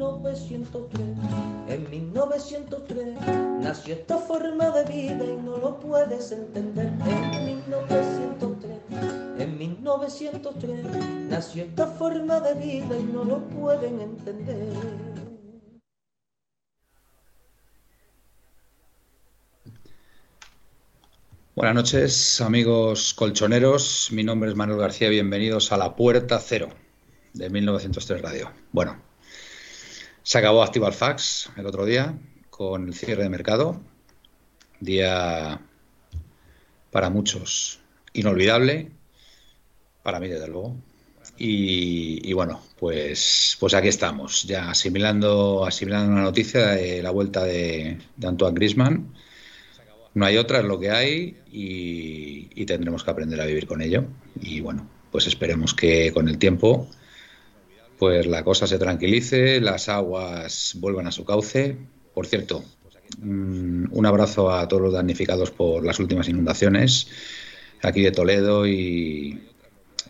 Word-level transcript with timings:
1903. 0.00 1.06
En 1.68 1.90
1903 1.90 3.16
nació 3.60 3.94
esta 3.94 4.16
forma 4.16 4.70
de 4.70 4.84
vida 4.84 5.24
y 5.24 5.36
no 5.44 5.58
lo 5.58 5.78
puedes 5.78 6.32
entender. 6.32 6.86
En 7.06 7.44
1903, 7.44 8.78
en 9.38 9.58
1903 9.58 10.86
nació 11.28 11.64
esta 11.64 11.86
forma 11.86 12.40
de 12.40 12.54
vida 12.54 12.98
y 12.98 13.02
no 13.02 13.24
lo 13.24 13.40
pueden 13.48 14.00
entender. 14.00 14.72
Buenas 21.54 21.74
noches, 21.74 22.40
amigos 22.40 23.12
colchoneros. 23.12 24.08
Mi 24.12 24.24
nombre 24.24 24.48
es 24.48 24.56
Manuel 24.56 24.80
García. 24.80 25.10
Bienvenidos 25.10 25.72
a 25.72 25.76
La 25.76 25.94
Puerta 25.94 26.38
Cero 26.38 26.70
de 27.34 27.50
1903 27.50 28.22
Radio. 28.22 28.50
Bueno, 28.72 29.09
se 30.22 30.38
acabó 30.38 30.62
Actival 30.62 30.92
Fax 30.92 31.50
el 31.56 31.66
otro 31.66 31.84
día 31.84 32.18
con 32.50 32.88
el 32.88 32.94
cierre 32.94 33.22
de 33.22 33.28
mercado. 33.28 33.80
Día 34.80 35.60
para 36.90 37.10
muchos 37.10 37.80
inolvidable, 38.12 38.90
para 40.02 40.20
mí 40.20 40.28
desde 40.28 40.48
luego. 40.48 40.76
Y, 41.36 42.28
y, 42.28 42.32
bueno, 42.34 42.62
pues, 42.78 43.56
pues 43.58 43.72
aquí 43.72 43.88
estamos, 43.88 44.42
ya 44.44 44.70
asimilando, 44.70 45.64
asimilando 45.64 46.12
una 46.12 46.22
noticia 46.22 46.66
de 46.68 47.02
la 47.02 47.10
vuelta 47.10 47.44
de, 47.44 47.98
de 48.16 48.26
Antoine 48.26 48.54
Grisman 48.54 49.14
no 50.14 50.26
hay 50.26 50.36
otra, 50.36 50.58
es 50.58 50.64
lo 50.64 50.78
que 50.78 50.90
hay 50.90 51.36
y, 51.52 52.64
tendremos 52.66 53.02
que 53.02 53.10
aprender 53.10 53.40
a 53.40 53.46
vivir 53.46 53.66
con 53.66 53.82
ello. 53.82 54.04
Y 54.40 54.60
bueno, 54.60 54.88
pues 55.10 55.26
esperemos 55.26 55.74
que 55.74 56.12
con 56.12 56.28
el 56.28 56.38
tiempo 56.38 56.88
pues 58.00 58.26
la 58.26 58.42
cosa 58.42 58.66
se 58.66 58.78
tranquilice, 58.78 59.60
las 59.60 59.90
aguas 59.90 60.72
vuelvan 60.78 61.06
a 61.06 61.12
su 61.12 61.26
cauce. 61.26 61.76
Por 62.14 62.26
cierto, 62.26 62.64
mm, 63.18 63.88
un 63.90 64.06
abrazo 64.06 64.50
a 64.50 64.66
todos 64.66 64.84
los 64.84 64.94
damnificados 64.94 65.50
por 65.50 65.84
las 65.84 66.00
últimas 66.00 66.26
inundaciones 66.26 67.08
aquí 67.82 68.00
de 68.00 68.10
Toledo 68.10 68.66
y, 68.66 69.42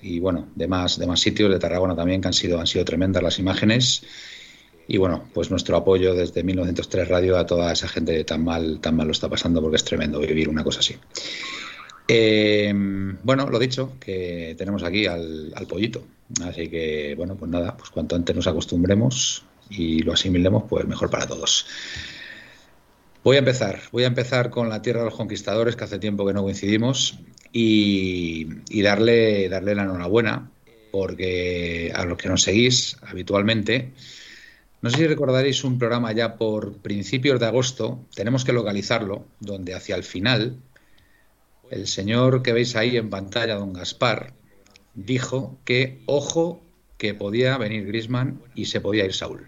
y 0.03 0.21
bueno, 0.21 0.49
de 0.55 0.69
más, 0.69 1.01
de 1.01 1.07
más 1.09 1.19
sitios 1.19 1.51
de 1.51 1.59
Tarragona 1.59 1.97
también 1.97 2.21
que 2.21 2.29
han 2.29 2.33
sido, 2.33 2.61
han 2.61 2.69
sido 2.69 2.85
tremendas 2.85 3.25
las 3.25 3.41
imágenes 3.41 4.03
y 4.87 4.97
bueno, 4.97 5.25
pues 5.35 5.51
nuestro 5.51 5.77
apoyo 5.77 6.15
desde 6.15 6.45
1903 6.45 7.09
Radio 7.09 7.39
a 7.39 7.47
toda 7.47 7.73
esa 7.73 7.89
gente 7.89 8.17
que 8.17 8.23
tan 8.23 8.45
mal, 8.45 8.79
tan 8.81 8.95
mal 8.95 9.09
lo 9.09 9.13
está 9.13 9.29
pasando 9.29 9.61
porque 9.61 9.77
es 9.77 9.85
tremendo 9.85 10.21
vivir 10.21 10.49
una 10.49 10.63
cosa 10.63 10.79
así. 10.79 10.95
Eh, 12.13 12.73
bueno, 13.23 13.49
lo 13.49 13.57
dicho, 13.61 13.93
que 14.01 14.57
tenemos 14.59 14.83
aquí 14.83 15.07
al, 15.07 15.53
pollito. 15.69 16.03
Así 16.43 16.69
que, 16.69 17.15
bueno, 17.17 17.37
pues 17.37 17.49
nada, 17.49 17.77
pues 17.77 17.91
cuanto 17.91 18.17
antes 18.17 18.35
nos 18.35 18.49
acostumbremos 18.49 19.45
y 19.69 20.01
lo 20.01 20.15
asimilemos, 20.15 20.65
pues 20.69 20.89
mejor 20.89 21.09
para 21.09 21.29
todos. 21.29 21.67
Voy 23.23 23.37
a 23.37 23.39
empezar, 23.39 23.83
voy 23.93 24.03
a 24.03 24.09
empezar 24.09 24.51
con 24.51 24.69
la 24.69 24.83
Tierra 24.83 25.01
de 25.01 25.05
los 25.05 25.15
Conquistadores, 25.15 25.77
que 25.77 25.85
hace 25.85 26.01
tiempo 26.01 26.27
que 26.27 26.33
no 26.33 26.43
coincidimos, 26.43 27.21
y, 27.53 28.49
y 28.69 28.83
darle, 28.83 29.49
darle 29.49 29.77
la 29.77 29.85
enhorabuena, 29.85 30.51
porque 30.91 31.93
a 31.95 32.05
los 32.07 32.19
que 32.19 32.29
nos 32.29 32.43
seguís 32.43 32.97
habitualmente, 33.03 33.93
no 34.83 34.91
sé 34.91 34.97
si 34.97 35.07
recordaréis 35.07 35.63
un 35.63 35.79
programa 35.79 36.11
ya 36.11 36.35
por 36.35 36.79
principios 36.79 37.39
de 37.39 37.47
agosto, 37.47 38.01
tenemos 38.17 38.45
que 38.45 38.53
localizarlo, 38.53 39.27
donde 39.39 39.75
hacia 39.75 39.95
el 39.95 40.03
final 40.03 40.57
el 41.71 41.87
señor 41.87 42.43
que 42.43 42.53
veis 42.53 42.77
ahí 42.77 42.97
en 42.97 43.11
pantalla, 43.11 43.55
don 43.55 43.73
Gaspar, 43.73 44.35
dijo 44.95 45.59
que 45.65 46.03
ojo 46.07 46.61
que 46.99 47.15
podía 47.15 47.57
venir 47.57 47.87
Grisman 47.87 48.43
y 48.55 48.67
se 48.67 48.81
podía 48.81 49.05
ir 49.05 49.15
Saúl. 49.15 49.47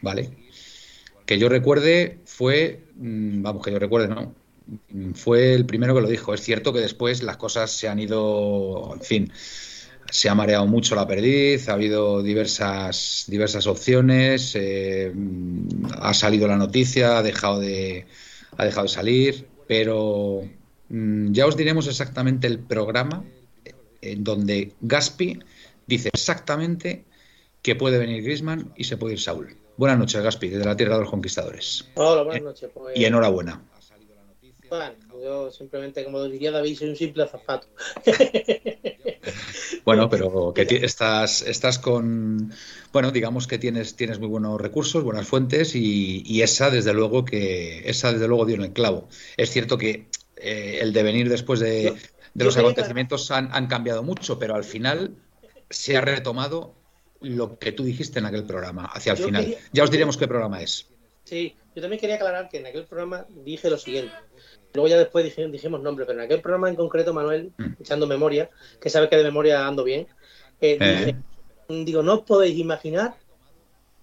¿Vale? 0.00 0.30
Que 1.26 1.38
yo 1.38 1.48
recuerde 1.48 2.20
fue, 2.24 2.84
mm, 2.96 3.42
vamos, 3.42 3.64
que 3.64 3.72
yo 3.72 3.78
recuerde, 3.78 4.08
no, 4.08 4.34
fue 5.14 5.54
el 5.54 5.66
primero 5.66 5.94
que 5.94 6.02
lo 6.02 6.08
dijo. 6.08 6.34
Es 6.34 6.42
cierto 6.42 6.72
que 6.72 6.80
después 6.80 7.22
las 7.22 7.36
cosas 7.36 7.70
se 7.70 7.88
han 7.88 7.98
ido, 7.98 8.92
en 8.94 9.00
fin, 9.00 9.32
se 10.10 10.28
ha 10.28 10.34
mareado 10.34 10.66
mucho 10.66 10.94
la 10.94 11.06
perdiz, 11.06 11.68
ha 11.68 11.72
habido 11.72 12.22
diversas, 12.22 13.24
diversas 13.28 13.66
opciones, 13.66 14.54
eh, 14.54 15.12
ha 15.98 16.14
salido 16.14 16.46
la 16.46 16.56
noticia, 16.56 17.18
ha 17.18 17.22
dejado 17.22 17.60
de, 17.60 18.06
ha 18.56 18.64
dejado 18.64 18.82
de 18.84 18.92
salir, 18.92 19.46
pero 19.66 20.42
mm, 20.44 20.61
ya 20.92 21.46
os 21.46 21.56
diremos 21.56 21.88
exactamente 21.88 22.46
el 22.46 22.58
programa 22.58 23.24
en 24.02 24.24
donde 24.24 24.72
Gaspi 24.80 25.40
dice 25.86 26.10
exactamente 26.12 27.04
que 27.62 27.76
puede 27.76 27.98
venir 27.98 28.22
Grisman 28.22 28.72
y 28.76 28.84
se 28.84 28.96
puede 28.96 29.14
ir 29.14 29.20
Saúl. 29.20 29.56
Buenas 29.76 29.98
noches, 29.98 30.22
Gaspi, 30.22 30.48
desde 30.48 30.66
la 30.66 30.76
Tierra 30.76 30.96
de 30.96 31.02
los 31.02 31.10
Conquistadores. 31.10 31.88
Hola, 31.94 32.22
buenas 32.22 32.42
noches. 32.42 32.70
Pues... 32.74 32.96
Y 32.96 33.04
enhorabuena. 33.04 33.62
Bueno, 34.68 34.94
yo 35.22 35.50
simplemente, 35.50 36.02
como 36.02 36.24
diría 36.24 36.50
David, 36.50 36.78
soy 36.78 36.88
un 36.88 36.96
simple 36.96 37.24
azafato. 37.24 37.68
bueno, 39.84 40.08
pero 40.08 40.54
que 40.54 40.62
estás, 40.82 41.42
estás 41.42 41.78
con, 41.78 42.52
bueno, 42.90 43.10
digamos 43.10 43.46
que 43.46 43.58
tienes, 43.58 43.96
tienes 43.96 44.18
muy 44.18 44.28
buenos 44.28 44.58
recursos, 44.58 45.04
buenas 45.04 45.28
fuentes 45.28 45.74
y, 45.74 46.40
esa, 46.40 46.70
desde 46.70 46.94
luego, 46.94 47.26
que 47.26 47.82
esa, 47.88 48.12
desde 48.12 48.28
luego, 48.28 48.46
dio 48.46 48.56
en 48.56 48.62
el 48.62 48.72
clavo. 48.72 49.08
Es 49.36 49.50
cierto 49.50 49.76
que 49.76 50.06
eh, 50.42 50.78
el 50.80 50.92
devenir 50.92 51.28
después 51.28 51.60
de, 51.60 51.94
de 52.34 52.44
los 52.44 52.56
acontecimientos 52.56 53.30
han, 53.30 53.48
han 53.52 53.66
cambiado 53.66 54.02
mucho, 54.02 54.38
pero 54.38 54.54
al 54.54 54.64
final 54.64 55.14
se 55.70 55.96
ha 55.96 56.00
retomado 56.00 56.74
lo 57.20 57.58
que 57.58 57.72
tú 57.72 57.84
dijiste 57.84 58.18
en 58.18 58.26
aquel 58.26 58.44
programa, 58.44 58.86
hacia 58.86 59.12
el 59.12 59.18
final. 59.18 59.56
Ya 59.72 59.84
os 59.84 59.90
diremos 59.90 60.16
qué 60.16 60.26
programa 60.26 60.60
es. 60.60 60.88
Sí, 61.24 61.54
yo 61.74 61.80
también 61.80 62.00
quería 62.00 62.16
aclarar 62.16 62.48
que 62.48 62.58
en 62.58 62.66
aquel 62.66 62.84
programa 62.84 63.26
dije 63.44 63.70
lo 63.70 63.78
siguiente. 63.78 64.12
Luego 64.74 64.88
ya 64.88 64.98
después 64.98 65.24
dijimos, 65.24 65.52
dijimos 65.52 65.82
nombre, 65.82 66.04
pero 66.04 66.18
en 66.18 66.24
aquel 66.24 66.40
programa 66.40 66.68
en 66.68 66.76
concreto, 66.76 67.12
Manuel, 67.12 67.52
mm. 67.56 67.80
echando 67.80 68.06
memoria, 68.06 68.50
que 68.80 68.90
sabes 68.90 69.08
que 69.08 69.16
de 69.16 69.24
memoria 69.24 69.66
ando 69.66 69.84
bien, 69.84 70.06
eh, 70.60 70.78
eh. 70.80 71.14
digo, 71.68 72.02
no 72.02 72.14
os 72.14 72.20
podéis 72.22 72.58
imaginar 72.58 73.14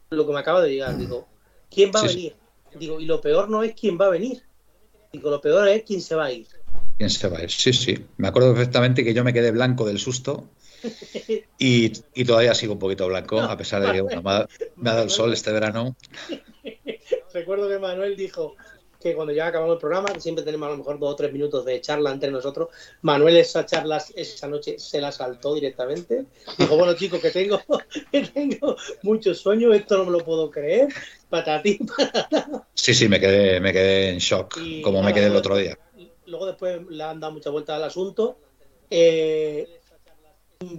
lo 0.09 0.25
que 0.25 0.33
me 0.33 0.39
acaba 0.39 0.61
de 0.61 0.71
llegar. 0.71 0.97
Digo, 0.97 1.27
¿quién 1.69 1.91
va 1.93 2.01
a 2.01 2.07
venir? 2.07 2.35
Digo, 2.75 2.99
y 2.99 3.05
lo 3.05 3.19
peor 3.19 3.49
no 3.49 3.63
es 3.63 3.73
quién 3.73 3.97
va 3.99 4.05
a 4.05 4.09
venir. 4.09 4.43
Digo, 5.11 5.29
lo 5.29 5.41
peor 5.41 5.67
es 5.67 5.83
quién 5.83 6.01
se 6.01 6.15
va 6.15 6.25
a 6.25 6.31
ir. 6.31 6.47
¿Quién 6.97 7.09
se 7.09 7.27
va 7.27 7.39
a 7.39 7.43
ir? 7.43 7.51
Sí, 7.51 7.73
sí. 7.73 8.05
Me 8.17 8.27
acuerdo 8.27 8.53
perfectamente 8.53 9.03
que 9.03 9.13
yo 9.13 9.23
me 9.23 9.33
quedé 9.33 9.51
blanco 9.51 9.85
del 9.85 9.99
susto 9.99 10.49
y, 11.57 11.89
todavía 12.23 12.53
sigo 12.53 12.73
un 12.73 12.79
poquito 12.79 13.07
blanco, 13.07 13.39
a 13.39 13.57
pesar 13.57 13.81
de 13.81 13.91
que 13.91 14.03
me, 14.03 14.31
ha, 14.31 14.47
me 14.75 14.89
ha 14.89 14.93
dado 14.93 15.03
el 15.03 15.09
sol 15.09 15.33
este 15.33 15.51
verano. 15.51 15.95
Recuerdo 17.33 17.69
que 17.69 17.79
Manuel 17.79 18.15
dijo, 18.15 18.55
que 18.99 19.15
cuando 19.15 19.33
ya 19.33 19.47
acabamos 19.47 19.75
el 19.75 19.79
programa, 19.79 20.13
que 20.13 20.19
siempre 20.19 20.43
tenemos 20.43 20.67
a 20.67 20.71
lo 20.71 20.77
mejor 20.77 20.99
dos 20.99 21.13
o 21.13 21.15
tres 21.15 21.31
minutos 21.31 21.63
de 21.65 21.79
charla 21.79 22.11
entre 22.11 22.31
nosotros, 22.31 22.69
Manuel 23.01 23.37
esa 23.37 23.65
charla 23.65 24.03
esa 24.15 24.47
noche 24.47 24.77
se 24.77 24.99
la 24.99 25.11
saltó 25.11 25.53
directamente. 25.53 26.25
Dijo, 26.57 26.75
bueno 26.75 26.93
chicos, 26.93 27.21
que 27.21 27.31
tengo, 27.31 27.61
que 28.11 28.21
tengo 28.21 28.75
mucho 29.03 29.33
sueño, 29.33 29.73
esto 29.73 29.97
no 29.97 30.05
me 30.05 30.11
lo 30.11 30.23
puedo 30.25 30.51
creer. 30.51 30.89
Patatín, 31.29 31.79
Sí, 32.73 32.93
sí, 32.93 33.07
me 33.07 33.19
quedé, 33.19 33.59
me 33.59 33.71
quedé 33.71 34.09
en 34.09 34.17
shock, 34.17 34.57
como 34.83 35.01
me 35.01 35.13
quedé 35.13 35.27
el 35.27 35.35
otro 35.35 35.55
día. 35.55 35.77
Luego 36.25 36.45
después 36.45 36.79
le 36.89 37.03
han 37.03 37.19
dado 37.19 37.33
mucha 37.33 37.49
vuelta 37.49 37.75
al 37.75 37.83
asunto. 37.83 38.37
Eh, 38.89 39.79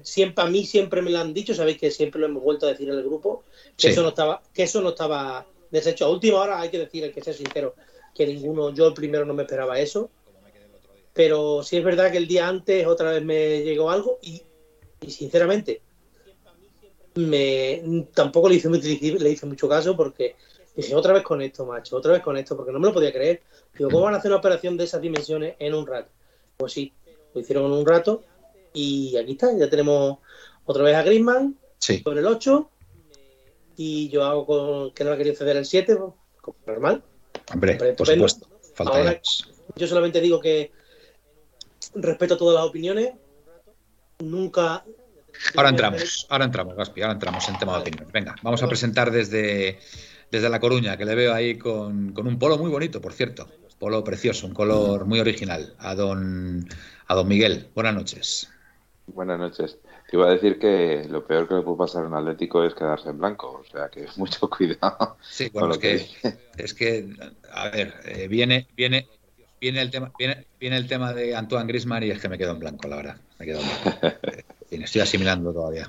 siempre 0.02 0.44
a 0.44 0.48
mí 0.48 0.64
siempre 0.64 1.02
me 1.02 1.10
lo 1.10 1.18
han 1.18 1.32
dicho, 1.32 1.54
sabéis 1.54 1.78
que 1.78 1.90
siempre 1.90 2.20
lo 2.20 2.26
hemos 2.26 2.42
vuelto 2.42 2.66
a 2.66 2.70
decir 2.70 2.88
en 2.88 2.96
el 2.96 3.04
grupo, 3.04 3.44
que 3.76 3.88
eso 3.88 4.02
no 4.02 4.10
estaba, 4.10 4.42
que 4.52 4.64
eso 4.64 4.80
no 4.80 4.90
estaba 4.90 5.46
deshecho. 5.70 6.04
A 6.04 6.10
última 6.10 6.40
hora 6.40 6.60
hay 6.60 6.68
que 6.68 6.78
decir, 6.78 7.04
hay 7.04 7.12
que 7.12 7.22
ser 7.22 7.34
sincero, 7.34 7.74
que 8.14 8.26
ninguno, 8.26 8.70
yo 8.70 8.88
el 8.88 8.94
primero 8.94 9.24
no 9.24 9.34
me 9.34 9.42
esperaba 9.42 9.78
eso. 9.78 10.10
Pero 11.12 11.62
sí 11.62 11.76
es 11.76 11.84
verdad 11.84 12.10
que 12.10 12.18
el 12.18 12.28
día 12.28 12.48
antes 12.48 12.86
otra 12.86 13.10
vez 13.10 13.24
me 13.24 13.62
llegó 13.62 13.90
algo 13.90 14.18
y, 14.22 14.42
sinceramente 15.08 15.82
me 17.14 18.06
tampoco 18.14 18.48
le 18.48 18.54
hice, 18.54 18.68
le 18.68 19.30
hice 19.30 19.46
mucho 19.46 19.68
caso 19.68 19.96
porque 19.96 20.36
dije 20.76 20.94
otra 20.94 21.12
vez 21.12 21.22
con 21.22 21.42
esto, 21.42 21.66
macho, 21.66 21.96
otra 21.96 22.12
vez 22.12 22.22
con 22.22 22.36
esto, 22.36 22.56
porque 22.56 22.72
no 22.72 22.78
me 22.78 22.86
lo 22.86 22.94
podía 22.94 23.12
creer. 23.12 23.42
Digo, 23.76 23.90
¿cómo 23.90 24.04
van 24.04 24.14
a 24.14 24.18
hacer 24.18 24.30
una 24.30 24.38
operación 24.38 24.76
de 24.76 24.84
esas 24.84 25.00
dimensiones 25.00 25.56
en 25.58 25.74
un 25.74 25.86
rato? 25.86 26.10
Pues 26.56 26.72
sí, 26.72 26.92
lo 27.34 27.40
hicieron 27.40 27.66
en 27.66 27.72
un 27.72 27.86
rato 27.86 28.22
y 28.72 29.16
aquí 29.16 29.32
está, 29.32 29.56
ya 29.56 29.68
tenemos 29.68 30.18
otra 30.64 30.84
vez 30.84 30.94
a 30.94 31.02
Griezmann 31.02 31.58
sí. 31.78 32.02
con 32.02 32.16
el 32.18 32.26
8 32.26 32.70
y 33.76 34.08
yo 34.10 34.24
hago 34.24 34.46
con, 34.46 34.90
que 34.92 35.04
no 35.04 35.12
ha 35.12 35.16
querido 35.16 35.36
ceder 35.36 35.56
el 35.56 35.64
7, 35.64 35.96
como 36.40 36.56
normal. 36.66 37.02
Hombre, 37.52 37.94
por 37.94 38.06
supuesto. 38.06 38.48
Falta 38.74 39.20
yo 39.76 39.86
solamente 39.86 40.20
digo 40.20 40.40
que 40.40 40.72
respeto 41.94 42.36
todas 42.36 42.56
las 42.56 42.64
opiniones. 42.64 43.12
Nunca. 44.18 44.84
Ahora 45.56 45.70
entramos, 45.70 46.26
ahora 46.28 46.44
entramos, 46.44 46.76
Gaspi, 46.76 47.02
ahora 47.02 47.14
entramos 47.14 47.48
en 47.48 47.58
tema 47.58 47.74
de 47.74 47.80
opiniones. 47.80 48.12
Venga, 48.12 48.34
vamos 48.42 48.62
a 48.62 48.68
presentar 48.68 49.10
desde, 49.10 49.78
desde 50.30 50.50
La 50.50 50.60
Coruña, 50.60 50.96
que 50.96 51.04
le 51.04 51.14
veo 51.14 51.32
ahí 51.32 51.56
con, 51.56 52.12
con 52.12 52.26
un 52.26 52.38
polo 52.38 52.58
muy 52.58 52.70
bonito, 52.70 53.00
por 53.00 53.12
cierto. 53.12 53.48
Polo 53.78 54.04
precioso, 54.04 54.46
un 54.46 54.52
color 54.52 55.06
muy 55.06 55.20
original. 55.20 55.74
A 55.78 55.94
don, 55.94 56.68
a 57.06 57.14
don 57.14 57.26
Miguel, 57.26 57.70
buenas 57.74 57.94
noches. 57.94 58.50
Buenas 59.06 59.38
noches. 59.38 59.78
Te 60.10 60.16
iba 60.16 60.26
a 60.26 60.32
decir 60.32 60.58
que 60.58 61.06
lo 61.08 61.24
peor 61.24 61.46
que 61.46 61.54
le 61.54 61.62
puede 61.62 61.78
pasar 61.78 62.02
a 62.02 62.08
un 62.08 62.14
Atlético 62.14 62.64
es 62.64 62.74
quedarse 62.74 63.10
en 63.10 63.18
blanco, 63.18 63.62
o 63.62 63.64
sea 63.70 63.88
que 63.88 64.06
mucho 64.16 64.50
cuidado. 64.58 65.16
Sí, 65.22 65.50
bueno, 65.52 65.74
es 65.74 65.78
que, 65.78 66.06
es 66.56 66.74
que, 66.74 67.14
a 67.52 67.68
ver, 67.68 67.94
eh, 68.04 68.26
viene, 68.26 68.66
viene, 68.76 69.06
viene 69.60 69.80
el 69.80 69.90
tema, 69.92 70.10
viene, 70.18 70.46
viene 70.58 70.78
el 70.78 70.88
tema 70.88 71.12
de 71.12 71.36
Antoine 71.36 71.68
Grisman 71.68 72.02
y 72.02 72.10
es 72.10 72.20
que 72.20 72.28
me 72.28 72.38
quedo 72.38 72.50
en 72.50 72.58
blanco, 72.58 72.88
la 72.88 72.96
verdad. 72.96 73.16
Me 73.38 73.46
quedo 73.46 73.60
en 73.60 73.66
blanco. 73.66 74.16
estoy 74.72 75.00
asimilando 75.00 75.52
todavía. 75.52 75.88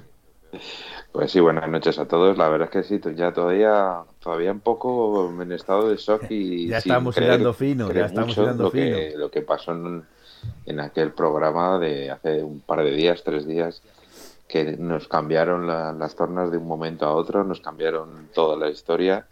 Pues 1.11 1.31
sí, 1.31 1.39
buenas 1.39 1.67
noches 1.67 1.97
a 1.97 2.07
todos. 2.07 2.37
La 2.37 2.47
verdad 2.47 2.69
es 2.71 2.87
que 2.87 2.99
sí, 2.99 3.01
ya 3.15 3.33
todavía, 3.33 4.03
todavía 4.19 4.51
un 4.51 4.59
poco 4.59 5.33
en 5.41 5.51
estado 5.51 5.89
de 5.89 5.97
shock 5.97 6.29
y 6.29 6.67
ya 6.69 6.77
estamos 6.77 7.17
hilando 7.17 7.53
fino, 7.53 7.91
ya 7.91 8.05
estamos 8.05 8.37
hilando 8.37 8.65
lo 8.65 8.69
fino. 8.71 8.95
Que, 8.97 9.13
lo 9.17 9.31
que 9.31 9.41
pasó 9.41 9.71
en, 9.71 10.03
en, 10.67 10.79
aquel 10.79 11.11
programa 11.11 11.79
de 11.79 12.11
hace 12.11 12.43
un 12.43 12.59
par 12.59 12.83
de 12.83 12.91
días, 12.91 13.23
tres 13.23 13.47
días, 13.47 13.81
que 14.51 14.75
nos 14.75 15.07
cambiaron 15.07 15.65
la, 15.65 15.93
las 15.93 16.13
tornas 16.13 16.51
de 16.51 16.57
un 16.57 16.67
momento 16.67 17.05
a 17.05 17.15
otro, 17.15 17.45
nos 17.45 17.61
cambiaron 17.61 18.27
toda 18.33 18.57
la 18.57 18.69
historia. 18.69 19.27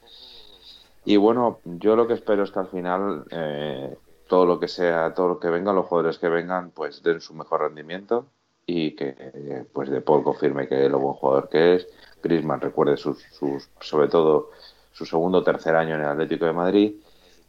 Y 1.04 1.18
bueno, 1.18 1.60
yo 1.66 1.98
lo 1.98 2.08
que 2.08 2.14
espero 2.14 2.44
es 2.44 2.52
que 2.52 2.60
al 2.60 2.68
final 2.68 3.26
eh, 3.30 3.98
todo 4.30 4.46
lo 4.46 4.62
que 4.62 4.70
sea, 4.70 5.14
todo 5.14 5.28
lo 5.28 5.40
que 5.40 5.50
venga, 5.50 5.74
los 5.74 5.88
jugadores 5.88 6.20
que 6.20 6.30
vengan, 6.30 6.72
pues 6.72 7.04
den 7.04 7.20
su 7.20 7.34
mejor 7.34 7.62
rendimiento 7.62 8.28
y 8.66 8.96
que 8.96 9.66
pues 9.74 9.90
De 9.90 10.00
Paul 10.00 10.24
confirme 10.24 10.68
que 10.68 10.86
es 10.86 10.92
lo 10.92 11.00
buen 11.00 11.16
jugador 11.16 11.50
que 11.50 11.76
es. 11.76 11.88
Griezmann 12.24 12.62
recuerde 12.62 12.96
sus, 12.96 13.22
sus, 13.32 13.70
sobre 13.82 14.08
todo 14.08 14.52
su 14.94 15.06
segundo 15.06 15.40
o 15.40 15.44
tercer 15.44 15.76
año 15.76 15.96
en 15.96 16.02
el 16.02 16.08
Atlético 16.08 16.46
de 16.46 16.54
Madrid 16.54 16.94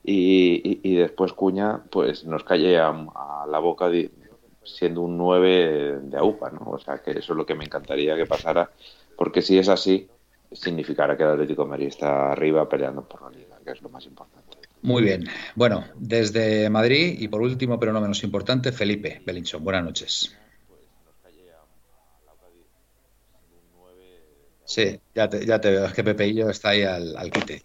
y, 0.03 0.61
y, 0.65 0.81
y 0.83 0.97
después 0.97 1.35
Cuña 1.35 1.83
pues 1.91 2.25
nos 2.25 2.43
calle 2.43 2.81
a, 2.81 2.89
a 2.89 3.47
la 3.49 3.59
boca 3.61 3.89
siendo 4.65 5.03
un 5.03 5.17
9 5.17 6.01
de 6.03 6.17
AUPA, 6.17 6.51
¿no? 6.51 6.71
O 6.71 6.79
sea 6.79 6.99
que 6.99 7.13
eso 7.13 7.33
es 7.33 7.37
lo 7.37 7.47
que 7.47 7.55
me 7.55 7.65
encantaría 7.65 8.17
que 8.17 8.27
pasara 8.27 8.71
porque 9.17 9.43
si 9.43 9.59
es 9.59 9.69
así 9.69 10.09
significará 10.53 11.17
que 11.17 11.23
el 11.23 11.31
Atlético 11.31 11.65
de 11.65 11.71
Madrid 11.71 11.87
está 11.89 12.33
arriba 12.33 12.69
peleando 12.69 13.03
por 13.03 13.23
la 13.23 13.31
liga, 13.31 13.59
que 13.65 13.73
es 13.73 13.83
lo 13.83 13.89
más 13.89 14.05
importante. 14.07 14.59
Muy 14.83 15.03
bien. 15.03 15.25
Bueno, 15.55 15.85
desde 15.95 16.71
Madrid 16.71 17.17
y 17.19 17.29
por 17.29 17.43
último, 17.43 17.79
pero 17.79 17.93
no 17.93 18.01
menos 18.01 18.25
importante, 18.25 18.73
Felipe 18.73 19.21
Belinchón. 19.25 19.63
Buenas 19.63 19.85
noches. 19.85 20.37
Sí, 24.65 25.01
ya 25.15 25.29
te, 25.29 25.45
ya 25.45 25.61
te 25.61 25.71
veo. 25.71 25.85
Es 25.85 25.93
que 25.93 26.05
Pepe 26.05 26.29
y 26.29 26.35
yo 26.35 26.49
está 26.49 26.71
ahí 26.71 26.83
al, 26.83 27.17
al 27.17 27.31
quite. 27.31 27.63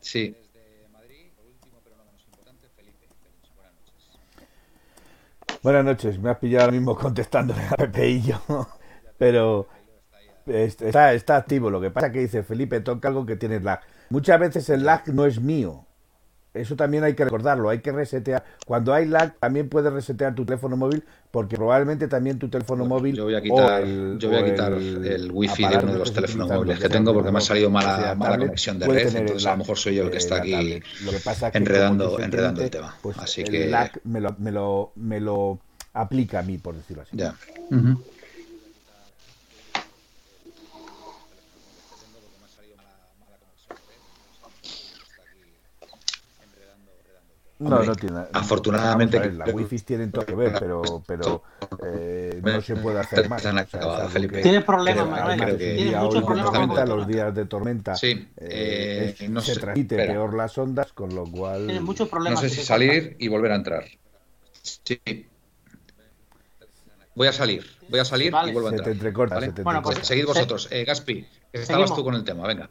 Sí. 0.00 0.34
Buenas 5.62 5.84
noches. 5.84 6.18
Me 6.20 6.30
has 6.30 6.38
pillado 6.38 6.64
ahora 6.64 6.72
mismo 6.72 6.96
contestándole 6.96 7.62
a 7.68 7.76
Pepe 7.76 8.08
y 8.08 8.22
yo. 8.22 8.38
Pero 9.18 9.68
está, 10.46 11.12
está 11.14 11.36
activo. 11.36 11.70
Lo 11.70 11.80
que 11.80 11.90
pasa 11.90 12.08
es 12.08 12.12
que 12.12 12.20
dice 12.20 12.42
Felipe, 12.44 12.80
toca 12.80 13.08
algo 13.08 13.26
que 13.26 13.36
tiene 13.36 13.60
lag. 13.60 13.80
Muchas 14.10 14.38
veces 14.38 14.70
el 14.70 14.84
lag 14.84 15.02
no 15.08 15.26
es 15.26 15.40
mío. 15.40 15.87
Eso 16.54 16.76
también 16.76 17.04
hay 17.04 17.14
que 17.14 17.24
recordarlo, 17.24 17.68
hay 17.68 17.80
que 17.80 17.92
resetear. 17.92 18.44
Cuando 18.66 18.94
hay 18.94 19.06
lag, 19.06 19.34
también 19.38 19.68
puedes 19.68 19.92
resetear 19.92 20.34
tu 20.34 20.44
teléfono 20.44 20.76
móvil, 20.76 21.04
porque 21.30 21.56
probablemente 21.56 22.08
también 22.08 22.38
tu 22.38 22.48
teléfono 22.48 22.86
móvil. 22.86 23.14
Yo 23.14 23.24
voy 23.24 23.34
a 23.34 23.42
quitar, 23.42 23.82
el, 23.82 24.16
yo 24.18 24.30
voy 24.30 24.38
a 24.38 24.44
quitar 24.44 24.72
el, 24.72 25.06
el, 25.06 25.30
wifi 25.32 25.66
de 25.66 25.76
uno 25.76 25.92
de 25.92 25.98
los 25.98 26.12
teléfonos 26.12 26.48
móviles 26.48 26.78
que 26.78 26.88
tengo, 26.88 27.12
porque 27.12 27.30
me 27.30 27.38
ha 27.38 27.42
salido 27.42 27.70
mala, 27.70 28.14
mala 28.14 28.38
conexión 28.38 28.78
de 28.78 28.86
red. 28.86 29.14
Entonces, 29.14 29.46
a 29.46 29.52
lo 29.52 29.58
mejor 29.58 29.78
soy 29.78 29.96
yo 29.96 30.04
el 30.04 30.10
que 30.10 30.18
está 30.18 30.36
aquí 30.38 30.80
lo 31.04 31.12
que 31.12 31.18
pasa 31.18 31.46
es 31.48 31.52
que 31.52 31.58
enredando, 31.58 32.18
enredando 32.18 32.62
el 32.62 32.70
tema. 32.70 32.96
Pues 33.02 33.18
Así 33.18 33.42
el 33.42 33.50
que. 33.50 33.66
lag 33.66 33.92
me 34.04 34.20
lo, 34.20 34.34
me, 34.38 34.50
lo, 34.50 34.92
me 34.96 35.20
lo 35.20 35.60
aplica 35.92 36.40
a 36.40 36.42
mí, 36.42 36.58
por 36.58 36.74
decirlo 36.76 37.02
así. 37.02 37.16
Ya. 37.16 37.34
Uh 37.70 37.76
-huh. 37.76 37.98
No, 47.58 47.82
no 47.82 47.94
tiene. 47.96 48.20
Afortunadamente. 48.32 49.18
Ver, 49.18 49.34
las 49.34 49.52
wifi 49.52 49.78
tienen 49.80 50.12
todo 50.12 50.24
que 50.24 50.34
ver, 50.34 50.54
pero, 50.60 51.02
pero 51.06 51.42
eh, 51.84 52.40
no 52.42 52.60
se 52.60 52.76
puede 52.76 53.00
hacer 53.00 53.28
más. 53.28 53.44
O 53.44 53.50
sea, 53.50 54.08
Felipe. 54.08 54.42
Tienes 54.42 54.62
problemas, 54.64 55.08
Manuel. 55.08 55.56
Tienes 55.58 55.96
muchos 55.96 56.22
problemas. 56.22 56.88
Los 56.88 57.06
días 57.06 57.34
de 57.34 57.46
tormenta 57.46 57.96
sí, 57.96 58.28
eh, 58.36 59.16
es, 59.18 59.28
no 59.28 59.40
se 59.40 59.54
sé, 59.54 59.60
transmite 59.60 59.96
espera. 59.96 60.12
peor 60.12 60.34
las 60.34 60.56
ondas, 60.56 60.92
con 60.92 61.14
lo 61.14 61.24
cual. 61.24 61.66
Tienes 61.66 61.82
muchos 61.82 62.08
problemas. 62.08 62.42
No 62.42 62.48
sé 62.48 62.54
si 62.54 62.64
salir 62.64 63.16
y 63.18 63.26
volver 63.28 63.52
a 63.52 63.56
entrar. 63.56 63.84
Sí. 64.62 65.00
Voy 67.14 67.26
a 67.26 67.32
salir, 67.32 67.66
voy 67.88 67.98
a 67.98 68.04
salir 68.04 68.30
vale. 68.30 68.50
y 68.50 68.52
vuelvo 68.52 68.68
a 68.68 68.70
entrar. 68.70 68.84
Se 68.86 68.92
te 68.92 68.96
entrecorta, 68.96 69.34
¿vale? 69.34 69.46
se 69.48 69.52
te 69.52 69.62
bueno, 69.62 69.82
pues, 69.82 69.98
Seguid 70.06 70.26
vosotros. 70.26 70.68
Eh, 70.70 70.84
Gaspi, 70.84 71.26
estabas 71.52 71.92
tú 71.92 72.04
con 72.04 72.14
el 72.14 72.22
tema, 72.22 72.46
venga. 72.46 72.70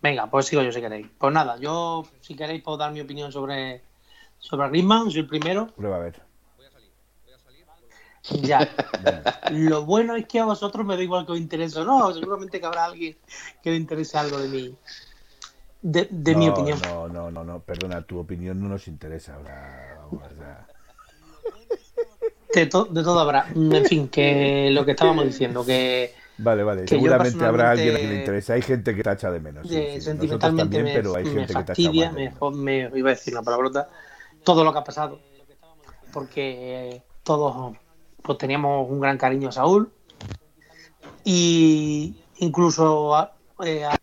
Venga, 0.00 0.30
pues 0.30 0.46
sigo 0.46 0.62
yo 0.62 0.70
si 0.70 0.80
queréis. 0.80 1.08
Pues 1.18 1.34
nada, 1.34 1.58
yo 1.58 2.06
si 2.20 2.36
queréis 2.36 2.62
puedo 2.62 2.78
dar 2.78 2.92
mi 2.92 3.00
opinión 3.00 3.32
sobre 3.32 3.82
sobre 4.38 4.68
Griezmann, 4.68 5.10
soy 5.10 5.20
el 5.20 5.26
primero. 5.26 5.68
Prueba 5.68 5.96
a 5.96 6.00
ver. 6.00 6.22
Ya. 8.42 8.68
Lo 9.50 9.84
bueno 9.84 10.16
es 10.16 10.26
que 10.26 10.40
a 10.40 10.44
vosotros 10.44 10.84
me 10.84 10.96
da 10.96 11.02
igual 11.02 11.24
que 11.24 11.32
os 11.32 11.38
interese 11.38 11.80
o 11.80 11.84
no. 11.84 12.12
Seguramente 12.12 12.60
que 12.60 12.66
habrá 12.66 12.84
alguien 12.86 13.16
que 13.62 13.70
le 13.70 13.76
interese 13.76 14.18
algo 14.18 14.38
de 14.38 14.48
mi, 14.48 14.76
de, 15.82 16.08
de 16.10 16.32
no, 16.32 16.38
mi 16.38 16.48
opinión. 16.48 16.78
No, 16.82 17.08
no, 17.08 17.30
no, 17.30 17.44
no, 17.44 17.60
perdona, 17.60 18.02
tu 18.02 18.18
opinión 18.18 18.60
no 18.60 18.68
nos 18.68 18.88
interesa 18.88 19.34
ahora. 19.34 19.96
Sea... 20.36 20.66
de, 22.54 22.66
to, 22.66 22.84
de, 22.86 23.02
todo 23.02 23.20
habrá. 23.20 23.46
En 23.54 23.84
fin, 23.86 24.08
que 24.08 24.70
lo 24.72 24.84
que 24.84 24.92
estábamos 24.92 25.24
diciendo, 25.24 25.64
que. 25.64 26.14
Vale, 26.38 26.62
vale, 26.62 26.86
seguramente 26.86 27.44
habrá 27.44 27.72
alguien 27.72 27.94
a 27.94 27.98
quien 27.98 28.10
le 28.10 28.18
interese. 28.20 28.52
Hay 28.52 28.62
gente 28.62 28.94
que 28.94 29.02
tacha 29.02 29.30
de 29.30 29.40
menos. 29.40 29.68
Sí. 29.68 30.00
Sentimentalmente 30.00 30.76
también, 30.76 30.84
me, 30.84 30.94
pero 30.94 31.16
hay 31.16 31.24
me 31.24 31.30
gente 31.30 31.52
fastidia, 31.52 32.10
que 32.14 32.28
tacha 32.28 32.50
me, 32.50 32.88
me, 32.88 32.98
iba 32.98 33.10
a 33.10 33.14
decir 33.14 33.34
una 33.34 33.42
palabrota, 33.42 33.88
todo 34.44 34.64
lo 34.64 34.72
que 34.72 34.78
ha 34.78 34.84
pasado. 34.84 35.20
Porque 36.12 37.02
todos 37.22 37.76
pues, 38.22 38.38
teníamos 38.38 38.90
un 38.90 39.00
gran 39.00 39.18
cariño 39.18 39.48
a 39.48 39.52
Saúl. 39.52 39.92
Y 41.24 42.16
incluso 42.38 43.14
a, 43.14 43.36
eh, 43.64 43.84
a 43.84 43.96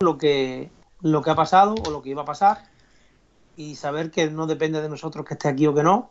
lo 0.00 0.18
que, 0.18 0.70
lo 1.00 1.22
que 1.22 1.30
ha 1.30 1.34
pasado 1.34 1.74
o 1.86 1.90
lo 1.90 2.02
que 2.02 2.10
iba 2.10 2.22
a 2.22 2.26
pasar. 2.26 2.70
Y 3.56 3.76
saber 3.76 4.10
que 4.10 4.30
no 4.30 4.46
depende 4.46 4.82
de 4.82 4.88
nosotros 4.88 5.24
que 5.24 5.34
esté 5.34 5.48
aquí 5.48 5.66
o 5.66 5.74
que 5.74 5.82
no. 5.82 6.10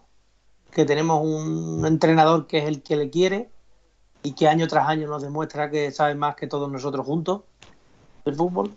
Que 0.71 0.85
tenemos 0.85 1.21
un 1.23 1.85
entrenador 1.85 2.47
que 2.47 2.59
es 2.59 2.65
el 2.65 2.81
que 2.81 2.95
le 2.95 3.09
quiere 3.09 3.54
y 4.25 4.33
que 4.33 4.47
año 4.47 4.67
tras 4.67 4.89
año 4.89 5.07
nos 5.07 5.21
demuestra 5.21 5.69
que 5.69 5.91
sabe 5.91 6.15
más 6.15 6.35
que 6.35 6.47
todos 6.47 6.71
nosotros 6.71 7.05
juntos 7.05 7.43
del 8.25 8.35
fútbol. 8.35 8.73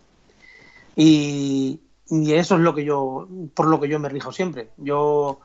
Y, 0.94 1.80
eso 2.10 2.54
es 2.56 2.60
lo 2.60 2.74
que 2.74 2.84
yo, 2.84 3.26
por 3.54 3.66
lo 3.66 3.80
que 3.80 3.88
yo 3.88 3.98
me 3.98 4.10
rijo 4.10 4.30
siempre. 4.30 4.70
Yo 4.76 5.40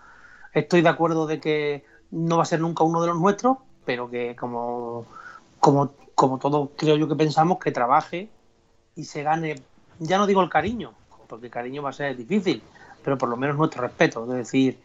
estoy 0.54 0.82
de 0.82 0.90
acuerdo 0.90 1.26
de 1.26 1.40
que 1.40 1.86
no 2.12 2.38
va 2.38 2.44
a 2.44 2.46
ser 2.46 2.60
nunca 2.60 2.84
uno 2.84 3.02
de 3.02 3.08
los 3.08 3.18
nuestros, 3.18 3.58
pero 3.86 4.10
que 4.10 4.36
como, 4.36 5.06
como, 5.60 5.94
como 6.16 6.38
todos 6.38 6.70
creo 6.78 6.98
yo 6.98 7.08
que 7.08 7.16
pensamos, 7.16 7.60
que 7.60 7.72
trabaje 7.72 8.30
y 8.96 9.06
se 9.06 9.24
gane, 9.24 9.56
ya 10.00 10.18
no 10.18 10.28
digo 10.28 10.42
el 10.42 10.50
cariño, 10.50 10.94
porque 11.28 11.46
el 11.48 11.52
cariño 11.52 11.82
va 11.82 11.92
a 11.92 11.94
ser 11.94 12.16
difícil, 12.18 12.62
pero 13.04 13.18
por 13.18 13.30
lo 13.30 13.38
menos 13.38 13.56
nuestro 13.56 13.82
respeto. 13.82 14.24
Es 14.24 14.38
decir, 14.38 14.83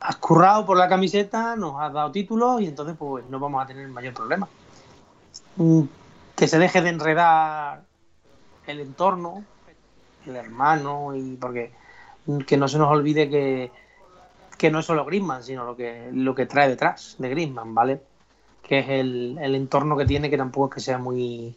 has 0.00 0.16
currado 0.16 0.64
por 0.64 0.76
la 0.76 0.88
camiseta, 0.88 1.56
nos 1.56 1.80
has 1.80 1.92
dado 1.92 2.10
títulos 2.12 2.60
y 2.60 2.66
entonces 2.66 2.96
pues 2.98 3.24
no 3.28 3.38
vamos 3.38 3.62
a 3.62 3.66
tener 3.66 3.88
mayor 3.88 4.14
problema. 4.14 4.48
Que 6.36 6.46
se 6.46 6.58
deje 6.58 6.82
de 6.82 6.90
enredar 6.90 7.82
el 8.66 8.80
entorno, 8.80 9.44
el 10.26 10.36
hermano, 10.36 11.14
y 11.16 11.36
porque 11.36 11.72
que 12.46 12.56
no 12.56 12.68
se 12.68 12.78
nos 12.78 12.90
olvide 12.90 13.28
que, 13.28 13.70
que 14.56 14.70
no 14.70 14.80
es 14.80 14.86
solo 14.86 15.04
Griezmann, 15.04 15.42
sino 15.42 15.64
lo 15.64 15.74
que, 15.74 16.10
lo 16.12 16.34
que 16.34 16.46
trae 16.46 16.68
detrás 16.68 17.16
de 17.18 17.30
Griezmann, 17.30 17.74
¿vale? 17.74 18.02
Que 18.62 18.80
es 18.80 18.88
el, 18.88 19.38
el 19.40 19.54
entorno 19.54 19.96
que 19.96 20.04
tiene, 20.04 20.28
que 20.28 20.36
tampoco 20.36 20.68
es 20.68 20.74
que 20.74 20.80
sea 20.80 20.98
muy 20.98 21.56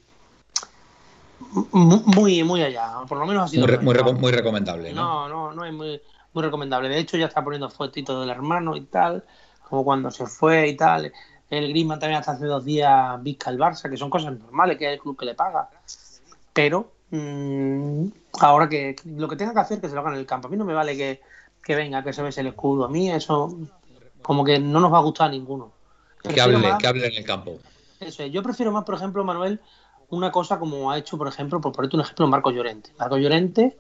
Muy, 1.72 2.44
muy 2.44 2.64
allá, 2.64 2.94
por 3.08 3.18
lo 3.18 3.26
menos 3.26 3.44
ha 3.44 3.48
sido. 3.50 3.68
Muy, 3.68 3.96
muy, 4.14 4.32
recomendable. 4.32 4.94
¿no? 4.94 5.28
no, 5.28 5.54
no, 5.54 5.66
es 5.66 5.74
muy, 5.74 6.02
muy 6.34 6.44
recomendable. 6.44 6.90
De 6.90 7.00
hecho, 7.00 7.18
ya 7.18 7.26
está 7.26 7.44
poniendo 7.44 7.70
fotitos 7.70 8.20
del 8.20 8.30
hermano 8.30 8.76
y 8.76 8.82
tal, 8.82 9.24
como 9.70 9.84
cuando 9.84 10.12
se 10.12 10.26
fue 10.26 10.70
y 10.70 10.76
tal. 10.76 11.12
El 11.50 11.70
Griezmann 11.70 12.00
también 12.00 12.20
hasta 12.20 12.32
hace 12.32 12.46
dos 12.46 12.64
días 12.64 13.22
visca 13.22 13.50
el 13.50 13.60
Barça, 13.60 13.90
que 13.90 13.98
son 13.98 14.10
cosas 14.10 14.38
normales, 14.38 14.78
que 14.78 14.88
es 14.88 14.94
el 14.94 15.00
club 15.00 15.18
que 15.18 15.26
le 15.26 15.36
paga. 15.36 15.70
Pero 16.54 16.92
mmm, 17.10 18.08
ahora 18.40 18.70
que 18.70 18.96
lo 19.06 19.28
que 19.28 19.36
tenga 19.36 19.54
que 19.54 19.60
hacer, 19.60 19.82
que 19.82 19.90
se 19.90 19.96
lo 19.96 20.02
haga 20.02 20.12
en 20.12 20.20
el 20.20 20.26
campo. 20.26 20.48
A 20.48 20.52
mí 20.52 20.58
no 20.58 20.66
me 20.66 20.74
vale 20.74 20.96
que, 20.96 21.22
que 21.62 21.76
venga, 21.76 22.04
que 22.04 22.14
se 22.14 22.22
bese 22.22 22.42
el 22.42 22.48
escudo. 22.48 22.86
A 22.86 22.90
mí 22.90 23.12
eso 23.12 23.58
como 24.22 24.44
que 24.44 24.60
no 24.60 24.80
nos 24.80 24.94
va 24.94 25.00
a 25.00 25.02
gustar 25.02 25.28
a 25.28 25.32
ninguno. 25.32 25.72
Que 26.24 26.40
hable, 26.40 26.60
que 26.80 26.88
hable 26.88 27.08
en 27.08 27.16
el 27.16 27.26
campo. 27.26 27.60
Eso 28.00 28.24
es. 28.24 28.32
Yo 28.32 28.44
prefiero 28.44 28.72
más, 28.72 28.84
por 28.86 28.96
ejemplo, 28.96 29.24
Manuel, 29.24 29.60
una 30.10 30.32
cosa 30.32 30.60
como 30.60 30.92
ha 30.92 30.98
hecho, 30.98 31.18
por 31.18 31.28
ejemplo, 31.28 31.60
por 31.60 31.72
ponerte 31.72 31.96
un 31.96 32.04
ejemplo, 32.04 32.28
Marco 32.28 32.52
Llorente. 32.52 32.92
Marco 32.98 33.18
Llorente 33.18 33.78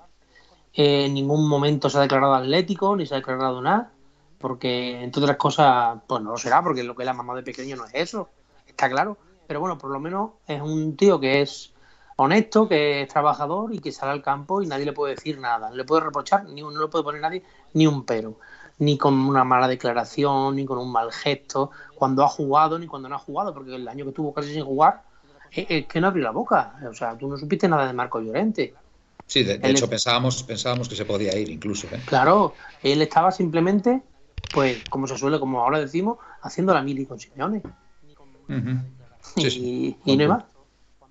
eh, 0.74 1.06
en 1.06 1.14
ningún 1.14 1.48
momento 1.48 1.90
se 1.90 1.98
ha 1.98 2.02
declarado 2.02 2.34
atlético, 2.34 2.96
ni 2.96 3.06
se 3.06 3.16
ha 3.16 3.18
declarado 3.18 3.62
nada, 3.62 3.92
porque 4.38 5.02
entre 5.02 5.22
otras 5.22 5.38
cosas, 5.38 6.00
pues 6.08 6.22
no 6.22 6.32
lo 6.32 6.38
será, 6.38 6.64
porque 6.64 6.84
lo 6.84 6.96
que 6.96 7.06
la 7.06 7.14
mamá 7.14 7.36
de 7.36 7.44
pequeño 7.44 7.76
no 7.76 7.86
es 7.86 7.94
eso, 7.94 8.30
está 8.66 8.90
claro. 8.90 9.18
Pero 9.48 9.60
bueno, 9.60 9.78
por 9.78 9.92
lo 9.92 10.00
menos 10.00 10.32
es 10.48 10.62
un 10.62 10.96
tío 10.96 11.20
que 11.20 11.42
es 11.42 11.74
honesto, 12.16 12.68
que 12.68 13.02
es 13.02 13.10
trabajador 13.10 13.74
y 13.74 13.80
que 13.80 13.92
sale 13.92 14.12
al 14.14 14.22
campo 14.22 14.62
y 14.62 14.68
nadie 14.68 14.86
le 14.86 14.94
puede 14.94 15.16
decir 15.16 15.40
nada, 15.40 15.70
no 15.70 15.76
le 15.76 15.84
puede 15.84 16.02
reprochar, 16.04 16.46
ni 16.46 16.62
no 16.62 16.72
le 16.72 16.88
puede 16.88 17.04
poner 17.04 17.22
nadie 17.22 17.44
ni 17.74 17.88
un 17.88 18.06
pero, 18.06 18.38
ni 18.80 18.98
con 18.98 19.14
una 19.14 19.44
mala 19.44 19.68
declaración, 19.68 20.56
ni 20.56 20.66
con 20.66 20.78
un 20.78 20.92
mal 20.92 21.12
gesto, 21.12 21.72
cuando 21.96 22.24
ha 22.24 22.30
jugado 22.30 22.80
ni 22.80 22.88
cuando 22.88 23.10
no 23.10 23.16
ha 23.16 23.20
jugado, 23.20 23.54
porque 23.54 23.76
el 23.76 23.88
año 23.88 24.06
que 24.06 24.12
tuvo 24.12 24.34
casi 24.34 24.54
sin 24.54 24.64
jugar 24.64 25.04
es 25.52 25.86
que 25.88 26.00
no 26.00 26.08
abrió 26.08 26.24
la 26.24 26.32
boca. 26.32 26.76
O 26.90 26.94
sea, 26.94 27.18
tú 27.18 27.28
no 27.28 27.38
supiste 27.38 27.68
nada 27.68 27.86
de 27.86 27.94
Marco 27.94 28.22
Llorente. 28.22 28.74
Sí, 29.32 29.44
de, 29.44 29.62
hecho 29.64 29.90
pensábamos, 29.90 30.44
pensábamos 30.44 30.90
que 30.90 30.96
se 30.98 31.06
podía 31.06 31.34
ir 31.40 31.50
incluso. 31.50 31.88
¿eh? 31.88 32.02
Claro, 32.04 32.54
él 32.84 33.02
estaba 33.02 33.32
simplemente, 33.32 34.02
pues, 34.54 34.84
como 34.90 35.08
se 35.08 35.18
suele, 35.18 35.40
como 35.40 35.62
ahora 35.62 35.80
decimos, 35.80 36.18
haciendo 36.42 36.74
la 36.74 36.82
mili 36.82 37.06
con 37.06 37.18
Simeone. 37.18 37.62
y, 39.38 39.96
no 40.06 40.22
hay 40.22 40.28
más. 40.28 40.44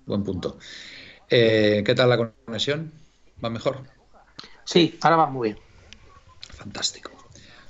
Buen 0.05 0.23
punto. 0.23 0.59
Eh, 1.27 1.81
¿Qué 1.83 1.95
tal 1.95 2.09
la 2.09 2.31
conexión? 2.45 2.91
¿Va 3.43 3.49
mejor? 3.49 3.79
Sí, 4.65 4.99
ahora 5.01 5.15
va 5.15 5.25
muy 5.25 5.53
bien. 5.53 5.63
Fantástico. 6.53 7.09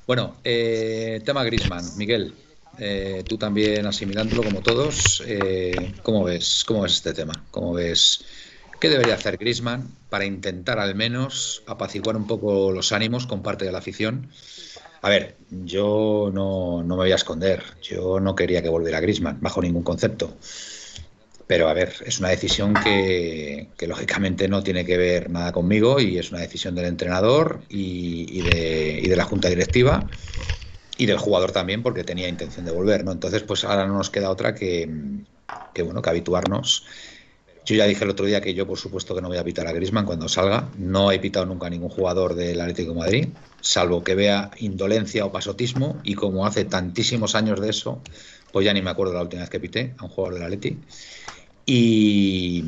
Bueno, 0.05 0.35
eh, 0.43 1.21
tema 1.23 1.45
Grisman, 1.45 1.95
Miguel. 1.95 2.35
Eh, 2.77 3.23
tú 3.25 3.37
también 3.37 3.85
asimilándolo 3.85 4.43
como 4.43 4.59
todos, 4.59 5.23
eh, 5.25 5.93
¿cómo, 6.03 6.25
ves, 6.25 6.65
¿cómo 6.65 6.81
ves 6.81 6.95
este 6.95 7.13
tema? 7.13 7.31
¿Cómo 7.51 7.71
ves 7.71 8.25
qué 8.81 8.89
debería 8.89 9.13
hacer 9.13 9.37
Grisman 9.37 9.87
para 10.09 10.25
intentar 10.25 10.79
al 10.79 10.95
menos 10.95 11.63
apaciguar 11.67 12.17
un 12.17 12.27
poco 12.27 12.71
los 12.71 12.91
ánimos 12.91 13.27
con 13.27 13.41
parte 13.41 13.63
de 13.63 13.71
la 13.71 13.77
afición? 13.77 14.29
A 15.01 15.09
ver, 15.09 15.37
yo 15.49 16.29
no, 16.33 16.83
no 16.83 16.95
me 16.95 17.03
voy 17.03 17.11
a 17.11 17.15
esconder, 17.15 17.63
yo 17.81 18.19
no 18.19 18.35
quería 18.35 18.61
que 18.61 18.69
volviera 18.69 18.99
Grisman, 18.99 19.39
bajo 19.39 19.61
ningún 19.61 19.83
concepto. 19.83 20.35
Pero 21.47 21.67
a 21.67 21.73
ver, 21.73 21.93
es 22.05 22.19
una 22.19 22.29
decisión 22.29 22.73
que, 22.75 23.67
lógicamente 23.87 24.47
no 24.47 24.63
tiene 24.63 24.85
que 24.85 24.97
ver 24.97 25.29
nada 25.29 25.51
conmigo 25.51 25.99
y 25.99 26.17
es 26.17 26.31
una 26.31 26.39
decisión 26.39 26.75
del 26.75 26.85
entrenador 26.85 27.61
y, 27.67 28.41
de, 28.41 28.99
y 29.03 29.07
de 29.07 29.15
la 29.15 29.25
junta 29.25 29.49
directiva 29.49 30.09
y 30.97 31.07
del 31.07 31.17
jugador 31.17 31.51
también 31.51 31.83
porque 31.83 32.03
tenía 32.03 32.27
intención 32.29 32.63
de 32.63 32.71
volver, 32.71 33.03
¿no? 33.03 33.11
Entonces, 33.11 33.43
pues 33.43 33.63
ahora 33.63 33.85
no 33.85 33.97
nos 33.97 34.09
queda 34.09 34.29
otra 34.29 34.55
que, 34.55 34.87
bueno, 35.83 36.01
que 36.01 36.09
habituarnos. 36.09 36.85
Yo 37.65 37.75
ya 37.75 37.85
dije 37.85 38.03
el 38.03 38.09
otro 38.09 38.25
día 38.25 38.41
que 38.41 38.53
yo, 38.53 38.65
por 38.65 38.77
supuesto, 38.77 39.13
que 39.13 39.21
no 39.21 39.27
voy 39.27 39.37
a 39.37 39.43
pitar 39.43 39.67
a 39.67 39.71
Grisman 39.71 40.05
cuando 40.05 40.27
salga. 40.27 40.69
No 40.77 41.11
he 41.11 41.19
pitado 41.19 41.45
nunca 41.45 41.67
a 41.67 41.69
ningún 41.69 41.89
jugador 41.89 42.33
del 42.33 42.59
Atlético 42.59 42.95
Madrid, 42.95 43.27
salvo 43.61 44.03
que 44.03 44.15
vea 44.15 44.49
indolencia 44.59 45.25
o 45.25 45.31
pasotismo. 45.31 45.99
Y 46.03 46.15
como 46.15 46.45
hace 46.45 46.65
tantísimos 46.65 47.35
años 47.35 47.61
de 47.61 47.69
eso, 47.69 48.01
pues 48.51 48.65
ya 48.65 48.73
ni 48.73 48.81
me 48.81 48.89
acuerdo 48.89 49.13
la 49.13 49.21
última 49.21 49.41
vez 49.41 49.49
que 49.49 49.59
pité 49.59 49.93
a 49.99 50.05
un 50.05 50.09
jugador 50.09 50.35
del 50.35 50.43
Atlético. 50.43 50.81
Y 51.65 52.63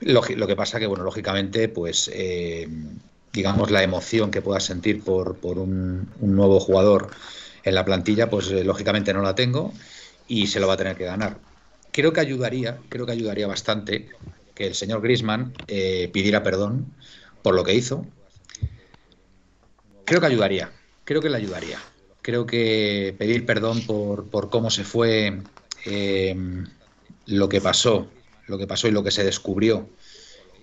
lo, 0.00 0.20
que 0.22 0.56
pasa 0.56 0.80
que, 0.80 0.86
bueno, 0.86 1.04
lógicamente, 1.04 1.68
pues 1.68 2.10
eh, 2.12 2.68
digamos 3.32 3.70
la 3.70 3.82
emoción 3.82 4.30
que 4.32 4.42
puedas 4.42 4.64
sentir 4.64 5.02
por, 5.02 5.36
por 5.36 5.58
un, 5.58 6.08
un 6.20 6.34
nuevo 6.34 6.58
jugador 6.58 7.10
en 7.62 7.74
la 7.74 7.84
plantilla, 7.84 8.28
pues 8.28 8.50
eh, 8.50 8.64
lógicamente 8.64 9.14
no 9.14 9.22
la 9.22 9.34
tengo 9.34 9.72
y 10.28 10.46
se 10.48 10.60
lo 10.60 10.66
va 10.66 10.74
a 10.74 10.76
tener 10.76 10.96
que 10.96 11.04
ganar. 11.04 11.38
Creo 11.94 12.12
que 12.12 12.18
ayudaría, 12.18 12.80
creo 12.88 13.06
que 13.06 13.12
ayudaría 13.12 13.46
bastante 13.46 14.08
que 14.52 14.66
el 14.66 14.74
señor 14.74 15.00
Grisman 15.00 15.54
eh, 15.68 16.10
pidiera 16.12 16.42
perdón 16.42 16.92
por 17.40 17.54
lo 17.54 17.62
que 17.62 17.72
hizo. 17.72 18.04
Creo 20.04 20.20
que 20.20 20.26
ayudaría, 20.26 20.72
creo 21.04 21.20
que 21.20 21.30
le 21.30 21.36
ayudaría. 21.36 21.78
Creo 22.20 22.46
que 22.46 23.14
pedir 23.16 23.46
perdón 23.46 23.86
por, 23.86 24.28
por 24.28 24.50
cómo 24.50 24.70
se 24.70 24.82
fue, 24.82 25.40
eh, 25.86 26.34
lo 27.26 27.48
que 27.48 27.60
pasó, 27.60 28.10
lo 28.48 28.58
que 28.58 28.66
pasó 28.66 28.88
y 28.88 28.90
lo 28.90 29.04
que 29.04 29.12
se 29.12 29.22
descubrió 29.22 29.88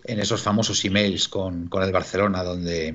en 0.04 0.20
esos 0.20 0.42
famosos 0.42 0.84
emails 0.84 1.30
con, 1.30 1.70
con 1.70 1.82
el 1.82 1.94
Barcelona, 1.94 2.44
donde 2.44 2.94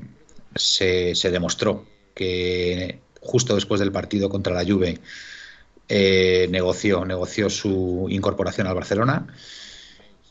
se, 0.54 1.14
se 1.14 1.30
demostró 1.30 1.86
que 2.14 3.00
justo 3.18 3.54
después 3.54 3.80
del 3.80 3.92
partido 3.92 4.28
contra 4.28 4.52
la 4.52 4.70
Juve, 4.70 5.00
eh, 5.88 6.48
negoció, 6.50 7.04
negoció 7.04 7.50
su 7.50 8.06
incorporación 8.10 8.66
al 8.66 8.74
Barcelona. 8.74 9.26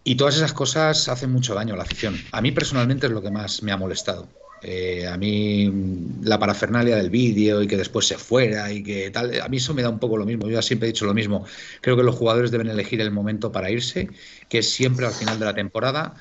Y 0.03 0.15
todas 0.15 0.35
esas 0.35 0.53
cosas 0.53 1.09
hacen 1.09 1.31
mucho 1.31 1.55
daño 1.55 1.73
a 1.73 1.77
la 1.77 1.83
afición. 1.83 2.15
A 2.31 2.41
mí 2.41 2.51
personalmente 2.51 3.07
es 3.07 3.11
lo 3.11 3.21
que 3.21 3.31
más 3.31 3.63
me 3.63 3.71
ha 3.71 3.77
molestado. 3.77 4.27
Eh, 4.61 5.07
a 5.07 5.17
mí 5.17 5.71
la 6.23 6.39
parafernalia 6.39 6.95
del 6.95 7.09
vídeo 7.09 7.61
y 7.61 7.67
que 7.67 7.77
después 7.77 8.07
se 8.07 8.17
fuera 8.17 8.71
y 8.71 8.81
que 8.81 9.11
tal, 9.11 9.39
a 9.41 9.47
mí 9.47 9.57
eso 9.57 9.73
me 9.73 9.81
da 9.81 9.89
un 9.89 9.99
poco 9.99 10.17
lo 10.17 10.25
mismo. 10.25 10.47
Yo 10.47 10.61
siempre 10.61 10.87
he 10.87 10.91
dicho 10.91 11.05
lo 11.05 11.13
mismo. 11.13 11.45
Creo 11.81 11.95
que 11.95 12.03
los 12.03 12.15
jugadores 12.15 12.51
deben 12.51 12.67
elegir 12.67 13.01
el 13.01 13.11
momento 13.11 13.51
para 13.51 13.69
irse, 13.71 14.09
que 14.49 14.59
es 14.59 14.69
siempre 14.69 15.05
al 15.05 15.13
final 15.13 15.39
de 15.39 15.45
la 15.45 15.53
temporada 15.53 16.15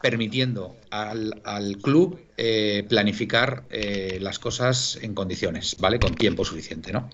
permitiendo 0.00 0.76
al, 0.90 1.40
al 1.44 1.76
club 1.78 2.18
eh, 2.36 2.84
planificar 2.88 3.64
eh, 3.70 4.18
las 4.20 4.38
cosas 4.38 4.98
en 5.02 5.14
condiciones, 5.14 5.76
¿vale? 5.78 5.98
Con 5.98 6.14
tiempo 6.14 6.44
suficiente, 6.44 6.92
¿no? 6.92 7.10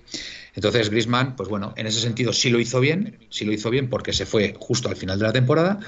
Entonces 0.54 0.88
Griezmann, 0.88 1.34
pues 1.34 1.48
bueno, 1.48 1.74
en 1.76 1.86
ese 1.86 2.00
sentido 2.00 2.32
sí 2.32 2.48
lo 2.48 2.60
hizo 2.60 2.78
bien, 2.80 3.18
sí 3.28 3.44
lo 3.44 3.52
hizo 3.52 3.70
bien 3.70 3.90
porque 3.90 4.12
se 4.12 4.24
fue 4.24 4.54
justo 4.58 4.88
al 4.88 4.96
final 4.96 5.18
de 5.18 5.24
la 5.24 5.32
temporada, 5.32 5.80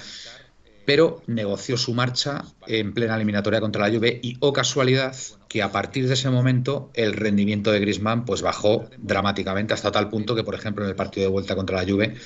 pero 0.84 1.22
negoció 1.26 1.76
su 1.76 1.94
marcha 1.94 2.44
en 2.66 2.92
plena 2.94 3.14
eliminatoria 3.14 3.60
contra 3.60 3.86
la 3.86 3.94
Juve 3.94 4.18
y, 4.22 4.36
oh 4.40 4.52
casualidad, 4.52 5.14
que 5.46 5.62
a 5.62 5.70
partir 5.70 6.08
de 6.08 6.14
ese 6.14 6.30
momento 6.30 6.90
el 6.94 7.12
rendimiento 7.12 7.70
de 7.70 7.78
Griezmann 7.78 8.24
pues 8.24 8.42
bajó 8.42 8.88
dramáticamente 8.96 9.72
hasta 9.72 9.92
tal 9.92 10.08
punto 10.08 10.34
que, 10.34 10.44
por 10.44 10.54
ejemplo, 10.54 10.84
en 10.84 10.90
el 10.90 10.96
partido 10.96 11.26
de 11.26 11.32
vuelta 11.32 11.54
contra 11.54 11.82
la 11.82 11.90
Juve 11.90 12.16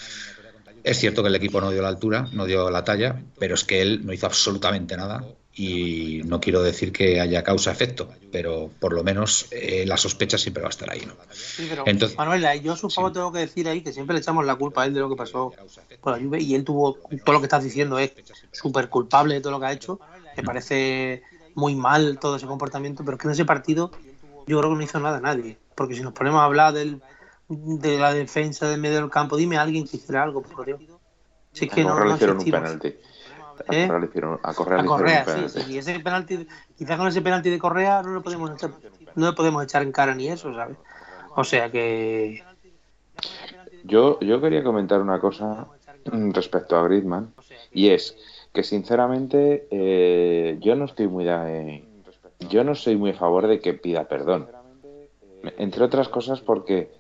es 0.85 0.99
cierto 0.99 1.23
que 1.23 1.29
el 1.29 1.35
equipo 1.35 1.61
no 1.61 1.71
dio 1.71 1.83
la 1.83 1.89
altura, 1.89 2.29
no 2.33 2.47
dio 2.47 2.71
la 2.71 2.85
talla, 2.85 3.23
pero 3.39 3.55
es 3.55 3.65
que 3.65 3.83
él 3.83 4.05
no 4.05 4.12
hizo 4.12 4.27
absolutamente 4.27 4.97
nada 4.97 5.25
y 5.55 6.23
no 6.25 6.41
quiero 6.41 6.62
decir 6.62 6.93
que 6.93 7.21
haya 7.21 7.43
causa-efecto, 7.43 8.09
pero 8.31 8.71
por 8.81 8.95
lo 8.95 9.05
menos 9.05 9.49
eh, 9.51 9.85
la 9.87 9.99
sospecha 9.99 10.39
siempre 10.39 10.62
va 10.62 10.69
a 10.69 10.71
estar 10.71 10.91
ahí. 10.91 11.03
¿no? 11.07 11.15
Sí, 11.31 11.67
pero, 11.69 11.85
Entonces, 11.87 12.17
Manuel, 12.17 12.62
yo 12.62 12.75
supongo 12.75 13.12
tengo 13.12 13.33
que 13.33 13.41
decir 13.41 13.69
ahí 13.69 13.83
que 13.83 13.93
siempre 13.93 14.15
le 14.15 14.21
echamos 14.21 14.47
la 14.47 14.57
culpa 14.57 14.83
a 14.83 14.87
él 14.87 14.95
de 14.95 15.01
lo 15.01 15.11
que 15.11 15.17
pasó 15.17 15.53
con 16.01 16.12
la 16.12 16.19
Juve 16.19 16.41
y 16.41 16.55
él 16.55 16.65
tuvo 16.65 16.95
todo 17.25 17.35
lo 17.35 17.41
que 17.41 17.47
estás 17.47 17.65
diciendo 17.65 17.99
es 17.99 18.12
súper 18.51 18.89
culpable 18.89 19.35
de 19.35 19.41
todo 19.41 19.53
lo 19.53 19.61
que 19.61 19.67
ha 19.67 19.73
hecho. 19.73 20.01
Me 20.37 20.43
parece 20.43 21.23
muy 21.55 21.75
mal 21.75 22.19
todo 22.19 22.37
ese 22.37 22.47
comportamiento, 22.47 23.05
pero 23.05 23.17
es 23.17 23.21
que 23.21 23.29
en 23.29 23.33
ese 23.33 23.45
partido 23.45 23.91
yo 24.47 24.59
creo 24.59 24.71
que 24.71 24.77
no 24.77 24.83
hizo 24.83 25.01
nada 25.01 25.21
nadie, 25.21 25.59
porque 25.75 25.95
si 25.95 26.01
nos 26.01 26.15
ponemos 26.15 26.41
a 26.41 26.45
hablar 26.45 26.73
del 26.73 27.01
de 27.80 27.99
la 27.99 28.12
defensa 28.12 28.68
del 28.68 28.80
medio 28.80 28.97
del 28.97 29.11
campo. 29.11 29.37
Dime 29.37 29.56
a 29.56 29.62
alguien 29.62 29.87
que 29.87 29.97
hiciera 29.97 30.23
algo, 30.23 30.42
por 30.42 30.66
Dios. 30.66 30.80
Si 31.52 31.66
es 31.66 31.71
que 31.71 31.82
a 31.82 31.85
no, 31.85 32.14
hicieron 32.14 32.38
un 32.38 32.44
penalti. 32.44 32.94
¿Eh? 33.71 33.88
A 34.42 34.54
Correa, 34.54 34.80
a 34.80 34.85
Correa, 34.85 35.25
sí, 35.26 35.61
sí. 35.61 35.73
Y 35.73 35.78
ese 35.78 36.00
penalti, 36.00 36.49
quizás 36.76 36.97
con 36.97 37.06
ese 37.06 37.21
penalti 37.21 37.50
de 37.50 37.59
Correa 37.59 38.02
no 38.02 38.14
le 38.14 38.21
podemos 38.21 38.50
echar, 38.50 38.71
no 39.14 39.26
le 39.26 39.32
podemos 39.35 39.62
echar 39.62 39.82
en 39.82 39.92
cara 39.92 40.14
ni 40.14 40.28
eso, 40.28 40.52
¿sabes? 40.54 40.76
O 41.37 41.44
sea 41.44 41.71
que. 41.71 42.42
Yo, 43.85 44.18
yo 44.21 44.40
quería 44.40 44.64
comentar 44.64 45.00
una 45.00 45.21
cosa 45.21 45.68
respecto 46.04 46.76
a 46.76 46.85
Griezmann 46.85 47.32
y 47.73 47.90
es 47.90 48.16
que 48.52 48.62
sinceramente 48.62 49.68
eh, 49.71 50.59
yo 50.61 50.75
no 50.75 50.87
estoy 50.87 51.09
muy 51.09 51.25
de, 51.25 51.85
yo 52.49 52.64
no 52.64 52.75
soy 52.75 52.97
muy 52.97 53.11
a 53.11 53.14
favor 53.14 53.47
de 53.47 53.61
que 53.61 53.75
pida 53.75 54.09
perdón 54.09 54.49
entre 55.59 55.85
otras 55.85 56.09
cosas 56.09 56.40
porque 56.40 56.90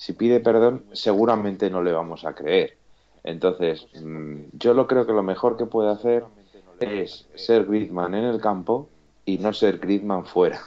si 0.00 0.14
pide 0.14 0.40
perdón, 0.40 0.86
seguramente 0.92 1.68
no 1.68 1.82
le 1.82 1.92
vamos 1.92 2.24
a 2.24 2.32
creer. 2.32 2.78
Entonces, 3.22 3.86
mm, 4.02 4.44
yo 4.54 4.72
lo 4.72 4.86
creo 4.86 5.06
que 5.06 5.12
lo 5.12 5.22
mejor 5.22 5.58
que 5.58 5.66
puede 5.66 5.90
hacer 5.90 6.24
es 6.80 7.26
ser 7.34 7.66
Griezmann 7.66 8.14
en 8.14 8.24
el 8.24 8.40
campo 8.40 8.88
y 9.26 9.36
no 9.36 9.52
ser 9.52 9.76
Griezmann 9.76 10.24
fuera. 10.24 10.62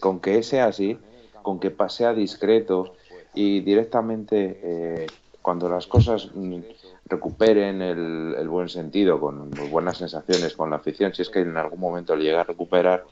Con 0.00 0.20
que 0.20 0.42
sea 0.42 0.68
así, 0.68 0.98
con 1.42 1.60
que 1.60 1.70
sea 1.90 2.14
discreto 2.14 2.94
y 3.34 3.60
directamente 3.60 4.58
eh, 4.62 5.06
cuando 5.42 5.68
las 5.68 5.86
cosas 5.86 6.30
mm, 6.34 6.60
recuperen 7.04 7.82
el, 7.82 8.48
buen 8.48 8.70
sentido, 8.70 9.20
con 9.20 9.50
buenas 9.70 9.98
sensaciones 9.98 10.56
con 10.56 10.70
la 10.70 10.76
afición, 10.76 11.12
si 11.12 11.20
es 11.20 11.28
que 11.28 11.40
en 11.40 11.58
algún 11.58 11.78
momento 11.78 12.16
le 12.16 12.24
llega 12.24 12.40
a 12.40 12.44
recuperar, 12.44 13.04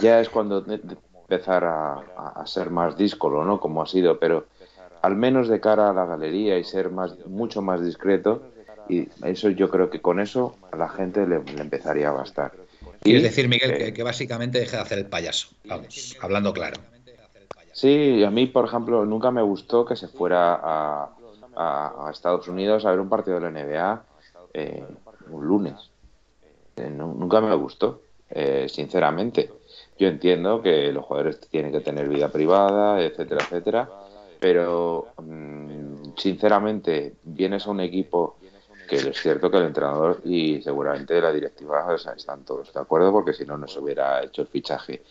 ya 0.00 0.20
es 0.20 0.28
cuando 0.28 0.64
empezar 1.28 1.64
a, 1.64 2.44
ser 2.46 2.70
más 2.70 2.96
díscolo, 2.96 3.44
¿no? 3.44 3.60
Como 3.60 3.82
ha 3.82 3.86
sido, 3.86 4.18
pero 4.18 4.46
al 5.02 5.16
menos 5.16 5.48
de 5.48 5.60
cara 5.60 5.90
a 5.90 5.92
la 5.92 6.04
galería 6.04 6.58
y 6.58 6.64
ser 6.64 6.90
más 6.90 7.16
mucho 7.26 7.62
más 7.62 7.84
discreto, 7.84 8.42
y 8.88 9.08
eso 9.24 9.48
yo 9.50 9.70
creo 9.70 9.88
que 9.90 10.00
con 10.00 10.20
eso 10.20 10.56
a 10.70 10.76
la 10.76 10.88
gente 10.88 11.26
le, 11.26 11.36
empezaría 11.36 12.08
a 12.10 12.12
bastar. 12.12 12.52
Y, 13.02 13.16
es 13.16 13.22
decir, 13.22 13.48
Miguel, 13.48 13.92
que, 13.92 14.02
básicamente 14.02 14.58
deje 14.58 14.76
de 14.76 14.82
hacer 14.82 14.98
el 14.98 15.06
payaso, 15.06 15.48
vamos, 15.64 16.16
hablando 16.20 16.52
claro. 16.52 16.80
Sí, 17.72 18.22
a 18.22 18.30
mí, 18.30 18.46
por 18.46 18.66
ejemplo, 18.66 19.04
nunca 19.04 19.30
me 19.30 19.42
gustó 19.42 19.84
que 19.84 19.96
se 19.96 20.06
fuera 20.06 20.54
a, 20.62 21.10
a, 21.56 22.10
Estados 22.12 22.46
Unidos 22.46 22.84
a 22.84 22.90
ver 22.90 23.00
un 23.00 23.08
partido 23.08 23.40
de 23.40 23.50
la 23.50 23.50
NBA 23.50 24.04
eh, 24.54 24.84
un 25.30 25.44
lunes. 25.44 25.90
Eh, 26.76 26.88
nunca 26.88 27.40
me 27.40 27.54
gustó, 27.54 28.02
eh, 28.30 28.66
sinceramente. 28.68 29.50
Yo 29.98 30.08
entiendo 30.08 30.60
que 30.60 30.92
los 30.92 31.04
jugadores 31.04 31.40
tienen 31.40 31.72
que 31.72 31.80
tener 31.80 32.08
vida 32.08 32.28
privada, 32.28 33.00
etcétera, 33.00 33.42
etcétera, 33.44 33.90
pero 34.40 35.08
mm, 35.22 36.14
sinceramente 36.16 37.14
vienes 37.22 37.66
a 37.66 37.70
un 37.70 37.80
equipo 37.80 38.36
que 38.88 38.96
es 38.96 39.20
cierto 39.20 39.50
que 39.50 39.56
el 39.56 39.64
entrenador 39.64 40.20
y 40.24 40.60
seguramente 40.60 41.20
la 41.20 41.32
directiva 41.32 41.94
están 41.94 42.44
todos 42.44 42.72
de 42.72 42.80
acuerdo 42.80 43.12
porque 43.12 43.32
si 43.32 43.46
no 43.46 43.56
no 43.56 43.66
se 43.66 43.78
hubiera 43.78 44.22
hecho 44.22 44.42
el 44.42 44.48
fichaje. 44.48 45.02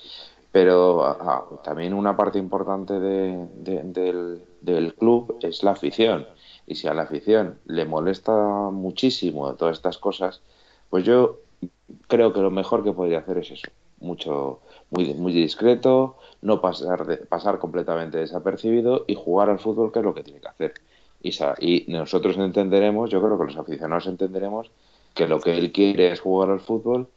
Pero 0.52 1.04
ah, 1.04 1.46
también 1.64 1.96
una 1.96 2.16
parte 2.16 2.38
importante 2.38 3.00
del, 3.00 4.44
del, 4.62 4.94
club 4.94 5.40
es 5.42 5.64
la 5.64 5.72
afición. 5.72 6.28
Y 6.68 6.76
si 6.76 6.88
a 6.88 6.94
la 6.94 7.04
afición 7.04 7.58
le 7.66 7.86
molesta 7.86 8.32
muchísimo 8.72 9.56
todas 9.56 9.78
estas 9.78 9.98
cosas 9.98 10.42
pues 10.90 11.06
yo 11.06 11.40
creo 12.08 12.32
que 12.34 12.40
lo 12.40 12.52
mejor 12.52 12.84
que 12.84 12.94
podría 12.94 13.18
hacer 13.20 13.40
es 13.40 13.50
eso 13.50 13.72
mucho 14.04 14.60
muy, 14.94 15.14
muy 15.16 15.34
discreto, 15.34 16.18
no 16.42 16.62
pasar, 16.62 17.06
de, 17.06 17.18
pasar 17.18 17.60
completamente 17.60 18.20
desapercibido 18.20 19.06
y 19.08 19.16
jugar 19.16 19.50
al 19.50 19.60
fútbol, 19.60 19.92
que 19.92 20.00
es 20.00 20.06
lo 20.06 20.14
que 20.14 20.24
tiene 20.24 20.40
que 20.40 20.48
hacer. 20.48 20.74
Y, 21.60 21.86
nosotros 21.88 22.38
entenderemos, 22.38 23.10
yo 23.10 23.22
creo 23.22 23.38
que 23.38 23.46
los 23.46 23.58
aficionados 23.58 24.08
entenderemos 24.08 24.72
que 25.14 25.28
lo 25.28 25.40
que 25.40 25.58
él 25.58 25.72
quiere 25.72 26.12
es 26.12 26.20
jugar 26.20 26.50
al 26.50 26.60
fútbol 26.60 27.08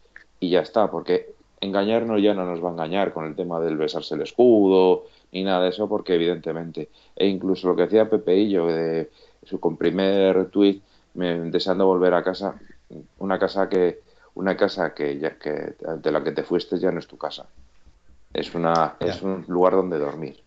y 0.40 0.50
ya 0.50 0.60
está, 0.60 0.90
porque 0.90 1.34
engañarnos 1.60 2.22
ya 2.22 2.34
no 2.34 2.46
nos 2.46 2.62
va 2.62 2.68
a 2.68 2.72
engañar 2.72 3.12
con 3.12 3.26
el 3.26 3.34
tema 3.34 3.60
del 3.60 3.76
besarse 3.76 4.14
el 4.14 4.22
escudo 4.22 5.04
ni 5.32 5.42
nada 5.42 5.64
de 5.64 5.70
eso, 5.70 5.88
porque 5.88 6.14
evidentemente, 6.14 6.90
e 7.16 7.26
incluso 7.26 7.68
lo 7.68 7.76
que 7.76 7.82
decía 7.82 8.08
Pepeillo 8.08 8.66
de 8.66 9.10
su 9.42 9.58
primer 9.76 10.50
tuit, 10.50 10.82
deseando 11.14 11.86
volver 11.86 12.14
a 12.14 12.22
casa, 12.22 12.58
una 13.18 13.38
casa 13.38 13.68
que 13.68 14.00
una 14.36 14.56
casa 14.56 14.94
que, 14.94 15.18
ya, 15.18 15.38
que 15.38 15.74
de 15.80 16.12
la 16.12 16.22
que 16.22 16.32
te 16.32 16.42
fuiste 16.42 16.78
ya 16.78 16.92
no 16.92 17.00
es 17.00 17.06
tu 17.06 17.16
casa. 17.16 17.46
Es, 18.36 18.54
una, 18.54 18.96
es 19.00 19.22
un 19.22 19.44
lugar 19.48 19.72
donde 19.72 19.98
dormir. 19.98 20.42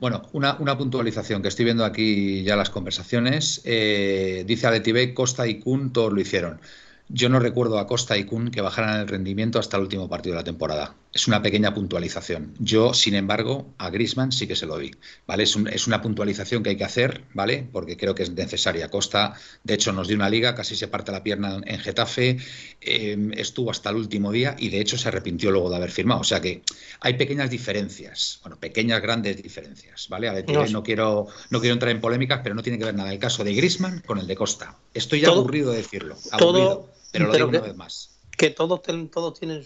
Bueno, 0.00 0.22
una, 0.32 0.56
una, 0.60 0.78
puntualización 0.78 1.42
que 1.42 1.48
estoy 1.48 1.64
viendo 1.64 1.84
aquí 1.84 2.44
ya 2.44 2.54
las 2.54 2.70
conversaciones. 2.70 3.60
Eh, 3.64 4.44
dice 4.46 4.68
Adetibé, 4.68 5.12
Costa 5.12 5.46
y 5.48 5.58
Kun 5.58 5.92
todos 5.92 6.12
lo 6.12 6.20
hicieron. 6.20 6.60
Yo 7.08 7.28
no 7.28 7.40
recuerdo 7.40 7.78
a 7.78 7.86
Costa 7.88 8.16
y 8.16 8.24
Kun 8.24 8.52
que 8.52 8.60
bajaran 8.60 9.00
el 9.00 9.08
rendimiento 9.08 9.58
hasta 9.58 9.76
el 9.76 9.82
último 9.82 10.08
partido 10.08 10.34
de 10.34 10.40
la 10.40 10.44
temporada. 10.44 10.94
Es 11.12 11.28
una 11.28 11.42
pequeña 11.42 11.74
puntualización. 11.74 12.54
Yo, 12.58 12.94
sin 12.94 13.14
embargo, 13.14 13.74
a 13.76 13.90
Grisman 13.90 14.32
sí 14.32 14.46
que 14.46 14.56
se 14.56 14.66
lo 14.66 14.78
vi. 14.78 14.92
¿vale? 15.26 15.42
Es, 15.42 15.56
es, 15.70 15.86
una 15.86 16.00
puntualización 16.00 16.62
que 16.62 16.70
hay 16.70 16.76
que 16.76 16.84
hacer, 16.84 17.24
¿vale? 17.34 17.68
Porque 17.70 17.96
creo 17.98 18.14
que 18.14 18.22
es 18.22 18.30
necesaria. 18.30 18.88
Costa, 18.88 19.34
de 19.62 19.74
hecho, 19.74 19.92
nos 19.92 20.08
dio 20.08 20.16
una 20.16 20.30
liga, 20.30 20.54
casi 20.54 20.74
se 20.74 20.88
parte 20.88 21.12
la 21.12 21.22
pierna 21.22 21.60
en 21.64 21.78
Getafe, 21.80 22.38
eh, 22.80 23.30
estuvo 23.36 23.70
hasta 23.70 23.90
el 23.90 23.96
último 23.96 24.32
día 24.32 24.56
y 24.58 24.70
de 24.70 24.80
hecho 24.80 24.96
se 24.96 25.08
arrepintió 25.08 25.50
luego 25.50 25.68
de 25.68 25.76
haber 25.76 25.90
firmado. 25.90 26.20
O 26.20 26.24
sea 26.24 26.40
que 26.40 26.62
hay 27.00 27.14
pequeñas 27.14 27.50
diferencias, 27.50 28.38
bueno, 28.42 28.58
pequeñas, 28.58 29.02
grandes 29.02 29.42
diferencias, 29.42 30.08
¿vale? 30.08 30.28
A 30.28 30.32
ver, 30.32 30.46
no, 30.70 30.82
quiero, 30.82 31.28
no 31.50 31.60
quiero 31.60 31.74
entrar 31.74 31.92
en 31.92 32.00
polémicas, 32.00 32.40
pero 32.42 32.54
no 32.54 32.62
tiene 32.62 32.78
que 32.78 32.84
ver 32.84 32.94
nada 32.94 33.12
el 33.12 33.18
caso 33.18 33.44
de 33.44 33.54
Grisman 33.54 34.00
con 34.00 34.18
el 34.18 34.26
de 34.26 34.36
Costa. 34.36 34.78
Estoy 34.94 35.20
ya 35.20 35.28
aburrido 35.28 35.72
de 35.72 35.78
decirlo. 35.78 36.16
Aburrido. 36.30 36.90
Pero 37.12 37.26
lo 37.26 37.32
digo 37.34 37.48
una 37.48 37.60
vez 37.60 37.76
más. 37.76 38.10
Que 38.36 38.50
todos, 38.50 38.80
todos 39.10 39.38
tienen 39.38 39.62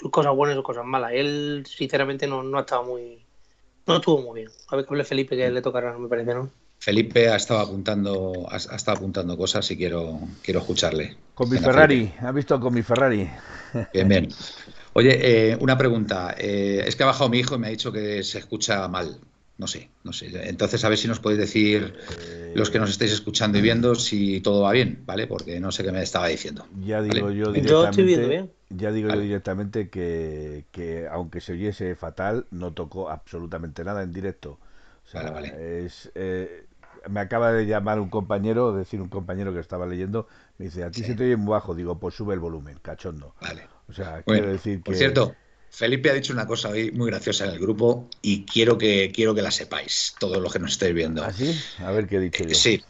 sus 0.00 0.10
cosas 0.10 0.34
buenas 0.34 0.54
y 0.54 0.56
sus 0.56 0.64
cosas 0.64 0.84
malas. 0.86 1.12
Él, 1.14 1.64
sinceramente, 1.68 2.26
no, 2.26 2.42
no 2.42 2.56
ha 2.56 2.62
estado 2.62 2.84
muy. 2.84 3.22
No 3.86 3.96
estuvo 3.96 4.22
muy 4.22 4.40
bien. 4.40 4.50
A 4.68 4.76
ver 4.76 4.86
que 4.86 4.94
hable 4.94 5.04
Felipe, 5.04 5.36
que 5.36 5.50
le 5.50 5.60
tocará, 5.60 5.96
me 5.98 6.08
parece, 6.08 6.34
¿no? 6.34 6.50
Felipe 6.78 7.28
ha 7.28 7.36
estado 7.36 7.60
apuntando, 7.60 8.46
ha, 8.50 8.56
estado 8.56 8.96
apuntando 8.96 9.36
cosas 9.36 9.70
y 9.70 9.76
quiero, 9.76 10.20
quiero 10.42 10.60
escucharle. 10.60 11.16
Con 11.34 11.50
mi 11.50 11.58
Ferrari, 11.58 12.14
ha 12.20 12.32
visto 12.32 12.58
con 12.58 12.72
mi 12.72 12.82
Ferrari. 12.82 13.28
Bien, 13.92 14.08
bien. 14.08 14.28
Oye, 14.94 15.50
eh, 15.52 15.56
una 15.60 15.76
pregunta. 15.76 16.34
Eh, 16.38 16.82
es 16.86 16.96
que 16.96 17.02
ha 17.02 17.06
bajado 17.06 17.28
mi 17.28 17.38
hijo 17.38 17.56
y 17.56 17.58
me 17.58 17.66
ha 17.66 17.70
dicho 17.70 17.92
que 17.92 18.22
se 18.24 18.38
escucha 18.38 18.88
mal. 18.88 19.18
No 19.60 19.66
sé, 19.66 19.90
no 20.04 20.14
sé. 20.14 20.48
Entonces, 20.48 20.82
a 20.86 20.88
ver 20.88 20.96
si 20.96 21.06
nos 21.06 21.20
podéis 21.20 21.38
decir, 21.38 21.94
los 22.54 22.70
que 22.70 22.78
nos 22.78 22.88
estáis 22.88 23.12
escuchando 23.12 23.58
y 23.58 23.60
viendo, 23.60 23.94
si 23.94 24.40
todo 24.40 24.62
va 24.62 24.72
bien, 24.72 25.02
¿vale? 25.04 25.26
Porque 25.26 25.60
no 25.60 25.70
sé 25.70 25.84
qué 25.84 25.92
me 25.92 26.00
estaba 26.00 26.28
diciendo. 26.28 26.66
Ya 26.80 27.02
digo 27.02 27.30
yo 27.30 27.52
directamente, 27.52 28.48
Ya 28.70 28.90
digo 28.90 29.10
yo 29.10 29.20
directamente 29.20 29.90
que, 29.90 31.06
aunque 31.12 31.42
se 31.42 31.52
oyese 31.52 31.94
fatal, 31.94 32.46
no 32.50 32.72
tocó 32.72 33.10
absolutamente 33.10 33.84
nada 33.84 34.02
en 34.02 34.14
directo. 34.14 34.58
O 35.04 35.08
sea, 35.10 35.28
Es, 35.58 36.10
eh, 36.14 36.64
me 37.10 37.20
acaba 37.20 37.52
de 37.52 37.66
llamar 37.66 38.00
un 38.00 38.08
compañero, 38.08 38.72
decir 38.72 39.02
un 39.02 39.10
compañero 39.10 39.52
que 39.52 39.60
estaba 39.60 39.84
leyendo, 39.84 40.26
me 40.56 40.66
dice, 40.66 40.84
a 40.84 40.90
ti 40.90 41.02
se 41.04 41.14
te 41.14 41.24
oye 41.24 41.36
muy 41.36 41.50
bajo. 41.50 41.74
Digo, 41.74 41.98
pues 41.98 42.14
sube 42.14 42.32
el 42.32 42.40
volumen, 42.40 42.78
cachondo. 42.80 43.34
Vale. 43.42 43.68
O 43.90 43.92
sea, 43.92 44.22
quiero 44.22 44.50
decir 44.50 44.78
que... 44.78 44.84
Por 44.84 44.94
cierto, 44.94 45.34
Felipe 45.70 46.10
ha 46.10 46.14
dicho 46.14 46.32
una 46.32 46.46
cosa 46.46 46.68
hoy 46.68 46.90
muy 46.90 47.10
graciosa 47.10 47.44
en 47.44 47.52
el 47.52 47.58
grupo 47.58 48.08
y 48.20 48.44
quiero 48.44 48.76
que, 48.76 49.12
quiero 49.14 49.34
que 49.34 49.42
la 49.42 49.50
sepáis, 49.50 50.14
todos 50.18 50.38
los 50.38 50.52
que 50.52 50.58
nos 50.58 50.72
estéis 50.72 50.94
viendo. 50.94 51.22
¿Ah, 51.22 51.32
sí? 51.32 51.58
A 51.78 51.90
ver 51.92 52.08
qué 52.08 52.16
he 52.16 52.20
dicho 52.20 52.44
yo. 52.44 52.54
Sí. 52.54 52.82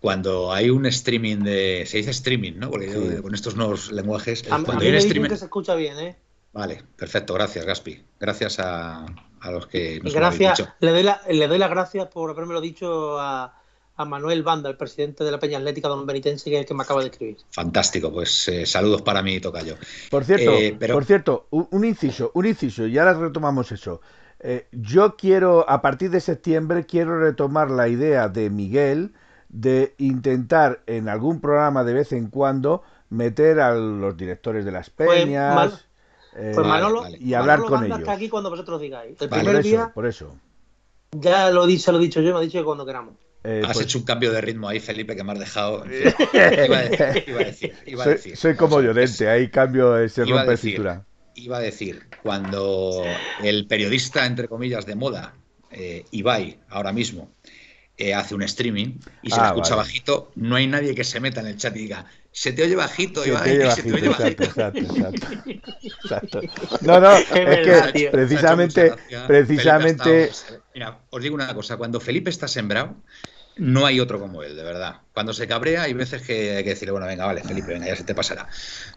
Cuando 0.00 0.52
hay 0.52 0.70
un 0.70 0.86
streaming 0.86 1.38
de. 1.38 1.84
Se 1.86 1.98
dice 1.98 2.10
streaming, 2.10 2.54
¿no? 2.56 2.70
Porque 2.70 3.20
con 3.22 3.34
estos 3.34 3.54
nuevos 3.54 3.92
lenguajes. 3.92 4.42
cuando 4.42 4.78
hay 4.78 4.88
un 4.88 4.94
streaming. 4.96 5.28
que 5.28 5.36
se 5.36 5.44
escucha 5.44 5.74
bien, 5.74 5.98
¿eh? 5.98 6.16
Vale, 6.52 6.82
perfecto, 6.96 7.34
gracias, 7.34 7.64
Gaspi. 7.64 8.02
Gracias 8.18 8.58
a, 8.58 9.06
a 9.40 9.50
los 9.50 9.66
que 9.68 10.00
nos 10.02 10.12
gracias, 10.12 10.58
lo 10.58 10.64
dicho. 10.64 10.74
Le 10.80 10.90
doy, 10.90 11.02
la, 11.04 11.22
le 11.28 11.46
doy 11.46 11.58
las 11.58 11.70
gracias 11.70 12.08
por 12.08 12.30
haberme 12.30 12.54
lo 12.54 12.60
dicho 12.60 13.20
a, 13.20 13.59
a 14.00 14.06
Manuel 14.06 14.42
Banda, 14.42 14.70
el 14.70 14.78
presidente 14.78 15.24
de 15.24 15.30
la 15.30 15.38
Peña 15.38 15.58
Atlética 15.58 15.88
Don 15.88 16.06
Benitense, 16.06 16.48
que 16.48 16.56
es 16.56 16.60
el 16.62 16.66
que 16.66 16.72
me 16.72 16.84
acaba 16.84 17.00
de 17.00 17.08
escribir. 17.08 17.36
Fantástico, 17.50 18.10
pues 18.10 18.48
eh, 18.48 18.64
saludos 18.64 19.02
para 19.02 19.22
mí, 19.22 19.40
Tocayo. 19.40 19.76
Por 20.10 20.24
cierto, 20.24 20.52
eh, 20.52 20.74
por 20.90 21.04
cierto, 21.04 21.46
un, 21.50 21.84
inciso, 21.84 22.30
un 22.32 22.46
inciso, 22.46 22.86
y 22.86 22.96
ahora 22.96 23.12
retomamos 23.12 23.70
eso. 23.72 24.00
Eh, 24.38 24.68
yo 24.72 25.16
quiero, 25.16 25.68
a 25.68 25.82
partir 25.82 26.10
de 26.10 26.20
septiembre, 26.20 26.86
quiero 26.86 27.20
retomar 27.20 27.70
la 27.70 27.88
idea 27.88 28.30
de 28.30 28.48
Miguel 28.48 29.12
de 29.50 29.94
intentar 29.98 30.80
en 30.86 31.10
algún 31.10 31.42
programa 31.42 31.84
de 31.84 31.92
vez 31.92 32.12
en 32.12 32.28
cuando 32.28 32.82
meter 33.10 33.60
a 33.60 33.74
los 33.74 34.16
directores 34.16 34.64
de 34.64 34.72
las 34.72 34.88
pues, 34.88 35.10
peñas. 35.10 35.84
Pues, 36.32 36.56
Manolo, 36.56 37.04
y 37.18 37.34
hablar 37.34 37.60
con 37.60 37.84
ellos. 37.84 38.08
aquí 38.08 38.30
cuando 38.30 38.48
vosotros 38.48 38.80
digáis. 38.80 39.20
El 39.20 39.28
primer 39.28 39.62
día, 39.62 39.90
por 39.92 40.06
eso. 40.06 40.34
Ya 41.12 41.50
lo, 41.50 41.68
se 41.68 41.92
lo 41.92 41.98
he 41.98 42.02
dicho 42.02 42.22
yo, 42.22 42.32
me 42.32 42.38
ha 42.38 42.42
dicho 42.42 42.58
que 42.58 42.64
cuando 42.64 42.86
queramos. 42.86 43.14
Eh, 43.42 43.62
has 43.64 43.72
pues 43.72 43.86
hecho 43.86 43.98
un 43.98 44.04
cambio 44.04 44.32
de 44.32 44.40
ritmo 44.40 44.68
ahí, 44.68 44.80
Felipe, 44.80 45.16
que 45.16 45.24
me 45.24 45.32
has 45.32 45.38
dejado. 45.38 45.84
iba, 46.66 46.78
a 46.78 46.82
decir, 46.82 47.74
iba 47.86 48.04
a 48.04 48.08
decir, 48.08 48.36
soy, 48.36 48.54
como 48.54 48.80
Llorente, 48.80 49.28
ahí 49.28 49.48
cambio, 49.48 49.96
ese 49.98 50.24
rompe 50.24 50.56
cintura. 50.56 51.04
Iba 51.34 51.58
a 51.58 51.60
decir, 51.60 52.06
cuando 52.22 53.02
el 53.42 53.66
periodista, 53.66 54.26
entre 54.26 54.48
comillas, 54.48 54.84
de 54.84 54.94
moda, 54.94 55.34
eh, 55.70 56.04
Ibai, 56.10 56.58
ahora 56.68 56.92
mismo, 56.92 57.30
eh, 57.96 58.14
hace 58.14 58.34
un 58.34 58.42
streaming 58.42 58.98
y 59.22 59.30
se 59.30 59.40
ah, 59.40 59.48
escucha 59.48 59.74
bajito, 59.74 60.32
no 60.34 60.56
hay 60.56 60.66
nadie 60.66 60.94
que 60.94 61.04
se 61.04 61.20
meta 61.20 61.40
en 61.40 61.46
el 61.46 61.56
chat 61.56 61.74
y 61.76 61.80
diga, 61.80 62.06
se 62.32 62.52
te 62.52 62.62
oye 62.62 62.76
bajito, 62.76 63.22
se 63.22 63.30
Ibai, 63.30 63.58
te 63.58 63.64
oye 63.64 63.70
se 63.74 63.82
te 63.82 63.92
oye 63.92 64.08
bajito. 64.08 64.44
Exacto, 64.44 64.78
exacto, 64.78 65.26
exacto. 65.82 66.40
No, 66.82 67.00
no, 67.00 67.16
es 67.16 67.92
que 67.92 68.08
precisamente, 68.10 68.92
precisamente... 69.26 70.30
Mira, 70.74 70.98
os 71.10 71.22
digo 71.22 71.34
una 71.34 71.54
cosa, 71.54 71.76
cuando 71.76 72.00
Felipe 72.00 72.30
está 72.30 72.48
sembrado, 72.48 72.96
no 73.56 73.84
hay 73.86 74.00
otro 74.00 74.18
como 74.18 74.42
él, 74.42 74.56
de 74.56 74.62
verdad. 74.62 75.02
Cuando 75.12 75.32
se 75.32 75.46
cabrea 75.46 75.82
hay 75.82 75.92
veces 75.92 76.22
que 76.22 76.56
hay 76.56 76.64
que 76.64 76.70
decirle, 76.70 76.92
bueno, 76.92 77.06
venga, 77.06 77.26
vale, 77.26 77.42
Felipe, 77.42 77.72
venga, 77.72 77.86
ya 77.86 77.96
se 77.96 78.04
te 78.04 78.14
pasará. 78.14 78.48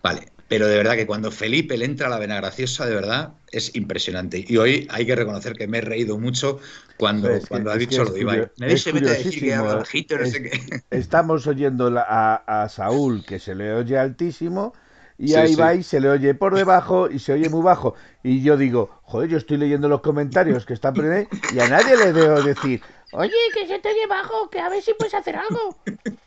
Vale, 0.02 0.33
pero 0.48 0.68
de 0.68 0.78
verdad 0.78 0.96
que 0.96 1.08
cuando 1.08 1.32
Felipe 1.32 1.78
le 1.78 1.86
entra 1.86 2.08
a 2.08 2.10
la 2.10 2.20
vena 2.20 2.36
graciosa, 2.36 2.86
de 2.86 2.96
verdad, 2.96 3.34
es 3.52 3.76
impresionante. 3.76 4.44
Y 4.48 4.58
hoy 4.58 4.88
hay 4.90 5.06
que 5.06 5.16
reconocer 5.16 5.54
que 5.54 5.68
me 5.68 5.80
he 5.80 5.82
reído 5.82 6.18
mucho 6.18 6.60
cuando, 6.98 7.30
cuando 7.48 7.72
ha 7.72 7.78
dicho 7.78 8.04
lo 8.04 8.12
de 8.12 8.22
Ibai. 8.22 8.48
Me 8.58 8.78
se 8.78 8.94
mete 8.94 9.10
a 9.10 9.14
decir 9.14 9.40
que 9.40 9.54
habla 9.54 9.76
bajito, 9.76 10.18
no 10.18 10.26
sé 10.26 10.44
qué. 10.44 10.60
Estamos 10.92 11.48
oyendo 11.48 11.92
a, 11.98 12.64
a 12.64 12.70
Saúl, 12.70 13.26
que 13.26 13.40
se 13.40 13.56
le 13.56 13.74
oye 13.74 13.98
altísimo, 13.98 14.74
y 15.18 15.34
a 15.36 15.48
Ibai 15.48 15.84
se 15.84 16.00
le 16.00 16.10
oye 16.10 16.34
por 16.34 16.56
debajo 16.56 17.10
y 17.10 17.20
se 17.20 17.34
oye 17.34 17.50
muy 17.50 17.62
bajo. 17.62 17.96
Y 18.24 18.42
yo 18.44 18.58
digo, 18.58 19.00
joder, 19.04 19.30
yo 19.30 19.38
estoy 19.38 19.58
leyendo 19.58 19.88
los 19.88 20.02
comentarios 20.02 20.66
que 20.66 20.74
están 20.74 20.94
poniendo 20.94 21.30
y 21.54 21.60
a 21.60 21.68
nadie 21.68 21.98
le 21.98 22.14
debo 22.14 22.42
decir, 22.42 22.82
Oye, 23.16 23.32
que 23.54 23.68
se 23.68 23.78
te 23.78 23.90
oye 23.90 24.08
bajo, 24.08 24.50
que 24.50 24.60
a 24.60 24.70
ver 24.70 24.82
si 24.82 24.94
puedes 24.96 25.14
hacer 25.14 25.36
algo. 25.36 25.78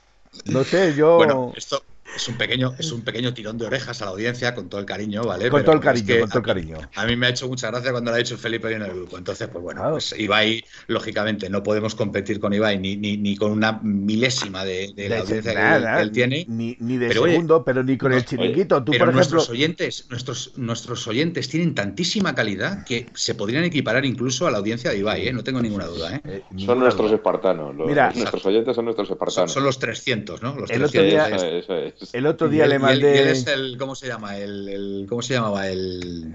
No 0.45 0.65
sé, 0.65 0.95
yo. 0.95 1.17
Bueno, 1.17 1.55
esto, 1.57 1.83
es 2.15 2.29
un 2.29 2.37
pequeño, 2.39 2.75
es 2.79 2.93
un 2.93 3.03
pequeño 3.03 3.35
tirón 3.35 3.59
de 3.59 3.67
orejas 3.67 4.01
a 4.03 4.07
la 4.07 4.11
audiencia 4.13 4.55
con 4.55 4.69
todo 4.69 4.81
el 4.81 4.87
cariño, 4.87 5.23
¿vale? 5.25 5.51
Con 5.51 5.61
Pero 5.63 5.65
todo 5.65 5.73
el 5.75 5.79
es 5.81 5.85
cariño, 5.85 6.07
que 6.07 6.21
con 6.21 6.29
todo 6.31 6.39
el 6.45 6.51
a 6.51 6.55
mí- 6.55 6.63
cariño. 6.71 6.91
A 6.95 7.07
mí 7.07 7.17
me 7.17 7.27
ha 7.27 7.31
hecho 7.31 7.49
mucha 7.49 7.71
gracia 7.71 7.91
cuando 7.93 8.11
lo 8.11 8.15
ha 8.15 8.19
dicho 8.19 8.35
el 8.35 8.41
Felipe 8.41 8.73
en 8.73 8.83
el 8.83 8.91
grupo. 8.93 9.19
Entonces, 9.19 9.49
pues 9.49 9.63
bueno, 9.63 9.81
Claro. 9.81 9.95
pues 9.95 10.15
Ibai, 10.19 10.65
lógicamente, 10.87 11.51
no 11.51 11.63
podemos 11.63 11.95
competir 11.95 12.41
con 12.41 12.53
Ibai 12.53 12.79
ni, 12.79 12.97
ni, 12.97 13.17
ni 13.17 13.37
con 13.37 13.51
una 13.53 13.81
milésima 13.83 14.65
de, 14.65 14.93
de 14.95 15.09
la 15.09 15.17
De- 15.17 15.21
audiencia 15.23 15.53
que 15.53 15.59
nada, 15.59 15.91
él- 15.93 15.97
que 15.97 16.03
él 16.03 16.13
tiene. 16.13 16.45
Ni, 16.49 16.77
ni 16.81 16.97
de 16.97 17.09
Pero, 17.09 17.23
oye, 17.23 17.33
segundo, 17.33 17.65
pero 17.65 17.83
ni 17.83 17.97
con 17.99 18.13
el 18.13 18.19
oye, 18.19 18.27
chiringuito. 18.27 18.83
Tú, 18.83 18.93
Pero 18.93 19.05
por 19.07 19.15
ejemplo. 19.15 19.17
nuestros 19.17 19.51
oyentes, 19.51 20.07
nuestros, 20.11 20.53
nuestros 20.57 21.07
oyentes 21.09 21.49
tienen 21.49 21.75
tantísima 21.75 22.35
calidad 22.35 22.85
que 22.85 23.07
se 23.15 23.35
podrían 23.35 23.65
equiparar 23.65 24.05
incluso 24.05 24.47
a 24.47 24.51
la 24.51 24.59
audiencia 24.59 24.91
de 24.91 24.99
Ibai, 24.99 25.29
¿eh? 25.29 25.33
no 25.33 25.43
tengo 25.45 25.61
ninguna 25.61 25.87
duda. 25.87 26.17
¿eh? 26.17 26.21
eh, 26.25 26.43
Son 26.49 26.57
ninguna 26.57 26.81
nuestros 26.81 27.09
duda. 27.09 27.17
espartanos. 27.17 27.75
los- 27.77 27.87
Mira. 27.89 28.13
nuestros 28.15 28.47
oyentes 28.47 28.75
son 28.75 28.85
nuestros 28.85 29.11
espartanos. 29.11 29.53
son 29.53 29.65
los 29.65 29.79
300, 29.79 30.43
¿no? 30.43 30.55
Los 30.59 30.71
El 30.71 30.83
otro 30.85 31.01
300 31.01 31.11
día- 31.11 31.25
de- 31.29 31.37
Eso 31.37 31.47
es, 31.47 31.65
eso 31.65 31.77
es. 31.77 31.95
El 32.13 32.27
otro 32.27 32.49
Y 32.49 32.51
día 32.51 32.67
le 32.67 32.77
él- 32.77 32.81
mandé. 32.83 33.23
él 33.23 33.29
es 33.29 33.47
el, 33.47 33.77
¿cómo 33.79 33.95
se 33.95 34.07
llama? 34.07 34.37
El, 34.37 34.69
el- 34.69 35.07
¿Cómo 35.09 35.23
se 35.23 35.35
llamaba? 35.35 35.69
El, 35.69 36.35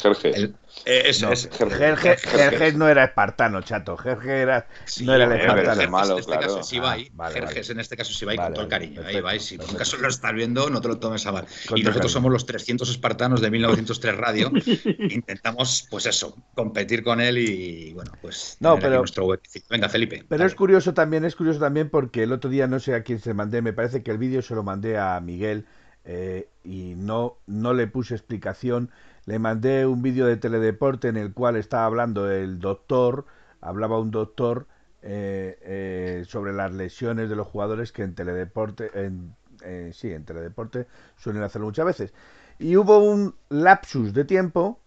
Sergio. 0.00 0.34
el- 0.34 0.54
eh, 0.86 1.02
ese, 1.06 1.24
No, 1.26 1.32
ese. 1.32 1.50
Jerjes 1.50 2.22
Jerjes 2.22 2.74
no 2.74 2.88
era 2.88 3.04
espartano, 3.04 3.62
chato. 3.62 3.96
Jerjes 3.96 4.30
era, 4.30 4.66
Sí, 4.84 5.04
no 5.06 5.14
era 5.14 5.24
el 5.24 5.30
pero 5.30 5.42
espartano. 5.42 5.70
Jerjes 5.74 5.90
malo, 5.90 6.12
en 6.14 6.18
este 6.20 6.32
claro. 6.32 6.46
caso 6.46 6.60
es 6.60 6.72
Ibai. 6.72 7.06
Ah, 7.06 7.10
vale, 7.14 7.34
Jerjes 7.34 7.68
vale. 7.68 7.72
en 7.72 7.80
este 7.80 7.96
caso 7.96 8.10
es 8.12 8.22
Ibai 8.22 8.36
Vale, 8.36 8.46
con 8.48 8.54
todo 8.54 8.62
el 8.64 8.68
cariño. 8.70 8.92
¿eh? 8.92 8.96
perfecto, 8.96 9.18
Ibai, 9.18 9.40
si 9.40 9.54
en 9.54 9.60
un 9.60 9.66
perfecto. 9.66 9.78
caso 9.78 9.96
lo 10.02 10.08
estás 10.08 10.32
viendo, 10.34 10.70
no 10.70 10.80
te 10.80 10.88
lo 10.88 10.98
tomes 10.98 11.26
a 11.26 11.32
mal. 11.32 11.46
Con 11.68 11.78
y 11.78 11.82
nosotros 11.82 11.94
cariño. 11.94 12.08
somos 12.12 12.32
los 12.32 12.46
300 12.46 12.90
espartanos 12.90 13.40
de 13.40 13.50
1903 13.50 14.16
Radio. 14.16 14.52
Intentamos, 14.98 15.86
pues 15.90 16.06
eso, 16.06 16.36
competir 16.54 17.02
con 17.02 17.20
él 17.20 17.38
y, 17.38 17.92
bueno, 17.94 18.12
pues. 18.20 18.56
No, 18.60 18.78
pero- 18.78 18.98
nuestro 18.98 19.26
huequecito. 19.26 19.66
Venga, 19.70 19.88
Felipe. 19.88 20.24
Pero 20.28 20.44
es 20.44 20.54
curioso 20.54 20.94
también, 20.94 21.24
es 21.24 21.36
curioso 21.36 21.60
también 21.60 21.88
porque 21.90 22.22
el 22.22 22.32
otro 22.32 22.50
día 22.50 22.66
no 22.66 22.80
sé 22.80 22.94
a 22.94 23.02
quién 23.02 23.20
se 23.20 23.34
mandé, 23.34 23.62
me 23.62 23.72
parece 23.72 24.02
que 24.02 24.10
el 24.10 24.18
vídeo 24.18 24.42
se 24.42 24.54
lo 24.54 24.62
mandé 24.62 24.98
a 24.98 25.18
Miguel 25.20 25.66
eh, 26.04 26.48
y 26.62 26.94
no, 26.96 27.38
no 27.46 27.72
le 27.74 27.86
puse 27.86 28.14
explicación. 28.14 28.90
Le 29.26 29.38
mandé 29.38 29.86
un 29.86 30.02
vídeo 30.02 30.26
de 30.26 30.36
teledeporte 30.36 31.08
en 31.08 31.16
el 31.16 31.32
cual 31.32 31.56
estaba 31.56 31.86
hablando 31.86 32.30
el 32.30 32.58
doctor, 32.60 33.24
hablaba 33.60 33.98
un 33.98 34.10
doctor 34.10 34.66
eh, 35.02 35.58
eh, 35.62 36.24
sobre 36.26 36.52
las 36.52 36.72
lesiones 36.72 37.28
de 37.28 37.36
los 37.36 37.46
jugadores 37.46 37.92
que 37.92 38.02
en 38.02 38.14
teledeporte, 38.14 38.90
en, 38.94 39.34
eh, 39.62 39.90
sí, 39.94 40.10
en 40.10 40.24
teledeporte 40.24 40.86
suelen 41.16 41.42
hacerlo 41.42 41.66
muchas 41.66 41.86
veces. 41.86 42.14
Y 42.58 42.76
hubo 42.76 42.98
un 42.98 43.34
lapsus 43.48 44.12
de 44.12 44.24
tiempo 44.24 44.80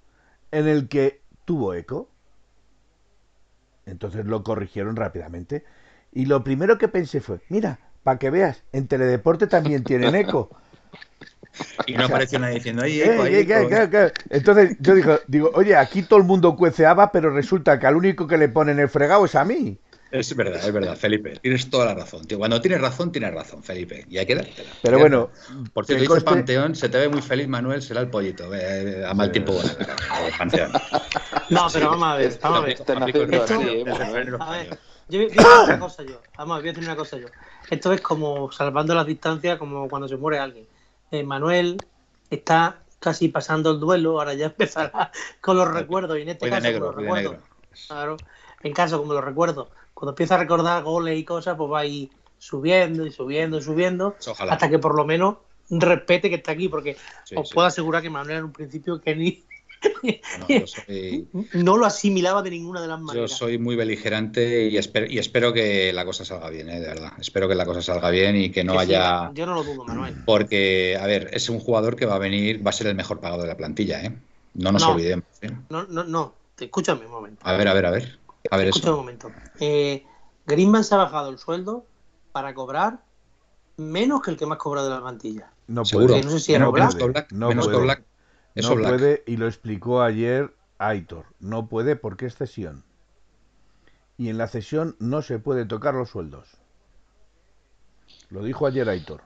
en 0.51 0.67
el 0.67 0.87
que 0.87 1.21
tuvo 1.45 1.73
eco. 1.73 2.09
Entonces 3.85 4.25
lo 4.25 4.43
corrigieron 4.43 4.95
rápidamente. 4.95 5.63
Y 6.11 6.25
lo 6.25 6.43
primero 6.43 6.77
que 6.77 6.87
pensé 6.87 7.21
fue, 7.21 7.41
mira, 7.49 7.79
para 8.03 8.19
que 8.19 8.29
veas, 8.29 8.63
en 8.71 8.87
Teledeporte 8.87 9.47
también 9.47 9.83
tienen 9.83 10.15
eco. 10.15 10.49
Y 11.85 11.93
no 11.93 12.05
apareció 12.05 12.39
nadie 12.39 12.55
diciendo, 12.55 12.83
ahí, 12.83 12.99
Eh, 13.01 13.13
eco, 13.13 13.25
eh, 13.25 13.45
que- 13.45 13.53
eco". 13.61 13.69
que- 13.69 13.89
que- 13.89 14.13
Entonces 14.35 14.77
yo 14.79 14.95
digo, 14.95 15.19
digo, 15.27 15.51
oye, 15.53 15.75
aquí 15.75 16.03
todo 16.03 16.19
el 16.19 16.25
mundo 16.25 16.55
cueceaba, 16.55 17.11
pero 17.11 17.29
resulta 17.29 17.79
que 17.79 17.87
al 17.87 17.95
único 17.95 18.27
que 18.27 18.37
le 18.37 18.49
ponen 18.49 18.79
el 18.79 18.89
fregado 18.89 19.25
es 19.25 19.35
a 19.35 19.43
mí. 19.45 19.77
Es 20.09 20.33
verdad, 20.37 20.61
es 20.65 20.71
verdad, 20.71 20.95
Felipe. 20.95 21.33
Tienes 21.41 21.69
toda 21.69 21.85
la 21.85 21.93
razón. 21.93 22.25
Tío. 22.25 22.37
Cuando 22.37 22.61
tienes 22.61 22.79
razón, 22.79 23.11
tienes 23.11 23.33
razón, 23.33 23.61
Felipe. 23.61 24.05
Y 24.09 24.17
hay 24.17 24.25
que 24.25 24.35
dártela. 24.35 24.69
Pero 24.81 24.99
bueno, 24.99 25.29
por 25.73 25.85
cierto, 25.85 26.01
dice 26.01 26.13
conste- 26.13 26.23
Panteón, 26.23 26.75
se 26.75 26.87
te 26.87 26.97
ve 26.97 27.09
muy 27.09 27.21
feliz, 27.21 27.49
Manuel, 27.49 27.81
será 27.81 27.99
el 27.99 28.09
pollito. 28.09 28.49
Eh, 28.55 29.03
a 29.05 29.13
mal 29.13 29.33
tiempo 29.33 29.51
eh, 29.61 30.31
Panteón. 30.37 30.71
No, 31.49 31.67
pero 31.73 31.89
vamos 31.89 32.07
a 32.07 32.15
ver, 32.15 32.39
vamos 32.41 32.59
a 32.59 32.61
ver. 32.61 32.71
¿eh, 32.71 32.75
A 34.39 34.51
ver, 34.51 34.69
yo 35.09 35.19
voy 35.19 35.27
voy 35.27 35.27
a 35.27 35.27
decir 35.27 35.41
una 35.65 35.79
cosa 35.79 36.03
yo. 36.03 36.21
Vamos, 36.37 36.59
voy 36.59 36.69
a 36.69 36.71
decir 36.71 36.83
una 36.87 36.95
cosa 36.95 37.17
yo. 37.17 37.27
Esto 37.69 37.91
es 37.91 38.01
como 38.01 38.49
salvando 38.51 38.95
las 38.95 39.05
distancias, 39.05 39.57
como 39.57 39.89
cuando 39.89 40.07
se 40.07 40.15
muere 40.15 40.39
alguien. 40.39 40.65
Eh, 41.11 41.23
Manuel 41.23 41.77
está 42.29 42.83
casi 42.99 43.29
pasando 43.29 43.71
el 43.71 43.79
duelo, 43.79 44.19
ahora 44.19 44.33
ya 44.33 44.45
empezará 44.57 45.11
con 45.41 45.57
los 45.57 45.67
recuerdos. 45.71 46.17
Y 46.17 46.21
en 46.23 46.29
este 46.29 46.45
de 46.45 46.51
caso, 46.51 46.63
negro, 46.63 46.85
con 46.87 46.95
los 46.95 47.03
recuerdos, 47.03 47.43
claro, 47.87 48.17
en 48.63 48.73
caso 48.73 48.99
como 48.99 49.13
los 49.13 49.23
recuerdos, 49.23 49.69
cuando 49.93 50.11
empieza 50.11 50.35
a 50.35 50.39
recordar 50.39 50.83
goles 50.83 51.17
y 51.17 51.23
cosas, 51.23 51.55
pues 51.57 51.71
va 51.71 51.79
a 51.79 51.85
ir 51.85 52.09
subiendo 52.37 53.05
y 53.05 53.11
subiendo 53.11 53.57
y 53.57 53.61
subiendo, 53.61 54.15
Ojalá. 54.27 54.53
hasta 54.53 54.69
que 54.69 54.79
por 54.79 54.95
lo 54.95 55.05
menos 55.05 55.37
respete 55.69 56.29
que 56.29 56.35
está 56.35 56.51
aquí, 56.51 56.69
porque 56.69 56.95
Sí, 57.25 57.35
os 57.35 57.49
sí. 57.49 57.53
puedo 57.55 57.67
asegurar 57.67 58.01
que 58.01 58.09
Manuel 58.09 58.37
en 58.39 58.43
un 58.45 58.53
principio 58.53 59.01
que 59.01 59.15
ni 59.15 59.43
No, 60.39 60.47
yo, 60.49 60.67
soy, 60.67 61.27
no 61.53 61.77
lo 61.77 61.85
asimilaba 61.85 62.41
de 62.41 62.49
ninguna 62.51 62.81
de 62.81 62.87
las 62.87 62.99
yo 62.99 63.05
maneras. 63.05 63.31
soy 63.31 63.57
muy 63.57 63.75
beligerante 63.75 64.67
y 64.67 64.77
espero, 64.77 65.05
y 65.09 65.17
espero 65.19 65.53
que 65.53 65.91
la 65.93 66.05
cosa 66.05 66.25
salga 66.25 66.49
bien, 66.49 66.69
eh, 66.69 66.79
de 66.79 66.87
verdad. 66.87 67.13
Espero 67.19 67.47
que 67.47 67.55
la 67.55 67.65
cosa 67.65 67.81
salga 67.81 68.09
bien 68.09 68.35
y 68.35 68.51
que 68.51 68.63
no 68.63 68.73
Que 68.73 68.79
sí, 68.85 68.93
haya. 68.93 69.31
yo 69.33 69.45
no 69.45 69.55
lo 69.55 69.63
dudo, 69.63 69.85
Manuel. 69.85 70.15
Porque, 70.25 70.97
a 70.99 71.05
ver, 71.07 71.29
es 71.33 71.49
un 71.49 71.59
jugador 71.59 71.95
que 71.95 72.05
va 72.05 72.15
a 72.15 72.19
venir, 72.19 72.65
va 72.65 72.69
a 72.71 72.73
ser 72.73 72.87
el 72.87 72.95
mejor 72.95 73.19
pagado 73.19 73.41
de 73.43 73.47
la 73.47 73.57
plantilla, 73.57 74.03
¿eh? 74.03 74.17
No 74.53 74.71
nos 74.71 74.81
No. 74.81 74.93
olvidemos. 74.93 75.25
¿eh? 75.41 75.51
No, 75.69 75.83
no, 75.87 76.03
no. 76.03 76.33
Te- 76.55 76.65
Escúchame 76.65 77.05
un 77.05 77.11
momento. 77.11 77.41
A 77.45 77.53
ver, 77.55 77.67
a 77.67 77.73
ver, 77.73 77.85
a 77.85 77.91
ver. 77.91 78.19
A 78.49 78.57
ver 78.57 78.67
Escúchame 78.69 78.93
un 78.93 78.99
momento. 78.99 79.31
Eh, 79.59 80.03
Griezmann 80.45 80.83
se 80.83 80.95
ha 80.95 80.97
bajado 80.97 81.29
el 81.29 81.37
sueldo 81.37 81.85
para 82.31 82.53
cobrar 82.53 83.03
menos 83.77 84.21
que 84.21 84.31
el 84.31 84.37
que 84.37 84.45
más 84.45 84.57
cobra 84.57 84.83
de 84.83 84.89
la 84.89 85.01
plantilla. 85.01 85.51
No 85.67 85.85
Seguro. 85.85 86.07
puede. 86.13 86.23
no 86.23 86.31
sé 86.31 86.39
si 86.39 86.53
era 86.53 86.71
menos, 86.71 86.95
que 86.95 87.03
Oblak, 87.03 87.31
No 87.31 87.49
menos 87.49 87.67
que 87.67 87.73
puede. 87.73 87.85
Eso 88.59 88.75
no 88.75 88.81
puede, 88.89 89.23
y 89.25 89.37
lo 89.37 89.47
explicó 89.47 90.01
ayer 90.01 90.53
Aitor. 90.77 91.25
No 91.39 91.67
puede 91.67 91.95
porque 91.95 92.25
es 92.25 92.35
cesión. 92.35 92.83
Y 94.17 94.29
en 94.29 94.37
la 94.37 94.47
cesión 94.47 94.95
no 94.99 95.21
se 95.21 95.39
puede 95.39 95.65
tocar 95.65 95.93
los 95.93 96.09
sueldos. 96.09 96.49
Lo 98.29 98.43
dijo 98.43 98.65
ayer 98.67 98.87
Aitor. 98.89 99.21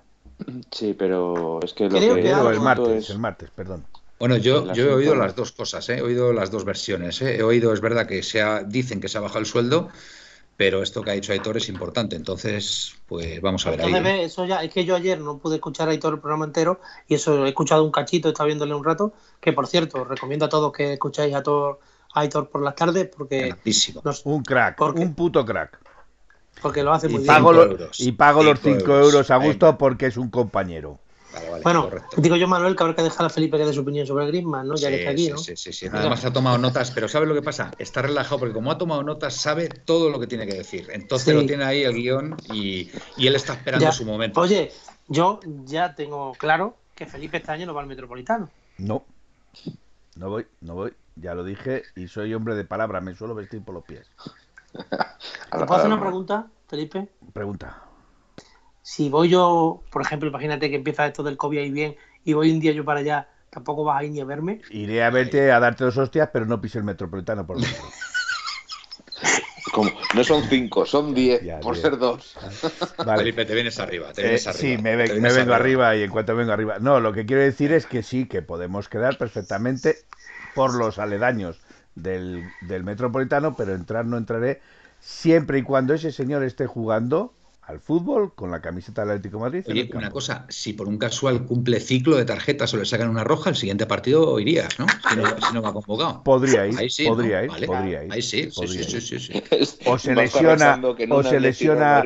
Sí, 0.72 0.94
pero 0.98 1.60
es 1.63 1.74
que 1.74 1.86
lo 1.89 1.98
Creo 1.98 2.15
que 2.15 2.30
el 2.30 2.60
martes, 2.60 3.04
es- 3.06 3.10
el 3.10 3.20
martes, 3.20 3.50
perdón. 3.52 3.86
Bueno, 4.20 4.38
yo, 4.38 4.72
yo 4.74 4.84
he 4.84 4.94
oído 4.94 5.15
las 5.15 5.36
dos 5.36 5.52
cosas, 5.52 5.89
¿eh? 5.89 5.98
he 5.98 6.02
oído 6.04 6.32
las 6.32 6.52
dos 6.52 6.63
versiones. 6.63 7.20
¿eh? 7.24 7.38
He 7.38 7.44
oído, 7.44 7.74
es 7.74 7.82
verdad 7.82 8.06
que 8.06 8.22
se 8.22 8.39
ha- 8.41 8.62
dicen 8.63 9.02
que 9.02 9.08
se 9.08 9.17
ha 9.17 9.22
bajado 9.22 9.39
el 9.39 9.46
sueldo, 9.48 9.89
pero 10.62 10.84
esto 10.84 11.02
que 11.02 11.10
ha 11.10 11.13
dicho 11.13 11.32
Aitor 11.32 11.58
es 11.58 11.69
importante. 11.69 12.15
Entonces, 12.15 12.93
pues 13.08 13.41
vamos 13.41 13.65
a 13.65 13.71
ver 13.71 13.82
ahí. 13.82 13.88
Entonces, 13.88 14.13
¿eh? 14.13 14.24
eso 14.26 14.45
ya, 14.45 14.62
es 14.63 14.71
que 14.71 14.86
yo 14.86 14.95
ayer 14.95 15.19
no 15.19 15.39
pude 15.39 15.56
escuchar 15.56 15.89
ahí 15.89 15.97
todo 15.97 16.12
el 16.12 16.19
programa 16.19 16.45
entero 16.45 16.80
y 17.08 17.15
eso 17.15 17.47
he 17.47 17.50
escuchado 17.50 17.84
un 17.84 17.89
cachito, 17.91 18.30
estado 18.30 18.45
viéndole 18.45 18.76
un 18.76 18.84
rato, 18.84 19.12
que 19.39 19.54
por 19.54 19.65
cierto, 19.65 20.04
recomiendo 20.04 20.45
a 20.45 20.50
todos 20.50 20.71
que 20.71 20.93
escucháis 20.93 21.34
a 21.34 21.41
todos 21.41 21.78
a 22.13 22.19
Aitor 22.19 22.47
por 22.50 22.62
las 22.62 22.76
tardes 22.76 23.10
porque, 23.17 23.56
nos- 24.04 24.24
Un 24.24 24.43
crack, 24.43 24.80
un 24.82 25.15
puto 25.15 25.43
crack. 25.43 25.80
porque 26.62 26.84
lo 26.84 26.93
hace 26.93 27.08
muy 27.08 27.21
Y 27.21 27.24
bien. 27.24 27.28
pago, 27.28 27.50
Cinco 27.50 27.65
lo- 27.65 27.71
euros. 27.71 28.00
y 28.00 28.12
pago 28.12 28.43
los 28.43 28.60
Cinco 28.60 28.78
5 28.82 28.91
euros. 28.93 29.13
euros 29.13 29.32
a 29.32 29.38
gusto 29.38 29.78
porque 29.80 30.06
es 30.06 30.17
un 30.17 30.30
compañero. 30.30 31.00
Vale, 31.34 31.50
vale, 31.50 31.63
Bueno, 31.63 31.84
correcto. 31.84 32.22
digo 32.22 32.36
yo, 32.36 32.48
Manuel, 32.48 32.76
que 32.76 32.84
habrá 32.84 32.96
que 32.96 33.04
dejar 33.04 33.26
a 33.26 33.30
Felipe 33.30 33.58
que 33.58 33.65
dé 33.65 33.74
su 33.74 33.82
opinión 33.82 34.06
sobre 34.06 34.28
Griezmann, 34.28 34.67
¿no? 34.67 34.76
Ya 34.76 34.88
Sí, 34.89 34.94
que 34.94 35.00
está 35.00 35.12
aquí, 35.12 35.26
sí, 35.26 35.32
¿no? 35.32 35.38
sí, 35.38 35.56
sí, 35.56 35.72
sí. 35.74 35.88
Además 35.91 36.26
ha 36.26 36.34
tomado 36.34 36.58
notas, 36.58 36.91
pero 36.91 37.08
¿sabe 37.08 37.26
lo 37.26 37.34
que 37.34 37.41
pasa? 37.41 37.72
Está 37.78 38.02
relajado 38.02 38.39
porque 38.39 38.54
como 38.54 38.70
ha 38.72 38.78
tomado 38.78 39.02
notas 39.04 39.36
sabe 39.36 39.70
todo 39.70 40.10
lo 40.10 40.20
que 40.20 40.28
tiene 40.28 40.46
que 40.46 40.54
decir. 40.56 40.89
Entonces 40.91 41.28
Sí. 41.30 41.34
lo 41.34 41.46
tiene 41.46 41.63
ahí 41.63 41.84
el 41.84 41.94
guion 41.94 42.38
y, 42.50 42.89
y 43.17 43.28
él 43.28 43.36
está 43.36 43.54
esperando 43.54 43.86
Ya. 43.86 43.91
su 43.91 44.06
momento. 44.06 44.41
Oye, 44.41 44.72
yo 45.08 45.39
ya 45.65 45.96
tengo 45.96 46.34
claro 46.34 46.76
que 46.96 47.06
Felipe 47.06 47.38
este 47.38 47.52
año 47.52 47.65
no 47.65 47.74
va 47.74 47.82
al 47.82 47.88
Metropolitano. 47.88 48.50
No, 48.78 49.06
no 50.15 50.30
voy, 50.30 50.46
no 50.62 50.76
voy. 50.76 50.94
Ya 51.15 51.34
lo 51.34 51.44
dije 51.44 51.84
y 51.96 52.08
soy 52.08 52.34
hombre 52.34 52.56
de 52.56 52.63
palabra, 52.65 53.00
me 53.02 53.15
suelo 53.15 53.36
vestir 53.36 53.62
por 53.63 53.74
los 53.76 53.84
pies. 53.86 54.08
a 54.74 54.74
¿Te 55.60 55.65
puedo 55.65 55.76
hacer 55.76 55.88
una 55.91 56.00
pregunta, 56.00 56.48
Felipe? 56.67 57.08
Pregunta. 57.34 57.84
Si 58.84 59.10
voy 59.10 59.30
yo, 59.30 59.84
por 59.91 60.02
ejemplo, 60.02 60.30
imagínate 60.30 60.70
que 60.70 60.76
empieza 60.78 61.06
esto 61.06 61.24
del 61.24 61.38
COVID 61.38 61.60
ahí 61.60 61.72
bien 61.72 61.96
y 62.24 62.34
voy 62.34 62.52
un 62.52 62.60
día 62.60 62.72
yo 62.72 62.84
para 62.86 63.00
allá, 63.00 63.28
tampoco 63.50 63.84
vas 63.84 64.00
a 64.00 64.04
ir 64.04 64.12
ni 64.12 64.20
a 64.22 64.26
verme. 64.26 64.62
Iré 64.72 65.04
a 65.04 65.10
verte 65.10 65.52
a 65.52 65.60
darte 65.60 65.84
dos 65.84 65.98
hostias, 65.98 66.30
pero 66.34 66.46
no 66.46 66.60
pise 66.62 66.78
el 66.80 66.84
metropolitano 66.84 67.46
por 67.46 67.58
dentro. 67.58 67.88
como- 69.72 69.91
no 70.15 70.24
son 70.24 70.44
cinco, 70.50 70.86
son 70.86 71.13
diez, 71.13 71.41
Ya, 71.46 71.60
por 71.60 71.74
diez. 71.74 71.84
ser 71.84 71.98
dos. 71.98 72.36
Vale. 73.06 73.20
Felipe, 73.24 73.46
te 73.46 73.54
vienes 73.54 73.80
arriba. 73.80 74.12
Te 74.13 74.22
Eh, 74.22 74.26
vienes 74.26 74.48
arriba. 74.48 74.76
sí, 74.78 74.78
me, 74.84 74.96
ve- 74.96 75.20
me 75.20 75.34
vengo 75.34 75.54
arriba 75.54 75.96
y 75.96 76.04
en 76.04 76.12
cuanto 76.12 76.36
vengo 76.36 76.52
arriba. 76.52 76.80
No, 76.80 77.00
lo 77.00 77.13
que 77.13 77.26
quiero 77.26 77.41
decir 77.41 77.72
es 77.74 77.86
que 77.86 78.04
sí, 78.04 78.26
que 78.28 78.41
podemos 78.41 78.89
quedar 78.89 79.17
perfectamente 79.17 79.98
por 80.54 80.74
los 80.74 81.00
aledaños 81.00 81.62
del, 81.96 82.44
del 82.62 82.84
metropolitano, 82.84 83.56
pero 83.56 83.74
entrar 83.74 84.06
no 84.06 84.17
entraré 84.17 84.62
siempre 85.00 85.60
y 85.60 85.63
cuando 85.63 85.94
ese 85.94 86.12
señor 86.12 86.44
esté 86.44 86.67
jugando 86.67 87.34
al 87.63 87.80
fútbol 87.80 88.34
con 88.34 88.52
la 88.52 88.60
camiseta 88.60 89.02
del 89.02 89.12
Atlético 89.12 89.38
de 89.38 89.43
Madrid. 89.43 89.63
Oye, 89.69 89.89
una 89.93 90.10
cosa, 90.10 90.45
si 90.50 90.74
por 90.74 90.88
un 90.88 90.97
casual 90.97 91.45
cumple 91.45 91.80
ciclo 91.80 92.17
de 92.17 92.26
tarjetas 92.26 92.74
o 92.74 92.78
le 92.78 92.86
sacan 92.86 93.10
una 93.10 93.24
roja, 93.24 93.50
el 93.52 93.56
siguiente 93.56 93.86
partido 93.86 94.39
irías, 94.39 94.78
¿no? 94.80 94.88
Si 95.10 95.15
no, 95.15 95.24
si 95.47 95.54
no 95.54 95.62
va 95.62 95.71
convocado. 95.71 96.24
Podría 96.24 96.65
ir, 96.67 96.78
Ahí 96.78 96.89
sí, 96.89 97.04
¿no? 97.08 97.12
podría 97.15 97.43
ir, 97.43 97.50
Vale. 97.50 97.67
podría 97.67 98.04
ir. 98.04 98.12
Ahí 98.12 98.21
sí, 98.21 98.50
sí, 98.50 98.56
podría 98.56 98.84
sí, 98.84 98.95
ir. 98.95 99.02
sí, 99.02 99.19
sí, 99.19 99.34
sí. 99.34 99.43
O 99.86 99.97
se 99.97 100.15
lesiona- 100.15 100.80
o 101.12 101.24
se 101.24 101.39
lesiona- 101.39 102.02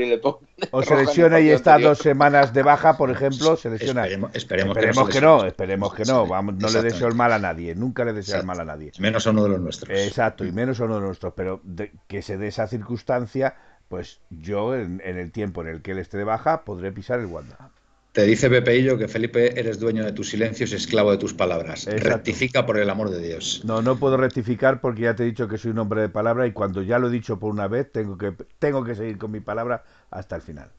O 0.72 0.84
se 0.84 0.96
lesiona 0.96 1.40
y 1.40 1.50
está 1.50 1.74
anterior. 1.76 1.92
dos 1.92 2.00
semanas 2.00 2.54
de 2.54 2.62
baja, 2.64 2.98
por 2.98 3.10
ejemplo, 3.10 3.56
se 3.56 3.70
lesiona. 3.70 4.04
Esperemos, 4.04 4.32
esperemos, 4.36 4.76
Esperemos 4.78 5.08
se 5.08 5.14
que 5.14 5.22
no, 5.22 5.46
esperemos 5.46 5.94
que 5.94 6.04
no. 6.06 6.28
Vamos, 6.28 6.56
no 6.56 6.70
le 6.70 6.82
deseo 6.82 7.08
el 7.08 7.16
mal 7.16 7.32
a 7.34 7.40
nadie, 7.40 7.76
nunca 7.76 8.04
le 8.06 8.14
deseo 8.14 8.40
el 8.42 8.46
mal 8.46 8.60
a 8.60 8.66
nadie. 8.66 8.92
Menos 9.00 9.26
a 9.26 9.32
uno 9.32 9.44
de 9.44 9.50
los 9.50 9.62
nuestros. 9.62 9.98
Exacto, 9.98 10.46
y 10.46 10.52
menos 10.52 10.80
a 10.80 10.84
uno 10.86 10.96
de 10.96 11.02
nuestros, 11.02 11.34
pero 11.36 11.60
de- 11.64 11.92
que 12.08 12.22
se 12.22 12.38
dé 12.38 12.48
esa 12.48 12.68
circunstancia, 12.68 13.56
pues 13.90 14.20
yo 14.30 14.76
en, 14.76 15.02
en 15.04 15.18
el 15.18 15.32
tiempo 15.32 15.62
en 15.62 15.68
el 15.68 15.82
que 15.82 15.92
él 15.92 16.00
esté 16.00 16.18
de 16.18 16.24
baja 16.24 16.64
podré 16.64 16.92
pisar 16.92 17.20
el 17.20 17.28
Wanda. 17.28 17.72
Te 18.12 18.24
dice 18.24 18.50
Pepeillo 18.50 18.98
que 18.98 19.10
Felipe 19.10 19.60
eres 19.60 19.78
dueño 19.78 20.06
de 20.06 20.14
tus 20.14 20.30
silencios 20.30 20.72
y 20.72 20.76
esclavo 20.76 21.12
de 21.12 21.18
tus 21.18 21.34
palabras. 21.34 21.86
Exacto. 21.88 22.10
Rectifica 22.10 22.66
por 22.66 22.78
el 22.80 22.90
amor 22.90 23.10
de 23.10 23.22
Dios. 23.22 23.62
No, 23.66 23.82
no 23.82 23.98
puedo 23.98 24.16
rectificar 24.16 24.80
porque 24.80 25.02
ya 25.02 25.16
te 25.16 25.24
he 25.24 25.26
dicho 25.26 25.50
que 25.50 25.58
soy 25.58 25.72
un 25.72 25.80
hombre 25.80 26.02
de 26.02 26.10
palabra 26.10 26.48
y 26.48 26.54
cuando 26.54 26.82
ya 26.82 26.98
lo 26.98 27.10
he 27.10 27.12
dicho 27.12 27.38
por 27.40 27.52
una 27.52 27.68
vez 27.68 27.92
tengo 27.92 28.18
que 28.18 28.32
tengo 28.58 28.86
que 28.86 28.96
seguir 28.96 29.18
con 29.18 29.32
mi 29.32 29.42
palabra 29.42 29.84
hasta 30.12 30.38
el 30.38 30.42
final. 30.42 30.70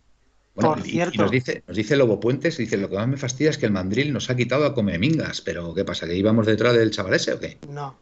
Bueno, 0.55 0.71
Por 0.71 0.79
y- 0.79 0.89
y 0.89 0.93
cierto. 0.93 1.21
nos 1.23 1.31
dice, 1.31 1.63
nos 1.69 1.77
dice 1.77 1.97
Lobo 1.97 2.19
Puentes, 2.19 2.57
dice, 2.57 2.79
lo 2.79 2.89
que 2.89 2.97
más 2.97 3.07
me 3.07 3.19
fastidia 3.19 3.51
es 3.51 3.59
que 3.59 3.67
el 3.67 3.73
mandril 3.73 4.15
nos 4.15 4.31
ha 4.31 4.35
quitado 4.37 4.65
a 4.65 4.73
Comemingas, 4.73 5.43
pero 5.43 5.75
¿qué 5.75 5.85
pasa? 5.85 6.07
¿Que 6.07 6.17
íbamos 6.17 6.47
detrás 6.47 6.73
del 6.75 6.91
chaval 6.91 7.13
ese 7.13 7.35
o 7.35 7.39
qué? 7.39 7.59
No, 7.71 7.99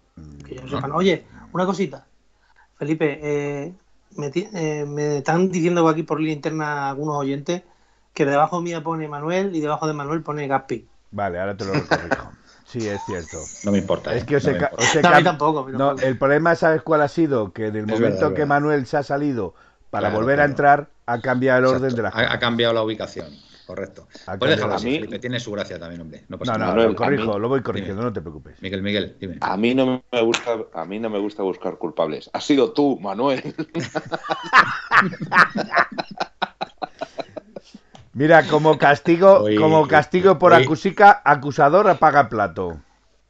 que 0.47 0.55
yo 0.55 0.63
No. 0.63 0.69
sepa, 0.69 0.87
no. 0.87 0.95
Oye, 0.95 1.25
una 1.53 1.67
cosita. 1.67 2.07
Felipe, 2.79 3.19
eh, 3.21 3.75
me, 4.17 4.31
eh, 4.35 4.85
me 4.87 5.19
están 5.19 5.51
diciendo 5.51 5.87
aquí 5.89 6.03
por 6.03 6.19
línea 6.21 6.35
interna 6.35 6.91
algunos 6.91 7.17
oyentes 7.17 7.63
que 8.13 8.25
debajo 8.27 8.61
mía 8.61 8.83
pone 8.83 9.09
Manuel 9.09 9.55
y 9.57 9.61
debajo 9.61 9.87
de 9.87 9.93
Manuel 9.95 10.23
pone 10.23 10.47
Gaspi. 10.47 10.89
Vale, 11.11 11.39
ahora 11.41 11.57
te 11.57 11.65
lo 11.65 11.89
corrijo. 11.89 12.33
Sí, 12.67 12.89
es 12.89 13.05
cierto. 13.05 13.39
No 13.63 13.73
me 13.73 13.79
importa. 13.79 14.15
Es 14.15 14.23
¿eh? 14.23 14.27
que 14.27 14.37
os 14.37 14.45
No 14.45 14.51
he, 14.51 14.53
importa. 14.53 14.83
os 14.83 14.95
he 14.95 15.03
No, 15.03 15.23
tampoco, 15.23 15.71
No, 15.71 15.91
tampoco. 15.91 16.07
el 16.07 16.19
problema, 16.19 16.55
¿sabes 16.57 16.83
cuál 16.83 17.03
ha 17.03 17.09
sido? 17.09 17.53
Que 17.53 17.67
en 17.69 17.77
el 17.77 17.87
Es 17.87 17.87
momento 17.87 18.01
verdad, 18.01 18.33
que 18.35 18.43
verdad. 18.43 18.49
Manuel 18.49 18.87
se 18.87 18.97
ha 18.97 19.03
salido 19.03 19.55
para 19.91 20.09
Claro, 20.09 20.17
volver 20.17 20.41
a 20.41 20.45
entrar, 20.45 20.91
ha 21.07 21.21
cambiado 21.21 21.59
el 21.61 21.67
orden 21.67 21.95
de 21.95 22.03
la 22.03 22.09
ha, 22.11 22.33
ha 22.33 22.39
cambiado 22.39 22.75
la 22.75 22.83
ubicación, 22.83 23.33
correcto. 23.67 24.07
Ha 24.27 24.37
Pues 24.39 24.51
déjalo 24.53 24.75
así, 24.75 24.95
Felipe, 24.97 25.19
tiene 25.19 25.41
su 25.41 25.51
gracia 25.53 25.79
también, 25.79 26.01
hombre. 26.03 26.25
No 26.29 26.39
pasa 26.39 26.53
No, 26.53 26.59
no, 26.59 26.65
nada. 26.65 26.73
Manuel, 26.75 26.91
lo 26.93 26.97
corrijo, 26.97 27.35
mí- 27.35 27.41
lo 27.41 27.49
voy 27.49 27.63
corrigiendo, 27.63 27.97
Dime. 28.03 28.07
no 28.11 28.13
te 28.13 28.21
preocupes. 28.21 28.61
Miguel, 28.63 28.83
Miguel, 28.83 29.17
dime. 29.21 29.39
A 29.41 29.57
mí 29.57 29.75
no 29.75 30.03
me 30.13 30.23
gusta, 30.23 30.57
a 30.75 30.85
mí 30.85 30.99
no 30.99 31.11
me 31.11 31.19
gusta 31.19 31.43
buscar 31.43 31.79
culpables. 31.79 32.29
Ha 32.33 32.41
sido 32.41 32.73
tú, 32.73 32.99
Manuel. 33.01 33.43
Mira, 38.13 38.47
como 38.47 38.79
castigo, 38.79 39.41
Hoy- 39.41 39.57
como 39.57 39.89
castigo 39.89 40.39
por 40.39 40.53
hoy- 40.53 40.63
acusica, 40.63 41.21
acusador 41.25 41.89
apaga 41.89 42.29
plato. 42.29 42.79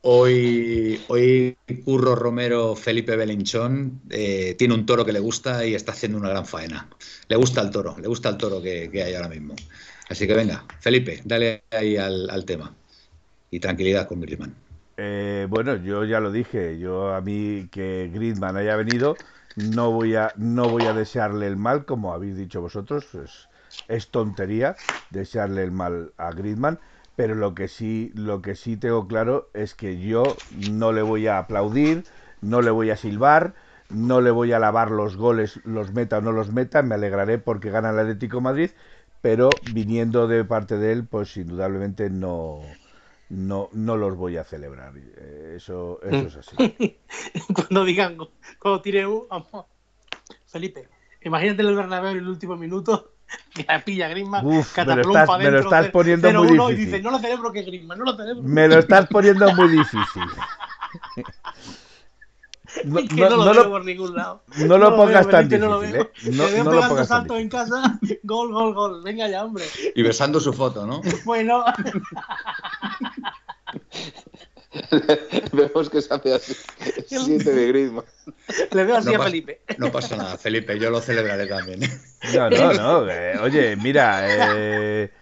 Hoy, 0.06 1.02
hoy 1.08 1.56
Curro 1.86 2.14
Romero 2.14 2.76
Felipe 2.76 3.16
Belinchón 3.16 4.02
eh, 4.10 4.54
tiene 4.58 4.74
un 4.74 4.84
toro 4.84 5.02
que 5.06 5.14
le 5.14 5.20
gusta 5.20 5.64
y 5.64 5.74
está 5.74 5.92
haciendo 5.92 6.18
una 6.18 6.28
gran 6.28 6.44
faena. 6.44 6.86
Le 7.28 7.36
gusta 7.36 7.62
el 7.62 7.70
toro, 7.70 7.96
le 7.98 8.06
gusta 8.06 8.28
el 8.28 8.36
toro 8.36 8.60
que, 8.60 8.90
que 8.90 9.02
hay 9.02 9.14
ahora 9.14 9.28
mismo. 9.28 9.54
Así 10.08 10.26
que 10.26 10.34
venga, 10.34 10.64
Felipe, 10.78 11.20
dale 11.24 11.64
ahí 11.70 11.96
al, 11.96 12.28
al 12.30 12.44
tema. 12.44 12.74
Y 13.50 13.60
tranquilidad 13.60 14.08
con 14.08 14.20
Griezmann. 14.20 14.54
Eh, 14.96 15.46
bueno, 15.50 15.74
yo 15.76 16.04
ya 16.04 16.20
lo 16.20 16.30
dije, 16.30 16.78
yo 16.78 17.14
a 17.14 17.20
mí 17.20 17.68
que 17.72 18.10
Griezmann 18.12 18.56
haya 18.56 18.76
venido, 18.76 19.18
no 19.56 19.90
voy 19.90 20.14
a, 20.14 20.32
no 20.36 20.68
voy 20.68 20.86
a 20.86 20.92
desearle 20.92 21.46
el 21.48 21.56
mal, 21.56 21.84
como 21.84 22.12
habéis 22.14 22.36
dicho 22.36 22.60
vosotros, 22.60 23.12
es, 23.16 23.48
es 23.88 24.10
tontería 24.12 24.78
desearle 25.10 25.64
el 25.64 25.72
mal 25.72 26.12
a 26.16 26.30
Griezmann, 26.32 26.78
pero 27.16 27.34
lo 27.34 27.54
que 27.54 27.66
sí, 27.68 28.12
lo 28.14 28.40
que 28.40 28.54
sí 28.54 28.76
tengo 28.76 29.08
claro 29.08 29.50
es 29.52 29.74
que 29.74 29.98
yo 30.00 30.44
no 30.50 30.92
le 30.92 31.02
voy 31.02 31.26
a 31.26 31.38
aplaudir, 31.38 32.06
no 32.40 32.62
le 32.62 32.70
voy 32.70 32.90
a 32.90 32.96
silbar, 32.96 33.54
no 33.88 34.20
le 34.20 34.30
voy 34.30 34.52
a 34.52 34.58
lavar 34.60 34.90
los 34.92 35.16
goles, 35.16 35.60
los 35.64 35.92
meta 35.92 36.18
o 36.18 36.20
no 36.20 36.30
los 36.32 36.52
meta, 36.52 36.82
me 36.82 36.94
alegraré 36.94 37.38
porque 37.38 37.70
gana 37.70 37.90
el 37.90 37.98
Atlético 37.98 38.40
Madrid, 38.40 38.70
pero 39.24 39.48
viniendo 39.72 40.28
de 40.28 40.44
parte 40.44 40.76
de 40.76 40.92
él, 40.92 41.06
pues 41.06 41.34
indudablemente 41.38 42.10
no, 42.10 42.60
no, 43.30 43.70
no 43.72 43.96
los 43.96 44.14
voy 44.18 44.36
a 44.36 44.44
celebrar. 44.44 44.92
Eh, 44.98 45.54
Eso, 45.56 45.98
eso 46.02 46.26
es 46.26 46.36
así. 46.36 46.98
cuando 47.54 47.86
digan, 47.86 48.18
cuando 48.58 48.82
tire 48.82 49.06
un. 49.06 49.26
vamos. 49.30 49.64
Felipe, 50.44 50.90
imagínate 51.22 51.62
el 51.62 51.74
Bernabéu 51.74 52.10
en 52.10 52.18
el 52.18 52.28
último 52.28 52.54
minuto 52.58 53.14
que 53.54 53.64
la 53.66 53.82
pilla 53.82 54.08
Griezmann, 54.10 54.44
Uf, 54.44 54.76
me 54.76 54.84
lo 54.84 55.00
estás- 55.00 55.38
me 55.38 55.50
lo 55.50 55.58
estás 55.60 55.88
poniendo 55.88 56.30
muy 56.34 56.48
y 56.48 56.50
difícil. 56.50 56.76
dice, 56.84 57.02
no 57.02 57.10
lo 57.10 57.18
celebro 57.18 57.50
que 57.50 57.60
es 57.60 57.66
Griezmann, 57.66 57.98
no 58.00 58.04
lo 58.04 58.16
celebro. 58.18 58.42
Me 58.42 58.68
lo 58.68 58.78
estás 58.78 59.06
poniendo 59.06 59.50
muy 59.54 59.68
difícil. 59.68 60.22
No, 62.84 62.98
Es 63.00 63.08
que 63.08 63.14
no- 63.20 63.30
no, 63.30 63.36
lo 63.36 63.44
no 63.44 63.52
veo 63.52 63.62
lo, 63.64 63.70
por 63.70 63.84
ningún 63.84 64.14
lado. 64.14 64.42
no 64.56 64.78
lo 64.78 64.96
pongas 64.96 65.26
veo, 65.26 65.30
tan 65.30 65.48
Felipe, 65.48 65.58
no 65.58 65.68
lo 65.70 65.80
difícil, 65.80 66.02
veo. 66.02 66.04
¿eh? 66.04 66.32
No, 66.32 66.44
Me 66.44 66.50
veo 66.52 66.64
no 66.64 66.70
lo 66.70 66.76
pegando 66.76 66.88
pongas 66.88 67.08
tan 67.08 67.18
salto 67.18 67.36
en 67.38 67.48
difícil. 67.48 67.74
casa, 67.74 68.00
gol, 68.24 68.52
gol, 68.52 68.74
gol. 68.74 69.02
Venga 69.02 69.28
ya, 69.28 69.44
hombre. 69.44 69.64
Y 69.94 70.02
besando 70.02 70.40
su 70.40 70.52
foto, 70.52 70.86
¿no? 70.86 71.00
Bueno, 71.24 71.64
Vemos 75.52 75.88
que 75.88 76.02
se 76.02 76.12
hace 76.14 76.34
así. 76.34 76.56
Siete 77.06 77.52
de 77.52 77.68
Griezmann. 77.68 78.04
le 78.72 78.84
veo 78.84 78.96
así 78.96 79.12
No 79.12 79.20
a 79.22 79.24
Felipe. 79.24 79.60
No 79.78 79.92
pasa 79.92 80.16
nada, 80.16 80.36
Felipe, 80.36 80.78
yo 80.78 80.90
lo 80.90 81.00
celebraré 81.00 81.46
también. 81.46 81.80
No, 82.34 82.50
no, 82.50 82.72
no. 82.72 83.08
eh, 83.10 83.38
oye, 83.40 83.76
mira, 83.76 84.20
eh, 84.24 85.12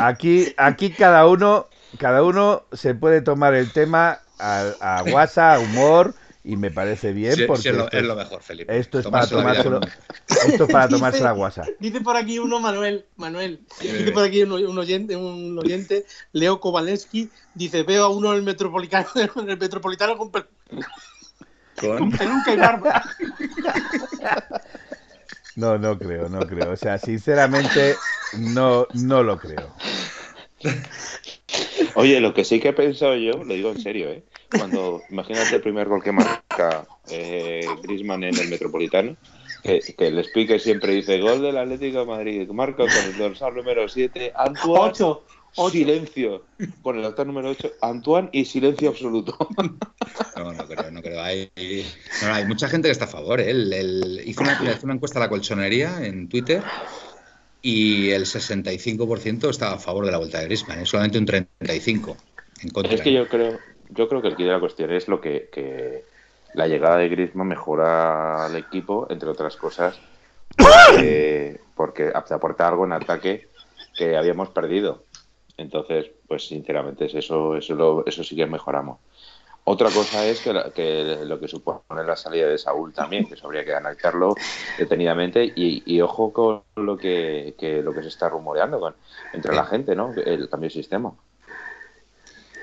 aquí, 0.00 0.54
aquí 0.56 0.90
cada 0.90 1.26
uno, 1.26 1.66
cada 1.98 2.22
uno 2.22 2.62
se 2.72 2.94
puede 2.94 3.20
tomar 3.20 3.54
el 3.54 3.72
tema 3.72 4.20
a, 4.38 4.70
a 4.80 5.02
guasa, 5.02 5.54
a 5.54 5.58
humor, 5.58 6.14
y 6.42 6.56
me 6.56 6.70
parece 6.70 7.12
bien 7.12 7.32
Sí, 7.34 7.40
sí, 7.42 7.46
porque 7.46 7.68
es, 7.70 7.74
lo, 7.76 7.84
esto, 7.84 7.96
es 7.98 8.04
lo 8.04 8.16
mejor, 8.16 8.42
Felipe. 8.42 8.78
esto 8.78 8.98
es 8.98 9.06
para 9.06 9.26
Tomarse 9.26 9.34
la 9.34 9.40
vida 9.52 9.62
tomárselo, 9.62 10.48
esto 10.52 10.64
es 10.64 10.70
para 10.70 10.86
Dice- 10.86 10.96
tomarse 10.96 11.20
la 11.22 11.32
guasa. 11.32 11.66
Dice 11.78 12.00
por 12.00 12.16
aquí 12.16 12.38
uno, 12.38 12.60
Manuel, 12.60 13.06
Manuel, 13.16 13.60
dice 13.80 14.12
por 14.12 14.24
aquí 14.24 14.42
un, 14.42 14.52
un 14.52 14.78
oyente, 14.78 15.16
un 15.16 15.58
oyente, 15.58 16.06
Leo 16.32 16.60
Kowalewski, 16.60 17.30
dice, 17.54 17.82
veo 17.82 18.04
a 18.04 18.08
uno 18.08 18.30
en 18.32 18.38
el 18.38 18.42
metropolitano, 18.42 19.08
en 19.36 19.50
el 19.50 19.58
metropolitano 19.58 20.16
con, 20.16 20.32
pel- 20.32 20.46
con 21.80 21.98
con- 21.98 22.10
peluca 22.12 22.54
y 22.54 22.56
barba. 22.56 23.04
No, 25.56 25.76
no 25.78 25.98
creo, 25.98 26.28
no 26.28 26.46
creo. 26.46 26.70
O 26.72 26.76
sea, 26.76 26.96
sinceramente, 26.98 27.96
no, 28.38 28.86
no 28.94 29.22
lo 29.22 29.38
creo. 29.38 29.74
Oye, 31.94 32.20
lo 32.20 32.32
que 32.34 32.44
sí 32.44 32.60
que 32.60 32.68
he 32.68 32.72
pensado 32.72 33.16
yo, 33.16 33.32
lo 33.44 33.54
digo 33.54 33.70
en 33.70 33.80
serio, 33.80 34.10
¿eh? 34.10 34.24
Cuando, 34.56 35.02
imagínate 35.10 35.56
el 35.56 35.62
primer 35.62 35.88
gol 35.88 36.02
que 36.02 36.12
marca 36.12 36.86
eh, 37.08 37.66
Griezmann 37.82 38.24
en 38.24 38.36
el 38.36 38.48
Metropolitano, 38.48 39.16
que, 39.62 39.80
que 39.96 40.06
el 40.08 40.18
speaker 40.18 40.60
siempre 40.60 40.92
dice 40.94 41.20
gol 41.20 41.42
del 41.42 41.56
Atlético 41.58 42.00
de 42.00 42.06
Madrid, 42.06 42.48
marca 42.50 42.78
con 42.84 43.04
el 43.04 43.16
dorsal 43.16 43.54
número 43.54 43.88
7, 43.88 44.32
Antoine, 44.34 44.90
Ocho. 44.90 45.24
ocho. 45.56 45.70
silencio, 45.70 46.46
con 46.82 46.96
el 46.96 47.02
dorsal 47.02 47.26
número 47.28 47.50
8, 47.50 47.72
Antoine 47.82 48.28
y 48.32 48.44
silencio 48.44 48.88
absoluto. 48.90 49.36
No, 50.36 50.52
no 50.54 50.66
creo, 50.66 50.90
no 50.90 51.02
creo. 51.02 51.20
Hay, 51.20 51.50
no, 52.22 52.32
hay 52.32 52.46
mucha 52.46 52.66
gente 52.68 52.88
que 52.88 52.92
está 52.92 53.04
a 53.04 53.08
favor. 53.08 53.40
¿eh? 53.40 53.50
El, 53.50 53.70
el- 53.72 54.22
hizo, 54.24 54.42
una, 54.42 54.54
hizo 54.54 54.84
una 54.84 54.94
encuesta 54.94 55.18
a 55.18 55.22
la 55.22 55.28
colchonería 55.28 56.04
en 56.06 56.28
Twitter 56.30 56.62
y 57.60 58.10
el 58.10 58.24
65% 58.24 59.50
está 59.50 59.74
a 59.74 59.78
favor 59.78 60.06
de 60.06 60.12
la 60.12 60.18
vuelta 60.18 60.38
de 60.38 60.46
Griezmann, 60.46 60.80
¿eh? 60.80 60.86
solamente 60.86 61.18
un 61.18 61.26
35% 61.26 62.16
en 62.62 62.70
contra. 62.70 62.94
Es 62.94 63.02
que 63.02 63.12
yo 63.12 63.28
creo, 63.28 63.58
yo 63.90 64.08
creo 64.08 64.22
que 64.22 64.28
el 64.28 64.36
quid 64.36 64.46
de 64.46 64.52
la 64.52 64.60
cuestión 64.60 64.90
es 64.92 65.08
lo 65.08 65.20
que, 65.20 65.48
que 65.52 66.04
la 66.54 66.66
llegada 66.66 66.96
de 66.98 67.08
Griezmann 67.08 67.48
mejora 67.48 68.46
al 68.46 68.56
equipo, 68.56 69.06
entre 69.10 69.28
otras 69.30 69.56
cosas, 69.56 70.00
porque, 70.56 71.60
porque 71.74 72.12
aporta 72.14 72.68
algo 72.68 72.84
en 72.84 72.92
ataque 72.92 73.48
que 73.96 74.16
habíamos 74.16 74.50
perdido. 74.50 75.04
Entonces, 75.56 76.10
pues 76.26 76.46
sinceramente 76.48 77.06
es 77.06 77.14
eso, 77.14 77.56
eso, 77.56 77.74
lo- 77.74 78.06
eso 78.06 78.24
sí 78.24 78.34
que 78.36 78.46
mejoramos. 78.46 78.98
Otra 79.64 79.90
cosa 79.90 80.26
es 80.26 80.40
que, 80.40 80.52
la- 80.52 80.72
que 80.72 81.18
lo 81.24 81.38
que 81.38 81.46
supone 81.48 81.82
la 82.04 82.16
salida 82.16 82.48
de 82.48 82.58
Saúl 82.58 82.92
también, 82.94 83.26
que 83.28 83.34
eso 83.34 83.46
habría 83.46 83.64
que 83.64 83.74
analizarlo 83.74 84.34
detenidamente 84.78 85.44
y, 85.44 85.82
y 85.86 86.00
ojo 86.00 86.32
con 86.32 86.62
lo 86.76 86.96
que, 86.96 87.54
que 87.58 87.82
lo 87.82 87.94
que 87.94 88.02
se 88.02 88.08
está 88.08 88.28
rumoreando 88.28 88.80
con, 88.80 88.96
entre 89.34 89.54
la 89.54 89.64
gente, 89.64 89.94
¿no? 89.94 90.14
El 90.16 90.48
cambio 90.48 90.68
de 90.68 90.74
sistema. 90.74 91.14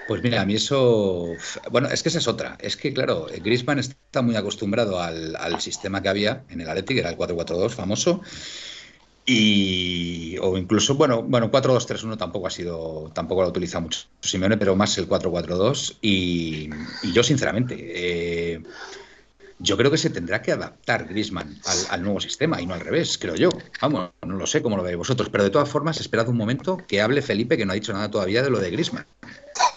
Pues 0.08 0.24
mira, 0.24 0.42
a 0.42 0.46
mí 0.46 0.56
eso. 0.56 1.36
Bueno, 1.70 1.90
es 1.90 2.02
que 2.02 2.10
esa 2.10 2.20
es 2.20 2.28
otra. 2.28 2.58
Es 2.62 2.78
que, 2.78 2.94
claro, 2.94 3.28
Griezmann 3.44 3.80
está 3.80 4.22
muy 4.22 4.36
acostumbrado 4.38 5.02
al, 5.02 5.36
al 5.36 5.60
sistema 5.62 6.02
que 6.02 6.10
había 6.10 6.46
en 6.50 6.62
el 6.62 6.70
Atleti, 6.70 6.98
era 6.98 7.10
el 7.10 7.18
4-4-2 7.18 7.72
famoso. 7.76 8.22
Y. 9.26 10.38
O 10.42 10.58
incluso, 10.58 10.96
bueno, 10.96 11.24
bueno, 11.24 11.52
4-2-3-1 11.52 12.18
tampoco 12.18 12.48
ha 12.48 12.52
sido. 12.52 13.12
Tampoco 13.14 13.42
lo 13.42 13.50
utiliza 13.50 13.80
mucho 13.82 14.08
Simeone, 14.22 14.58
pero 14.58 14.76
más 14.76 14.98
el 14.98 15.08
4-4-2. 15.08 15.98
Y, 16.02 16.70
y 17.04 17.12
yo, 17.14 17.24
sinceramente. 17.24 17.76
eh, 18.56 18.64
yo 19.60 19.78
creo 19.78 19.90
que 19.90 19.98
se 19.98 20.10
tendrá 20.10 20.42
que 20.42 20.52
adaptar 20.52 21.08
Grisman 21.08 21.56
al, 21.90 22.04
nuevo 22.04 22.20
sistema 22.20 22.62
y 22.62 22.66
no 22.66 22.76
al 22.76 22.82
revés, 22.82 23.18
creo 23.18 23.36
yo. 23.36 23.50
Vamos, 23.82 24.12
no 24.26 24.36
lo 24.36 24.46
sé 24.46 24.62
cómo 24.62 24.78
lo 24.78 24.84
veis 24.84 24.98
vosotros, 24.98 25.30
pero 25.30 25.44
de 25.44 25.50
todas 25.50 25.70
formas, 25.70 26.00
esperad 26.00 26.28
un 26.30 26.38
momento 26.38 26.78
que 26.88 27.02
hable 27.02 27.22
Felipe, 27.22 27.58
que 27.58 27.66
no 27.66 27.72
ha 27.72 27.76
dicho 27.76 27.94
nada 27.94 28.12
todavía 28.12 28.44
de 28.44 28.50
lo 28.50 28.60
de 28.60 28.70
Grisman, 28.70 29.06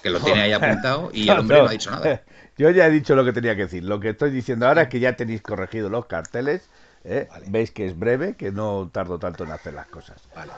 que 0.02 0.10
lo 0.10 0.20
tiene 0.20 0.42
ahí 0.42 0.52
apuntado 0.52 1.10
y 1.12 1.28
el 1.28 1.38
hombre 1.38 1.58
no, 1.58 1.68
ha 1.68 1.72
dicho 1.72 1.90
nada. 1.90 2.22
Yo 2.58 2.68
ya 2.70 2.86
he 2.86 2.90
dicho 2.90 3.16
lo 3.16 3.24
que 3.24 3.32
tenía 3.32 3.56
que 3.56 3.62
decir. 3.62 3.84
Lo 3.84 4.00
que 4.00 4.10
estoy 4.10 4.30
diciendo 4.30 4.68
ahora 4.68 4.82
es 4.82 4.88
que 4.88 5.00
ya 5.00 5.16
tenéis 5.16 5.40
corregido 5.40 5.88
los 5.88 6.04
carteles. 6.06 6.62
¿eh? 7.04 7.26
Veis 7.46 7.70
que 7.70 7.86
es 7.86 7.98
breve, 7.98 8.34
que 8.34 8.52
no 8.52 8.90
tardo 8.92 9.18
tanto 9.18 9.44
en 9.44 9.52
hacer 9.52 9.72
las 9.72 9.86
cosas. 9.86 10.20
Vale. 10.34 10.52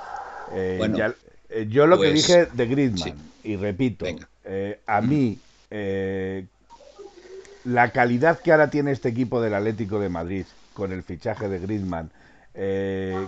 Eh, 0.53 1.13
eh, 1.49 1.67
yo 1.69 1.87
lo 1.87 2.01
que 2.01 2.09
pues, 2.09 2.27
dije 2.27 2.47
de 2.53 2.67
Griezmann, 2.67 3.17
y 3.45 3.55
repito, 3.55 4.05
a 4.87 5.01
mí 5.01 5.39
la 7.65 7.91
calidad 7.91 8.41
que 8.41 8.53
ahora 8.53 8.71
tiene 8.71 8.93
este 8.93 9.09
equipo 9.09 9.41
del 9.41 9.55
Atlético 9.55 9.99
de 9.99 10.09
Madrid 10.09 10.45
con 10.75 10.93
el 10.93 11.03
fichaje 11.03 11.49
de 11.49 11.59
Griezmann, 11.59 12.11
eh, 12.55 13.27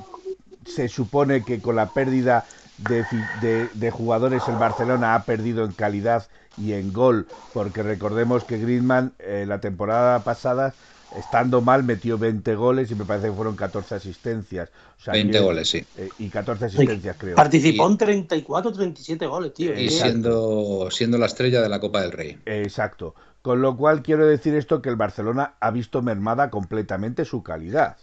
se 0.67 0.89
supone 0.89 1.45
que 1.45 1.61
con 1.61 1.77
la 1.77 1.91
pérdida 1.91 2.45
de, 2.79 3.91
jugadores 3.91 4.43
el 4.49 4.57
Barcelona 4.57 5.15
ha 5.15 5.25
perdido 5.25 5.65
en 5.65 5.73
calidad 5.73 6.27
y 6.57 6.73
en 6.73 6.93
gol, 6.93 7.27
porque 7.53 7.83
recordemos 7.83 8.45
que 8.45 8.59
Griezmann 8.59 9.13
eh, 9.19 9.45
la 9.47 9.61
temporada 9.61 10.21
pasada 10.21 10.75
estando 11.19 11.61
mal 11.61 11.85
metió 11.85 12.19
20 12.19 12.55
goles 12.57 12.91
y 12.91 12.95
me 12.95 13.05
parece 13.05 13.29
que 13.29 13.35
fueron 13.35 13.57
14 13.57 13.95
asistencias. 13.95 14.71
20 15.07 15.39
goles, 15.41 15.69
sí. 15.69 15.85
Eh, 15.97 16.09
y 16.19 16.29
14 16.29 16.65
asistencias, 16.65 17.17
creo. 17.19 17.37
Participó 17.37 17.87
en 17.89 17.99
34, 17.99 18.73
37 18.73 19.27
goles, 19.27 19.55
tío. 19.55 19.79
Y 19.79 19.91
siendo, 19.91 20.89
siendo 20.91 21.19
la 21.19 21.27
estrella 21.27 21.61
de 21.61 21.69
la 21.69 21.79
Copa 21.79 22.01
del 22.01 22.13
Rey. 22.13 22.39
Exacto. 22.47 23.15
Con 23.45 23.61
lo 23.61 23.77
cual 23.77 24.03
quiero 24.03 24.27
decir 24.27 24.55
esto 24.55 24.81
que 24.81 24.89
el 24.89 24.97
Barcelona 24.97 25.53
ha 25.61 25.71
visto 25.71 26.01
mermada 26.01 26.49
completamente 26.49 27.27
su 27.27 27.43
calidad. 27.43 27.99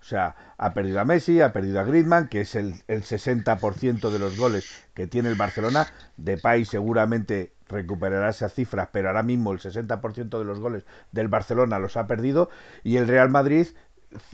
O 0.00 0.04
sea, 0.04 0.36
ha 0.56 0.72
perdido 0.72 1.00
a 1.00 1.04
Messi, 1.04 1.42
ha 1.42 1.52
perdido 1.52 1.80
a 1.80 1.84
Griezmann, 1.84 2.28
que 2.28 2.40
es 2.40 2.54
el, 2.54 2.76
el 2.88 3.02
60% 3.02 4.08
de 4.08 4.18
los 4.18 4.38
goles 4.38 4.70
que 4.94 5.06
tiene 5.06 5.28
el 5.28 5.34
Barcelona. 5.34 5.86
Depay 6.16 6.64
seguramente 6.64 7.52
recuperará 7.68 8.30
esas 8.30 8.54
cifras, 8.54 8.88
pero 8.90 9.08
ahora 9.08 9.22
mismo 9.22 9.52
el 9.52 9.58
60% 9.58 10.38
de 10.38 10.44
los 10.46 10.60
goles 10.60 10.86
del 11.12 11.28
Barcelona 11.28 11.78
los 11.78 11.98
ha 11.98 12.06
perdido. 12.06 12.48
Y 12.82 12.96
el 12.96 13.06
Real 13.06 13.28
Madrid, 13.28 13.66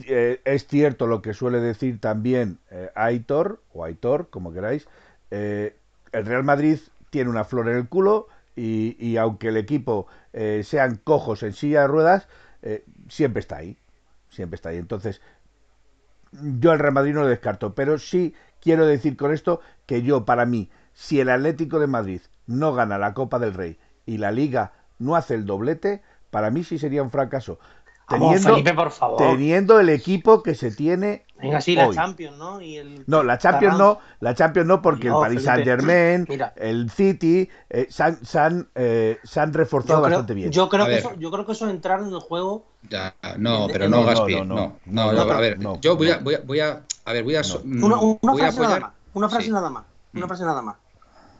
eh, 0.05 0.39
es 0.45 0.65
cierto 0.65 1.07
lo 1.07 1.21
que 1.21 1.33
suele 1.33 1.59
decir 1.59 1.99
también 1.99 2.59
eh, 2.71 2.89
Aitor, 2.95 3.61
o 3.73 3.83
Aitor, 3.83 4.29
como 4.29 4.53
queráis, 4.53 4.87
eh, 5.29 5.75
el 6.13 6.25
Real 6.25 6.45
Madrid 6.45 6.79
tiene 7.09 7.29
una 7.29 7.43
flor 7.43 7.67
en 7.67 7.75
el 7.75 7.89
culo 7.89 8.29
y, 8.55 9.17
aunque 9.17 9.47
el 9.47 9.57
equipo 9.57 10.07
eh, 10.33 10.63
sean 10.63 10.99
cojos 11.03 11.43
en 11.43 11.53
silla 11.53 11.81
de 11.81 11.87
ruedas, 11.87 12.27
eh, 12.61 12.83
siempre 13.07 13.39
está 13.39 13.57
ahí. 13.57 13.77
Siempre 14.29 14.55
está 14.55 14.69
ahí. 14.69 14.77
Entonces, 14.77 15.21
yo 16.31 16.73
el 16.73 16.79
Real 16.79 16.93
Madrid 16.93 17.13
no 17.13 17.21
lo 17.21 17.27
descarto, 17.27 17.75
pero 17.75 17.99
sí 17.99 18.33
quiero 18.59 18.87
decir 18.87 19.15
con 19.15 19.31
esto 19.31 19.61
que 19.85 20.01
yo, 20.01 20.25
para 20.25 20.45
mí, 20.45 20.69
si 20.93 21.19
el 21.19 21.29
Atlético 21.29 21.79
de 21.79 21.87
Madrid 21.87 22.21
no 22.47 22.73
gana 22.73 22.97
la 22.97 23.13
Copa 23.13 23.39
del 23.39 23.53
Rey 23.53 23.77
y 24.05 24.17
la 24.17 24.31
Liga 24.31 24.73
no 24.97 25.15
hace 25.15 25.35
el 25.35 25.45
doblete, 25.45 26.01
para 26.31 26.49
mí 26.49 26.63
sí 26.63 26.79
sería 26.79 27.03
un 27.03 27.11
fracaso. 27.11 27.59
Teniendo, 28.09 28.75
por 28.75 28.91
favor. 28.91 29.17
teniendo 29.17 29.79
el 29.79 29.89
equipo 29.89 30.43
que 30.43 30.55
se 30.55 30.71
tiene 30.71 31.25
Venga, 31.43 31.59
sí, 31.59 31.75
la 31.75 31.91
Champions, 31.91 32.37
¿no? 32.37 32.61
Y 32.61 32.77
el... 32.77 33.03
No, 33.05 33.21
la 33.21 33.37
Champions 33.37 33.77
no, 33.77 33.99
la 34.21 34.33
Champions 34.33 34.65
no, 34.65 34.81
porque 34.81 35.07
el 35.07 35.13
Paris 35.13 35.43
Saint 35.43 35.65
Germain, 35.65 36.25
el 36.55 36.89
City, 36.89 37.49
eh, 37.69 37.87
se, 37.89 38.03
han, 38.39 38.69
eh, 38.75 39.19
se, 39.23 39.39
han, 39.41 39.53
reforzado 39.53 40.01
bastante 40.01 40.33
bien. 40.33 40.51
Yo 40.51 40.69
creo, 40.69 40.85
que 40.85 40.97
eso, 40.99 41.13
yo 41.19 41.31
creo 41.31 41.45
que 41.45 41.51
eso 41.51 41.69
entrar 41.69 41.99
en 41.99 42.07
el 42.07 42.19
juego. 42.19 42.65
Ya, 42.89 43.13
no, 43.37 43.67
pero 43.71 43.89
no, 43.89 44.05
Gaspi, 44.05 44.41
no, 44.41 44.77
no, 44.85 45.01
a 45.01 45.39
ver, 45.39 45.59
yo 45.81 45.97
voy 45.97 46.11
a, 46.11 46.17
voy 46.19 46.35
a, 46.35 46.39
voy 46.39 46.59
a, 46.61 46.81
a 47.03 47.13
ver, 47.13 47.23
voy 47.23 47.35
a, 47.35 47.41
una, 47.63 47.97
una 48.21 48.35
frase 48.37 48.61
nada 48.61 48.79
más, 48.79 48.91
una 49.13 49.29
frase 49.29 49.51
nada 49.51 49.69
más, 49.69 49.83
una 50.13 50.25
mm. 50.25 50.29
frase 50.29 50.43
nada 50.45 50.61
más. 50.61 50.75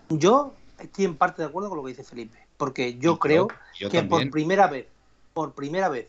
Yo 0.10 0.54
estoy 0.80 1.06
en 1.06 1.16
parte 1.16 1.42
de 1.42 1.48
acuerdo 1.48 1.70
con 1.70 1.78
lo 1.78 1.84
que 1.86 1.92
dice 1.92 2.04
Felipe, 2.04 2.38
porque 2.58 2.98
yo 2.98 3.20
creo 3.20 3.48
que 3.90 4.04
por 4.04 4.30
primera 4.30 4.68
vez, 4.68 4.88
por 5.34 5.54
primera 5.54 5.88
vez 5.88 6.08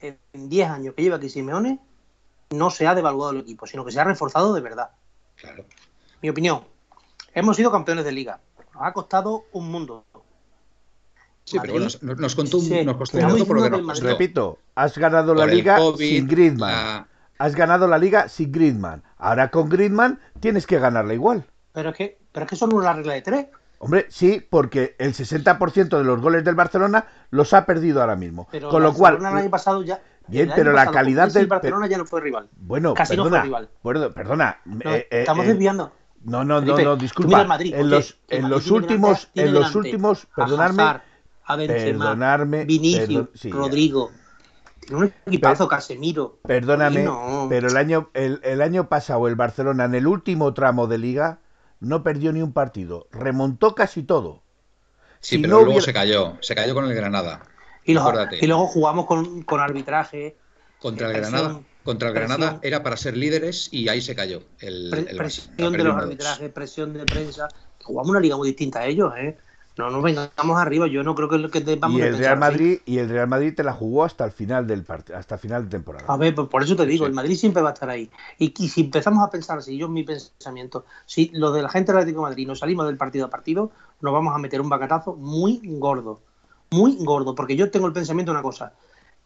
en 0.00 0.48
10 0.48 0.68
años 0.68 0.94
que 0.94 1.02
lleva 1.02 1.16
aquí 1.16 1.30
Simeone, 1.30 1.78
no 2.50 2.70
se 2.70 2.86
ha 2.86 2.94
devaluado 2.94 3.32
el 3.32 3.40
equipo, 3.40 3.66
sino 3.66 3.84
que 3.84 3.92
se 3.92 4.00
ha 4.00 4.04
reforzado 4.04 4.54
de 4.54 4.60
verdad. 4.60 4.90
Claro. 5.36 5.64
Mi 6.22 6.28
opinión. 6.28 6.64
Hemos 7.34 7.56
sido 7.56 7.70
campeones 7.70 8.04
de 8.04 8.12
liga. 8.12 8.40
Nos 8.74 8.82
ha 8.82 8.92
costado 8.92 9.44
un 9.52 9.70
mundo. 9.70 10.04
Sí, 11.44 11.58
pero 11.60 11.78
nos, 11.78 11.96
contó 12.34 12.58
un, 12.58 12.86
nos 12.86 12.96
costó 12.96 13.18
un 13.18 13.46
por 13.46 13.56
lo 13.56 13.62
que 13.64 13.70
nos 13.70 13.82
costó. 13.82 14.06
Repito, 14.06 14.58
has 14.74 14.96
ganado 14.96 15.34
la 15.34 15.46
liga 15.46 15.78
sin 15.98 16.26
Griezmann. 16.26 17.06
Has 17.38 17.54
ganado 17.54 17.86
la 17.86 17.98
liga 17.98 18.28
sin 18.28 18.50
Griezmann. 18.50 19.02
Ahora 19.18 19.50
con 19.50 19.68
Griezmann 19.68 20.20
tienes 20.40 20.66
que 20.66 20.78
ganarla 20.78 21.12
igual. 21.12 21.44
Pero 21.72 21.90
es 21.90 21.96
que, 21.96 22.18
pero 22.32 22.44
es 22.44 22.50
que 22.50 22.56
son 22.56 22.72
una 22.72 22.92
regla 22.94 23.14
de 23.14 23.22
tres. 23.22 23.46
Hombre, 23.78 24.06
sí, 24.08 24.42
porque 24.48 24.96
el 24.98 25.12
60% 25.12 25.98
de 25.98 26.04
los 26.04 26.20
goles 26.20 26.42
del 26.44 26.54
Barcelona 26.54 27.06
los 27.30 27.52
ha 27.52 27.66
perdido 27.66 28.00
ahora 28.00 28.16
mismo. 28.16 28.48
Pero 28.50 28.70
con 28.70 28.82
lo 28.82 28.94
cual, 28.94 29.16
el 29.16 29.26
año 29.26 29.50
pasado 29.50 29.82
ya 29.82 30.00
Bien, 30.26 30.50
pero 30.54 30.72
la 30.72 30.90
calidad 30.90 31.32
del. 31.32 31.46
Barcelona 31.46 31.86
ya 31.86 31.98
no 31.98 32.06
fue 32.06 32.20
rival. 32.20 32.48
Bueno, 32.56 32.94
Casi 32.94 33.16
perdona, 33.16 33.30
no 33.30 33.36
fue 33.36 33.42
rival. 33.44 33.68
Bueno, 33.82 34.10
perdona. 34.12 34.60
Eh, 34.84 35.08
eh, 35.10 35.20
estamos 35.20 35.46
desviando. 35.46 35.92
No, 36.24 36.42
no, 36.42 36.60
no, 36.60 36.78
no, 36.78 36.96
disculpa. 36.96 37.46
en 37.60 37.90
los, 37.90 38.16
en 38.28 38.48
los 38.48 38.70
últimos, 38.70 39.28
en 39.34 39.52
los 39.52 39.74
últimos, 39.74 40.26
perdonadme, 40.34 40.82
a, 41.44 41.56
Benzema, 41.56 42.04
perdonarme, 42.04 42.64
Vinicius, 42.64 43.28
Rodrigo. 43.50 44.10
Tiene 44.80 44.96
un 44.96 45.12
equipazo, 45.26 45.68
Casemiro. 45.68 46.38
Perdóname, 46.42 47.08
pero 47.48 47.68
el 47.68 47.76
año, 47.76 48.10
el, 48.14 48.40
el 48.42 48.62
año 48.62 48.88
pasado 48.88 49.28
el 49.28 49.34
Barcelona 49.34 49.84
en 49.84 49.94
el 49.94 50.06
último 50.06 50.54
tramo 50.54 50.86
de 50.86 50.98
liga 50.98 51.38
no 51.80 52.02
perdió 52.02 52.32
ni 52.32 52.40
un 52.40 52.52
partido, 52.52 53.08
remontó 53.12 53.74
casi 53.74 54.02
todo. 54.02 54.42
Sí, 55.20 55.38
pero 55.38 55.62
luego 55.62 55.80
se 55.80 55.92
cayó, 55.92 56.36
se 56.40 56.54
cayó 56.54 56.74
con 56.74 56.84
el 56.86 56.94
Granada. 56.94 57.42
Y, 57.84 57.94
luego 57.94 58.66
jugamos 58.66 59.06
con, 59.06 59.44
arbitraje. 59.60 60.36
Contra 60.78 61.08
el 61.08 61.16
Granada. 61.18 61.60
Contra 61.82 62.08
el 62.08 62.14
Granada 62.14 62.58
era 62.62 62.82
para 62.82 62.96
ser 62.96 63.16
líderes 63.16 63.68
y 63.70 63.88
ahí 63.88 64.00
se 64.00 64.14
cayó. 64.14 64.42
El, 64.60 64.90
presión 65.16 65.72
de 65.72 65.84
los 65.84 65.96
arbitrajes, 65.96 66.50
presión 66.50 66.92
de 66.94 67.04
prensa. 67.04 67.48
Jugamos 67.82 68.10
una 68.10 68.20
liga 68.20 68.36
muy 68.36 68.48
distinta 68.48 68.80
a 68.80 68.86
ellos, 68.86 69.12
¿eh? 69.18 69.36
No 69.76 69.90
nos 69.90 70.04
vengamos 70.04 70.56
arriba, 70.56 70.86
yo 70.86 71.02
no 71.02 71.16
creo 71.16 71.28
que, 71.28 71.50
que 71.50 71.74
vamos 71.74 71.98
y 71.98 72.02
el 72.02 72.16
Real 72.16 72.38
Madrid 72.38 72.78
y 72.86 72.98
el 72.98 73.08
Real 73.08 73.26
Madrid 73.26 73.54
te 73.56 73.64
la 73.64 73.72
jugó 73.72 74.04
hasta 74.04 74.24
el 74.24 74.30
final 74.30 74.68
del 74.68 74.86
hasta 75.12 75.36
final 75.36 75.64
de 75.64 75.70
temporada. 75.70 76.04
A 76.06 76.16
ver, 76.16 76.32
pues 76.32 76.46
por 76.48 76.62
eso 76.62 76.76
te 76.76 76.86
digo, 76.86 77.06
el 77.06 77.12
Madrid 77.12 77.34
siempre 77.34 77.60
va 77.60 77.70
a 77.70 77.72
estar 77.72 77.90
ahí. 77.90 78.08
Y, 78.38 78.52
si 78.68 78.82
empezamos 78.82 79.26
a 79.26 79.30
pensar, 79.30 79.60
si 79.64 79.76
yo 79.76 79.88
mi 79.88 80.04
pensamiento, 80.04 80.86
si 81.06 81.30
lo 81.34 81.50
de 81.50 81.62
la 81.62 81.68
gente 81.68 81.90
del 81.90 82.02
Atlético 82.02 82.22
de 82.22 82.30
Madrid 82.30 82.46
nos 82.46 82.60
salimos 82.60 82.86
del 82.86 82.96
partido 82.96 83.26
a 83.26 83.30
partido, 83.30 83.72
nos 84.00 84.12
vamos 84.12 84.32
a 84.32 84.38
meter 84.38 84.60
un 84.60 84.68
bacatazo 84.68 85.16
muy 85.16 85.60
gordo 85.64 86.20
muy 86.74 86.96
gordo, 86.98 87.34
porque 87.34 87.56
yo 87.56 87.70
tengo 87.70 87.86
el 87.86 87.92
pensamiento 87.92 88.32
de 88.32 88.38
una 88.38 88.42
cosa, 88.42 88.74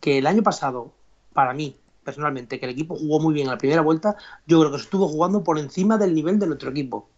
que 0.01 0.19
el 0.19 0.27
año 0.27 0.43
pasado, 0.43 0.93
para 1.33 1.55
mí, 1.55 1.77
personalmente, 2.05 2.61
que 2.61 2.67
el 2.67 2.73
equipo 2.73 2.97
jugó 2.97 3.21
muy 3.21 3.35
bien 3.35 3.47
en 3.47 3.53
la 3.53 3.59
primera 3.59 3.83
vuelta, 3.83 4.17
yo 4.47 4.61
creo 4.61 4.71
que 4.71 4.79
estuvo 4.79 5.09
jugando 5.09 5.43
por 5.43 5.59
encima 5.59 5.99
del 5.99 6.15
nivel 6.15 6.39
de 6.39 6.47
nuestro 6.47 6.71
equipo. 6.71 7.09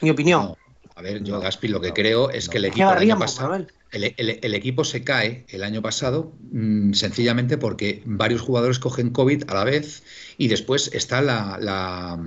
Mi 0.00 0.10
opinión. 0.10 0.54
a 0.96 1.02
ver, 1.02 1.22
yo, 1.22 1.40
Gaspi, 1.40 1.68
lo 1.68 1.80
que 1.80 1.92
creo 1.92 2.30
es 2.30 2.48
que 2.48 2.58
el 2.58 2.66
equipo, 2.66 2.90
el, 2.92 2.98
año 2.98 3.18
pasado, 3.18 3.54
el, 3.92 4.54
equipo 4.54 4.84
se 4.84 5.04
cae 5.04 5.44
el 5.48 5.62
año 5.62 5.82
pasado 5.82 6.32
mm, 6.50 6.92
sencillamente 6.94 7.58
porque 7.58 8.02
varios 8.06 8.40
jugadores 8.40 8.78
cogen 8.78 9.10
COVID 9.10 9.44
a 9.48 9.54
la 9.54 9.64
vez 9.64 10.02
y 10.38 10.48
después 10.48 10.90
está 10.94 11.20
la, 11.20 11.58
la, 11.60 12.18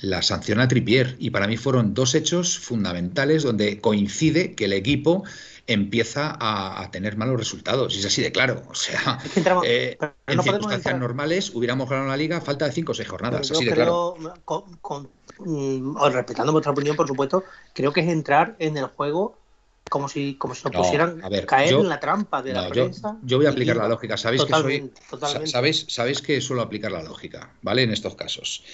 la 0.00 0.22
sanción 0.22 0.60
a 0.60 0.68
Tripier. 0.68 1.16
Y 1.18 1.30
para 1.30 1.46
mí 1.46 1.56
fueron 1.56 1.94
dos 1.94 2.14
hechos 2.14 2.58
fundamentales 2.58 3.44
donde 3.44 3.80
coincide 3.80 4.54
que 4.54 4.64
el 4.64 4.72
equipo 4.72 5.24
empieza 5.66 6.36
a, 6.38 6.90
tener 6.90 7.16
malos 7.16 7.36
resultados. 7.36 7.94
Y 7.94 8.00
es 8.00 8.06
así 8.06 8.22
de 8.22 8.32
claro. 8.32 8.62
O 8.68 8.74
sea, 8.74 9.18
eh, 9.64 9.96
en 10.26 10.42
circunstancias 10.42 10.98
normales 10.98 11.54
hubiéramos 11.54 11.88
ganado 11.88 12.08
la 12.08 12.16
liga 12.16 12.40
falta 12.40 12.66
de 12.66 12.72
cinco 12.72 12.92
o 12.92 12.94
seis 12.94 13.08
jornadas. 13.08 13.50
Así 13.50 13.64
de 13.64 13.72
claro. 13.72 14.16
Mm, 15.38 15.96
respetando 16.12 16.52
vuestra 16.52 16.72
opinión, 16.72 16.96
por 16.96 17.08
supuesto, 17.08 17.44
creo 17.72 17.92
que 17.92 18.00
es 18.00 18.08
entrar 18.08 18.56
en 18.58 18.76
el 18.76 18.86
juego 18.86 19.38
como 19.88 20.08
si, 20.08 20.34
como 20.36 20.54
si 20.54 20.64
nos 20.64 20.74
pusieran 20.74 21.20
caer 21.46 21.74
en 21.74 21.88
la 21.88 22.00
trampa 22.00 22.42
de 22.42 22.52
la 22.52 22.68
prensa. 22.68 23.18
Yo, 23.22 23.36
voy 23.36 23.46
a 23.46 23.50
aplicar 23.50 23.76
la 23.76 23.88
lógica. 23.88 24.16
Sabéis 24.16 24.44
que 24.44 24.52
soy. 24.52 24.92
Sabéis, 25.46 25.86
sabéis 25.88 26.22
que 26.22 26.40
suelo 26.40 26.62
aplicar 26.62 26.92
la 26.92 27.02
lógica, 27.02 27.52
¿vale? 27.62 27.82
En 27.82 27.90
estos 27.90 28.14
casos. 28.14 28.64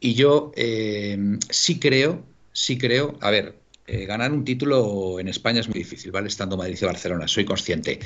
Y 0.00 0.14
yo 0.14 0.52
eh, 0.56 1.38
sí 1.48 1.80
creo, 1.80 2.22
sí 2.52 2.76
creo. 2.78 3.16
A 3.20 3.30
ver, 3.30 3.57
eh, 3.88 4.04
ganar 4.04 4.32
un 4.32 4.44
título 4.44 5.18
en 5.18 5.28
España 5.28 5.60
es 5.60 5.68
muy 5.68 5.78
difícil, 5.78 6.12
¿vale? 6.12 6.28
Estando 6.28 6.58
Madrid 6.58 6.78
y 6.80 6.84
Barcelona, 6.84 7.26
soy 7.26 7.46
consciente. 7.46 7.98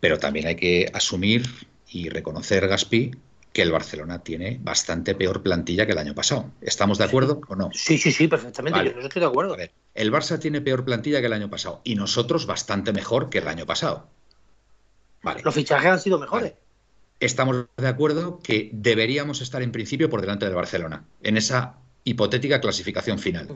Pero 0.00 0.18
también 0.18 0.48
hay 0.48 0.56
que 0.56 0.90
asumir 0.92 1.48
y 1.88 2.08
reconocer, 2.08 2.66
Gaspi, 2.66 3.12
que 3.52 3.62
el 3.62 3.70
Barcelona 3.70 4.24
tiene 4.24 4.58
bastante 4.60 5.14
peor 5.14 5.42
plantilla 5.42 5.86
que 5.86 5.92
el 5.92 5.98
año 5.98 6.14
pasado. 6.14 6.50
¿Estamos 6.60 6.98
de 6.98 7.04
acuerdo 7.04 7.40
o 7.46 7.54
no? 7.54 7.70
Sí, 7.72 7.98
sí, 7.98 8.10
sí, 8.10 8.26
perfectamente. 8.26 8.84
Yo 8.84 9.00
estoy 9.00 9.20
de 9.20 9.26
acuerdo. 9.26 9.56
el 9.94 10.12
Barça 10.12 10.40
tiene 10.40 10.60
peor 10.60 10.84
plantilla 10.84 11.20
que 11.20 11.26
el 11.26 11.32
año 11.34 11.48
pasado 11.48 11.80
y 11.84 11.94
nosotros 11.94 12.46
bastante 12.46 12.92
mejor 12.92 13.30
que 13.30 13.38
el 13.38 13.46
año 13.46 13.64
pasado. 13.64 14.08
Vale. 15.22 15.42
Los 15.44 15.54
fichajes 15.54 15.88
han 15.88 16.00
sido 16.00 16.18
mejores. 16.18 16.54
estamos 17.20 17.66
de 17.76 17.86
acuerdo 17.86 18.40
que 18.42 18.70
deberíamos 18.72 19.40
estar 19.40 19.62
en 19.62 19.70
principio 19.70 20.10
por 20.10 20.20
delante 20.20 20.46
del 20.46 20.54
Barcelona, 20.56 21.04
en 21.22 21.36
esa 21.36 21.76
hipotética 22.02 22.60
clasificación 22.60 23.20
final. 23.20 23.46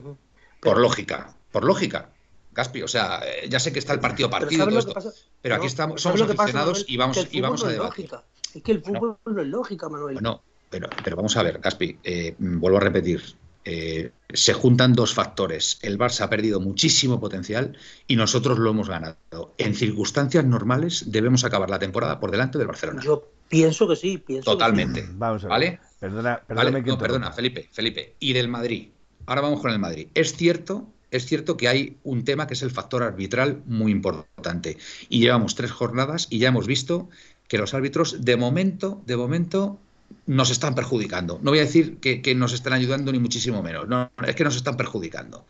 Por 0.60 0.78
lógica, 0.78 1.36
por 1.56 1.64
lógica. 1.64 2.10
Gaspi, 2.52 2.82
o 2.82 2.88
sea, 2.88 3.22
eh, 3.24 3.48
ya 3.48 3.58
sé 3.58 3.72
que 3.72 3.78
está 3.78 3.94
el 3.94 4.00
partido 4.00 4.28
partido, 4.28 4.66
todo 4.66 4.78
esto, 4.78 4.92
pero 5.40 5.54
aquí 5.54 5.66
estamos, 5.66 6.02
somos 6.02 6.20
aficionados 6.20 6.84
y 6.86 6.98
vamos, 6.98 7.26
y 7.30 7.40
vamos 7.40 7.64
a 7.64 7.68
debatir. 7.68 8.10
Es 8.54 8.62
que 8.62 8.72
el 8.72 8.82
fútbol 8.82 9.16
no 9.24 9.40
es 9.40 9.48
lógica, 9.48 9.88
Manuel. 9.88 10.18
No, 10.20 10.42
pero, 10.68 10.90
pero 11.02 11.16
vamos 11.16 11.34
a 11.38 11.42
ver, 11.42 11.58
Gaspi, 11.58 11.98
eh, 12.04 12.34
vuelvo 12.38 12.76
a 12.76 12.80
repetir, 12.80 13.22
eh, 13.64 14.12
se 14.28 14.52
juntan 14.52 14.92
dos 14.92 15.14
factores. 15.14 15.78
El 15.80 15.98
Barça 15.98 16.24
ha 16.24 16.28
perdido 16.28 16.60
muchísimo 16.60 17.18
potencial 17.20 17.74
y 18.06 18.16
nosotros 18.16 18.58
lo 18.58 18.68
hemos 18.68 18.90
ganado. 18.90 19.16
En 19.56 19.74
circunstancias 19.74 20.44
normales 20.44 21.10
debemos 21.10 21.42
acabar 21.44 21.70
la 21.70 21.78
temporada 21.78 22.20
por 22.20 22.30
delante 22.30 22.58
del 22.58 22.66
Barcelona. 22.66 23.00
Yo 23.02 23.30
pienso 23.48 23.88
que 23.88 23.96
sí, 23.96 24.18
pienso 24.18 24.50
Totalmente. 24.50 25.00
Que 25.00 25.06
sí. 25.06 25.12
Vamos 25.16 25.42
a 25.42 25.46
ver. 25.46 25.50
¿Vale? 25.50 25.80
Perdona, 26.00 26.32
Vale, 26.32 26.42
perdóname 26.46 26.84
que 26.84 26.90
no, 26.90 26.98
perdona, 26.98 27.32
Felipe, 27.32 27.66
Felipe. 27.72 28.16
Y 28.20 28.34
del 28.34 28.48
Madrid. 28.48 28.90
Ahora 29.24 29.40
vamos 29.40 29.60
con 29.60 29.72
el 29.72 29.78
Madrid. 29.78 30.08
Es 30.14 30.36
cierto, 30.36 30.92
es 31.16 31.26
cierto 31.26 31.56
que 31.56 31.68
hay 31.68 31.96
un 32.04 32.24
tema 32.24 32.46
que 32.46 32.54
es 32.54 32.62
el 32.62 32.70
factor 32.70 33.02
arbitral 33.02 33.62
muy 33.66 33.92
importante. 33.92 34.78
Y 35.08 35.20
llevamos 35.20 35.54
tres 35.54 35.70
jornadas 35.70 36.26
y 36.30 36.38
ya 36.38 36.48
hemos 36.48 36.66
visto 36.66 37.08
que 37.48 37.58
los 37.58 37.74
árbitros, 37.74 38.24
de 38.24 38.36
momento, 38.36 39.02
de 39.06 39.16
momento, 39.16 39.78
nos 40.26 40.50
están 40.50 40.74
perjudicando. 40.74 41.38
No 41.42 41.50
voy 41.50 41.60
a 41.60 41.64
decir 41.64 41.98
que, 41.98 42.22
que 42.22 42.34
nos 42.34 42.52
están 42.52 42.72
ayudando 42.72 43.12
ni 43.12 43.18
muchísimo 43.18 43.62
menos. 43.62 43.88
No, 43.88 44.10
es 44.26 44.34
que 44.34 44.44
nos 44.44 44.56
están 44.56 44.76
perjudicando. 44.76 45.46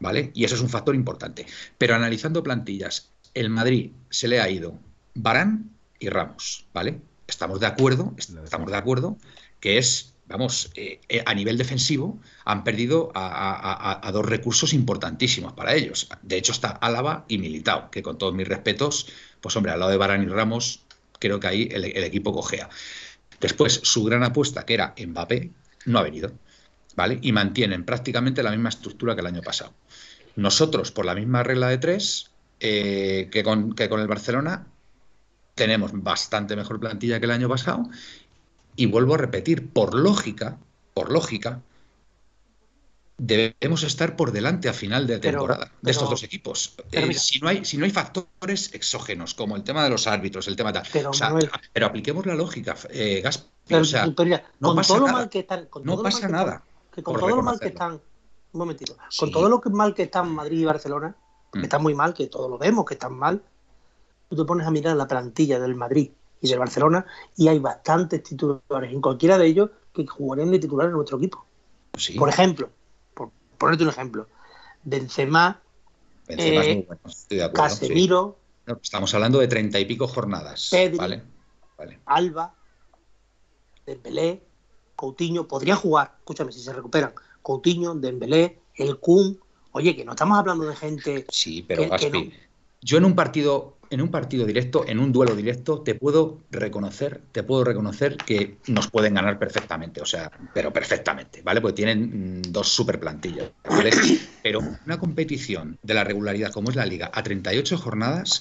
¿Vale? 0.00 0.30
Y 0.32 0.44
eso 0.44 0.54
es 0.54 0.60
un 0.60 0.68
factor 0.68 0.94
importante. 0.94 1.44
Pero 1.76 1.94
analizando 1.94 2.42
plantillas, 2.42 3.10
el 3.34 3.50
Madrid 3.50 3.90
se 4.10 4.28
le 4.28 4.40
ha 4.40 4.48
ido 4.48 4.78
Barán 5.14 5.70
y 5.98 6.08
Ramos, 6.08 6.66
¿vale? 6.72 7.00
Estamos 7.26 7.60
de 7.60 7.66
acuerdo, 7.66 8.14
estamos 8.16 8.70
de 8.70 8.76
acuerdo 8.76 9.18
que 9.60 9.78
es, 9.78 10.14
vamos, 10.28 10.70
eh, 10.74 11.00
eh, 11.08 11.22
a 11.24 11.34
nivel 11.34 11.58
defensivo 11.58 12.20
han 12.44 12.62
perdido 12.64 13.10
a, 13.14 14.10
dos 14.12 14.26
recursos 14.26 14.72
importantísimos 14.72 15.52
para 15.54 15.74
ellos. 15.74 16.08
De 16.22 16.36
hecho 16.36 16.52
está 16.52 16.70
Álava 16.70 17.24
y 17.28 17.38
Militao, 17.38 17.90
que 17.90 18.02
con 18.02 18.18
todos 18.18 18.34
mis 18.34 18.46
respetos, 18.46 19.08
pues 19.40 19.56
hombre, 19.56 19.72
al 19.72 19.80
lado 19.80 19.90
de 19.90 19.96
Barán 19.96 20.22
y 20.22 20.26
Ramos, 20.26 20.82
creo 21.18 21.40
que 21.40 21.46
ahí 21.46 21.68
el, 21.72 21.84
el 21.84 22.04
equipo 22.04 22.32
cojea. 22.32 22.68
Después, 23.40 23.80
su 23.82 24.04
gran 24.04 24.22
apuesta, 24.24 24.64
que 24.66 24.74
era 24.74 24.94
Mbappé, 24.98 25.50
no 25.86 25.98
ha 25.98 26.02
venido, 26.02 26.32
¿vale? 26.96 27.18
Y 27.22 27.32
mantienen 27.32 27.84
prácticamente 27.84 28.42
la 28.42 28.50
misma 28.50 28.68
estructura 28.68 29.14
que 29.14 29.20
el 29.20 29.26
año 29.28 29.42
pasado. 29.42 29.72
Nosotros, 30.36 30.92
por 30.92 31.04
la 31.04 31.14
misma 31.14 31.42
regla 31.42 31.68
de 31.68 31.78
tres 31.78 32.30
eh, 32.60 33.28
que, 33.30 33.42
con, 33.42 33.74
que 33.74 33.88
con 33.88 34.00
el 34.00 34.08
Barcelona, 34.08 34.66
tenemos 35.54 35.90
bastante 35.92 36.56
mejor 36.56 36.78
plantilla 36.80 37.18
que 37.18 37.26
el 37.26 37.32
año 37.32 37.48
pasado. 37.48 37.90
Y 38.78 38.86
vuelvo 38.86 39.14
a 39.14 39.16
repetir, 39.18 39.70
por 39.72 39.92
lógica, 39.94 40.56
por 40.94 41.10
lógica, 41.10 41.60
debemos 43.16 43.82
estar 43.82 44.14
por 44.14 44.30
delante 44.30 44.68
a 44.68 44.72
final 44.72 45.08
de 45.08 45.18
Pero- 45.18 45.38
temporada 45.40 45.72
de 45.82 45.90
estos 45.90 46.08
dos 46.08 46.22
equipos. 46.22 46.76
Eh, 46.92 47.04
mira- 47.06 47.18
si, 47.18 47.40
no 47.40 47.48
hay, 47.48 47.64
si 47.64 47.76
no 47.76 47.84
hay 47.86 47.90
factores 47.90 48.72
exógenos, 48.74 49.34
como 49.34 49.56
el 49.56 49.64
tema 49.64 49.82
de 49.82 49.90
los 49.90 50.06
árbitros, 50.06 50.46
el 50.46 50.54
tema 50.54 50.72
tal. 50.72 50.84
Pero, 50.92 51.10
o 51.10 51.12
sea, 51.12 51.30
Manuel- 51.30 51.50
pero 51.72 51.86
apliquemos 51.86 52.24
la 52.26 52.36
lógica, 52.36 52.76
eh, 52.90 53.20
Gaspi. 53.20 53.48
Pero, 53.66 53.80
o 53.80 53.84
sea, 53.84 54.04
pero 54.16 54.24
mira, 54.24 54.44
no 54.60 54.68
con 54.68 54.76
pasa 54.76 54.88
todo 54.88 54.98
lo 55.00 55.06
nada. 55.06 55.18
mal 55.18 55.28
que 55.28 55.38
están, 55.40 55.66
con 55.66 55.82
no 55.84 55.92
todo 55.94 55.96
lo 55.96 56.02
mal 56.04 56.12
pasa 56.12 56.26
que 56.28 56.32
nada. 56.32 56.52
están- 56.52 56.62
que 56.94 57.02
con 57.02 57.16
todo 57.18 57.28
lo 57.36 57.42
mal 57.42 57.58
que 57.60 57.66
están, 57.68 57.92
un 57.94 58.58
momentito, 58.58 58.96
Sí. 59.10 59.18
con 59.18 59.30
todo 59.32 59.48
lo 59.48 59.60
que 59.60 59.70
mal 59.70 59.92
que 59.94 60.04
están 60.04 60.30
Madrid 60.32 60.60
y 60.60 60.64
Barcelona, 60.64 61.16
que 61.52 61.58
Mm. 61.58 61.64
están 61.64 61.82
muy 61.82 61.94
mal, 61.94 62.14
que 62.14 62.28
todos 62.28 62.48
lo 62.48 62.56
vemos 62.58 62.84
que 62.84 62.94
están 62.94 63.14
mal, 63.14 63.42
tú 64.30 64.36
te 64.36 64.44
pones 64.44 64.64
a 64.66 64.70
mirar 64.70 64.96
la 64.96 65.08
plantilla 65.08 65.58
del 65.58 65.74
Madrid 65.74 66.10
y 66.40 66.48
del 66.48 66.58
Barcelona 66.58 67.04
y 67.36 67.48
hay 67.48 67.58
bastantes 67.58 68.22
titulares, 68.22 68.92
en 68.92 69.00
cualquiera 69.00 69.38
de 69.38 69.46
ellos 69.46 69.70
que 69.92 70.06
jugarían 70.06 70.50
de 70.50 70.58
titular 70.58 70.86
en 70.86 70.92
nuestro 70.92 71.18
equipo. 71.18 71.44
Sí, 71.96 72.14
Por 72.18 72.28
ejemplo, 72.28 72.70
por 73.14 73.30
ponerte 73.58 73.82
un 73.84 73.90
ejemplo, 73.90 74.28
Benzema, 74.84 75.60
Benzema 76.26 76.60
es 76.62 76.68
eh, 76.68 76.74
muy 76.74 76.82
bueno, 76.84 77.00
estoy 77.06 77.38
de 77.38 77.44
acuerdo. 77.44 77.62
Casemiro, 77.64 78.38
Estamos 78.82 79.14
hablando 79.14 79.38
de 79.38 79.48
treinta 79.48 79.80
y 79.80 79.86
pico 79.86 80.06
jornadas. 80.06 80.68
Pedri. 80.70 80.98
¿vale? 80.98 81.22
Vale. 81.78 82.00
Alba, 82.04 82.54
Dembélé, 83.86 84.42
Coutinho, 84.94 85.48
podrían 85.48 85.78
jugar, 85.78 86.16
escúchame, 86.18 86.52
si 86.52 86.60
se 86.60 86.72
recuperan, 86.72 87.14
Coutinho, 87.42 87.94
Dembélé, 87.94 88.60
el 88.74 88.98
Kun, 88.98 89.40
oye, 89.72 89.96
que 89.96 90.04
no 90.04 90.12
estamos 90.12 90.38
hablando 90.38 90.66
de 90.66 90.76
gente 90.76 91.26
Sí, 91.30 91.62
pero 91.62 91.82
que- 91.84 91.88
que 91.88 91.90
Gaspi, 92.10 92.24
no. 92.28 92.47
Yo 92.80 92.98
en 92.98 93.04
un 93.04 93.14
partido, 93.14 93.76
en 93.90 94.00
un 94.00 94.10
partido 94.10 94.46
directo, 94.46 94.86
en 94.86 94.98
un 94.98 95.12
duelo 95.12 95.34
directo, 95.34 95.82
te 95.82 95.94
puedo 95.94 96.40
reconocer, 96.50 97.22
te 97.32 97.42
puedo 97.42 97.64
reconocer 97.64 98.18
que 98.18 98.58
nos 98.68 98.88
pueden 98.88 99.14
ganar 99.14 99.38
perfectamente, 99.38 100.00
o 100.00 100.06
sea, 100.06 100.30
pero 100.52 100.72
perfectamente, 100.72 101.42
¿vale? 101.42 101.60
Porque 101.60 101.76
tienen 101.76 102.38
mm, 102.38 102.42
dos 102.52 102.68
super 102.68 103.00
plantillas. 103.00 103.50
Pero 104.42 104.60
una 104.86 104.98
competición 104.98 105.78
de 105.82 105.94
la 105.94 106.04
regularidad 106.04 106.52
como 106.52 106.70
es 106.70 106.76
la 106.76 106.86
liga 106.86 107.10
a 107.12 107.22
38 107.22 107.76
jornadas, 107.76 108.40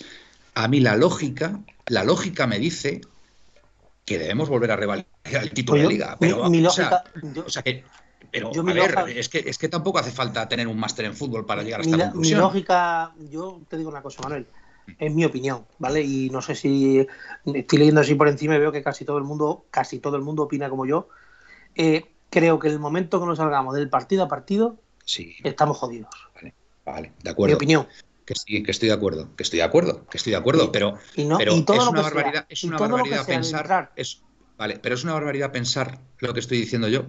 a 0.54 0.68
mí 0.68 0.80
la 0.80 0.96
lógica, 0.96 1.60
la 1.88 2.04
lógica 2.04 2.48
me 2.48 2.60
dice 2.60 3.02
que 4.06 4.18
debemos 4.18 4.48
volver 4.50 4.72
a 4.72 4.76
revalidar 4.76 5.08
el 5.26 5.52
título 5.52 5.80
Pues 5.80 5.90
de 5.90 5.94
liga. 5.94 6.18
Pero, 6.20 6.44
mi, 6.46 6.62
mi 6.62 6.66
o 6.66 6.70
sea, 6.70 7.04
lógica, 7.04 7.34
yo- 7.34 7.46
o 7.46 7.50
sea 7.50 7.62
que, 7.62 7.86
pero 8.32 8.52
Yo 8.52 8.62
a 8.62 8.64
mi 8.64 8.74
ver, 8.74 8.92
loja- 8.92 9.10
es 9.12 9.30
que, 9.30 9.40
es 9.40 9.58
que 9.58 9.70
tampoco 9.70 10.00
hace 10.00 10.12
falta 10.12 10.48
tener 10.48 10.68
un 10.68 10.80
máster 10.80 11.06
en 11.06 11.16
fútbol 11.16 11.46
para 11.46 11.64
llegar 11.64 11.80
a 11.82 11.84
mi, 11.84 11.92
esta 11.92 11.98
mi 11.98 12.04
conclusión. 12.04 12.40
lógica, 12.40 13.14
yo 13.30 13.62
te 13.70 13.78
digo 13.78 13.90
una 13.90 14.02
cosa, 14.02 14.22
Manuel, 14.24 14.48
es 15.00 15.14
mi 15.14 15.26
opinión, 15.26 15.66
¿vale? 15.78 16.02
Y 16.02 16.30
no 16.30 16.42
sé 16.42 16.56
si 16.56 17.06
estoy 17.46 17.80
leyendo 17.80 18.02
así 18.02 18.16
por 18.16 18.28
encima 18.28 18.56
y 18.56 18.60
veo 18.60 18.72
que 18.72 18.84
casi 18.84 19.06
todo 19.06 19.18
el 19.18 19.24
mundo, 19.24 19.66
casi 19.72 20.00
todo 20.00 20.16
el 20.16 20.24
mundo 20.24 20.44
opina 20.44 20.70
como 20.70 20.86
yo. 20.86 21.10
Eh, 21.76 22.06
creo 22.30 22.60
que 22.60 22.70
el 22.70 22.80
momento 22.80 23.20
que 23.20 23.26
nos 23.28 23.38
salgamos 23.38 23.76
del 23.76 23.90
partido 23.90 24.24
a 24.24 24.28
partido, 24.28 24.78
Sí, 25.06 25.36
estamos 25.44 25.78
jodidos. 25.78 26.10
vale, 26.86 27.14
de 27.24 27.30
Mi 27.30 27.32
acuerdo. 27.32 27.56
opinión. 27.58 27.88
Que 28.26 28.36
sí, 28.36 28.62
que 28.62 28.72
estoy 28.72 28.90
de 28.90 28.94
acuerdo, 28.96 29.34
que 29.38 29.44
estoy 29.44 29.58
de 29.60 29.64
acuerdo, 29.64 30.06
que 30.10 30.18
estoy 30.18 30.32
de 30.32 30.38
acuerdo, 30.38 30.70
pero, 30.72 30.96
Y, 31.16 31.24
no, 31.26 31.38
pero 31.38 31.54
y 31.54 31.62
todo 31.62 31.78
es 31.78 31.84
una 31.88 32.02
sea, 32.02 32.04
barbaridad, 32.10 32.46
es 32.50 32.64
una 32.64 32.78
barbaridad 32.78 33.26
pensar, 33.26 33.94
es, 33.96 34.22
vale, 34.58 34.80
pero 34.80 34.96
es 34.96 35.04
una 35.06 35.14
barbaridad 35.14 35.52
pensar 35.54 36.02
lo 36.20 36.34
que 36.34 36.42
estoy 36.42 36.58
diciendo 36.58 36.90
yo. 36.90 37.06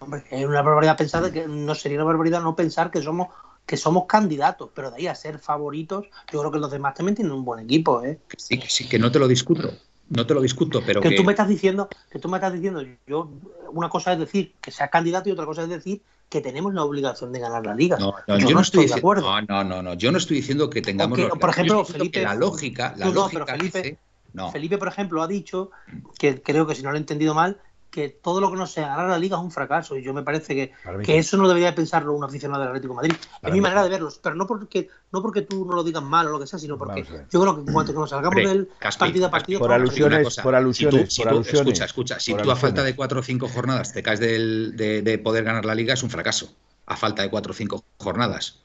Hombre, 0.00 0.24
es 0.30 0.44
una 0.46 0.62
barbaridad 0.62 0.96
pensar 0.96 1.30
que 1.32 1.46
no 1.48 1.74
sería 1.74 1.98
una 1.98 2.04
barbaridad 2.04 2.40
no 2.42 2.54
pensar 2.54 2.90
que 2.90 3.02
somos 3.02 3.28
que 3.66 3.76
somos 3.76 4.06
candidatos, 4.06 4.70
pero 4.74 4.90
de 4.90 4.96
ahí 4.96 5.06
a 5.08 5.14
ser 5.14 5.38
favoritos, 5.38 6.06
yo 6.32 6.38
creo 6.40 6.50
que 6.50 6.58
los 6.58 6.70
demás 6.70 6.94
también 6.94 7.14
tienen 7.14 7.34
un 7.34 7.44
buen 7.44 7.60
equipo, 7.60 8.02
¿eh? 8.02 8.18
Sí, 8.38 8.58
que 8.58 8.66
sí, 8.70 8.88
que 8.88 8.98
no 8.98 9.12
te 9.12 9.18
lo 9.18 9.28
discuto, 9.28 9.70
no 10.08 10.26
te 10.26 10.32
lo 10.32 10.40
discuto, 10.40 10.82
pero 10.86 11.02
que 11.02 11.10
que, 11.10 11.16
tú 11.16 11.22
me 11.22 11.32
estás 11.32 11.48
diciendo, 11.48 11.86
que 12.10 12.18
tú 12.18 12.30
me 12.30 12.38
estás 12.38 12.54
diciendo, 12.54 12.82
yo 13.06 13.30
una 13.70 13.90
cosa 13.90 14.14
es 14.14 14.20
decir 14.20 14.54
que 14.62 14.70
seas 14.70 14.88
candidato 14.88 15.28
y 15.28 15.32
otra 15.32 15.44
cosa 15.44 15.64
es 15.64 15.68
decir 15.68 16.00
que 16.30 16.40
tenemos 16.40 16.72
la 16.72 16.82
obligación 16.82 17.30
de 17.30 17.40
ganar 17.40 17.66
la 17.66 17.74
liga. 17.74 17.98
no, 17.98 18.14
no, 18.26 18.38
yo 18.38 18.48
yo 18.48 18.54
no 18.54 18.60
estoy, 18.62 18.84
estoy 18.84 18.94
de 18.94 18.98
acuerdo. 19.00 19.26
No, 19.26 19.42
no, 19.42 19.64
no, 19.64 19.82
no, 19.82 19.94
yo 19.94 20.12
no 20.12 20.16
estoy 20.18 20.36
diciendo 20.38 20.70
que 20.70 20.80
tengamos. 20.80 21.18
Los- 21.18 21.38
por 21.38 21.50
ejemplo, 21.50 21.84
Felipe- 21.84 22.22
la 22.22 22.34
lógica, 22.34 22.94
la 22.96 23.04
no, 23.06 23.12
lógica 23.12 23.44
pero 23.44 23.58
Felipe- 23.58 23.82
dice- 23.82 23.98
no, 24.32 24.50
Felipe, 24.50 24.78
por 24.78 24.88
ejemplo, 24.88 25.22
ha 25.22 25.26
dicho 25.26 25.70
que 26.18 26.40
creo 26.42 26.66
que 26.66 26.74
si 26.74 26.82
no 26.82 26.90
lo 26.90 26.96
he 26.96 27.00
entendido 27.00 27.34
mal, 27.34 27.60
que 27.98 28.08
todo 28.10 28.40
lo 28.40 28.50
que 28.50 28.56
no 28.56 28.66
sea 28.66 28.88
ganar 28.88 29.08
la 29.10 29.18
liga 29.18 29.36
es 29.36 29.42
un 29.42 29.50
fracaso. 29.50 29.96
Y 29.96 30.02
yo 30.02 30.14
me 30.14 30.22
parece 30.22 30.54
que, 30.54 30.72
que 31.04 31.18
eso 31.18 31.36
no 31.36 31.48
debería 31.48 31.74
pensarlo 31.74 32.12
un 32.12 32.22
aficionado 32.22 32.60
del 32.60 32.68
Atlético 32.70 32.92
de 32.94 32.96
Madrid. 32.96 33.14
Para 33.40 33.48
es 33.48 33.54
mi 33.54 33.60
manera 33.60 33.82
de 33.82 33.88
verlos, 33.88 34.20
pero 34.22 34.36
no 34.36 34.46
porque, 34.46 34.88
no 35.10 35.20
porque 35.22 35.42
tú 35.42 35.64
no 35.64 35.74
lo 35.74 35.82
digas 35.82 36.02
mal 36.02 36.28
o 36.28 36.30
lo 36.30 36.38
que 36.40 36.46
sea, 36.46 36.58
sino 36.58 36.78
porque 36.78 37.02
yo 37.30 37.40
creo 37.40 37.54
que 37.56 37.60
en 37.62 37.72
cuanto 37.72 37.92
que 37.92 37.98
nos 37.98 38.10
salgamos 38.10 38.36
Hombre, 38.36 38.48
del 38.48 38.68
Caspi, 38.78 39.00
partido 39.00 39.26
a 39.26 39.30
partido, 39.30 39.58
por 39.58 39.72
alusiones, 39.72 40.36
por 40.40 40.54
alusiones, 40.54 41.00
si 41.00 41.04
tú- 41.06 41.10
si 41.10 41.22
por 41.22 41.30
tú- 41.30 41.34
alusiones. 41.36 41.58
Escucha, 41.60 41.84
escucha. 41.86 42.20
Si 42.20 42.34
tú 42.34 42.50
a 42.50 42.56
falta 42.56 42.82
de 42.84 42.94
cuatro 42.94 43.20
o 43.20 43.22
cinco 43.22 43.48
jornadas 43.48 43.92
te 43.92 44.02
caes 44.02 44.20
del- 44.20 44.76
de, 44.76 45.02
de 45.02 45.18
poder 45.18 45.42
ganar 45.44 45.64
la 45.64 45.74
liga, 45.74 45.94
es 45.94 46.02
un 46.02 46.10
fracaso. 46.10 46.54
A 46.86 46.96
falta 46.96 47.22
de 47.22 47.30
cuatro 47.30 47.50
o 47.52 47.54
cinco 47.54 47.84
jornadas. 47.98 48.60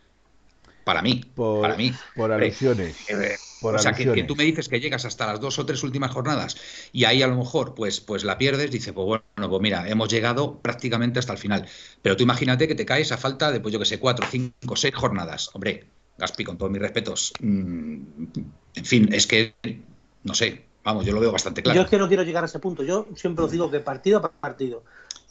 Para 0.83 1.01
mí. 1.01 1.23
Por, 1.35 1.61
para 1.61 1.75
mí. 1.75 1.93
por 2.15 2.31
alusiones. 2.31 2.97
eh, 3.09 3.37
Por 3.63 3.75
o 3.75 3.79
sea, 3.79 3.93
que, 3.93 4.05
que 4.05 4.23
tú 4.23 4.35
me 4.35 4.43
dices 4.43 4.69
que 4.69 4.79
llegas 4.79 5.05
hasta 5.05 5.25
las 5.25 5.39
dos 5.39 5.57
o 5.59 5.65
tres 5.65 5.81
últimas 5.83 6.11
jornadas 6.11 6.55
y 6.91 7.05
ahí 7.05 7.21
a 7.23 7.27
lo 7.27 7.35
mejor 7.37 7.73
pues, 7.73 7.99
pues 8.01 8.23
la 8.23 8.37
pierdes, 8.37 8.69
dice, 8.71 8.93
pues 8.93 9.05
bueno, 9.07 9.49
pues 9.49 9.61
mira, 9.61 9.87
hemos 9.89 10.09
llegado 10.09 10.59
prácticamente 10.61 11.19
hasta 11.19 11.33
el 11.33 11.39
final. 11.39 11.67
Pero 12.01 12.15
tú 12.17 12.23
imagínate 12.23 12.67
que 12.67 12.75
te 12.75 12.85
caes 12.85 13.11
a 13.11 13.17
falta 13.17 13.51
de, 13.51 13.59
pues 13.59 13.73
yo 13.73 13.79
que 13.79 13.85
sé, 13.85 13.99
cuatro, 13.99 14.25
cinco, 14.29 14.75
seis 14.75 14.93
jornadas. 14.93 15.49
Hombre, 15.53 15.85
Gaspi, 16.17 16.43
con 16.43 16.57
todos 16.57 16.71
mis 16.71 16.81
respetos, 16.81 17.33
mm, 17.41 18.23
en 18.75 18.85
fin, 18.85 19.13
es 19.13 19.27
que, 19.27 19.55
no 20.23 20.33
sé, 20.33 20.65
vamos, 20.83 21.05
yo 21.05 21.13
lo 21.13 21.19
veo 21.19 21.31
bastante 21.31 21.61
claro. 21.63 21.77
Yo 21.77 21.83
es 21.83 21.89
que 21.89 21.97
no 21.97 22.07
quiero 22.07 22.23
llegar 22.23 22.43
a 22.43 22.47
ese 22.47 22.59
punto. 22.59 22.83
Yo 22.83 23.07
siempre 23.15 23.45
os 23.45 23.51
digo 23.51 23.69
que 23.71 23.79
partido 23.79 24.19
a 24.19 24.31
partido. 24.31 24.83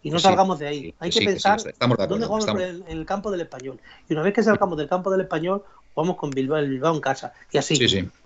Y 0.02 0.10
no 0.10 0.18
Sí, 0.18 0.24
salgamos 0.24 0.58
de 0.58 0.66
ahí. 0.66 0.80
sí, 0.82 0.94
Hay 0.98 1.10
sí, 1.10 1.18
que 1.18 1.24
que 1.26 1.30
sí, 1.30 1.32
pensar 1.34 1.58
estamos 1.58 1.98
de 1.98 2.06
dónde 2.06 2.26
jugamos 2.26 2.46
estamos- 2.48 2.62
en, 2.62 2.82
en 2.88 2.98
el 2.98 3.06
campo 3.06 3.30
del 3.30 3.40
español. 3.42 3.80
Y 4.08 4.12
una 4.14 4.22
vez 4.22 4.34
que 4.34 4.42
salgamos 4.42 4.76
del 4.76 4.88
campo 4.88 5.10
del 5.10 5.20
español, 5.20 5.62
jugamos 5.94 6.16
con 6.16 6.30
Bilbao, 6.30 6.58
el 6.58 6.68
Bilbao 6.70 6.94
en 6.94 7.00
casa. 7.00 7.32
Y 7.52 7.58
así. 7.58 7.78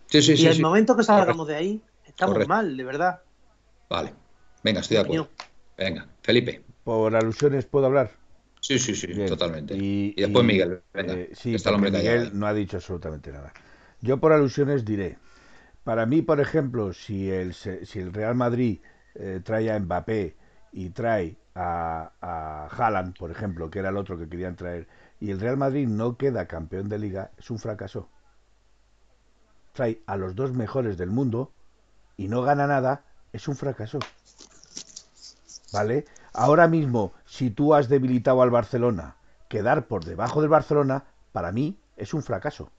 Sí, 0.08 0.22
sí. 0.22 0.36
Y 0.36 0.46
sí, 0.46 0.52
el 0.52 0.58
sí. 0.58 0.62
momento 0.62 0.96
que 0.96 1.02
salgamos 1.04 1.48
de 1.48 1.56
ahí, 1.56 1.84
estamos 2.04 2.44
Correcto. 2.44 2.46
mal, 2.46 2.76
de 2.76 2.84
verdad. 2.84 3.22
Vale. 3.88 4.14
Venga, 4.62 4.80
estoy 4.80 4.96
de 4.96 5.02
acuerdo. 5.02 5.28
Venga, 5.76 6.08
Felipe. 6.22 6.64
Por 6.84 7.14
alusiones 7.14 7.66
puedo 7.66 7.84
hablar. 7.86 8.12
Sí, 8.60 8.78
sí, 8.78 8.94
sí, 8.94 9.08
Bien. 9.10 9.24
totalmente. 9.24 9.74
Y, 9.74 10.14
Y 10.14 10.22
después 10.22 10.44
y, 10.44 10.44
Miguel, 10.44 10.82
venga, 10.92 11.20
eh, 11.20 11.30
sí, 11.34 11.56
está 11.56 11.70
el 11.70 11.76
hombre 11.76 11.90
Miguel 11.90 12.38
no 12.38 12.46
ha 12.46 12.54
dicho 12.54 12.76
absolutamente 12.76 13.32
nada. 13.32 13.52
Yo 14.00 14.18
por 14.20 14.32
alusiones 14.32 14.84
diré, 14.84 15.18
para 15.84 16.06
mí, 16.06 16.22
por 16.22 16.40
ejemplo, 16.40 16.92
si 16.92 17.30
el, 17.30 17.54
se- 17.54 17.86
si 17.86 18.00
el 18.00 18.12
Real 18.14 18.34
Madrid 18.34 18.80
eh, 19.14 19.40
trae 19.44 19.70
a 19.72 19.78
Mbappé 19.80 20.36
y 20.72 20.90
trae 20.90 21.38
a, 21.54 22.12
a 22.20 22.68
Haaland, 22.68 23.16
por 23.16 23.30
ejemplo, 23.30 23.70
que 23.70 23.80
era 23.80 23.90
el 23.90 23.96
otro 23.98 24.18
que 24.18 24.28
querían 24.28 24.56
traer, 24.56 24.88
y 25.20 25.30
el 25.30 25.40
Real 25.40 25.56
Madrid 25.56 25.88
no 25.88 26.16
queda 26.18 26.46
campeón 26.48 26.88
de 26.88 26.98
liga, 26.98 27.32
es 27.38 27.50
un 27.50 27.58
fracaso. 27.58 28.10
Trae 29.76 30.02
a 30.06 30.16
los 30.16 30.34
dos 30.34 30.52
mejores 30.52 30.98
del 30.98 31.10
mundo 31.10 31.52
y 32.16 32.28
no 32.28 32.42
gana 32.42 32.66
nada, 32.66 33.04
es 33.32 33.46
un 33.46 33.56
fracaso. 33.56 33.98
¿Vale? 35.72 36.06
Ahora 36.32 36.66
mismo, 36.66 37.12
si 37.26 37.50
tú 37.50 37.74
has 37.74 37.88
debilitado 37.88 38.42
al 38.42 38.50
Barcelona, 38.50 39.16
quedar 39.48 39.86
por 39.86 40.04
debajo 40.04 40.40
del 40.40 40.50
Barcelona, 40.50 41.04
para 41.32 41.52
mí 41.52 41.78
es 41.96 42.14
un 42.14 42.22
fracaso 42.22 42.72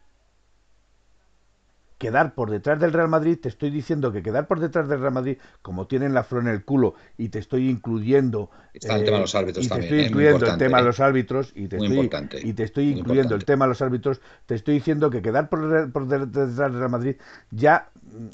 quedar 1.98 2.34
por 2.36 2.52
detrás 2.52 2.80
del 2.80 2.94
Real 2.94 3.08
Madrid, 3.08 3.40
te 3.42 3.50
estoy 3.50 3.72
diciendo 3.72 4.12
que 4.12 4.22
quedar 4.22 4.48
por 4.48 4.60
detrás 4.60 4.88
del 4.88 5.00
Real 5.00 5.14
Madrid, 5.14 5.38
como 5.62 5.88
tienen 5.88 6.14
la 6.14 6.24
flor 6.24 6.44
en 6.44 6.50
el 6.50 6.64
culo, 6.64 6.96
y 7.18 7.30
te 7.30 7.40
estoy 7.40 7.70
incluyendo. 7.70 8.52
Está 8.74 8.96
el 8.96 9.06
tema 9.06 9.18
de 9.18 9.22
los 9.22 9.36
árbitros 9.36 9.66
y 9.66 9.68
te 9.68 9.74
también. 9.74 9.94
estoy 9.94 10.00
¿eh? 10.00 10.08
Incluyendo 10.08 10.46
el 10.46 10.58
tema 10.58 10.78
de 10.78 10.84
¿eh? 10.84 10.86
los 10.86 11.00
árbitros, 11.00 11.52
y 11.56 11.68
te 11.68 11.78
Muy 11.78 11.88
estoy, 11.88 11.98
importante, 11.98 12.40
y 12.44 12.54
te 12.54 12.64
estoy 12.64 12.90
incluyendo 12.92 13.36
el 13.36 13.46
tema 13.46 13.66
de 13.66 13.70
los 13.70 13.82
árbitros, 13.82 14.22
te 14.46 14.56
estoy 14.56 14.76
diciendo 14.76 15.10
que 15.10 15.22
quedar 15.22 15.50
por, 15.50 16.08
detrás 16.08 16.56
del 16.56 16.74
Real 16.74 16.92
Madrid 16.92 17.16
ya 17.52 17.90
mm, 18.04 18.28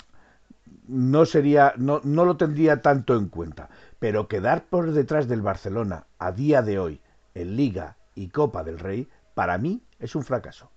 no 0.88 1.26
sería, 1.26 1.74
no, 1.78 2.02
no 2.04 2.26
lo 2.26 2.36
tendría 2.36 2.82
tanto 2.82 3.16
en 3.16 3.30
cuenta. 3.30 3.70
Pero 4.00 4.28
quedar 4.28 4.66
por 4.66 4.92
detrás 4.92 5.30
del 5.30 5.42
Barcelona 5.42 6.08
a 6.20 6.34
día 6.34 6.62
de 6.62 6.80
hoy 6.80 7.02
en 7.34 7.56
Liga 7.56 7.96
y 8.16 8.28
Copa 8.28 8.64
del 8.64 8.80
Rey, 8.80 9.08
para 9.34 9.58
mí 9.58 9.82
es 10.00 10.16
un 10.16 10.24
fracaso. 10.24 10.70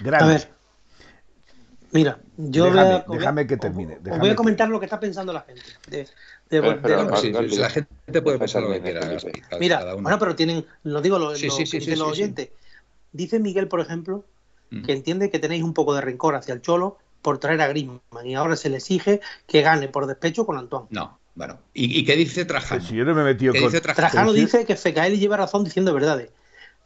Grande. 0.00 0.24
A 0.24 0.28
ver, 0.28 0.59
mira, 1.92 2.18
yo 2.36 2.64
Déjame- 2.66 2.82
voy 2.82 2.92
a- 2.92 3.04
os 3.06 3.18
déjame 3.18 3.46
que 3.46 3.56
termine, 3.56 3.94
Os, 3.96 4.18
voy 4.18 4.28
a 4.28 4.32
que- 4.32 4.36
comentar 4.36 4.68
lo 4.68 4.78
que 4.80 4.86
está 4.86 4.98
pensando 5.00 5.32
la 5.32 5.42
gente. 5.42 5.62
De, 5.88 6.06
Sí, 6.50 7.30
la 7.58 7.70
gente 7.70 8.22
puede 8.22 8.38
pensar 8.38 8.62
lo 8.62 8.70
que 8.72 8.80
quiera. 8.80 9.00
Mira, 9.60 9.78
cada 9.78 9.94
uno. 9.94 10.02
bueno, 10.02 10.18
pero 10.18 10.34
tienen, 10.34 10.66
digo 10.82 11.18
lo, 11.18 11.36
Sí, 11.36 11.46
lo 11.46 11.52
sí, 11.52 11.60
que 11.62 11.66
sí, 11.66 11.78
dicen 11.78 11.94
sí, 11.94 11.98
los 12.00 12.08
sí, 12.10 12.14
sí. 12.16 12.22
oyentes. 12.22 12.48
Dice 13.12 13.38
Miguel, 13.38 13.68
por 13.68 13.80
ejemplo, 13.80 14.24
Mm. 14.70 14.82
que 14.82 14.92
entiende 14.92 15.30
que 15.30 15.38
tenéis 15.38 15.62
un 15.62 15.74
poco 15.74 15.94
de 15.94 16.00
rencor 16.00 16.34
hacia 16.34 16.54
el 16.54 16.60
Cholo 16.62 16.98
por 17.22 17.38
traer 17.38 17.60
a 17.60 17.68
Griezmann 17.68 18.26
y 18.26 18.34
ahora 18.34 18.56
se 18.56 18.68
le 18.70 18.76
exige 18.78 19.20
que 19.46 19.62
gane 19.62 19.88
por 19.88 20.06
despecho 20.06 20.46
con 20.46 20.58
Antoine. 20.58 20.86
No, 20.90 21.18
bueno. 21.34 21.58
¿Y, 21.74 21.98
y 21.98 22.04
qué 22.04 22.16
dice 22.16 22.44
Trajano? 22.44 22.80
Pues 22.80 22.88
si 22.90 22.96
yo 22.96 23.04
no 23.04 23.14
me 23.14 23.22
he 23.22 23.24
metido 23.24 23.52
¿Qué 23.52 23.60
con. 23.60 23.70
dice 23.70 23.80
Trajano? 23.80 24.32
Dice 24.32 24.64
que 24.64 24.76
Fecaeli 24.76 25.18
lleva 25.18 25.36
razón 25.36 25.64
diciendo 25.64 25.92
verdades. 25.94 26.30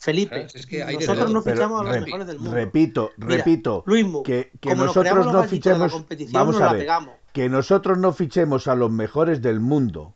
Felipe, 0.05 0.35
Claro, 0.47 0.49
es 0.55 0.67
que 0.67 0.85
nosotros 0.85 1.31
no 1.33 1.43
Pero, 1.43 1.57
fichamos 1.57 1.81
a 1.81 1.85
los 1.85 1.95
re- 1.95 2.01
mejores 2.03 2.27
del 2.27 2.39
mundo. 2.39 2.55
Repito, 2.55 3.13
Mira, 3.17 3.37
repito, 3.37 3.85
que, 4.25 4.51
que 4.61 4.71
como 4.71 4.85
nosotros 4.85 5.27
no 5.33 5.45
fichemos. 5.45 5.93
competición, 5.93 6.33
Vamos 6.35 6.57
a 6.57 6.67
la 6.67 6.73
ver, 6.73 6.83
pegamos. 6.83 7.15
que 7.33 7.49
nosotros 7.49 7.99
no 7.99 8.13
fichemos 8.13 8.69
a 8.69 8.75
los 8.75 8.91
mejores 8.91 9.41
del 9.41 9.61
mundo, 9.61 10.15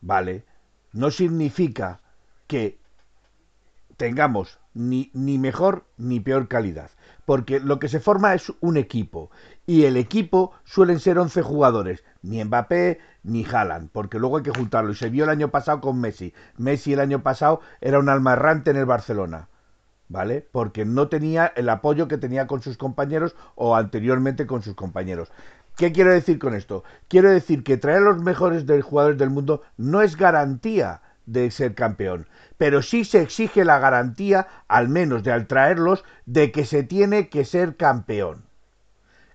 ¿vale? 0.00 0.44
No 0.92 1.10
significa 1.10 2.00
que 2.46 2.78
tengamos 3.96 4.58
ni, 4.74 5.10
ni 5.14 5.38
mejor 5.38 5.86
ni 5.96 6.20
peor 6.20 6.48
calidad. 6.48 6.90
Porque 7.30 7.60
lo 7.60 7.78
que 7.78 7.86
se 7.86 8.00
forma 8.00 8.34
es 8.34 8.52
un 8.58 8.76
equipo. 8.76 9.30
Y 9.64 9.84
el 9.84 9.96
equipo 9.96 10.50
suelen 10.64 10.98
ser 10.98 11.16
11 11.16 11.42
jugadores. 11.42 12.02
Ni 12.22 12.42
Mbappé 12.42 12.98
ni 13.22 13.44
Haaland. 13.44 13.88
Porque 13.92 14.18
luego 14.18 14.38
hay 14.38 14.42
que 14.42 14.50
juntarlo. 14.50 14.90
Y 14.90 14.96
se 14.96 15.10
vio 15.10 15.22
el 15.22 15.30
año 15.30 15.52
pasado 15.52 15.80
con 15.80 16.00
Messi. 16.00 16.34
Messi 16.56 16.92
el 16.92 16.98
año 16.98 17.22
pasado 17.22 17.60
era 17.80 18.00
un 18.00 18.08
alma 18.08 18.32
errante 18.32 18.72
en 18.72 18.78
el 18.78 18.84
Barcelona. 18.84 19.46
¿Vale? 20.08 20.44
Porque 20.50 20.84
no 20.84 21.06
tenía 21.06 21.46
el 21.54 21.68
apoyo 21.68 22.08
que 22.08 22.18
tenía 22.18 22.48
con 22.48 22.62
sus 22.62 22.76
compañeros 22.76 23.36
o 23.54 23.76
anteriormente 23.76 24.48
con 24.48 24.62
sus 24.62 24.74
compañeros. 24.74 25.30
¿Qué 25.76 25.92
quiero 25.92 26.10
decir 26.10 26.40
con 26.40 26.56
esto? 26.56 26.82
Quiero 27.06 27.30
decir 27.30 27.62
que 27.62 27.76
traer 27.76 27.98
a 27.98 28.10
los 28.10 28.20
mejores 28.20 28.64
jugadores 28.82 29.18
del 29.18 29.30
mundo 29.30 29.62
no 29.76 30.02
es 30.02 30.16
garantía 30.16 31.00
de 31.32 31.50
ser 31.50 31.74
campeón, 31.74 32.26
pero 32.58 32.82
sí 32.82 33.04
se 33.04 33.20
exige 33.22 33.64
la 33.64 33.78
garantía, 33.78 34.46
al 34.68 34.88
menos 34.88 35.22
de 35.22 35.32
al 35.32 35.46
traerlos, 35.46 36.04
de 36.26 36.50
que 36.52 36.64
se 36.64 36.82
tiene 36.82 37.28
que 37.28 37.44
ser 37.44 37.76
campeón. 37.76 38.44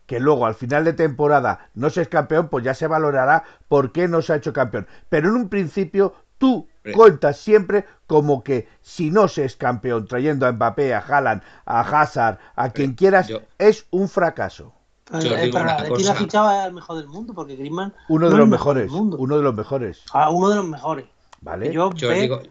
Que 0.06 0.20
luego 0.20 0.46
al 0.46 0.54
final 0.56 0.84
de 0.86 0.94
temporada 0.94 1.70
no 1.74 1.90
se 1.90 2.02
es 2.04 2.08
campeón, 2.10 2.50
pues 2.50 2.64
ya 2.64 2.74
se 2.76 2.86
valorará 2.88 3.44
por 3.68 3.92
qué 3.92 4.08
no 4.08 4.22
se 4.22 4.34
ha 4.34 4.36
hecho 4.36 4.54
campeón. 4.54 4.88
Pero 5.10 5.30
en 5.30 5.36
un 5.36 5.50
principio 5.50 6.14
tú 6.38 6.68
cuentas 6.94 7.38
siempre 7.38 7.86
como 8.06 8.44
que 8.44 8.68
si 8.82 9.10
no 9.10 9.28
se 9.28 9.46
es 9.46 9.56
campeón 9.56 10.06
trayendo 10.08 10.46
a 10.46 10.52
Mbappé, 10.52 10.94
a 10.94 11.00
Haaland, 11.00 11.42
a 11.66 11.80
Hazard, 11.82 12.38
a 12.56 12.70
quien 12.70 12.94
quieras, 12.94 13.28
yo- 13.30 13.42
es 13.58 13.88
un 13.90 14.08
fracaso. 14.08 14.74
Yo 15.12 15.20
Eh, 15.36 15.46
digo 15.46 15.54
pero 15.60 15.64
una 15.66 15.82
¿de 15.82 15.92
quién 15.94 16.08
ha 16.08 16.12
cosa. 16.12 16.16
fichado 16.16 16.48
al 16.50 16.74
mejor 16.74 16.98
del 16.98 17.08
mundo? 17.08 17.34
Porque 17.34 17.56
Griezmann 17.56 17.94
Uno 18.08 18.30
no 18.30 18.32
de 18.32 18.38
los 18.38 18.48
mejores, 18.48 18.92
mundo. 18.92 19.18
uno 19.18 19.38
de 19.38 19.44
los 19.44 19.56
mejores, 19.56 20.04
Ah, 20.14 20.30
uno 20.30 20.50
de 20.50 20.56
los 20.58 20.68
mejores. 20.68 21.06
¿Vale? 21.46 21.74
Yo, 21.74 21.90
Yo 21.98 22.10
ve- 22.10 22.22
digo, 22.22 22.42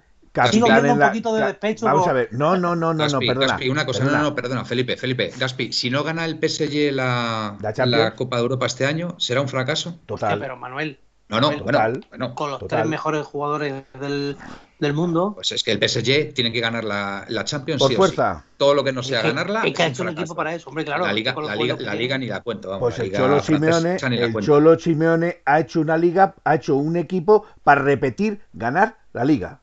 viendo 0.52 0.80
en 0.80 0.90
un 0.90 0.98
la- 0.98 1.08
poquito 1.08 1.34
de 1.34 1.42
despecho 1.46 1.86
Vamos 1.86 2.06
a 2.08 2.12
ver, 2.12 2.28
no, 2.32 2.56
no, 2.56 2.74
no, 2.76 2.94
no, 2.94 3.08
no, 3.08 3.08
Gaspi, 3.08 3.26
perdona. 3.26 3.46
Gaspi, 3.46 3.68
una 3.68 3.86
cosa, 3.86 3.98
perdona. 4.04 4.18
no, 4.18 4.30
no, 4.30 4.34
perdona, 4.34 4.64
Felipe, 4.64 4.96
Felipe, 4.96 5.30
Gaspi, 5.36 5.72
si 5.72 5.90
no 5.90 6.04
gana 6.04 6.24
el 6.24 6.38
PSG 6.38 6.92
la, 6.92 7.56
La 7.82 8.14
Copa 8.14 8.36
de 8.36 8.42
Europa 8.42 8.66
este 8.66 8.86
año, 8.86 9.16
¿será 9.18 9.40
un 9.40 9.48
fracaso? 9.48 10.00
Total. 10.06 10.14
Hostia, 10.14 10.38
pero 10.38 10.56
Manuel, 10.56 10.98
No, 11.40 11.50
no, 11.50 11.62
Bueno, 11.64 11.64
bueno, 11.64 11.78
total. 11.78 12.06
bueno, 12.10 12.34
con 12.34 12.50
los 12.50 12.60
Total. 12.60 12.78
tres 12.80 12.90
mejores 12.90 13.26
jugadores 13.26 13.84
del, 14.00 14.36
del 14.78 14.92
mundo, 14.92 15.32
pues 15.34 15.52
es 15.52 15.62
que 15.62 15.72
el 15.72 15.78
PSG 15.88 16.32
tiene 16.34 16.52
que 16.52 16.60
ganar 16.60 16.84
la, 16.84 17.24
la 17.28 17.44
Champions 17.44 17.80
Por 17.80 17.90
sí 17.90 17.96
fuerza. 17.96 18.44
sí. 18.46 18.54
Todo 18.56 18.74
lo 18.74 18.84
que 18.84 18.92
no 18.92 19.02
sea 19.02 19.18
es 19.18 19.22
que, 19.22 19.28
ganarla 19.28 19.62
es 19.64 19.74
que 19.74 19.82
ha 19.82 19.86
hecho 19.86 20.02
un 20.02 20.08
equipo 20.10 20.34
para 20.34 20.54
eso, 20.54 20.68
hombre, 20.68 20.84
claro. 20.84 21.06
la 21.06 21.12
liga, 21.12 21.34
la 21.40 21.56
liga, 21.56 21.76
la 21.78 21.94
liga 21.94 22.18
ni 22.18 22.26
la 22.26 22.40
cuento, 22.42 22.68
vamos, 22.70 22.80
Pues 22.94 22.98
la 22.98 23.04
el 23.04 23.10
liga 23.10 23.18
Cholo 23.20 23.42
Simeone, 23.42 23.96
el 23.96 24.32
cuento. 24.32 24.40
Cholo 24.40 24.78
Simeone 24.78 25.42
ha 25.44 25.60
hecho 25.60 25.80
una 25.80 25.96
liga, 25.96 26.34
ha 26.44 26.54
hecho 26.56 26.76
un 26.76 26.96
equipo 26.96 27.46
para 27.62 27.82
repetir, 27.82 28.40
ganar 28.52 28.98
la 29.12 29.24
liga. 29.24 29.60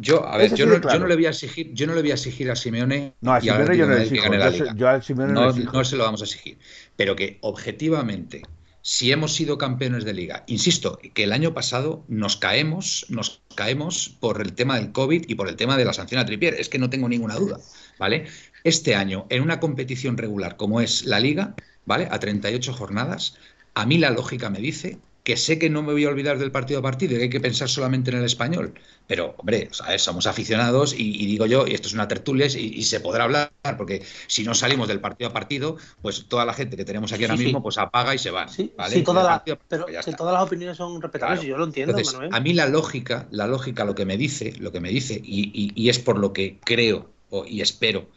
Yo, 0.00 0.24
a 0.24 0.36
ver, 0.36 0.54
yo 0.54 0.64
no, 0.66 0.80
claro. 0.80 0.96
yo 0.96 1.00
no 1.00 1.06
le 1.08 1.16
voy 1.16 1.26
a 1.26 1.30
exigir, 1.30 1.72
yo 1.74 1.86
no 1.88 1.94
le 1.94 2.02
voy 2.02 2.12
a 2.12 2.14
exigir 2.14 2.48
a 2.52 2.54
Simeone 2.54 3.14
No, 3.20 3.32
a 3.32 3.40
Simeone 3.40 3.76
yo 3.76 3.84
no 3.86 3.94
le 3.94 4.02
exijo. 4.04 4.32
Yo, 4.32 4.74
yo 4.76 4.88
al 4.88 5.02
Simeone 5.02 5.32
no, 5.32 5.40
no, 5.40 5.46
le 5.46 5.52
exijo. 5.54 5.72
no 5.76 5.84
se 5.84 5.96
lo 5.96 6.04
vamos 6.04 6.20
a 6.20 6.24
exigir. 6.24 6.56
Pero 6.94 7.16
que 7.16 7.38
objetivamente, 7.42 8.42
si 8.82 9.12
hemos 9.12 9.34
sido 9.34 9.58
campeones 9.58 10.04
de 10.04 10.14
liga, 10.14 10.44
insisto, 10.46 10.98
que 11.14 11.24
el 11.24 11.32
año 11.32 11.54
pasado 11.54 12.04
nos 12.08 12.36
caemos, 12.36 13.06
nos 13.08 13.42
caemos 13.54 14.16
por 14.20 14.40
el 14.40 14.54
tema 14.54 14.76
del 14.76 14.92
COVID 14.92 15.24
y 15.28 15.34
por 15.34 15.48
el 15.48 15.56
tema 15.56 15.76
de 15.76 15.84
la 15.84 15.92
sanción 15.92 16.20
a 16.20 16.26
Tripier, 16.26 16.54
es 16.54 16.68
que 16.68 16.78
no 16.78 16.90
tengo 16.90 17.08
ninguna 17.08 17.36
duda, 17.36 17.58
¿vale? 17.98 18.26
Este 18.64 18.94
año, 18.94 19.26
en 19.30 19.42
una 19.42 19.60
competición 19.60 20.16
regular 20.16 20.56
como 20.56 20.80
es 20.80 21.04
la 21.04 21.20
liga, 21.20 21.54
¿vale? 21.84 22.08
A 22.10 22.18
38 22.18 22.72
jornadas, 22.72 23.36
a 23.74 23.86
mí 23.86 23.98
la 23.98 24.10
lógica 24.10 24.50
me 24.50 24.60
dice 24.60 24.98
que 25.28 25.36
sé 25.36 25.58
que 25.60 25.68
no 25.70 25.82
me 25.82 25.92
voy 25.92 26.04
a 26.06 26.08
olvidar 26.08 26.38
del 26.38 26.50
partido 26.50 26.80
a 26.80 26.82
partido 26.82 27.12
y 27.14 27.18
que 27.18 27.22
hay 27.24 27.30
que 27.30 27.40
pensar 27.48 27.68
solamente 27.68 28.10
en 28.10 28.16
el 28.18 28.24
español. 28.24 28.74
Pero, 29.06 29.34
hombre, 29.38 29.68
¿sabes? 29.72 30.02
somos 30.02 30.26
aficionados 30.26 30.94
y, 30.94 31.22
y 31.22 31.26
digo 31.26 31.46
yo, 31.46 31.66
y 31.66 31.74
esto 31.74 31.88
es 31.88 31.94
una 31.94 32.08
tertulia 32.08 32.46
y, 32.46 32.78
y 32.80 32.82
se 32.84 33.00
podrá 33.00 33.24
hablar, 33.24 33.50
porque 33.76 34.02
si 34.26 34.42
no 34.44 34.54
salimos 34.54 34.88
del 34.88 35.00
partido 35.00 35.28
a 35.30 35.32
partido, 35.32 35.76
pues 36.02 36.26
toda 36.28 36.44
la 36.46 36.54
gente 36.54 36.76
que 36.76 36.84
tenemos 36.84 37.12
aquí 37.12 37.20
Sí, 37.24 37.24
ahora 37.26 37.36
sí. 37.36 37.44
mismo, 37.44 37.62
pues 37.62 37.78
apaga 37.78 38.14
y 38.14 38.18
se 38.18 38.30
va. 38.30 38.48
Sí, 38.48 38.72
¿vale? 38.76 38.96
sí, 38.96 39.02
toda 39.04 39.22
la- 39.22 39.28
partido 39.38 39.58
pero 39.68 39.84
pues 39.86 40.04
que 40.06 40.12
todas 40.12 40.32
las 40.34 40.42
opiniones 40.42 40.76
son 40.76 41.00
respetables 41.02 41.38
Claro. 41.40 41.50
yo 41.50 41.58
lo 41.58 41.64
entiendo, 41.64 41.92
Entonces, 41.92 42.14
Manuel. 42.14 42.34
a 42.34 42.40
mí 42.40 42.52
la 42.54 42.66
lógica, 42.68 43.28
la 43.30 43.46
lógica 43.46 43.84
lo 43.84 43.94
que 43.94 44.06
me 44.06 44.16
dice, 44.16 44.54
lo 44.58 44.72
que 44.72 44.80
me 44.80 44.88
dice, 44.90 45.20
y, 45.22 45.50
y- 45.54 45.72
y 45.74 45.88
es 45.90 45.98
por 45.98 46.18
lo 46.18 46.32
que 46.32 46.58
creo 46.64 47.10
o- 47.30 47.44
y 47.46 47.60
espero 47.60 48.08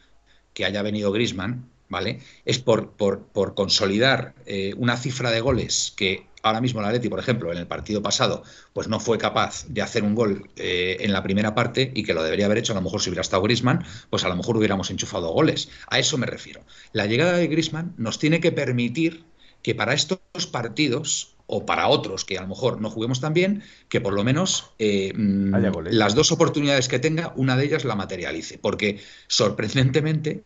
que 0.54 0.64
haya 0.64 0.82
venido 0.82 1.12
Grisman, 1.12 1.70
¿vale? 1.88 2.20
Es 2.44 2.58
por, 2.58 2.92
por, 2.92 3.26
por 3.28 3.54
consolidar 3.54 4.34
eh, 4.46 4.74
una 4.76 4.96
cifra 4.96 5.30
de 5.30 5.40
goles 5.40 5.92
que 5.96 6.26
ahora 6.42 6.60
mismo 6.60 6.80
el 6.80 6.86
Atleti, 6.86 7.08
por 7.08 7.18
ejemplo, 7.18 7.52
en 7.52 7.58
el 7.58 7.66
partido 7.66 8.02
pasado, 8.02 8.42
pues 8.72 8.88
no 8.88 9.00
fue 9.00 9.18
capaz 9.18 9.64
de 9.68 9.82
hacer 9.82 10.02
un 10.02 10.14
gol 10.14 10.50
eh, 10.56 10.98
en 11.00 11.12
la 11.12 11.22
primera 11.22 11.54
parte 11.54 11.92
y 11.94 12.02
que 12.02 12.14
lo 12.14 12.22
debería 12.22 12.46
haber 12.46 12.58
hecho 12.58 12.72
a 12.72 12.76
lo 12.76 12.82
mejor 12.82 13.00
si 13.00 13.10
hubiera 13.10 13.22
estado 13.22 13.42
Grisman, 13.42 13.84
pues 14.10 14.24
a 14.24 14.28
lo 14.28 14.36
mejor 14.36 14.56
hubiéramos 14.56 14.90
enchufado 14.90 15.30
goles. 15.32 15.70
A 15.88 15.98
eso 15.98 16.18
me 16.18 16.26
refiero. 16.26 16.62
La 16.92 17.06
llegada 17.06 17.36
de 17.36 17.46
Grisman 17.46 17.94
nos 17.96 18.18
tiene 18.18 18.40
que 18.40 18.52
permitir 18.52 19.24
que 19.62 19.74
para 19.74 19.94
estos 19.94 20.18
partidos 20.50 21.36
o 21.46 21.66
para 21.66 21.88
otros 21.88 22.24
que 22.24 22.38
a 22.38 22.42
lo 22.42 22.48
mejor 22.48 22.80
no 22.80 22.90
juguemos 22.90 23.20
tan 23.20 23.34
bien, 23.34 23.62
que 23.88 24.00
por 24.00 24.14
lo 24.14 24.24
menos 24.24 24.70
eh, 24.78 25.12
mm, 25.14 25.54
las 25.90 26.14
dos 26.14 26.32
oportunidades 26.32 26.88
que 26.88 26.98
tenga, 26.98 27.32
una 27.36 27.56
de 27.56 27.64
ellas 27.64 27.84
la 27.84 27.94
materialice. 27.94 28.58
Porque 28.58 29.00
sorprendentemente 29.26 30.44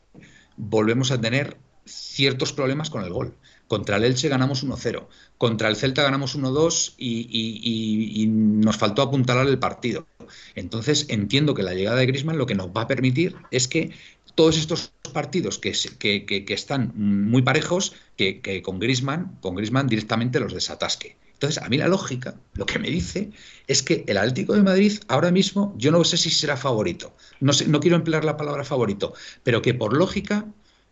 volvemos 0.57 1.11
a 1.11 1.21
tener 1.21 1.59
ciertos 1.87 2.53
problemas 2.53 2.91
con 2.91 3.05
el 3.05 3.13
gol. 3.13 3.37
Contra 3.69 3.97
el 3.97 4.05
Elche 4.05 4.29
ganamos 4.29 4.63
1-0, 4.63 5.09
contra 5.39 5.69
el 5.69 5.77
Celta 5.77 6.03
ganamos 6.03 6.37
1-2 6.37 6.95
y, 6.99 8.27
nos 8.29 8.77
faltó 8.77 9.03
apuntalar 9.03 9.47
el 9.49 9.59
partido. 9.59 10.07
Entonces 10.55 11.07
entiendo 11.09 11.55
que 11.55 11.63
la 11.63 11.75
llegada 11.75 11.97
de 11.99 12.07
Griezmann 12.07 12.39
lo 12.39 12.47
que 12.47 12.55
nos 12.55 12.69
va 12.69 12.83
a 12.83 12.87
permitir 12.87 13.35
es 13.51 13.67
que 13.69 13.91
todos 14.35 14.57
estos 14.59 14.93
partidos 15.13 15.59
que, 15.59 15.73
que- 15.99 16.25
que- 16.27 16.55
están 16.55 16.93
muy 16.95 17.43
parejos, 17.43 17.95
que, 18.17 18.41
con 18.63 18.79
Griezmann, 18.79 19.39
con 19.41 19.55
Griezmann 19.57 19.89
directamente 19.89 20.41
los 20.41 20.53
desatasque. 20.55 21.17
Entonces, 21.33 21.63
a 21.63 21.69
mí 21.69 21.77
la 21.77 21.89
lógica, 21.89 22.35
lo 22.55 22.65
que 22.67 22.79
me 22.79 22.89
dice 22.89 23.31
es 23.67 23.83
que 23.83 24.05
el 24.07 24.17
Atlético 24.17 24.55
de 24.55 24.63
Madrid 24.63 24.99
ahora 25.09 25.31
mismo, 25.31 25.75
yo 25.77 25.91
no 25.91 26.03
sé 26.05 26.17
si 26.17 26.31
será 26.31 26.57
favorito, 26.57 27.15
no, 27.41 27.53
sé, 27.53 27.69
no 27.69 27.81
quiero 27.81 27.97
emplear 27.97 28.25
la 28.25 28.37
palabra 28.39 28.65
favorito, 28.65 29.13
pero 29.43 29.61
que 29.61 29.75
por 29.75 29.95
lógica 29.97 30.47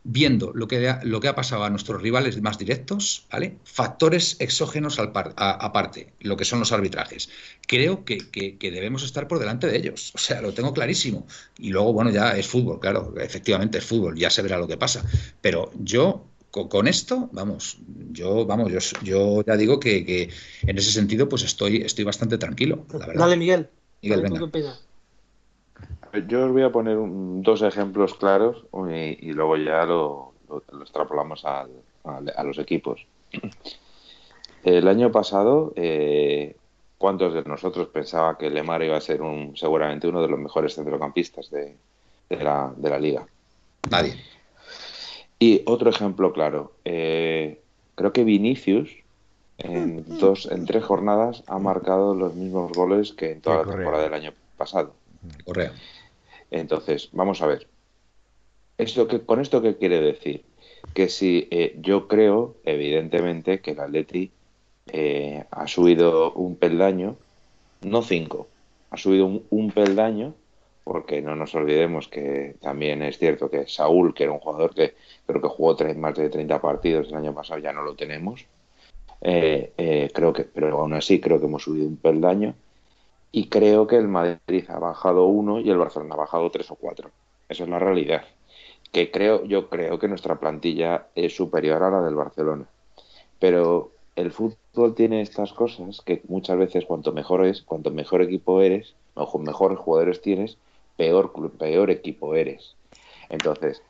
viendo 0.05 0.52
lo 0.55 0.68
que, 0.68 0.86
ha, 0.88 1.00
lo 1.02 1.18
que 1.18 1.28
ha 1.28 1.34
pasado 1.34 1.64
a 1.64 1.70
nuestros 1.70 2.00
rivales 2.00 2.40
más 2.40 2.59
directos, 2.59 3.26
¿vale? 3.32 3.57
Factores 3.64 4.36
exógenos 4.38 4.98
al 4.98 5.12
aparte, 5.14 6.12
lo 6.20 6.36
que 6.36 6.44
son 6.44 6.61
los 6.61 6.72
arbitrajes. 6.72 7.30
Creo 7.66 8.05
que, 8.05 8.18
debemos 8.61 9.02
estar 9.02 9.26
por 9.26 9.38
delante 9.38 9.66
de 9.66 9.76
ellos. 9.76 10.12
O 10.14 10.18
sea, 10.18 10.42
lo 10.42 10.52
tengo 10.52 10.74
clarísimo. 10.74 11.26
Y 11.59 11.70
luego, 11.70 11.94
bueno, 11.94 12.11
ya 12.11 12.36
es 12.36 12.46
fútbol, 12.46 12.78
claro, 12.78 13.14
efectivamente 13.18 13.78
es 13.78 13.84
fútbol, 13.84 14.16
ya 14.16 14.28
se 14.28 14.42
verá 14.42 14.59
lo 14.59 14.68
que 14.68 14.76
pasa. 14.76 15.02
Pero 15.40 15.72
yo 15.80 16.26
con, 16.50 16.86
esto, 16.86 17.30
vamos, 17.32 17.78
yo, 18.12 18.44
vamos, 18.44 18.70
yo, 18.70 18.78
yo 19.02 19.44
ya 19.44 19.57
digo 19.57 19.80
que, 19.80 20.28
en 20.62 20.78
ese 20.78 20.92
sentido, 20.92 21.28
pues 21.28 21.42
estoy, 21.42 21.78
estoy 21.78 22.05
bastante 22.05 22.36
tranquilo, 22.36 22.86
la 22.92 23.07
verdad. 23.07 23.20
Dale, 23.24 23.36
Miguel. 23.36 23.68
Miguel, 24.02 24.20
venga. 24.20 24.78
Yo 26.28 26.46
os 26.46 26.52
voy 26.52 26.62
a 26.62 26.70
poner 26.70 26.96
dos 26.98 27.62
ejemplos 27.62 28.14
claros 28.14 28.64
y, 28.90 29.32
luego 29.32 29.56
ya 29.56 29.84
lo, 29.84 30.32
extrapolamos 30.80 31.44
a 31.44 31.66
los 32.44 32.58
equipos. 32.58 33.06
El 34.64 34.88
año 34.88 35.12
pasado, 35.12 35.74
eh, 35.76 36.56
¿cuántos 36.96 37.34
de 37.34 37.44
nosotros 37.44 37.88
pensaba 37.88 38.38
que 38.38 38.48
Lemar 38.48 38.82
iba 38.82 38.96
a 38.96 39.00
ser 39.00 39.20
un, 39.20 39.54
seguramente 39.56 40.08
uno 40.08 40.22
de 40.22 40.28
los 40.28 40.40
mejores 40.40 40.74
centrocampistas 40.74 41.50
de, 41.50 41.76
la, 42.30 42.98
liga? 42.98 43.26
Nadie. 43.90 44.14
Y 45.38 45.62
otro 45.66 45.90
ejemplo 45.90 46.32
claro, 46.32 46.72
eh, 46.86 47.60
creo 47.94 48.14
que 48.14 48.24
Vinicius 48.24 48.90
en 49.58 50.18
dos, 50.18 50.48
en 50.50 50.64
tres 50.64 50.82
jornadas 50.82 51.44
ha 51.46 51.58
marcado 51.58 52.14
los 52.14 52.34
mismos 52.34 52.72
goles 52.72 53.12
que 53.12 53.32
en 53.32 53.40
toda 53.42 53.64
la 53.64 53.70
temporada 53.70 54.04
del 54.04 54.14
año 54.14 54.32
pasado. 54.56 54.94
Correa. 55.44 55.72
Entonces, 56.55 57.09
vamos 57.12 57.42
a 57.42 57.46
ver. 57.46 57.66
¿Esto 58.78 59.09
que, 59.09 59.20
¿Con 59.20 59.40
esto 59.40 59.61
qué 59.61 59.76
quiere 59.76 60.00
decir? 60.00 60.44
Que 60.94 61.09
si 61.09 61.48
eh, 61.50 61.76
yo 61.80 62.07
creo, 62.07 62.55
evidentemente, 62.64 63.61
que 63.61 63.72
el 63.72 63.80
Atleti 63.80 64.30
eh, 64.86 65.44
ha 65.50 65.66
subido 65.66 66.32
un 66.32 66.55
peldaño, 66.55 67.16
no 67.82 68.02
cinco, 68.02 68.46
ha 68.90 68.96
subido 68.96 69.42
un, 69.50 69.70
peldaño, 69.72 70.34
porque 70.84 71.20
no 71.22 71.34
nos 71.34 71.57
olvidemos 71.57 72.07
que 72.07 72.55
también 72.61 73.02
es 73.02 73.18
cierto 73.18 73.50
que 73.50 73.66
Saúl, 73.66 74.14
que 74.14 74.22
era 74.22 74.32
un 74.32 74.38
jugador 74.38 74.74
que 74.74 74.94
creo 75.26 75.42
que 75.42 75.48
jugó 75.48 75.74
tres, 75.74 75.96
más 75.96 76.14
de 76.14 76.30
30 76.30 76.61
partidos 76.61 77.09
el 77.09 77.16
año 77.16 77.34
pasado, 77.34 77.59
ya 77.59 77.72
no 77.72 77.82
lo 77.82 77.96
tenemos. 77.96 78.46
Eh, 79.20 80.09
creo 80.14 80.32
que, 80.32 80.44
pero 80.44 80.78
aún 80.78 80.92
así 80.92 81.20
creo 81.20 81.40
que 81.40 81.46
hemos 81.46 81.64
subido 81.64 81.88
un 81.88 81.96
peldaño 81.96 82.55
y 83.35 83.49
creo 83.49 83.89
que 83.89 83.97
el 83.97 84.07
Madrid 84.07 84.64
ha 84.68 84.78
bajado 84.78 85.26
uno 85.26 85.59
y 85.59 85.68
el 85.68 85.76
Barcelona 85.76 86.14
ha 86.14 86.18
bajado 86.18 86.53
tres 86.53 86.70
o 86.70 86.76
cuatro. 86.76 87.11
Esa 87.49 87.64
es 87.64 87.68
la 87.68 87.80
realidad. 87.80 88.22
Que 88.93 89.11
creo, 89.11 89.45
yo 89.45 89.68
creo 89.68 89.99
que 89.99 90.07
nuestra 90.07 90.39
plantilla 90.39 91.09
es 91.16 91.35
superior 91.35 91.82
a 91.82 91.91
la 91.91 92.01
del 92.03 92.14
Barcelona. 92.14 92.66
Pero 93.41 93.91
el 94.14 94.30
fútbol 94.30 94.95
tiene 94.95 95.20
estas 95.20 95.53
cosas 95.53 96.01
que 96.01 96.22
muchas 96.28 96.57
veces 96.59 96.85
cuanto 96.85 97.11
mejor 97.11 97.45
es, 97.45 97.62
cuanto 97.62 97.91
mejor 97.91 98.22
equipo 98.22 98.62
eres, 98.62 98.95
o 99.14 99.39
mejores 99.41 99.78
jugadores 99.80 100.22
tienes, 100.22 100.57
peor 100.97 101.32
peor 101.59 101.91
equipo 101.91 102.37
eres. 102.37 102.76
Entonces, 103.30 103.82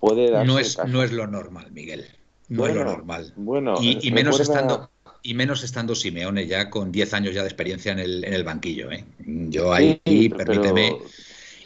puede 0.00 0.28
darse 0.28 0.52
no 0.52 0.58
es 0.58 0.84
no 0.88 1.04
es 1.04 1.12
lo 1.12 1.28
normal, 1.28 1.70
Miguel. 1.70 2.04
No 2.48 2.66
es 2.66 2.74
lo 2.74 2.82
normal. 2.82 3.32
Bueno, 3.36 3.76
y, 3.80 4.10
menos 4.10 4.40
estando 4.40 4.90
y 5.22 5.34
menos 5.34 5.62
estando 5.62 5.94
Simeone 5.94 6.46
ya 6.46 6.68
con 6.68 6.90
10 6.90 7.14
años 7.14 7.34
ya 7.34 7.42
de 7.42 7.48
experiencia 7.48 7.92
en 7.92 7.98
el, 8.00 8.24
en 8.24 8.34
el 8.34 8.44
banquillo. 8.44 8.90
¿eh? 8.90 9.04
Yo 9.18 9.72
ahí, 9.72 10.00
permíteme. 10.36 10.96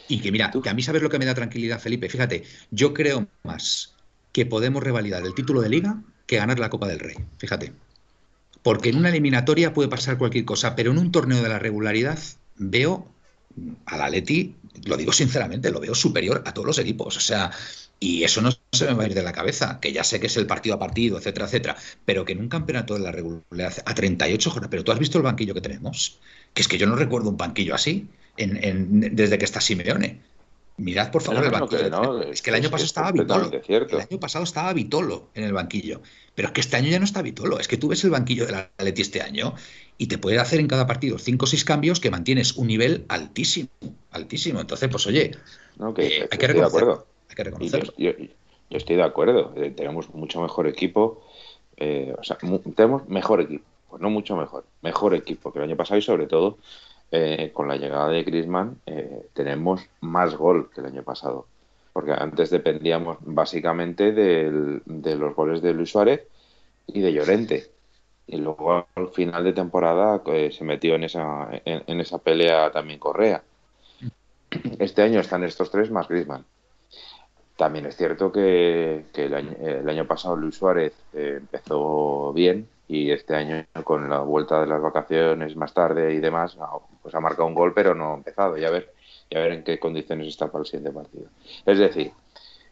Y 0.07 0.19
que 0.19 0.31
mira, 0.31 0.51
que 0.51 0.69
a 0.69 0.73
mí 0.73 0.83
sabes 0.83 1.01
lo 1.01 1.09
que 1.09 1.19
me 1.19 1.25
da 1.25 1.33
tranquilidad, 1.33 1.79
Felipe. 1.79 2.09
Fíjate, 2.09 2.43
yo 2.71 2.93
creo 2.93 3.27
más 3.43 3.93
que 4.31 4.45
podemos 4.45 4.83
revalidar 4.83 5.25
el 5.25 5.33
título 5.33 5.61
de 5.61 5.69
liga 5.69 6.01
que 6.25 6.37
ganar 6.37 6.59
la 6.59 6.69
Copa 6.69 6.87
del 6.87 6.99
Rey. 6.99 7.15
Fíjate. 7.37 7.73
Porque 8.61 8.89
en 8.89 8.97
una 8.97 9.09
eliminatoria 9.09 9.73
puede 9.73 9.89
pasar 9.89 10.17
cualquier 10.17 10.45
cosa, 10.45 10.75
pero 10.75 10.91
en 10.91 10.97
un 10.97 11.11
torneo 11.11 11.41
de 11.41 11.49
la 11.49 11.59
regularidad 11.59 12.19
veo 12.57 13.07
al 13.85 14.01
Atleti, 14.01 14.55
lo 14.85 14.97
digo 14.97 15.13
sinceramente, 15.13 15.71
lo 15.71 15.79
veo 15.79 15.95
superior 15.95 16.43
a 16.45 16.53
todos 16.53 16.67
los 16.67 16.79
equipos. 16.79 17.17
O 17.17 17.19
sea, 17.19 17.51
y 17.99 18.23
eso 18.23 18.41
no 18.41 18.51
se 18.71 18.85
me 18.85 18.93
va 18.93 19.03
a 19.03 19.07
ir 19.07 19.13
de 19.13 19.23
la 19.23 19.31
cabeza, 19.31 19.79
que 19.79 19.91
ya 19.91 20.03
sé 20.03 20.19
que 20.19 20.27
es 20.27 20.37
el 20.37 20.45
partido 20.45 20.75
a 20.75 20.79
partido, 20.79 21.17
etcétera, 21.17 21.47
etcétera, 21.47 21.77
pero 22.05 22.25
que 22.25 22.33
en 22.33 22.39
un 22.39 22.49
campeonato 22.49 22.93
de 22.93 22.99
la 22.99 23.11
regularidad 23.11 23.73
a 23.85 23.95
38 23.95 24.49
jornadas, 24.49 24.69
pero 24.69 24.83
tú 24.83 24.91
has 24.91 24.99
visto 24.99 25.17
el 25.17 25.23
banquillo 25.23 25.53
que 25.53 25.61
tenemos, 25.61 26.19
que 26.53 26.61
es 26.61 26.67
que 26.67 26.77
yo 26.77 26.87
no 26.87 26.95
recuerdo 26.95 27.29
un 27.29 27.37
banquillo 27.37 27.73
así 27.73 28.07
en, 28.37 29.15
desde 29.15 29.37
que 29.37 29.45
está 29.45 29.61
Simeone. 29.61 30.21
Mirad, 30.79 31.09
por 31.09 31.23
favor, 31.23 31.43
el 31.43 31.49
banquillo. 31.49 32.21
es 32.21 32.43
que 32.43 32.51
el 32.51 32.55
año 32.55 32.69
pasado 32.69 32.85
estaba 32.85 33.11
Vitolo. 33.11 33.51
El 33.67 33.99
año 33.99 34.19
pasado 34.19 34.43
estaba 34.43 34.71
Vitolo 34.73 35.29
en 35.33 35.45
el 35.45 35.53
banquillo. 35.53 36.03
Pero 36.35 36.49
es 36.49 36.53
que 36.53 36.61
este 36.61 36.77
año 36.77 36.89
ya 36.89 36.99
no 36.99 37.05
está 37.05 37.23
Vitolo. 37.23 37.59
Es 37.59 37.67
que 37.67 37.77
tú 37.77 37.87
ves 37.87 38.03
el 38.03 38.11
banquillo 38.11 38.45
de 38.45 38.51
la 38.51 38.69
Leti 38.77 39.01
este 39.01 39.23
año 39.23 39.55
y 39.97 40.05
te 40.05 40.19
puede 40.19 40.37
hacer 40.37 40.59
en 40.59 40.67
cada 40.67 40.85
partido 40.85 41.17
5 41.17 41.45
o 41.45 41.47
6 41.47 41.65
cambios 41.65 41.99
que 41.99 42.11
mantienes 42.11 42.57
un 42.57 42.67
nivel 42.67 43.05
altísimo. 43.07 43.69
Altísimo. 44.11 44.61
Entonces, 44.61 44.87
pues 44.89 45.07
oye, 45.07 45.31
eh, 45.97 46.27
hay 46.31 46.37
que 46.37 46.47
reconocerlo 47.43 47.93
yo, 48.69 48.77
estoy 48.77 48.95
de 48.95 49.03
acuerdo. 49.03 49.53
Eh, 49.55 49.71
tenemos 49.71 50.13
mucho 50.13 50.41
mejor 50.41 50.67
equipo. 50.67 51.23
Eh, 51.77 52.13
o 52.17 52.23
sea, 52.23 52.37
tenemos 52.75 53.07
mejor 53.07 53.41
equipo. 53.41 53.65
Pues 53.89 54.01
no 54.01 54.09
mucho 54.09 54.35
mejor. 54.35 54.65
Mejor 54.81 55.13
equipo 55.13 55.51
que 55.51 55.59
el 55.59 55.65
año 55.65 55.77
pasado 55.77 55.97
y 55.97 56.01
sobre 56.01 56.27
todo 56.27 56.57
eh, 57.11 57.51
con 57.53 57.67
la 57.67 57.77
llegada 57.77 58.09
de 58.09 58.23
Griezmann 58.23 58.81
tenemos 59.33 59.87
más 60.01 60.35
gol 60.35 60.69
que 60.73 60.81
el 60.81 60.87
año 60.87 61.03
pasado. 61.03 61.47
Porque 61.93 62.11
antes 62.11 62.49
dependíamos 62.49 63.17
básicamente 63.21 64.11
de 64.11 65.15
los 65.15 65.35
goles 65.35 65.61
de 65.61 65.73
Luis 65.73 65.89
Suárez 65.89 66.27
y 66.85 66.99
de 66.99 67.13
Llorente. 67.13 67.71
Y 68.27 68.37
luego 68.37 68.85
al 68.93 69.07
final 69.13 69.45
de 69.45 69.53
temporada 69.53 70.21
se 70.51 70.63
metió 70.65 70.95
en 70.95 71.05
esa, 71.05 71.49
en 71.63 71.99
esa 72.01 72.17
pelea 72.17 72.71
también 72.71 72.99
Correa. 72.99 73.41
Este 74.79 75.01
año 75.01 75.21
están 75.21 75.43
estos 75.43 75.71
tres 75.71 75.89
más 75.89 76.07
Griezmann. 76.07 76.45
También 77.57 77.87
es 77.87 77.97
cierto 77.97 78.31
que, 78.31 79.05
el, 79.15 79.33
año, 79.89 80.05
pasado 80.05 80.35
Luis 80.35 80.55
Suárez 80.55 80.93
eh, 81.13 81.37
empezó 81.37 82.31
bien 82.31 82.69
y 82.87 83.09
este 83.09 83.35
año 83.35 83.65
con 83.83 84.07
la 84.09 84.19
vuelta 84.19 84.61
de 84.61 84.67
las 84.67 84.79
vacaciones 84.79 85.55
más 85.55 85.73
tarde 85.73 86.13
y 86.13 86.19
demás, 86.19 86.55
pues 87.01 87.15
ha 87.15 87.19
marcado 87.19 87.47
un 87.47 87.55
gol 87.55 87.73
pero 87.73 87.95
no 87.95 88.13
ha 88.13 88.15
empezado. 88.15 88.57
Ya 88.57 88.69
ver, 88.69 88.93
ya 89.31 89.39
ver 89.39 89.53
en 89.53 89.63
qué 89.63 89.79
condiciones 89.79 90.27
está 90.27 90.51
para 90.51 90.61
el 90.61 90.67
siguiente 90.67 90.91
partido. 90.91 91.29
Es 91.65 91.79
decir, 91.79 92.11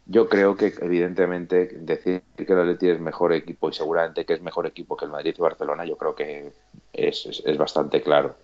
yo 0.05 0.29
creo 0.29 0.55
que 0.55 0.71
evidentemente 0.79 1.65
decir 1.79 2.21
que 2.38 2.53
el 2.53 2.59
Atleti 2.59 2.89
es 2.89 2.99
mejor 2.99 3.33
equipo 3.33 3.69
y 3.69 3.73
seguramente 3.73 4.23
que 4.23 4.33
es 4.33 4.41
mejor 4.43 4.67
equipo 4.67 4.95
que 4.95 5.05
el 5.05 5.11
Madrid 5.11 5.33
y 5.36 5.41
Barcelona, 5.41 5.83
yo 5.86 5.97
creo 5.97 6.13
que 6.13 6.51
es, 6.93 7.25
es 7.43 7.57
bastante 7.57 8.03
claro. 8.03 8.36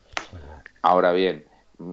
Ahora 0.81 1.11
bien, 1.11 1.45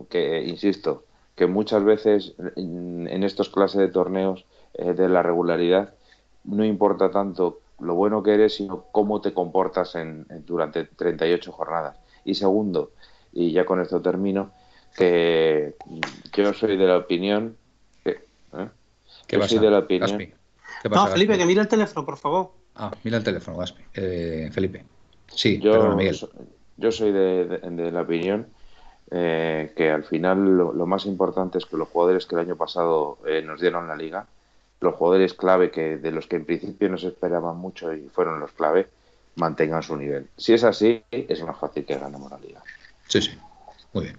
que 0.09 0.43
insisto, 0.43 1.05
que 1.39 1.47
muchas 1.47 1.85
veces 1.85 2.35
en 2.57 3.23
estos 3.23 3.49
clases 3.49 3.79
de 3.79 3.89
torneos 3.89 4.45
eh, 4.75 4.93
de 4.93 5.09
la 5.09 5.23
regularidad 5.23 5.95
no 6.43 6.65
importa 6.65 7.13
tanto 7.13 7.61
lo 7.79 7.95
bueno 7.95 8.25
que 8.25 8.35
eres, 8.35 8.57
sino 8.57 8.87
cómo 8.91 9.21
te 9.21 9.33
comportas 9.33 9.95
en, 9.95 10.27
durante 10.45 10.83
38 10.85 11.53
jornadas. 11.53 11.97
Y 12.25 12.35
segundo, 12.35 12.91
y 13.33 13.53
ya 13.53 13.65
con 13.65 13.81
esto 13.81 14.03
termino, 14.03 14.51
que 14.97 15.77
yo 16.33 16.53
soy 16.55 16.77
de 16.77 16.87
la 16.87 16.97
opinión 16.97 17.57
que, 18.03 18.11
¿eh? 18.11 19.47
soy 19.47 19.59
de 19.61 19.71
la 19.71 19.79
opinión. 19.79 20.35
no, 20.91 21.07
Felipe, 21.07 21.39
que 21.39 21.47
mira 21.47 21.63
el 21.63 21.69
teléfono, 21.69 22.05
por 22.05 22.17
favor. 22.17 22.51
Ah, 22.75 22.91
mira 23.05 23.19
el 23.19 23.23
teléfono, 23.23 23.59
Gaspi. 23.59 23.83
Eh, 23.95 24.49
Felipe. 24.51 24.85
Sí, 25.29 25.61
yo, 25.61 25.97
yo 26.79 26.91
soy 26.91 27.13
de 27.13 27.91
la 27.93 28.03
opinión 28.03 28.49
eh, 29.11 29.73
que 29.75 29.91
al 29.91 30.05
final 30.05 30.57
lo, 30.57 30.87
más 30.87 31.07
importante 31.07 31.59
es 31.59 31.67
que 31.67 31.77
los 31.77 31.89
jugadores 31.89 32.27
que 32.27 32.35
el 32.35 32.43
año 32.43 32.57
pasado 32.57 33.19
eh, 33.27 33.43
nos 33.43 33.61
dieron 33.61 33.89
la 33.89 33.97
liga, 33.97 34.27
los 34.81 34.95
jugadores 34.95 35.35
clave 35.35 35.71
que 35.71 35.97
de 35.97 36.11
los 36.13 36.27
que 36.27 36.37
en 36.37 36.45
principio 36.45 36.89
no 36.89 36.99
se 36.99 37.09
esperaban 37.09 37.57
mucho 37.57 37.93
y 37.95 38.09
fueron 38.09 38.39
los 38.39 38.53
clave, 38.53 38.89
mantengan 39.37 39.83
su 39.83 39.97
nivel. 39.97 40.29
Si 40.37 40.53
es 40.53 40.65
así, 40.65 41.03
es 41.11 41.43
más 41.43 41.59
fácil 41.59 41.85
que 41.85 41.99
ganemos 41.99 42.31
la 42.31 42.39
liga. 42.39 42.63
Sí, 43.07 43.23
sí. 43.23 43.39
Muy 43.93 44.05
bien. 44.05 44.19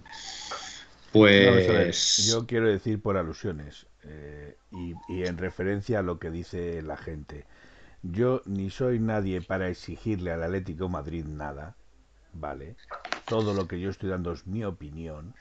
Pues 1.12 2.26
yo 2.26 2.46
quiero 2.46 2.68
decir 2.68 3.00
por 3.00 3.16
alusiones 3.16 3.86
eh, 4.04 4.56
y, 4.72 4.94
y 5.08 5.24
en 5.24 5.38
referencia 5.38 6.00
a 6.00 6.02
lo 6.02 6.18
que 6.18 6.30
dice 6.30 6.82
la 6.82 6.96
gente. 6.96 7.44
Yo 8.02 8.42
ni 8.46 8.70
soy 8.70 8.98
nadie 8.98 9.42
para 9.42 9.68
exigirle 9.68 10.32
al 10.32 10.42
Atlético 10.42 10.88
Madrid 10.88 11.24
nada, 11.24 11.76
¿vale? 12.32 12.76
Todo 13.30 13.54
lo 13.54 13.68
que 13.68 13.78
yo 13.78 13.90
estoy 13.90 14.10
dando 14.10 14.32
es 14.32 14.48
mi 14.48 14.64
opinión, 14.64 15.34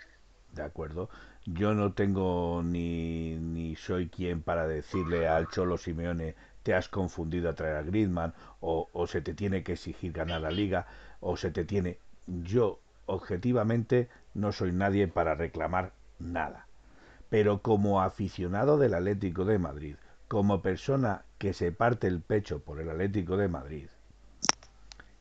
¿de 0.54 0.62
acuerdo? 0.62 1.10
Yo 1.48 1.74
no 1.74 1.94
tengo 1.94 2.62
ni, 2.64 3.36
ni 3.38 3.76
soy 3.78 4.10
quien 4.10 4.44
para 4.44 4.68
decirle 4.68 5.28
al 5.28 5.50
Cholo 5.50 5.76
Simeone 5.76 6.36
te 6.62 6.76
has 6.76 6.88
confundido 6.88 7.50
a 7.50 7.56
traer 7.56 7.78
a 7.78 7.82
Griezmann 7.82 8.36
o, 8.62 8.90
o 8.94 9.08
se 9.08 9.22
te 9.22 9.34
tiene 9.34 9.64
que 9.64 9.74
exigir 9.74 10.12
ganar 10.12 10.42
la 10.42 10.52
liga 10.52 10.86
o 11.20 11.36
se 11.36 11.50
te 11.50 11.66
tiene... 11.66 11.98
Yo 12.28 12.80
objetivamente 13.08 14.08
no 14.36 14.52
soy 14.52 14.72
nadie 14.72 15.08
para 15.08 15.34
reclamar 15.34 15.94
nada. 16.20 16.68
Pero 17.32 17.64
como 17.64 18.04
aficionado 18.04 18.78
del 18.78 18.94
Atlético 18.94 19.46
de 19.46 19.58
Madrid, 19.58 19.96
como 20.28 20.62
persona 20.62 21.24
que 21.40 21.54
se 21.54 21.72
parte 21.72 22.06
el 22.06 22.22
pecho 22.22 22.60
por 22.60 22.80
el 22.80 22.92
Atlético 22.92 23.36
de 23.36 23.48
Madrid, 23.48 23.88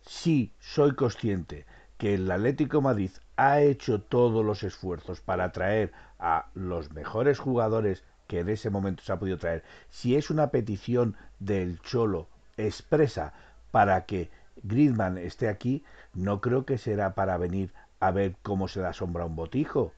sí 0.03 0.53
soy 0.61 0.95
consciente 0.95 1.65
que 1.99 2.15
el 2.15 2.31
Atlético 2.31 2.81
Madrid 2.81 3.11
ha 3.37 3.61
hecho 3.61 4.01
todos 4.01 4.45
los 4.45 4.63
esfuerzos 4.63 5.21
para 5.21 5.53
traer 5.53 5.93
a 6.19 6.47
los 6.55 6.93
mejores 6.93 7.39
jugadores 7.39 8.05
que 8.29 8.41
en 8.41 8.49
ese 8.49 8.71
momento 8.71 9.03
se 9.03 9.13
ha 9.13 9.19
podido 9.19 9.39
traer. 9.39 9.65
Si 9.91 10.17
es 10.17 10.31
una 10.31 10.51
petición 10.51 11.17
del 11.41 11.81
Cholo 11.81 12.29
expresa 12.57 13.33
para 13.71 14.07
que 14.07 14.31
Griezmann 14.63 15.19
esté 15.19 15.49
aquí, 15.49 15.85
no 16.15 16.41
creo 16.41 16.65
que 16.65 16.79
será 16.79 17.15
para 17.15 17.37
venir 17.37 17.73
a 18.01 18.11
ver 18.11 18.37
cómo 18.43 18.69
se 18.69 18.81
da 18.81 18.93
sombra 18.93 19.25
a 19.25 19.27
un 19.27 19.37
botijo. 19.37 19.93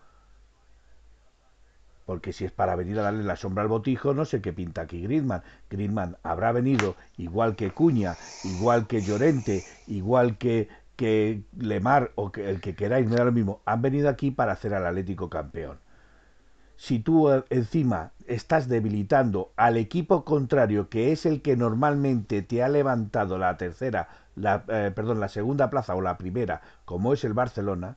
Porque 2.07 2.33
si 2.33 2.45
es 2.45 2.51
para 2.51 2.77
venir 2.77 2.99
a 2.99 3.03
darle 3.03 3.23
la 3.23 3.37
sombra 3.37 3.63
al 3.63 3.69
botijo, 3.69 4.15
no 4.15 4.25
sé 4.25 4.41
qué 4.41 4.53
pinta 4.53 4.83
aquí 4.83 5.03
Griezmann. 5.03 5.43
Griezmann 5.69 6.17
habrá 6.23 6.51
venido 6.53 6.97
igual 7.17 7.57
que 7.57 7.71
Cuña, 7.71 8.19
igual 8.43 8.87
que 8.87 9.03
Llorente, 9.03 9.65
igual 9.87 10.37
que, 10.37 10.69
que 11.01 11.45
Lemar 11.57 12.13
o 12.15 12.31
que 12.31 12.51
el 12.51 12.61
que 12.61 12.75
queráis, 12.75 13.09
me 13.09 13.17
da 13.17 13.25
lo 13.25 13.33
mismo. 13.33 13.63
Han 13.65 13.81
venido 13.81 14.11
aquí 14.11 14.31
para 14.31 14.53
hacer 14.53 14.75
al 14.75 14.87
Atlético 14.87 15.31
campeón. 15.31 15.79
Si 16.77 16.99
tú 16.99 17.31
eh, 17.31 17.43
encima 17.49 18.13
estás 18.27 18.69
debilitando 18.69 19.51
al 19.57 19.79
equipo 19.79 20.27
contrario, 20.27 20.91
que 20.91 21.11
es 21.13 21.25
el 21.25 21.41
que 21.41 21.57
normalmente 21.57 22.43
te 22.43 22.63
ha 22.63 22.69
levantado 22.69 23.39
la 23.39 23.57
tercera, 23.57 24.09
la, 24.37 24.65
eh, 24.69 24.93
perdón, 24.95 25.21
la 25.21 25.29
segunda 25.31 25.71
plaza 25.71 25.95
o 25.95 26.03
la 26.03 26.19
primera, 26.19 26.61
como 26.85 27.15
es 27.15 27.25
el 27.25 27.33
Barcelona, 27.33 27.97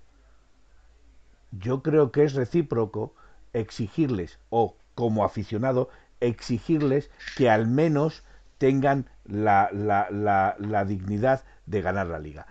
yo 1.51 1.83
creo 1.83 2.11
que 2.13 2.23
es 2.23 2.33
recíproco 2.35 3.13
exigirles, 3.51 4.39
o 4.49 4.77
como 4.95 5.25
aficionado, 5.25 5.89
exigirles 6.21 7.11
que 7.35 7.49
al 7.49 7.67
menos 7.67 8.23
tengan 8.59 9.09
la, 9.25 9.69
la, 9.73 10.07
la, 10.09 10.55
la 10.57 10.85
dignidad 10.85 11.43
de 11.65 11.81
ganar 11.81 12.07
la 12.07 12.19
liga. 12.19 12.47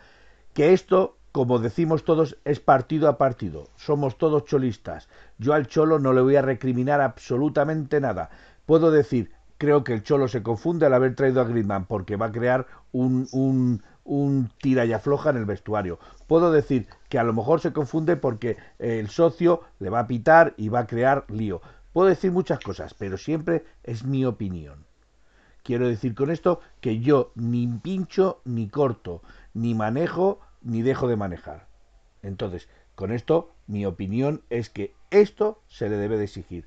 Que 0.55 0.73
esto, 0.73 1.17
como 1.33 1.59
decimos 1.59 2.05
todos, 2.05 2.37
es 2.45 2.61
partido 2.61 3.09
a 3.09 3.17
partido. 3.17 3.69
Somos 3.77 4.19
todos 4.19 4.45
cholistas. 4.45 5.09
Yo 5.39 5.55
al 5.55 5.67
cholo 5.67 5.99
no 5.99 6.13
le 6.13 6.21
voy 6.21 6.37
a 6.37 6.43
recriminar 6.43 7.01
absolutamente 7.01 8.01
nada. 8.01 8.31
Puedo 8.67 8.91
decir, 8.91 9.33
creo 9.57 9.83
que 9.83 9.95
el 9.95 10.03
cholo 10.03 10.29
se 10.29 10.43
confunde 10.43 10.87
al 10.87 10.95
haber 10.95 11.15
traído 11.15 11.41
a 11.41 11.45
Griezmann 11.45 11.87
porque 11.87 12.17
va 12.17 12.27
a 12.27 12.33
crear 12.33 12.67
un, 12.93 13.29
un, 13.33 13.83
un 14.05 14.51
tira 14.61 14.85
y 14.85 14.93
afloja 14.93 15.31
en 15.31 15.39
el 15.39 15.45
vestuario. 15.45 15.99
Puedo 16.27 16.53
decir 16.53 16.87
que 17.09 17.19
a 17.19 17.25
lo 17.25 17.33
mejor 17.33 17.61
se 17.61 17.73
confunde 17.73 18.17
porque 18.17 18.57
el 18.79 19.09
socio 19.09 19.63
le 19.79 19.89
va 19.89 20.01
a 20.01 20.07
pitar 20.07 20.55
y 20.57 20.69
va 20.69 20.81
a 20.81 20.87
crear 20.87 21.25
lío. 21.29 21.63
Puedo 21.93 22.09
decir 22.09 22.33
muchas 22.33 22.61
cosas, 22.61 22.95
pero 22.95 23.17
siempre 23.17 23.65
es 23.83 24.05
mi 24.05 24.25
opinión. 24.25 24.85
Quiero 25.63 25.87
decir 25.87 26.15
con 26.15 26.31
esto 26.31 26.61
que 26.81 26.99
yo 26.99 27.31
ni 27.37 27.69
pincho 27.69 28.41
ni 28.45 28.69
corto, 28.69 29.23
ni 29.55 29.75
manejo 29.75 30.41
ni 30.61 30.83
dejo 30.83 31.09
de 31.09 31.17
manejar. 31.17 31.67
Entonces, 32.23 32.69
con 32.95 33.13
esto 33.13 33.55
mi 33.67 33.87
opinión 33.87 34.43
es 34.51 34.71
que 34.71 34.95
esto 35.11 35.63
se 35.69 35.89
le 35.89 35.97
debe 35.97 36.19
de 36.19 36.25
exigir. 36.25 36.67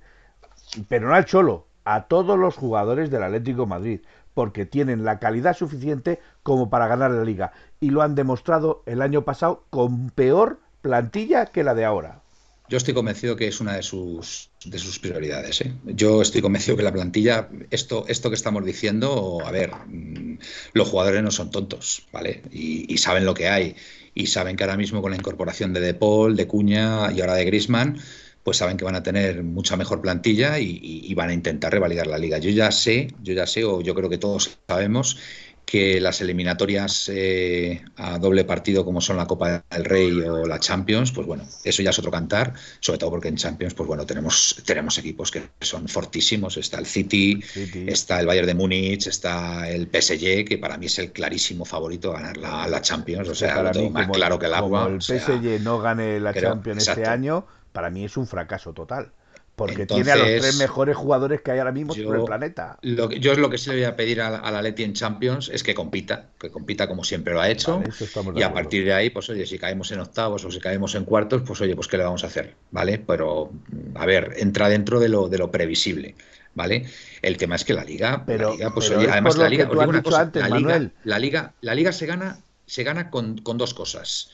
Pero 0.87 1.07
no 1.07 1.15
al 1.15 1.25
Cholo, 1.25 1.67
a 1.83 2.07
todos 2.07 2.37
los 2.37 2.55
jugadores 2.55 3.09
del 3.09 3.23
Atlético 3.23 3.65
Madrid, 3.65 4.01
porque 4.33 4.65
tienen 4.65 5.05
la 5.05 5.19
calidad 5.19 5.55
suficiente 5.55 6.19
como 6.43 6.69
para 6.69 6.87
ganar 6.87 7.11
la 7.11 7.23
liga. 7.23 7.53
Y 7.79 7.91
lo 7.91 8.01
han 8.01 8.15
demostrado 8.15 8.83
el 8.85 9.01
año 9.01 9.23
pasado 9.23 9.63
con 9.69 10.09
peor 10.09 10.59
plantilla 10.81 11.45
que 11.45 11.63
la 11.63 11.73
de 11.73 11.85
ahora. 11.85 12.21
Yo 12.67 12.77
estoy 12.77 12.95
convencido 12.95 13.35
que 13.35 13.47
es 13.47 13.59
una 13.59 13.75
de 13.75 13.83
sus, 13.83 14.49
de 14.65 14.79
sus 14.79 14.97
prioridades. 14.97 15.61
¿eh? 15.61 15.73
Yo 15.85 16.21
estoy 16.21 16.41
convencido 16.41 16.75
que 16.75 16.83
la 16.83 16.91
plantilla, 16.91 17.47
esto, 17.69 18.05
esto 18.07 18.29
que 18.29 18.35
estamos 18.35 18.65
diciendo, 18.65 19.39
a 19.45 19.51
ver, 19.51 19.71
mm, 19.87 20.39
los 20.73 20.89
jugadores 20.89 21.21
no 21.21 21.29
son 21.29 21.51
tontos, 21.51 22.07
¿vale? 22.11 22.41
Y, 22.51 22.91
y 22.91 22.97
saben 22.97 23.25
lo 23.25 23.35
que 23.35 23.49
hay. 23.49 23.75
Y 24.15 24.27
saben 24.27 24.55
que 24.55 24.63
ahora 24.63 24.77
mismo 24.77 25.01
con 25.01 25.11
la 25.11 25.17
incorporación 25.17 25.73
de 25.73 25.79
De 25.79 25.93
Paul, 25.93 26.35
de 26.35 26.47
Cuña 26.47 27.11
y 27.11 27.21
ahora 27.21 27.35
de 27.35 27.45
Grisman, 27.45 27.99
pues 28.43 28.57
saben 28.57 28.77
que 28.77 28.85
van 28.85 28.95
a 28.95 29.03
tener 29.03 29.43
mucha 29.43 29.75
mejor 29.77 30.01
plantilla 30.01 30.59
y, 30.59 30.69
y, 30.69 31.11
y, 31.11 31.13
van 31.13 31.29
a 31.29 31.33
intentar 31.33 31.71
revalidar 31.71 32.07
la 32.07 32.17
liga. 32.17 32.37
Yo 32.37 32.51
ya 32.51 32.71
sé, 32.71 33.07
yo 33.21 33.33
ya 33.33 33.47
sé, 33.47 33.63
o 33.63 33.81
yo 33.81 33.95
creo 33.95 34.09
que 34.09 34.19
todos 34.19 34.59
sabemos 34.67 35.17
que 35.65 35.99
las 35.99 36.21
eliminatorias 36.21 37.09
eh, 37.13 37.83
a 37.97 38.19
doble 38.19 38.45
partido 38.45 38.85
como 38.85 39.01
son 39.01 39.17
la 39.17 39.25
Copa 39.25 39.63
del 39.69 39.85
Rey 39.85 40.11
o 40.21 40.45
la 40.45 40.59
Champions, 40.59 41.11
pues 41.11 41.25
bueno, 41.25 41.43
eso 41.63 41.81
ya 41.81 41.89
es 41.89 41.99
otro 41.99 42.11
cantar, 42.11 42.53
sobre 42.79 42.99
todo 42.99 43.09
porque 43.09 43.27
en 43.29 43.35
Champions, 43.35 43.73
pues 43.73 43.87
bueno, 43.87 44.05
tenemos, 44.05 44.61
tenemos 44.65 44.97
equipos 44.97 45.31
que 45.31 45.41
son 45.61 45.87
fortísimos, 45.87 46.57
está 46.57 46.77
el 46.77 46.85
City, 46.85 47.41
City. 47.41 47.85
está 47.87 48.19
el 48.19 48.27
Bayern 48.27 48.47
de 48.47 48.53
Múnich, 48.53 49.07
está 49.07 49.67
el 49.69 49.87
PSG, 49.87 50.45
que 50.45 50.57
para 50.59 50.77
mí 50.77 50.85
es 50.85 50.99
el 50.99 51.11
clarísimo 51.11 51.65
favorito 51.65 52.11
a 52.11 52.21
ganar 52.21 52.37
la, 52.37 52.67
la 52.67 52.81
Champions, 52.81 53.29
o 53.29 53.35
sea, 53.35 53.63
más 53.63 53.77
como, 53.77 54.13
claro 54.13 54.37
que 54.37 54.45
el 54.45 54.53
agua. 54.53 54.83
Como 54.83 54.95
el 54.95 55.01
PSG 55.01 55.13
o 55.15 55.41
sea, 55.41 55.59
no 55.59 55.79
gane 55.79 56.19
la 56.19 56.33
Champions 56.33 56.83
exacto. 56.83 57.01
este 57.01 57.11
año, 57.11 57.45
para 57.71 57.89
mí 57.89 58.05
es 58.05 58.17
un 58.17 58.27
fracaso 58.27 58.73
total. 58.73 59.11
Porque 59.55 59.83
Entonces, 59.83 60.05
tiene 60.05 60.21
a 60.21 60.23
los 60.23 60.41
tres 60.41 60.57
mejores 60.57 60.97
jugadores 60.97 61.41
que 61.41 61.51
hay 61.51 61.59
ahora 61.59 61.71
mismo 61.71 61.93
sobre 61.93 62.19
el 62.19 62.25
planeta. 62.25 62.77
Lo 62.81 63.07
que, 63.07 63.21
yo 63.21 63.31
es 63.31 63.37
lo 63.37 63.49
que 63.49 63.57
sí 63.57 63.69
le 63.69 63.77
voy 63.77 63.85
a 63.85 63.95
pedir 63.95 64.19
a, 64.19 64.27
a 64.39 64.51
la 64.51 64.61
Leti 64.61 64.83
en 64.83 64.93
Champions 64.93 65.49
es 65.53 65.63
que 65.63 65.73
compita, 65.73 66.27
que 66.37 66.51
compita 66.51 66.89
como 66.89 67.05
siempre 67.05 67.33
lo 67.33 67.39
ha 67.39 67.49
hecho. 67.49 67.79
Vale, 67.79 68.39
y 68.39 68.43
a 68.43 68.53
partir 68.53 68.83
de 68.83 68.93
ahí, 68.93 69.09
pues 69.09 69.29
oye, 69.29 69.45
si 69.45 69.57
caemos 69.57 69.91
en 69.93 70.01
octavos 70.01 70.43
o 70.43 70.51
si 70.51 70.59
caemos 70.59 70.93
en 70.95 71.05
cuartos, 71.05 71.43
pues 71.47 71.61
oye, 71.61 71.73
pues 71.73 71.87
qué 71.87 71.97
le 71.97 72.03
vamos 72.03 72.25
a 72.25 72.27
hacer, 72.27 72.55
¿vale? 72.71 72.99
Pero, 72.99 73.49
a 73.95 74.05
ver, 74.05 74.33
entra 74.37 74.67
dentro 74.67 74.99
de 74.99 75.07
lo, 75.07 75.29
de 75.29 75.37
lo 75.37 75.51
previsible. 75.51 76.15
¿Vale? 76.53 76.85
El 77.21 77.35
tema 77.35 77.55
es 77.55 77.65
que 77.65 77.73
la 77.73 77.83
liga, 77.83 78.23
pero, 78.25 78.51
la 78.51 78.55
liga 78.55 78.73
pues 78.73 78.87
pero 78.87 79.01
oye, 79.01 79.09
además 79.11 79.37
la 79.37 79.49
liga, 79.49 79.67
cosa, 79.67 80.21
antes, 80.21 80.41
la, 80.41 80.47
liga 80.47 80.79
liga, 80.79 80.91
la 81.03 81.19
liga, 81.19 81.53
la 81.59 81.75
liga 81.75 81.91
se 81.91 82.05
gana, 82.05 82.39
se 82.65 82.83
gana 82.85 83.09
con, 83.09 83.39
con 83.39 83.57
dos 83.57 83.73
cosas. 83.73 84.31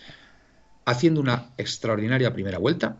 Haciendo 0.86 1.20
una 1.20 1.50
extraordinaria 1.58 2.32
primera 2.32 2.60
vuelta, 2.60 2.98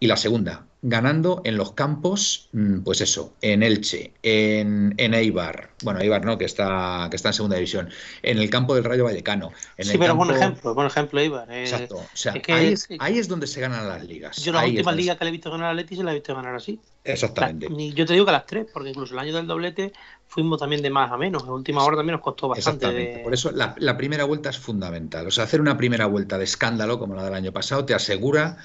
y 0.00 0.08
la 0.08 0.16
segunda, 0.16 0.66
ganando 0.82 1.42
en 1.44 1.56
los 1.56 1.72
campos, 1.72 2.48
mm, 2.52 2.80
pues 2.80 3.00
eso, 3.00 3.32
en 3.40 3.62
Elche, 3.62 4.12
en, 4.22 4.94
en 4.96 5.14
Eibar, 5.14 5.70
bueno, 5.84 6.00
Eibar 6.00 6.24
no, 6.24 6.36
que 6.36 6.44
está, 6.44 7.06
que 7.08 7.14
está 7.14 7.28
en 7.28 7.34
segunda 7.34 7.56
división, 7.56 7.88
en 8.22 8.38
el 8.38 8.50
campo 8.50 8.74
del 8.74 8.82
Rayo 8.82 9.04
Vallecano. 9.04 9.52
En 9.76 9.84
sí, 9.84 9.92
el 9.92 9.98
pero 10.00 10.10
campo... 10.10 10.24
buen 10.24 10.36
ejemplo, 10.36 10.74
buen 10.74 10.88
ejemplo 10.88 11.20
Eibar. 11.20 11.50
Eh, 11.52 11.62
Exacto, 11.62 11.98
o 11.98 12.06
sea, 12.14 12.32
es 12.32 12.42
que 12.42 12.52
ahí, 12.52 12.72
es, 12.72 12.88
ahí, 12.98 13.18
es, 13.18 13.28
donde 13.28 13.46
se 13.46 13.60
ganan 13.60 13.88
las 13.88 14.04
ligas. 14.04 14.38
Yo 14.38 14.52
la 14.52 14.64
última 14.64 14.90
liga 14.90 15.16
que 15.16 15.24
le 15.24 15.28
he 15.28 15.32
visto 15.32 15.52
ganar 15.52 15.70
a 15.70 15.74
Leti 15.74 15.94
se 15.94 16.02
la 16.02 16.10
he 16.10 16.14
visto 16.14 16.34
ganar 16.34 16.56
así. 16.56 16.80
Exactamente. 17.04 17.68
La, 17.70 17.94
yo 17.94 18.04
te 18.04 18.14
digo 18.14 18.26
que 18.26 18.32
las 18.32 18.46
tres, 18.46 18.66
porque 18.72 18.90
incluso 18.90 19.14
el 19.14 19.20
año 19.20 19.36
del 19.36 19.46
doblete 19.46 19.92
fuimos 20.26 20.58
también 20.58 20.82
de 20.82 20.90
más 20.90 21.12
a 21.12 21.16
menos. 21.16 21.44
En 21.44 21.50
última 21.50 21.84
hora 21.84 21.96
también 21.96 22.14
nos 22.14 22.22
costó 22.22 22.48
bastante. 22.48 22.86
Exactamente. 22.86 23.18
De... 23.18 23.24
Por 23.24 23.34
eso 23.34 23.52
la, 23.52 23.76
la 23.78 23.96
primera 23.96 24.24
vuelta 24.24 24.50
es 24.50 24.58
fundamental. 24.58 25.28
O 25.28 25.30
sea, 25.30 25.44
hacer 25.44 25.60
una 25.60 25.76
primera 25.76 26.06
vuelta 26.06 26.38
de 26.38 26.44
escándalo 26.44 26.98
como 26.98 27.14
la 27.14 27.24
del 27.24 27.34
año 27.34 27.52
pasado 27.52 27.84
te 27.84 27.94
asegura 27.94 28.58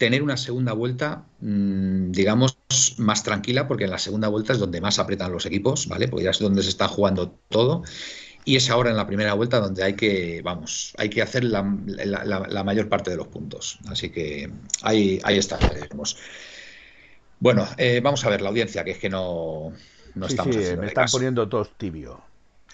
tener 0.00 0.22
una 0.22 0.38
segunda 0.38 0.72
vuelta, 0.72 1.26
mmm, 1.40 2.10
digamos, 2.10 2.56
más 2.96 3.22
tranquila, 3.22 3.68
porque 3.68 3.84
en 3.84 3.90
la 3.90 3.98
segunda 3.98 4.28
vuelta 4.28 4.54
es 4.54 4.58
donde 4.58 4.80
más 4.80 4.98
apretan 4.98 5.30
los 5.30 5.44
equipos, 5.44 5.86
¿vale? 5.88 6.08
Porque 6.08 6.24
ya 6.24 6.30
es 6.30 6.38
donde 6.38 6.62
se 6.62 6.70
está 6.70 6.88
jugando 6.88 7.36
todo. 7.50 7.82
Y 8.46 8.56
es 8.56 8.70
ahora 8.70 8.88
en 8.88 8.96
la 8.96 9.06
primera 9.06 9.34
vuelta 9.34 9.60
donde 9.60 9.84
hay 9.84 9.92
que, 9.94 10.40
vamos, 10.42 10.94
hay 10.96 11.10
que 11.10 11.20
hacer 11.20 11.44
la, 11.44 11.62
la, 11.84 12.24
la, 12.24 12.40
la 12.48 12.64
mayor 12.64 12.88
parte 12.88 13.10
de 13.10 13.18
los 13.18 13.26
puntos. 13.28 13.78
Así 13.88 14.08
que 14.08 14.50
ahí, 14.80 15.20
ahí 15.22 15.36
está. 15.36 15.58
Digamos. 15.58 16.16
Bueno, 17.38 17.68
eh, 17.76 18.00
vamos 18.02 18.24
a 18.24 18.30
ver 18.30 18.40
la 18.40 18.48
audiencia, 18.48 18.82
que 18.82 18.92
es 18.92 18.98
que 18.98 19.10
no, 19.10 19.72
no 20.14 20.26
sí, 20.26 20.32
estamos 20.32 20.54
sí, 20.56 20.62
me 20.78 20.86
están 20.86 21.04
caso. 21.04 21.18
poniendo 21.18 21.46
todos 21.46 21.76
tibio. 21.76 22.22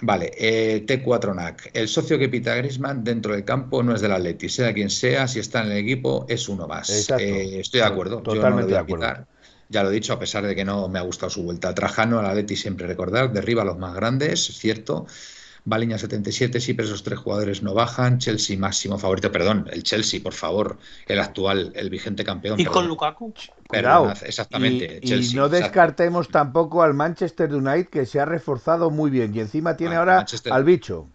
Vale, 0.03 0.31
eh, 0.37 0.85
T4NAC. 0.87 1.71
El 1.73 1.89
socio 1.89 2.19
que 2.19 2.29
pita 2.29 2.55
Grisman 2.55 3.03
dentro 3.03 3.33
del 3.33 3.45
campo 3.45 3.83
no 3.83 3.95
es 3.95 4.01
del 4.01 4.13
Atleti, 4.13 4.49
sea 4.49 4.75
quien 4.75 4.91
sea, 4.91 5.27
si 5.27 5.39
está 5.39 5.63
en 5.63 5.73
el 5.73 5.79
equipo 5.79 6.27
es 6.29 6.49
uno 6.49 6.69
más. 6.69 6.91
Eh, 6.91 7.61
estoy 7.61 7.81
de 7.81 7.87
acuerdo. 7.87 8.21
Totalmente 8.21 8.71
Yo 8.73 8.79
no 8.79 8.87
de 8.87 8.95
acuerdo. 8.95 9.27
Ya 9.69 9.83
lo 9.83 9.91
he 9.91 9.95
dicho, 9.95 10.13
a 10.13 10.19
pesar 10.19 10.47
de 10.47 10.55
que 10.55 10.65
no 10.65 10.89
me 10.89 10.99
ha 10.99 11.03
gustado 11.03 11.31
su 11.31 11.43
vuelta. 11.43 11.75
Trajano 11.75 12.21
al 12.21 12.27
Atleti 12.27 12.57
siempre 12.57 12.87
recordar, 12.87 13.33
derriba 13.33 13.63
a 13.63 13.65
los 13.65 13.79
más 13.79 13.95
grandes, 13.95 14.49
es 14.51 14.59
cierto. 14.59 15.07
Baliña 15.67 15.99
77, 15.99 16.61
sí, 16.61 16.75
pero 16.75 16.87
esos 16.87 17.03
tres 17.03 17.19
jugadores 17.19 17.61
no 17.61 17.75
bajan. 17.75 18.19
Chelsea 18.19 18.57
máximo 18.57 18.99
favorito, 18.99 19.33
perdón, 19.33 19.69
el 19.73 19.83
Chelsea, 19.83 20.21
por 20.23 20.33
favor, 20.33 20.79
el 21.09 21.19
actual, 21.19 21.73
el 21.75 21.91
vigente 21.91 22.25
campeón. 22.25 22.59
¿Y 22.61 22.65
perdón. 22.65 22.83
con 22.83 22.89
Lukaku? 22.89 23.35
Perdón, 23.69 24.15
exactamente. 24.25 25.01
Y, 25.03 25.09
Chelsea, 25.09 25.33
y 25.33 25.35
no 25.35 25.49
descartemos 25.49 26.27
exacto. 26.27 26.39
tampoco 26.39 26.83
al 26.85 26.95
Manchester 26.95 27.53
United, 27.53 27.89
que 27.89 28.07
se 28.07 28.21
ha 28.21 28.25
reforzado 28.25 28.91
muy 28.91 29.11
bien 29.11 29.35
y 29.35 29.41
encima 29.41 29.77
tiene 29.77 29.97
ahora 29.97 30.19
Manchester... 30.19 30.53
al 30.53 30.63
bicho. 30.63 31.09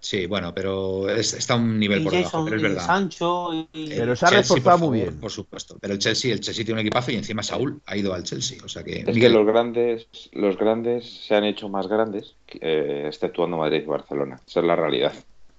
Sí, 0.00 0.26
bueno, 0.26 0.54
pero 0.54 1.10
es, 1.10 1.34
está 1.34 1.54
a 1.54 1.56
un 1.56 1.78
nivel 1.78 2.02
y 2.02 2.04
por 2.04 2.12
Jason, 2.12 2.24
debajo, 2.30 2.44
pero 2.44 2.56
es 2.56 2.62
verdad. 2.62 2.86
Sancho 2.86 3.68
y... 3.72 3.88
Pero 3.88 4.14
se 4.14 4.26
ha 4.26 4.28
Chelsea, 4.28 4.56
reforzado 4.56 4.78
favor, 4.78 4.90
muy 4.90 5.00
bien. 5.00 5.20
Por 5.20 5.30
supuesto. 5.30 5.76
Pero 5.80 5.94
el 5.94 5.98
Chelsea, 5.98 6.32
el 6.32 6.40
Chelsea 6.40 6.64
tiene 6.64 6.80
un 6.80 6.86
equipazo 6.86 7.10
y 7.10 7.16
encima 7.16 7.42
Saúl 7.42 7.80
ha 7.84 7.96
ido 7.96 8.14
al 8.14 8.22
Chelsea. 8.22 8.58
O 8.64 8.68
sea 8.68 8.84
que. 8.84 9.04
Es 9.06 9.18
que 9.18 9.28
los 9.28 9.46
grandes, 9.46 10.06
los 10.32 10.56
grandes 10.56 11.26
se 11.26 11.34
han 11.34 11.44
hecho 11.44 11.68
más 11.68 11.88
grandes, 11.88 12.36
eh, 12.60 13.04
exceptuando 13.06 13.56
Madrid 13.56 13.82
y 13.82 13.86
Barcelona. 13.86 14.40
Esa 14.46 14.60
es 14.60 14.66
la 14.66 14.76
realidad. 14.76 15.12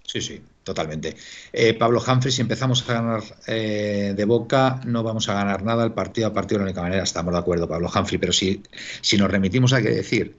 Sí, 0.10 0.22
sí, 0.22 0.42
totalmente. 0.64 1.16
Eh, 1.54 1.76
Pablo 1.76 2.02
Humphrey, 2.02 2.32
si 2.32 2.42
empezamos 2.42 2.90
a 2.90 2.94
ganar 2.94 3.22
eh, 3.46 4.14
de 4.16 4.26
boca, 4.26 4.82
no 4.86 5.04
vamos 5.04 5.30
a 5.30 5.36
ganar 5.36 5.62
nada 5.62 5.84
el 5.84 5.92
partido 5.92 6.28
a 6.28 6.34
partido 6.34 6.58
de 6.58 6.66
la 6.66 6.72
única 6.72 6.82
manera, 6.82 7.04
estamos 7.04 7.32
de 7.32 7.40
acuerdo, 7.40 7.68
Pablo 7.68 7.92
Humphrey, 7.94 8.18
pero 8.18 8.34
si, 8.34 8.64
si 9.02 9.18
nos 9.18 9.30
remitimos 9.30 9.72
a 9.72 9.84
que 9.84 9.90
decir, 9.90 10.36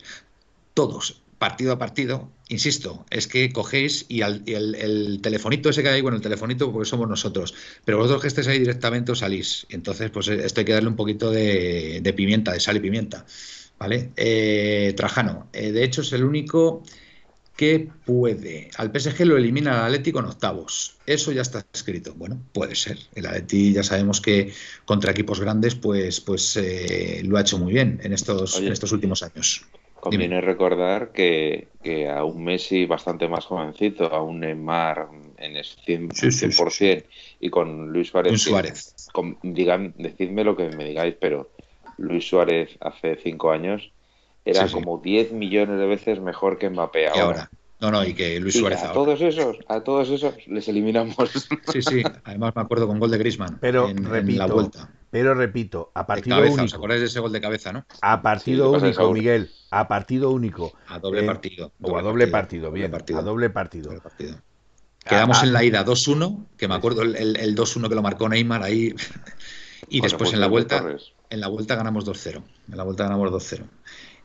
todos, 0.74 1.22
partido 1.38 1.72
a 1.72 1.78
partido, 1.78 2.28
insisto, 2.50 3.06
es 3.10 3.26
que 3.26 3.50
cogéis 3.52 4.04
y, 4.08 4.20
el, 4.22 5.20
telefonito 5.22 5.70
ese 5.70 5.82
que 5.82 5.88
hay, 5.88 6.00
bueno, 6.02 6.16
el 6.16 6.22
telefonito 6.22 6.70
porque 6.70 6.88
somos 6.88 7.08
nosotros, 7.08 7.54
pero 7.84 7.98
vosotros 7.98 8.22
que 8.22 8.28
estéis 8.28 8.48
ahí 8.48 8.58
directamente 8.58 9.12
os 9.12 9.20
salís. 9.20 9.66
Entonces, 9.70 10.10
pues 10.10 10.28
esto 10.28 10.60
hay 10.60 10.66
que 10.66 10.72
darle 10.72 10.88
un 10.88 10.96
poquito 10.96 11.30
de, 11.30 12.12
pimienta, 12.16 12.52
de 12.52 12.60
sal 12.60 12.76
y 12.76 12.80
pimienta. 12.80 13.24
¿Vale? 13.78 14.10
Eh, 14.14 14.92
Trajano, 14.94 15.48
de 15.52 15.82
hecho 15.82 16.02
es 16.02 16.12
el 16.12 16.22
único 16.24 16.82
que 17.60 17.90
puede. 18.06 18.70
Al 18.78 18.90
PSG 18.90 19.26
lo 19.26 19.36
elimina 19.36 19.72
el 19.72 19.84
Atlético 19.84 20.20
en 20.20 20.24
octavos. 20.24 20.96
Eso 21.04 21.30
ya 21.30 21.42
está 21.42 21.62
escrito. 21.74 22.14
Bueno, 22.14 22.40
puede 22.54 22.74
ser. 22.74 22.98
El 23.14 23.26
Atleti 23.26 23.74
ya 23.74 23.82
sabemos 23.82 24.22
que 24.22 24.54
contra 24.86 25.10
equipos 25.10 25.40
grandes, 25.40 25.74
pues, 25.74 26.22
pues 26.22 26.56
eh, 26.56 27.20
lo 27.22 27.36
ha 27.36 27.42
hecho 27.42 27.58
muy 27.58 27.74
bien 27.74 28.00
en 28.02 28.14
estos, 28.14 28.58
en 28.58 28.72
estos 28.72 28.92
últimos 28.92 29.22
años. 29.22 29.66
Conviene 30.00 30.40
recordar 30.40 31.12
que, 31.12 31.68
a 32.10 32.24
un 32.24 32.42
Messi 32.42 32.86
bastante 32.86 33.28
más 33.28 33.44
jovencito, 33.44 34.06
a 34.06 34.22
un 34.22 34.40
Neymar 34.40 35.08
en 35.36 35.56
el 35.56 35.64
100%, 35.64 37.04
y 37.38 37.50
con 37.50 37.92
Luis 37.92 38.08
Suárez. 38.08 38.32
Luis 38.32 38.42
Suárez. 38.42 38.94
digan, 39.42 39.94
decidme 39.98 40.44
lo 40.44 40.56
que 40.56 40.70
me 40.70 40.84
digáis, 40.84 41.16
pero 41.20 41.50
Luis 41.98 42.26
Suárez 42.26 42.76
hace 42.80 43.16
cinco 43.16 43.50
años 43.50 43.92
era 44.44 44.68
como 44.70 44.98
10 44.98 45.32
millones 45.32 45.78
de 45.78 45.86
veces 45.86 46.20
mejor 46.20 46.58
que 46.58 46.70
Mbappé 46.70 47.08
ahora. 47.08 47.50
No, 47.80 47.90
no, 47.90 48.04
y 48.04 48.12
que 48.12 48.38
Luis 48.40 48.58
Suárez 48.58 48.82
a 48.82 48.92
todos 48.92 49.20
esos, 49.22 49.56
a 49.68 49.80
todos 49.80 50.10
esos 50.10 50.34
les 50.46 50.68
eliminamos. 50.68 51.16
Sí, 51.72 51.80
sí, 51.80 52.02
además 52.24 52.54
me 52.54 52.62
acuerdo 52.62 52.86
con 52.86 52.98
gol 52.98 53.10
de 53.10 53.18
Griezmann 53.18 53.58
pero, 53.58 53.88
en, 53.88 54.04
repito, 54.04 54.38
la 54.38 54.46
vuelta. 54.46 54.90
Pero 55.10 55.34
repito, 55.34 55.90
a 55.94 56.06
partido 56.06 56.38
único. 56.40 56.62
¿Os 56.62 56.74
acordáis 56.74 57.00
de 57.00 57.06
ese 57.06 57.20
gol 57.20 57.32
de 57.32 57.40
cabeza, 57.40 57.72
no? 57.72 57.84
A 58.02 58.20
partido 58.22 58.70
único, 58.70 59.12
Miguel, 59.12 59.50
a 59.70 59.88
partido 59.88 60.30
único. 60.30 60.72
A 60.88 60.98
doble 60.98 61.22
partido. 61.22 61.72
O 61.80 61.96
a 61.96 62.02
doble 62.02 62.26
partido, 62.26 62.70
bien, 62.70 62.94
a 62.94 63.22
doble 63.22 63.50
partido. 63.50 63.94
Quedamos 65.04 65.42
en 65.42 65.54
la 65.54 65.64
ida 65.64 65.84
2-1, 65.84 66.46
que 66.58 66.68
me 66.68 66.74
acuerdo 66.74 67.02
el, 67.02 67.16
el 67.16 67.56
2-1 67.56 67.88
que 67.88 67.94
lo 67.94 68.02
marcó 68.02 68.28
Neymar 68.28 68.62
ahí. 68.62 68.94
y 69.88 70.00
después 70.00 70.32
en 70.34 70.40
la 70.40 70.46
vuelta 70.46 70.84
en 71.30 71.40
la 71.40 71.48
vuelta 71.48 71.76
ganamos 71.76 72.04
2-0. 72.04 72.42
En 72.70 72.76
la 72.76 72.84
vuelta 72.84 73.04
ganamos 73.04 73.30
2-0. 73.30 73.64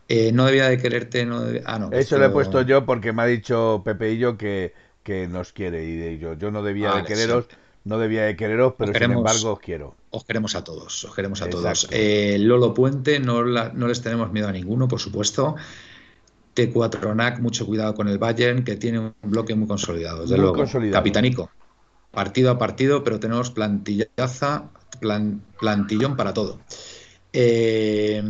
Eh, 0.08 0.32
no 0.32 0.46
debía 0.46 0.70
de 0.70 0.78
quererte, 0.78 1.26
no 1.26 1.44
ah, 1.66 1.80
no. 1.80 1.92
Eso 1.92 2.18
lo 2.18 2.26
he 2.26 2.30
puesto 2.30 2.62
yo 2.62 2.86
porque 2.86 3.12
me 3.12 3.24
ha 3.24 3.26
dicho 3.26 3.82
Pepe 3.84 4.14
y 4.14 4.18
yo 4.20 4.38
que, 4.38 4.74
que 5.02 5.28
nos 5.28 5.52
quiere 5.52 5.84
y 5.84 6.20
yo, 6.20 6.34
yo 6.34 6.52
no 6.52 6.62
debía 6.62 6.94
de 6.94 7.04
quereros, 7.04 7.46
no 7.84 7.98
debía 7.98 8.24
de 8.24 8.36
quereros, 8.36 8.74
pero 8.78 8.94
sin 8.94 9.12
embargo 9.12 9.54
os 9.54 9.60
quiero. 9.60 9.96
Os 10.12 10.24
queremos 10.24 10.56
a 10.56 10.64
todos, 10.64 11.04
os 11.04 11.16
queremos 11.16 11.42
a 11.42 11.50
todos. 11.50 11.88
Eh, 11.92 12.38
Lolo 12.40 12.74
Puente, 12.74 13.20
no, 13.20 13.44
no 13.44 13.88
les 13.88 14.02
tenemos 14.02 14.32
miedo 14.32 14.48
a 14.48 14.52
ninguno, 14.52 14.88
por 14.88 15.00
supuesto. 15.00 15.56
T4 16.56 17.16
NAC, 17.16 17.40
mucho 17.40 17.66
cuidado 17.66 17.94
con 17.94 18.08
el 18.08 18.18
Bayern, 18.18 18.64
que 18.64 18.78
tiene 18.78 19.00
un 19.00 19.14
bloque 19.24 19.56
muy 19.56 19.68
consolidado, 19.68 20.22
desde 20.22 20.38
luego. 20.38 20.64
Capitanico, 20.92 21.50
partido 22.12 22.52
a 22.52 22.58
partido, 22.58 23.04
pero 23.04 23.20
tenemos 23.20 23.52
plantillaza, 23.52 24.70
plantillón 25.60 26.16
para 26.16 26.34
todo. 26.34 26.60
Eh, 27.38 28.24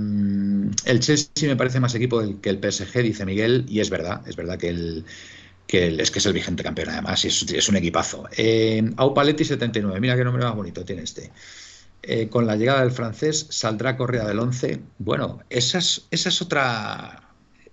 el 0.85 0.99
Chelsea 0.99 1.47
me 1.47 1.55
parece 1.55 1.79
más 1.79 1.93
equipo 1.93 2.23
que 2.41 2.49
el 2.49 2.57
PSG, 2.57 3.03
dice 3.03 3.23
Miguel, 3.23 3.65
y 3.67 3.79
es 3.79 3.91
verdad, 3.91 4.27
es 4.27 4.35
verdad 4.35 4.57
que 4.57 4.69
el, 4.69 5.05
que 5.67 5.95
es 6.01 6.09
que 6.09 6.17
es 6.17 6.25
el 6.25 6.33
vigente 6.33 6.63
campeón 6.63 6.89
además, 6.89 7.23
y 7.23 7.27
es, 7.27 7.69
un 7.69 7.75
equipazo. 7.75 8.27
Eh, 8.35 8.83
Aupaletti 8.97 9.45
79, 9.45 9.99
mira 9.99 10.15
qué 10.15 10.23
nombre 10.23 10.43
más 10.43 10.55
bonito 10.55 10.83
tiene 10.83 11.03
este. 11.03 11.31
Eh, 12.01 12.29
con 12.29 12.47
la 12.47 12.55
llegada 12.55 12.81
del 12.81 12.91
francés 12.91 13.45
saldrá 13.49 13.95
Correa 13.95 14.25
del 14.25 14.39
11. 14.39 14.79
Bueno, 14.97 15.39
esa 15.51 15.77
es, 15.77 16.07
esa 16.09 16.29
es 16.29 16.41
otra 16.41 17.25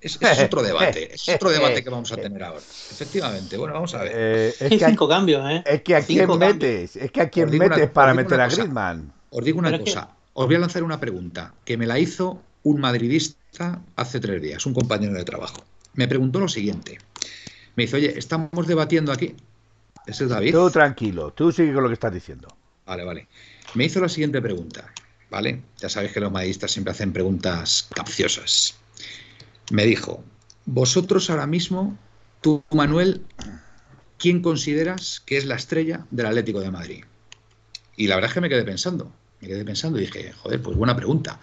es, 0.03 0.19
otro 0.43 0.63
debate, 0.63 1.15
es 1.15 1.29
otro 1.31 1.49
debate 1.49 1.83
que 1.83 1.89
vamos 1.89 2.13
a 2.13 2.17
tener 2.17 2.43
ahora. 2.43 2.59
Efectivamente, 2.59 3.57
bueno, 3.57 3.73
vamos 3.73 3.95
a 3.95 4.03
ver. 4.03 4.13
Eh, 4.15 4.55
es 4.61 4.69
que 4.69 4.87
cinco 4.87 5.09
cambios, 5.09 5.51
¿eh? 5.51 5.63
Es 5.65 5.83
que 5.83 5.97
a 5.97 6.03
quién 6.03 6.39
metes, 6.39 6.97
es 6.97 7.11
que 7.11 7.23
a 7.23 7.31
quién 7.31 7.57
metes 7.57 7.89
para 7.89 8.13
meter 8.13 8.39
a 8.39 8.49
Griezmann. 8.49 9.13
Os 9.31 9.43
digo 9.43 9.59
una 9.59 9.79
cosa, 9.79 10.11
os 10.35 10.47
voy 10.47 10.57
a 10.57 10.61
lanzar 10.61 10.83
una 10.83 11.01
pregunta 11.01 11.55
que 11.65 11.77
me 11.77 11.87
la 11.87 11.99
hizo 11.99 12.43
un 12.63 12.81
madridista 12.81 13.83
hace 13.97 14.21
tres 14.21 14.41
días, 14.41 14.65
un 14.67 14.75
compañero 14.75 15.15
de 15.15 15.25
trabajo. 15.25 15.65
Me 15.95 16.09
preguntó 16.09 16.41
lo 16.41 16.49
siguiente. 16.49 16.99
Me 17.77 17.85
dice, 17.85 17.97
oye, 17.97 18.19
estamos 18.19 18.67
debatiendo 18.67 19.13
aquí. 19.13 19.35
Ese 20.07 20.25
es 20.25 20.31
David. 20.31 20.53
Tú 20.53 20.71
tranquilo, 20.71 21.33
tú 21.33 21.53
sigue 21.53 21.73
con 21.73 21.83
lo 21.83 21.89
que 21.89 21.95
estás 21.95 22.15
diciendo. 22.15 22.49
Vale, 22.87 23.05
vale. 23.05 23.29
Me 23.75 23.85
hizo 23.85 24.01
la 24.01 24.09
siguiente 24.09 24.41
pregunta, 24.41 24.93
¿vale? 25.31 25.63
Ya 25.79 25.89
sabéis 25.89 26.13
que 26.13 26.21
los 26.21 26.33
madridistas 26.33 26.71
siempre 26.71 26.93
hacen 26.93 27.13
preguntas 27.13 27.89
capciosas. 27.95 28.77
Me 29.71 29.85
dijo, 29.85 30.25
vosotros 30.65 31.31
ahora 31.31 31.47
mismo, 31.47 31.97
tú, 32.41 32.65
Manuel, 32.71 33.23
¿quién 34.19 34.43
consideras 34.43 35.23
que 35.25 35.37
es 35.37 35.45
la 35.45 35.57
estrella 35.57 36.07
del 36.11 36.27
Atlético 36.27 36.61
de 36.61 36.71
Madrid? 36.71 37.05
Y 37.97 38.07
la 38.07 38.17
verdad 38.17 38.31
es 38.31 38.35
que 38.35 38.41
me 38.41 38.49
quedé 38.49 38.65
pensando 38.65 39.13
me 39.43 39.49
quedé 39.49 39.65
pensando 39.65 39.99
y 39.99 40.03
dije, 40.03 40.33
joder, 40.33 40.63
pues 40.63 40.77
buena 40.77 40.95
pregunta. 40.95 41.41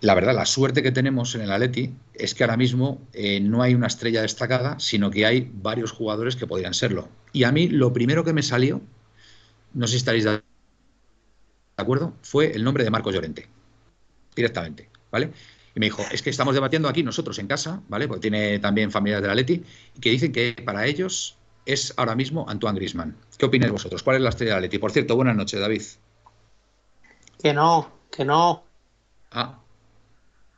La 0.00 0.14
verdad, 0.14 0.34
la 0.34 0.44
suerte 0.44 0.82
que 0.82 0.90
tenemos 0.90 1.34
en 1.36 1.42
el 1.42 1.52
Atleti 1.52 1.94
es 2.12 2.34
que 2.34 2.42
ahora 2.42 2.56
mismo 2.56 3.00
eh, 3.12 3.40
no 3.40 3.62
hay 3.62 3.74
una 3.74 3.86
estrella 3.86 4.20
destacada, 4.20 4.78
sino 4.80 5.10
que 5.10 5.24
hay 5.24 5.50
varios 5.54 5.92
jugadores 5.92 6.34
que 6.36 6.46
podrían 6.46 6.74
serlo. 6.74 7.08
Y 7.32 7.44
a 7.44 7.52
mí 7.52 7.68
lo 7.68 7.92
primero 7.92 8.24
que 8.24 8.32
me 8.32 8.42
salió, 8.42 8.82
no 9.72 9.86
sé 9.86 9.92
si 9.92 9.96
estaréis 9.98 10.24
de 10.24 10.42
acuerdo, 11.76 12.14
fue 12.22 12.52
el 12.52 12.64
nombre 12.64 12.82
de 12.82 12.90
Marcos 12.90 13.14
Llorente, 13.14 13.46
directamente, 14.34 14.90
¿vale? 15.10 15.30
Y 15.74 15.80
me 15.80 15.86
dijo, 15.86 16.04
es 16.10 16.20
que 16.20 16.30
estamos 16.30 16.54
debatiendo 16.54 16.88
aquí 16.88 17.02
nosotros 17.02 17.38
en 17.38 17.46
casa, 17.46 17.80
¿vale? 17.88 18.08
Porque 18.08 18.22
tiene 18.22 18.58
también 18.58 18.90
familias 18.90 19.22
del 19.22 19.30
Atleti, 19.30 19.62
que 20.00 20.10
dicen 20.10 20.32
que 20.32 20.54
para 20.64 20.86
ellos 20.86 21.38
es 21.64 21.94
ahora 21.96 22.16
mismo 22.16 22.44
Antoine 22.48 22.76
Grisman. 22.76 23.16
¿Qué 23.38 23.46
opináis 23.46 23.72
vosotros? 23.72 24.02
¿Cuál 24.02 24.16
es 24.16 24.22
la 24.22 24.30
estrella 24.30 24.54
del 24.54 24.64
Atleti? 24.64 24.78
Por 24.78 24.90
cierto, 24.90 25.16
buenas 25.16 25.36
noches, 25.36 25.60
David. 25.60 25.82
Que 27.44 27.52
no, 27.52 27.90
que 28.10 28.24
no. 28.24 28.64
Ah. 29.30 29.58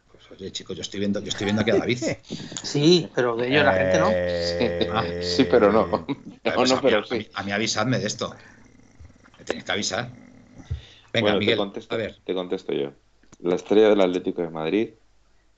Pues 0.09 0.30
oye, 0.30 0.53
chicos, 0.53 0.76
yo 0.76 0.82
estoy 0.82 1.01
viendo, 1.01 1.18
yo 1.18 1.30
estoy 1.30 1.47
viendo 1.47 1.62
aquí 1.62 1.72
a 1.72 1.78
David. 1.78 1.99
Sí, 2.62 3.11
pero 3.12 3.34
de 3.34 3.49
ello 3.49 3.64
la 3.64 3.74
gente 3.74 3.99
no. 3.99 4.09
Eh, 4.12 5.20
sí, 5.20 5.49
pero 5.51 5.72
no. 5.72 6.07
Pues 6.55 6.70
a, 6.70 7.43
mí, 7.43 7.51
avisadme 7.51 7.99
de 7.99 8.07
esto. 8.07 8.32
Me 9.37 9.45
tenéis 9.45 9.64
que 9.64 9.72
avisar. 9.72 10.12
Venga, 11.12 11.34
Miguel, 11.34 11.55
te 11.55 11.57
contesto, 11.57 11.95
a 11.97 11.99
ver. 11.99 12.20
Te 12.24 12.34
contesto 12.34 12.72
yo. 12.72 12.93
La 13.41 13.57
estrella 13.57 13.89
del 13.89 14.03
Atlético 14.03 14.43
de 14.43 14.51
Madrid 14.51 14.91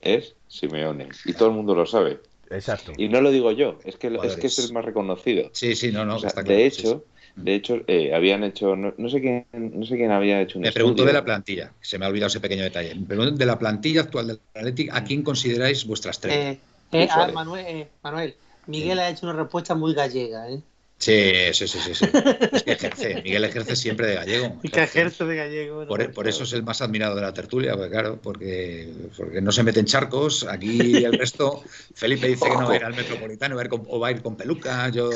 es 0.01 0.35
Simeone. 0.47 1.09
Y 1.25 1.33
todo 1.33 1.49
el 1.49 1.53
mundo 1.53 1.75
lo 1.75 1.85
sabe. 1.85 2.21
Exacto. 2.49 2.93
Y 2.97 3.07
no 3.07 3.21
lo 3.21 3.29
digo 3.29 3.51
yo, 3.51 3.77
es 3.83 3.97
que, 3.97 4.07
es, 4.23 4.35
que 4.35 4.47
es 4.47 4.57
el 4.57 4.73
más 4.73 4.83
reconocido. 4.83 5.51
Sí, 5.53 5.75
sí, 5.75 5.91
no, 5.91 6.05
no. 6.05 6.15
está 6.15 6.41
claro, 6.41 6.49
de 6.49 6.65
hecho, 6.65 7.05
de 7.41 7.55
hecho, 7.55 7.81
eh, 7.87 8.13
habían 8.13 8.43
hecho, 8.43 8.75
no, 8.75 9.09
sé 9.09 9.21
quién, 9.21 9.45
no 9.53 9.85
sé 9.85 9.95
quién 9.95 10.11
había 10.11 10.41
hecho 10.41 10.57
un 10.57 10.63
Me 10.63 10.71
pregunto 10.71 11.05
de 11.05 11.13
la 11.13 11.23
plantilla, 11.23 11.71
se 11.81 11.97
me 11.97 12.05
ha 12.05 12.09
olvidado 12.09 12.27
ese 12.27 12.39
pequeño 12.39 12.63
detalle. 12.63 12.95
Me 12.95 13.05
pregunto 13.05 13.35
de 13.35 13.45
la 13.45 13.57
plantilla 13.57 14.01
actual 14.01 14.27
del 14.27 14.39
Atlético, 14.53 14.95
¿a 14.95 15.03
quién 15.03 15.23
consideráis 15.23 15.85
vuestra 15.85 16.11
estrella? 16.11 16.51
Eh, 16.51 16.59
eh, 16.91 17.07
ah, 17.11 17.29
Manuel, 17.33 17.87
Manuel, 18.03 18.35
Miguel 18.67 18.99
ha 18.99 19.09
hecho 19.09 19.25
una 19.25 19.35
respuesta 19.35 19.75
muy 19.75 19.93
gallega, 19.93 20.49
¿eh? 20.49 20.61
Sí, 20.99 21.31
sí, 21.53 21.65
sí, 21.65 21.79
sí, 21.79 22.05
Es 22.51 22.63
que 22.63 22.73
ejerce, 22.73 23.21
Miguel 23.23 23.45
ejerce 23.45 23.77
siempre 23.77 24.05
de 24.05 24.15
gallego. 24.15 24.59
Que 24.69 24.83
ejerce 24.83 25.23
de 25.23 25.35
gallego. 25.37 25.87
Por, 25.87 26.27
eso 26.27 26.43
es 26.43 26.51
el 26.51 26.63
más 26.63 26.81
admirado 26.81 27.15
de 27.15 27.21
la 27.21 27.33
tertulia, 27.33 27.73
porque 27.73 27.89
claro, 27.89 28.19
porque, 28.21 28.93
porque 29.15 29.41
no 29.41 29.53
se 29.53 29.63
mete 29.63 29.79
en 29.79 29.85
charcos. 29.85 30.45
Aquí 30.45 30.97
el 31.05 31.17
resto, 31.17 31.63
Felipe 31.95 32.27
dice 32.27 32.49
que 32.49 32.57
no 32.57 32.67
va 32.67 32.73
a 32.73 32.75
ir 32.75 32.83
al 32.83 32.95
metropolitano 32.95 33.55
o 33.87 33.99
va 33.99 34.09
a 34.09 34.11
ir 34.11 34.21
con 34.21 34.35
peluca. 34.35 34.89
Yo, 34.89 35.09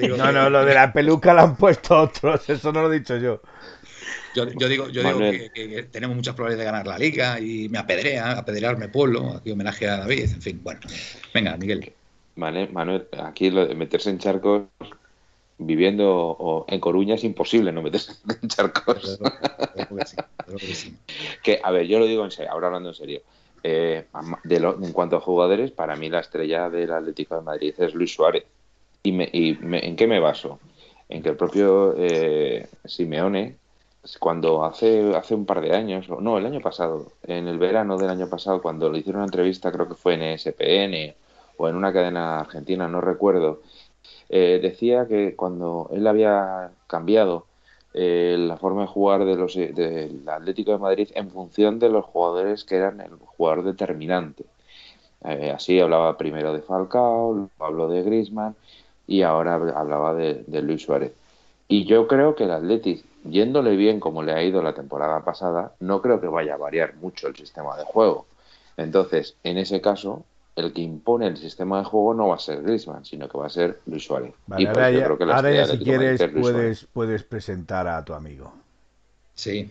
digo. 0.00 0.16
No, 0.16 0.32
no, 0.32 0.48
lo 0.48 0.64
de 0.64 0.72
la 0.72 0.90
peluca 0.90 1.34
lo 1.34 1.42
han 1.42 1.56
puesto 1.56 2.00
otros, 2.00 2.48
eso 2.48 2.72
no 2.72 2.80
lo 2.80 2.90
he 2.90 2.98
dicho 2.98 3.18
yo. 3.18 3.42
Yo, 4.34 4.46
digo, 4.46 4.88
yo 4.88 5.02
digo 5.02 5.18
que, 5.18 5.88
tenemos 5.90 6.16
muchas 6.16 6.34
probabilidades 6.34 6.66
de 6.66 6.72
ganar 6.72 6.86
la 6.86 6.96
liga 6.96 7.38
y 7.40 7.68
me 7.68 7.78
apedrea, 7.78 8.38
apedrearme 8.38 8.88
pueblo, 8.88 9.34
aquí 9.34 9.50
homenaje 9.50 9.86
a 9.86 9.98
David, 9.98 10.30
en 10.32 10.40
fin, 10.40 10.60
bueno. 10.62 10.80
Venga, 11.34 11.56
Miguel. 11.58 11.92
Vale, 12.36 12.68
Manuel, 12.68 13.06
aquí 13.22 13.50
lo 13.50 13.66
de 13.66 13.74
meterse 13.74 14.08
en 14.08 14.18
charcos 14.18 14.62
viviendo 15.60 16.64
en 16.68 16.80
Coruña 16.80 17.14
es 17.14 17.24
imposible 17.24 17.70
no 17.70 17.82
meterse 17.82 18.12
en 18.40 18.48
charcos. 18.48 19.20
que, 21.42 21.60
a 21.62 21.70
ver, 21.70 21.86
yo 21.86 21.98
lo 21.98 22.06
digo 22.06 22.24
en 22.24 22.30
serio, 22.30 22.50
ahora 22.52 22.68
hablando 22.68 22.88
en 22.90 22.94
serio. 22.94 23.20
Eh, 23.62 24.06
en 24.48 24.92
cuanto 24.92 25.16
a 25.16 25.20
jugadores, 25.20 25.70
para 25.70 25.94
mí 25.96 26.08
la 26.08 26.20
estrella 26.20 26.70
del 26.70 26.92
Atlético 26.92 27.36
de 27.36 27.42
Madrid 27.42 27.74
es 27.76 27.94
Luis 27.94 28.14
Suárez. 28.14 28.44
¿Y, 29.02 29.58
en 29.60 29.96
qué 29.96 30.06
me 30.06 30.18
baso? 30.18 30.58
En 31.08 31.22
que 31.22 31.30
el 31.30 31.36
propio 31.36 31.94
eh, 31.96 32.68
Simeone, 32.84 33.56
cuando 34.18 34.64
hace, 34.64 35.14
hace 35.14 35.34
un 35.34 35.44
par 35.44 35.60
de 35.60 35.74
años, 35.74 36.08
no, 36.08 36.38
el 36.38 36.46
año 36.46 36.60
pasado, 36.60 37.12
en 37.24 37.48
el 37.48 37.58
verano 37.58 37.98
del 37.98 38.10
año 38.10 38.28
pasado, 38.28 38.62
cuando 38.62 38.90
le 38.90 39.00
hicieron 39.00 39.20
una 39.20 39.26
entrevista, 39.26 39.72
creo 39.72 39.88
que 39.88 39.94
fue 39.94 40.14
en 40.14 40.22
ESPN 40.22 41.14
o 41.58 41.68
en 41.68 41.76
una 41.76 41.92
cadena 41.92 42.40
argentina, 42.40 42.88
no 42.88 43.02
recuerdo, 43.02 43.60
Eh, 44.28 44.60
decía 44.62 45.06
que 45.06 45.34
cuando 45.36 45.90
él 45.92 46.06
había 46.06 46.70
cambiado 46.86 47.46
eh, 47.92 48.36
la 48.38 48.56
forma 48.56 48.82
de 48.82 48.86
jugar 48.86 49.24
del 49.24 50.28
Atlético 50.28 50.72
de 50.72 50.78
Madrid 50.78 51.08
en 51.14 51.30
función 51.30 51.78
de 51.78 51.88
los 51.88 52.04
jugadores 52.04 52.64
que 52.64 52.76
eran 52.76 53.00
el 53.00 53.10
jugador 53.36 53.64
determinante. 53.64 54.44
Eh, 55.24 55.50
así 55.50 55.80
hablaba 55.80 56.16
primero 56.16 56.52
de 56.52 56.62
Falcao, 56.62 57.50
habló 57.58 57.88
de 57.88 58.02
Griezmann 58.02 58.54
y 59.06 59.22
ahora 59.22 59.54
hablaba 59.54 60.14
de, 60.14 60.44
de 60.46 60.62
Luis 60.62 60.82
Suárez. 60.82 61.12
Y 61.68 61.84
yo 61.84 62.06
creo 62.08 62.34
que 62.34 62.44
el 62.44 62.52
Atlético, 62.52 63.06
yéndole 63.24 63.76
bien 63.76 64.00
como 64.00 64.22
le 64.22 64.32
ha 64.32 64.42
ido 64.42 64.62
la 64.62 64.74
temporada 64.74 65.24
pasada, 65.24 65.74
no 65.80 66.00
creo 66.02 66.20
que 66.20 66.28
vaya 66.28 66.54
a 66.54 66.58
variar 66.58 66.94
mucho 66.96 67.28
el 67.28 67.36
sistema 67.36 67.76
de 67.76 67.84
juego. 67.84 68.26
Entonces, 68.76 69.36
en 69.44 69.58
ese 69.58 69.80
caso, 69.80 70.24
el 70.56 70.72
que 70.72 70.80
impone 70.80 71.26
el 71.26 71.36
sistema 71.36 71.78
de 71.78 71.84
juego 71.84 72.14
no 72.14 72.28
va 72.28 72.36
a 72.36 72.38
ser 72.38 72.62
Griezmann, 72.62 73.04
sino 73.04 73.28
que 73.28 73.38
va 73.38 73.46
a 73.46 73.50
ser 73.50 73.80
Luis 73.86 74.04
Suárez. 74.04 74.34
Vale, 74.46 74.68
ahora 74.68 74.90
ya, 74.90 75.06
ahora 75.06 75.52
ya 75.52 75.66
si 75.66 75.78
quieres 75.78 76.20
puedes, 76.38 76.86
puedes 76.92 77.22
presentar 77.22 77.86
a 77.88 78.04
tu 78.04 78.14
amigo. 78.14 78.52
Sí, 79.34 79.70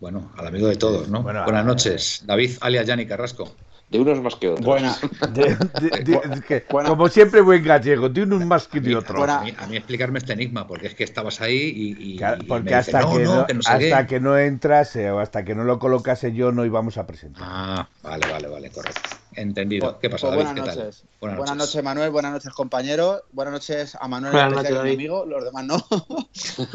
bueno, 0.00 0.30
al 0.36 0.46
amigo 0.46 0.68
de 0.68 0.76
todos, 0.76 1.08
¿no? 1.08 1.22
Bueno, 1.22 1.44
Buenas 1.44 1.66
noches, 1.66 2.22
David 2.24 2.52
alias 2.60 2.86
Yanni 2.86 3.06
Carrasco. 3.06 3.52
De 3.90 3.98
unos 3.98 4.22
más 4.22 4.36
que 4.36 4.48
otros. 4.48 4.64
Buena. 4.64 4.96
De, 5.32 5.56
de, 5.80 6.00
de, 6.04 6.42
que, 6.46 6.64
Buena. 6.70 6.88
Como 6.88 7.08
siempre, 7.08 7.40
buen 7.40 7.62
gallego, 7.64 8.08
de 8.08 8.22
unos 8.22 8.44
más 8.46 8.68
que 8.68 8.80
de 8.80 8.94
otros. 8.94 9.28
A 9.28 9.42
mí, 9.42 9.52
a 9.58 9.66
mí, 9.66 9.76
explicarme 9.76 10.20
este 10.20 10.32
enigma, 10.32 10.66
porque 10.66 10.86
es 10.86 10.94
que 10.94 11.02
estabas 11.02 11.40
ahí 11.40 11.56
y. 11.56 12.12
y 12.12 12.16
claro, 12.16 12.44
porque 12.46 12.70
y 12.70 12.74
hasta, 12.74 13.00
dice, 13.00 13.18
que, 13.18 13.24
no, 13.24 13.34
no, 13.34 13.46
que, 13.46 13.54
no, 13.54 13.60
hasta 13.66 14.06
que 14.06 14.20
no 14.20 14.38
entras 14.38 14.94
eh, 14.94 15.10
o 15.10 15.18
hasta 15.18 15.44
que 15.44 15.56
no 15.56 15.64
lo 15.64 15.80
colocase 15.80 16.32
yo, 16.32 16.52
no 16.52 16.64
íbamos 16.64 16.98
a 16.98 17.06
presentar. 17.06 17.42
Ah, 17.44 17.88
vale, 18.04 18.30
vale, 18.30 18.46
vale, 18.46 18.70
correcto. 18.70 19.10
Entendido. 19.40 19.98
¿Qué 19.98 20.10
pasa, 20.10 20.26
pues 20.28 20.44
David? 20.44 20.52
Buenas, 20.52 20.74
¿Qué 20.74 20.80
noches. 20.80 21.04
buenas, 21.18 21.38
buenas 21.38 21.56
noches. 21.56 21.74
noches. 21.74 21.84
Manuel. 21.84 22.10
Buenas 22.10 22.32
noches, 22.32 22.52
compañeros. 22.52 23.22
Buenas 23.32 23.54
noches 23.54 23.96
a 23.98 24.06
Manuel, 24.06 24.32
buenas 24.32 24.52
noches, 24.52 24.82
mi 24.82 24.92
amigo. 24.92 25.24
Los 25.24 25.44
demás 25.44 25.64
no. 25.64 25.76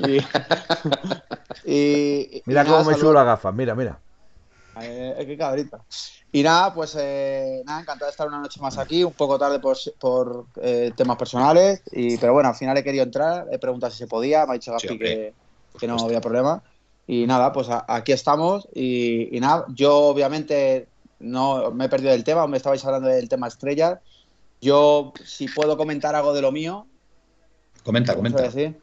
y, 1.64 1.78
y, 2.38 2.44
mira 2.48 2.64
y 2.64 2.66
cómo 2.66 2.84
me 2.86 2.96
subo 2.96 3.14
la 3.14 3.24
gafa. 3.24 3.52
Mira, 3.52 3.76
mira. 3.76 4.00
Eh, 4.82 5.24
qué 5.28 5.38
cabrita. 5.38 5.80
Y 6.32 6.42
nada, 6.42 6.74
pues 6.74 6.98
eh, 7.00 7.62
nada, 7.66 7.82
encantado 7.82 8.08
de 8.08 8.12
estar 8.12 8.28
una 8.28 8.40
noche 8.40 8.60
más 8.60 8.80
aquí, 8.80 9.04
un 9.04 9.14
poco 9.14 9.38
tarde 9.38 9.60
por, 9.60 9.78
por 10.00 10.48
eh, 10.60 10.92
temas 10.96 11.18
personales, 11.18 11.84
y, 11.92 12.18
pero 12.18 12.34
bueno, 12.34 12.50
al 12.50 12.56
final 12.56 12.76
he 12.78 12.84
querido 12.84 13.04
entrar, 13.04 13.48
he 13.52 13.60
preguntado 13.60 13.92
si 13.92 14.00
se 14.00 14.08
podía, 14.08 14.46
me 14.46 14.52
ha 14.52 14.54
dicho 14.56 14.72
Gaspi 14.72 14.88
sí, 14.88 15.00
que, 15.00 15.34
que, 15.80 15.88
no 15.88 15.98
había 15.98 16.20
problema. 16.20 16.64
Y 17.08 17.28
nada, 17.28 17.54
pues 17.54 17.70
a, 17.70 17.86
aquí 17.88 18.12
estamos 18.12 18.68
y, 18.74 19.38
y, 19.38 19.40
nada, 19.40 19.66
yo 19.70 19.96
obviamente 19.98 20.88
no 21.20 21.72
me 21.72 21.86
he 21.86 21.90
perdido 21.90 22.12
del 22.12 22.24
tema, 22.24 22.48
me 22.48 22.58
estabais 22.58 22.84
hablando 22.86 23.10
del 23.10 23.30
tema 23.30 23.48
estrellas. 23.48 24.00
Yo, 24.62 25.14
si 25.24 25.48
puedo 25.48 25.78
comentar 25.78 26.16
algo 26.16 26.34
de 26.34 26.42
lo 26.42 26.52
mío. 26.52 26.88
Comenta, 27.84 28.16
comenta. 28.16 28.42
Decir, 28.42 28.80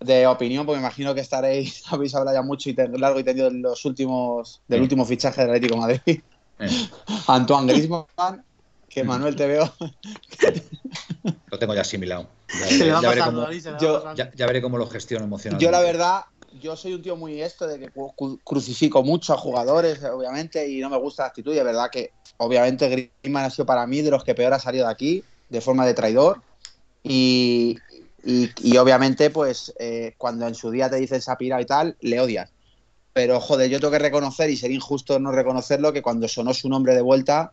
de 0.00 0.26
opinión, 0.26 0.66
porque 0.66 0.80
me 0.80 0.86
imagino 0.86 1.14
que 1.14 1.20
estaréis, 1.20 1.84
habéis 1.90 2.14
hablado 2.14 2.36
ya 2.36 2.42
mucho 2.42 2.70
y 2.70 2.74
largo 2.74 3.20
y 3.20 3.24
tendido 3.24 3.48
en 3.48 3.62
los 3.62 3.84
últimos, 3.84 4.62
del 4.68 4.78
sí. 4.78 4.82
último 4.82 5.04
fichaje 5.04 5.40
del 5.40 5.50
Atlético 5.50 5.74
de 5.74 5.80
Madrid. 5.80 6.20
Eh. 6.58 6.88
Antoine 7.28 7.72
Griezmann, 7.72 8.44
que 8.88 9.04
Manuel 9.04 9.36
te 9.36 9.46
veo. 9.46 9.72
lo 11.50 11.58
tengo 11.58 11.74
ya 11.74 11.80
asimilado. 11.82 12.28
Ya, 12.52 13.00
ya, 13.00 13.08
veré, 13.08 13.22
cómo, 13.22 14.14
ya, 14.14 14.46
veré 14.46 14.60
cómo 14.60 14.76
lo 14.76 14.86
gestiono 14.86 15.24
emocionalmente. 15.24 15.64
Yo, 15.64 15.70
la 15.70 15.80
verdad, 15.80 16.24
yo 16.60 16.76
soy 16.76 16.94
un 16.94 17.02
tío 17.02 17.16
muy 17.16 17.40
esto 17.40 17.66
de 17.66 17.78
que 17.78 17.90
crucifico 18.44 19.02
mucho 19.02 19.34
a 19.34 19.38
jugadores, 19.38 20.02
obviamente, 20.04 20.68
y 20.68 20.80
no 20.80 20.90
me 20.90 20.98
gusta 20.98 21.22
la 21.22 21.28
actitud. 21.28 21.54
Y 21.54 21.58
es 21.58 21.64
verdad 21.64 21.90
que, 21.90 22.12
obviamente, 22.38 22.88
Griezmann 22.88 23.44
ha 23.44 23.50
sido 23.50 23.66
para 23.66 23.86
mí 23.86 24.02
de 24.02 24.10
los 24.10 24.24
que 24.24 24.34
peor 24.34 24.52
ha 24.52 24.58
salido 24.58 24.86
de 24.86 24.92
aquí, 24.92 25.24
de 25.48 25.60
forma 25.60 25.86
de 25.86 25.94
traidor. 25.94 26.42
Y, 27.02 27.78
y, 28.24 28.50
y 28.62 28.76
obviamente, 28.76 29.30
pues, 29.30 29.72
eh, 29.78 30.14
cuando 30.18 30.46
en 30.46 30.54
su 30.54 30.70
día 30.70 30.90
te 30.90 30.96
dicen 30.96 31.20
Sapira 31.20 31.60
y 31.60 31.66
tal, 31.66 31.96
le 32.00 32.20
odias. 32.20 32.52
Pero, 33.12 33.40
joder, 33.40 33.68
yo 33.68 33.78
tengo 33.78 33.90
que 33.90 33.98
reconocer, 33.98 34.48
y 34.50 34.56
sería 34.56 34.76
injusto 34.76 35.18
no 35.18 35.32
reconocerlo, 35.32 35.92
que 35.92 36.02
cuando 36.02 36.28
sonó 36.28 36.54
su 36.54 36.68
nombre 36.68 36.94
de 36.94 37.02
vuelta, 37.02 37.52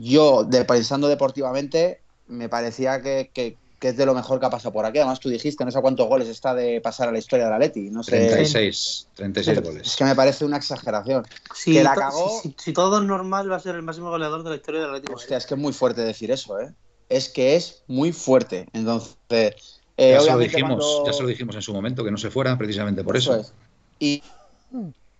yo, 0.00 0.46
pensando 0.66 1.08
deportivamente, 1.08 2.00
me 2.26 2.48
parecía 2.48 3.00
que, 3.00 3.56
que, 3.84 3.90
es 3.90 3.96
de 3.98 4.06
lo 4.06 4.14
mejor 4.14 4.40
que 4.40 4.46
ha 4.46 4.50
pasado 4.50 4.72
por 4.72 4.86
aquí. 4.86 4.98
Además, 4.98 5.20
tú 5.20 5.28
dijiste, 5.28 5.62
no 5.62 5.70
sé 5.70 5.78
cuántos 5.82 6.08
goles 6.08 6.28
está 6.28 6.54
de 6.54 6.80
pasar 6.80 7.08
a 7.08 7.12
la 7.12 7.18
historia 7.18 7.44
de 7.44 7.50
la 7.50 7.58
Leti. 7.58 7.90
No 7.90 8.02
sé. 8.02 8.28
36, 8.28 9.08
36 9.14 9.60
goles. 9.60 9.88
Es 9.88 9.96
que 9.96 10.04
me 10.04 10.14
parece 10.14 10.46
una 10.46 10.56
exageración. 10.56 11.26
Sí, 11.54 11.74
que 11.74 11.82
la 11.82 11.94
cagó... 11.94 12.40
si, 12.42 12.54
si, 12.58 12.72
todo 12.72 13.02
es 13.02 13.04
normal, 13.04 13.50
va 13.50 13.56
a 13.56 13.60
ser 13.60 13.74
el 13.74 13.82
máximo 13.82 14.08
goleador 14.08 14.42
de 14.42 14.50
la 14.50 14.56
historia 14.56 14.80
de 14.80 14.86
la 14.86 14.92
Leti. 14.94 15.12
Hostia, 15.12 15.36
es 15.36 15.46
que 15.46 15.54
es 15.54 15.60
muy 15.60 15.74
fuerte 15.74 16.00
decir 16.00 16.30
eso, 16.30 16.58
¿eh? 16.58 16.72
Es 17.10 17.28
que 17.28 17.56
es 17.56 17.82
muy 17.86 18.12
fuerte. 18.12 18.66
Entonces. 18.72 19.82
Eh, 19.98 20.12
ya, 20.14 20.20
se 20.20 20.30
lo 20.30 20.38
dijimos, 20.38 20.84
cuando... 20.84 21.06
ya 21.06 21.12
se 21.12 21.22
lo 21.22 21.28
dijimos 21.28 21.54
en 21.54 21.62
su 21.62 21.74
momento, 21.74 22.02
que 22.02 22.10
no 22.10 22.16
se 22.16 22.30
fuera 22.30 22.56
precisamente 22.56 23.04
por 23.04 23.16
eso. 23.16 23.34
eso. 23.34 23.42
Es. 23.42 23.52
Y, 23.98 24.22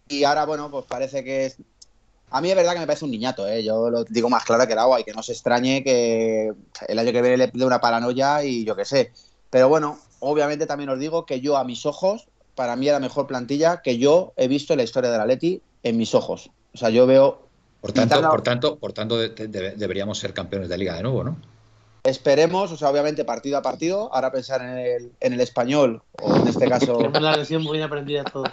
y, 0.09 0.25
ahora, 0.25 0.47
bueno, 0.47 0.71
pues 0.71 0.87
parece 0.87 1.23
que 1.23 1.47
es. 1.47 1.57
A 2.31 2.41
mí 2.41 2.51
es 2.51 2.57
verdad 2.57 2.73
que 2.73 2.81
me 2.81 2.87
parece 2.87 3.05
un 3.05 3.13
niñato, 3.13 3.47
¿eh? 3.47 3.63
yo 3.63 3.91
lo 3.91 4.05
digo 4.05 4.29
más 4.29 4.45
claro 4.45 4.67
que 4.67 4.73
el 4.73 4.79
agua 4.79 5.01
y 5.01 5.05
que 5.05 5.13
no 5.13 5.23
se 5.23 5.33
extrañe 5.33 5.85
que 5.85 6.53
el 6.89 6.99
año 6.99 7.13
que 7.13 7.23
viene 7.23 7.37
le 7.37 7.47
dé 7.53 7.65
una 7.65 7.81
paranoia 7.81 8.43
y 8.45 8.65
yo 8.65 8.75
qué 8.75 8.85
sé. 8.85 9.13
Pero 9.51 9.69
bueno, 9.69 9.99
obviamente 10.19 10.67
también 10.67 10.91
os 10.91 10.99
digo 10.99 11.27
que 11.27 11.41
yo 11.41 11.57
a 11.57 11.65
mis 11.65 11.87
ojos, 11.87 12.27
para 12.55 12.75
mí 12.77 12.89
era 12.89 12.97
la 12.99 13.07
mejor 13.07 13.27
plantilla 13.27 13.83
que 13.83 13.99
yo 13.99 14.33
he 14.37 14.49
visto 14.49 14.73
en 14.73 14.79
la 14.79 14.85
historia 14.85 15.11
de 15.11 15.19
la 15.19 15.27
Leti 15.27 15.63
en 15.83 15.97
mis 15.97 16.15
ojos. 16.15 16.51
O 16.75 16.79
sea, 16.79 16.91
yo 16.91 17.07
veo. 17.07 17.43
Por 17.81 17.93
tanto, 17.93 18.21
por 18.21 18.43
tanto, 18.43 18.79
por 18.79 18.93
tanto 18.93 19.19
de, 19.19 19.29
de, 19.29 19.73
deberíamos 19.73 20.19
ser 20.19 20.33
campeones 20.33 20.69
de 20.69 20.79
liga 20.79 20.95
de 20.95 21.03
nuevo, 21.03 21.23
¿no? 21.23 21.37
Esperemos, 22.03 22.71
o 22.71 22.77
sea, 22.77 22.91
obviamente 22.91 23.25
partido 23.25 23.57
a 23.59 23.63
partido. 23.63 24.13
Ahora 24.13 24.31
pensar 24.33 24.61
en 24.63 24.79
el, 24.79 25.13
en 25.21 25.33
el 25.35 25.41
español, 25.41 26.03
o 26.21 26.37
en 26.37 26.49
este 26.49 26.69
caso. 26.69 26.97
Tenemos 26.97 27.23
la 27.23 27.37
lección 27.37 27.63
muy 27.63 27.81
aprendida 27.81 28.25
todo. 28.25 28.45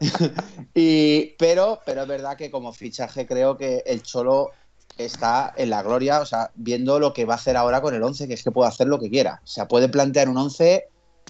y, 0.74 1.34
pero, 1.38 1.80
pero 1.84 2.02
es 2.02 2.08
verdad 2.08 2.36
que 2.36 2.50
como 2.50 2.72
fichaje 2.72 3.26
creo 3.26 3.56
que 3.56 3.82
el 3.86 4.02
Cholo 4.02 4.50
está 4.98 5.52
en 5.56 5.70
la 5.70 5.82
gloria, 5.82 6.20
o 6.20 6.26
sea, 6.26 6.50
viendo 6.54 6.98
lo 6.98 7.12
que 7.12 7.24
va 7.24 7.34
a 7.34 7.36
hacer 7.36 7.56
ahora 7.56 7.80
con 7.80 7.94
el 7.94 8.02
11, 8.02 8.28
que 8.28 8.34
es 8.34 8.42
que 8.42 8.50
puede 8.50 8.68
hacer 8.68 8.86
lo 8.86 8.98
que 8.98 9.10
quiera. 9.10 9.40
O 9.44 9.46
sea, 9.46 9.68
puede 9.68 9.88
plantear 9.88 10.28
un 10.28 10.38
11 10.38 10.88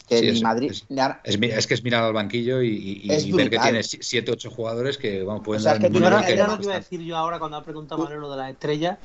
que 0.09 0.19
sí, 0.19 0.29
es, 0.29 0.43
Madrid. 0.43 0.71
Es, 0.71 0.85
es, 1.25 1.41
es, 1.41 1.67
que 1.67 1.75
es 1.75 1.83
mirar 1.83 2.05
al 2.05 2.13
banquillo 2.13 2.63
y, 2.63 3.03
y, 3.03 3.13
y 3.13 3.33
ver 3.33 3.51
que 3.51 3.59
tiene 3.59 3.83
7, 3.83 4.31
8 4.31 4.51
jugadores 4.51 4.99
que 4.99 5.25
vamos, 5.25 5.43
pueden 5.45 5.61
o 5.61 5.63
sea, 5.63 5.73
dar 5.73 5.83
es 5.83 5.89
que 5.89 5.99
tú 5.99 6.05
era, 6.05 6.21
era 6.29 6.47
lo 6.47 6.59
que 6.59 6.65
iba 6.65 6.75
a 6.75 6.79
decir 6.79 7.01
yo 7.01 7.17
ahora 7.17 7.39
cuando 7.39 7.57
ha 7.57 7.65
preguntado 7.65 8.05
Manolo 8.05 8.31
de 8.31 8.37
las 8.37 8.51
estrellas. 8.51 8.99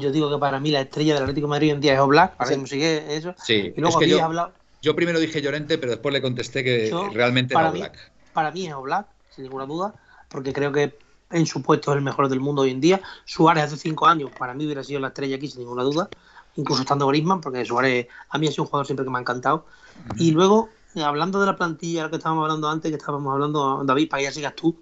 Yo 0.00 0.10
digo 0.10 0.28
que 0.30 0.38
para 0.38 0.58
mí 0.58 0.72
la 0.72 0.80
estrella 0.80 1.14
del 1.14 1.22
Atlético 1.22 1.46
de 1.46 1.50
Madrid 1.50 1.70
en 1.70 1.80
día 1.80 1.94
es 1.94 2.00
Oblak, 2.00 2.36
para 2.36 2.50
sí. 2.50 2.66
sigue 2.66 3.16
eso. 3.16 3.34
Sí, 3.42 3.72
y 3.76 3.80
luego 3.80 4.00
es 4.00 4.04
que 4.04 4.10
yo, 4.10 4.24
hablado... 4.24 4.52
yo, 4.82 4.96
primero 4.96 5.20
dije 5.20 5.40
Llorente, 5.40 5.78
pero 5.78 5.92
después 5.92 6.12
le 6.12 6.20
contesté 6.20 6.64
que 6.64 6.90
yo, 6.90 7.08
realmente 7.10 7.54
era 7.54 7.70
Oblak. 7.70 8.12
Para 8.36 8.50
mí 8.50 8.66
es 8.66 8.74
Oblak, 8.74 9.06
sin 9.30 9.44
ninguna 9.44 9.64
duda, 9.64 9.94
porque 10.28 10.52
creo 10.52 10.70
que 10.70 10.98
en 11.30 11.46
su 11.46 11.62
puesto 11.62 11.90
es 11.90 11.96
el 11.96 12.04
mejor 12.04 12.28
del 12.28 12.38
mundo 12.38 12.60
hoy 12.60 12.70
en 12.70 12.82
día. 12.82 13.00
Suárez 13.24 13.64
hace 13.64 13.78
cinco 13.78 14.06
años, 14.06 14.30
para 14.38 14.52
mí 14.52 14.66
hubiera 14.66 14.84
sido 14.84 15.00
la 15.00 15.08
estrella 15.08 15.36
aquí, 15.36 15.48
sin 15.48 15.60
ninguna 15.60 15.84
duda, 15.84 16.10
incluso 16.56 16.82
estando 16.82 17.06
Griezmann, 17.06 17.40
porque 17.40 17.64
Suárez 17.64 18.08
a 18.28 18.36
mí 18.36 18.46
ha 18.46 18.50
sido 18.50 18.64
un 18.64 18.68
jugador 18.68 18.84
siempre 18.84 19.06
que 19.06 19.10
me 19.10 19.16
ha 19.16 19.22
encantado. 19.22 19.64
Uh 19.64 20.10
-huh. 20.10 20.14
Y 20.18 20.32
luego, 20.32 20.68
hablando 21.02 21.40
de 21.40 21.46
la 21.46 21.56
plantilla, 21.56 22.02
lo 22.02 22.10
que 22.10 22.16
estábamos 22.16 22.42
hablando 22.42 22.68
antes, 22.68 22.90
que 22.90 22.98
estábamos 22.98 23.32
hablando, 23.32 23.82
David, 23.84 24.10
para 24.10 24.20
que 24.20 24.24
ya 24.24 24.32
sigas 24.32 24.54
tú, 24.54 24.76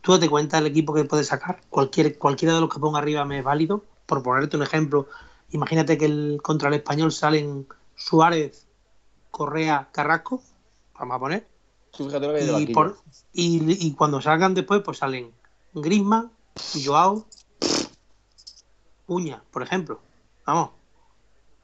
tú 0.00 0.12
date 0.12 0.30
cuenta 0.30 0.58
del 0.58 0.68
equipo 0.68 0.94
que 0.94 1.02
puedes 1.02 1.26
sacar, 1.26 1.62
Cualquier, 1.70 2.16
cualquiera 2.16 2.54
de 2.54 2.60
los 2.60 2.72
que 2.72 2.78
ponga 2.78 3.00
arriba 3.00 3.24
me 3.24 3.40
es 3.40 3.44
válido 3.44 3.82
por 4.06 4.22
ponerte 4.22 4.56
un 4.56 4.62
ejemplo, 4.62 5.08
imagínate 5.50 5.98
que 5.98 6.04
el, 6.04 6.38
contra 6.44 6.68
el 6.68 6.74
español 6.74 7.10
salen 7.10 7.66
Suárez, 7.96 8.68
Correa, 9.32 9.88
Carrasco, 9.90 10.40
vamos 10.96 11.16
a 11.16 11.18
poner. 11.18 11.53
Y, 11.98 12.66
por, 12.72 12.98
y, 13.32 13.86
y, 13.86 13.92
cuando 13.94 14.20
salgan 14.20 14.54
después, 14.54 14.82
pues 14.84 14.98
salen 14.98 15.30
Grisman, 15.74 16.30
Joao, 16.84 17.26
Uña, 19.06 19.42
por 19.50 19.62
ejemplo. 19.62 20.00
Vamos. 20.46 20.70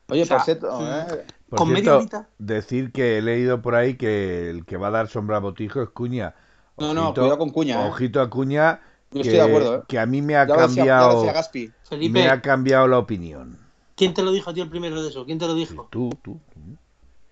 Oye, 0.09 0.23
o 0.23 0.27
sea, 0.27 0.39
por 0.39 0.45
cierto, 0.45 0.67
¿eh? 0.83 1.25
por 1.49 1.59
con 1.59 1.69
cierto, 1.69 1.83
media 1.83 1.97
horita. 1.97 2.29
decir 2.39 2.93
que 2.93 3.19
he 3.19 3.23
leído 3.23 3.63
por 3.63 3.75
ahí 3.75 3.97
que 3.97 4.51
el 4.51 4.65
que 4.65 4.77
va 4.77 4.89
a 4.89 4.91
dar 4.91 5.09
sombra 5.09 5.37
a 5.37 5.41
Botijo 5.41 5.83
es 5.83 5.91
Cuña. 5.91 6.35
Ojito, 6.77 6.95
no, 6.95 7.05
no, 7.05 7.15
cuidado 7.15 7.39
con 7.39 7.51
Cuña. 7.51 7.85
¿eh? 7.85 7.89
Ojito 7.89 8.21
a 8.21 8.31
Cuña. 8.31 8.81
Yo 9.13 9.23
estoy 9.23 9.37
de 9.37 9.43
acuerdo, 9.43 9.77
¿eh? 9.77 9.83
que 9.89 9.99
a 9.99 10.07
mí 10.07 10.23
me 10.23 10.37
ha 10.37 10.47
ya 10.47 10.57
cambiado 10.57 11.23
decía, 11.23 11.43
decía 11.43 11.75
Felipe, 11.83 12.13
me 12.13 12.29
ha 12.29 12.41
cambiado 12.41 12.87
la 12.87 12.99
opinión. 12.99 13.59
¿Quién 13.97 14.15
te 14.15 14.23
lo 14.23 14.31
dijo 14.33 14.51
a 14.51 14.55
ti 14.55 14.61
el 14.61 14.69
primero 14.69 15.03
de 15.03 15.09
eso? 15.09 15.25
¿Quién 15.27 15.39
te 15.39 15.47
lo 15.47 15.55
dijo? 15.55 15.89
Tú, 15.91 16.11
tú. 16.23 16.39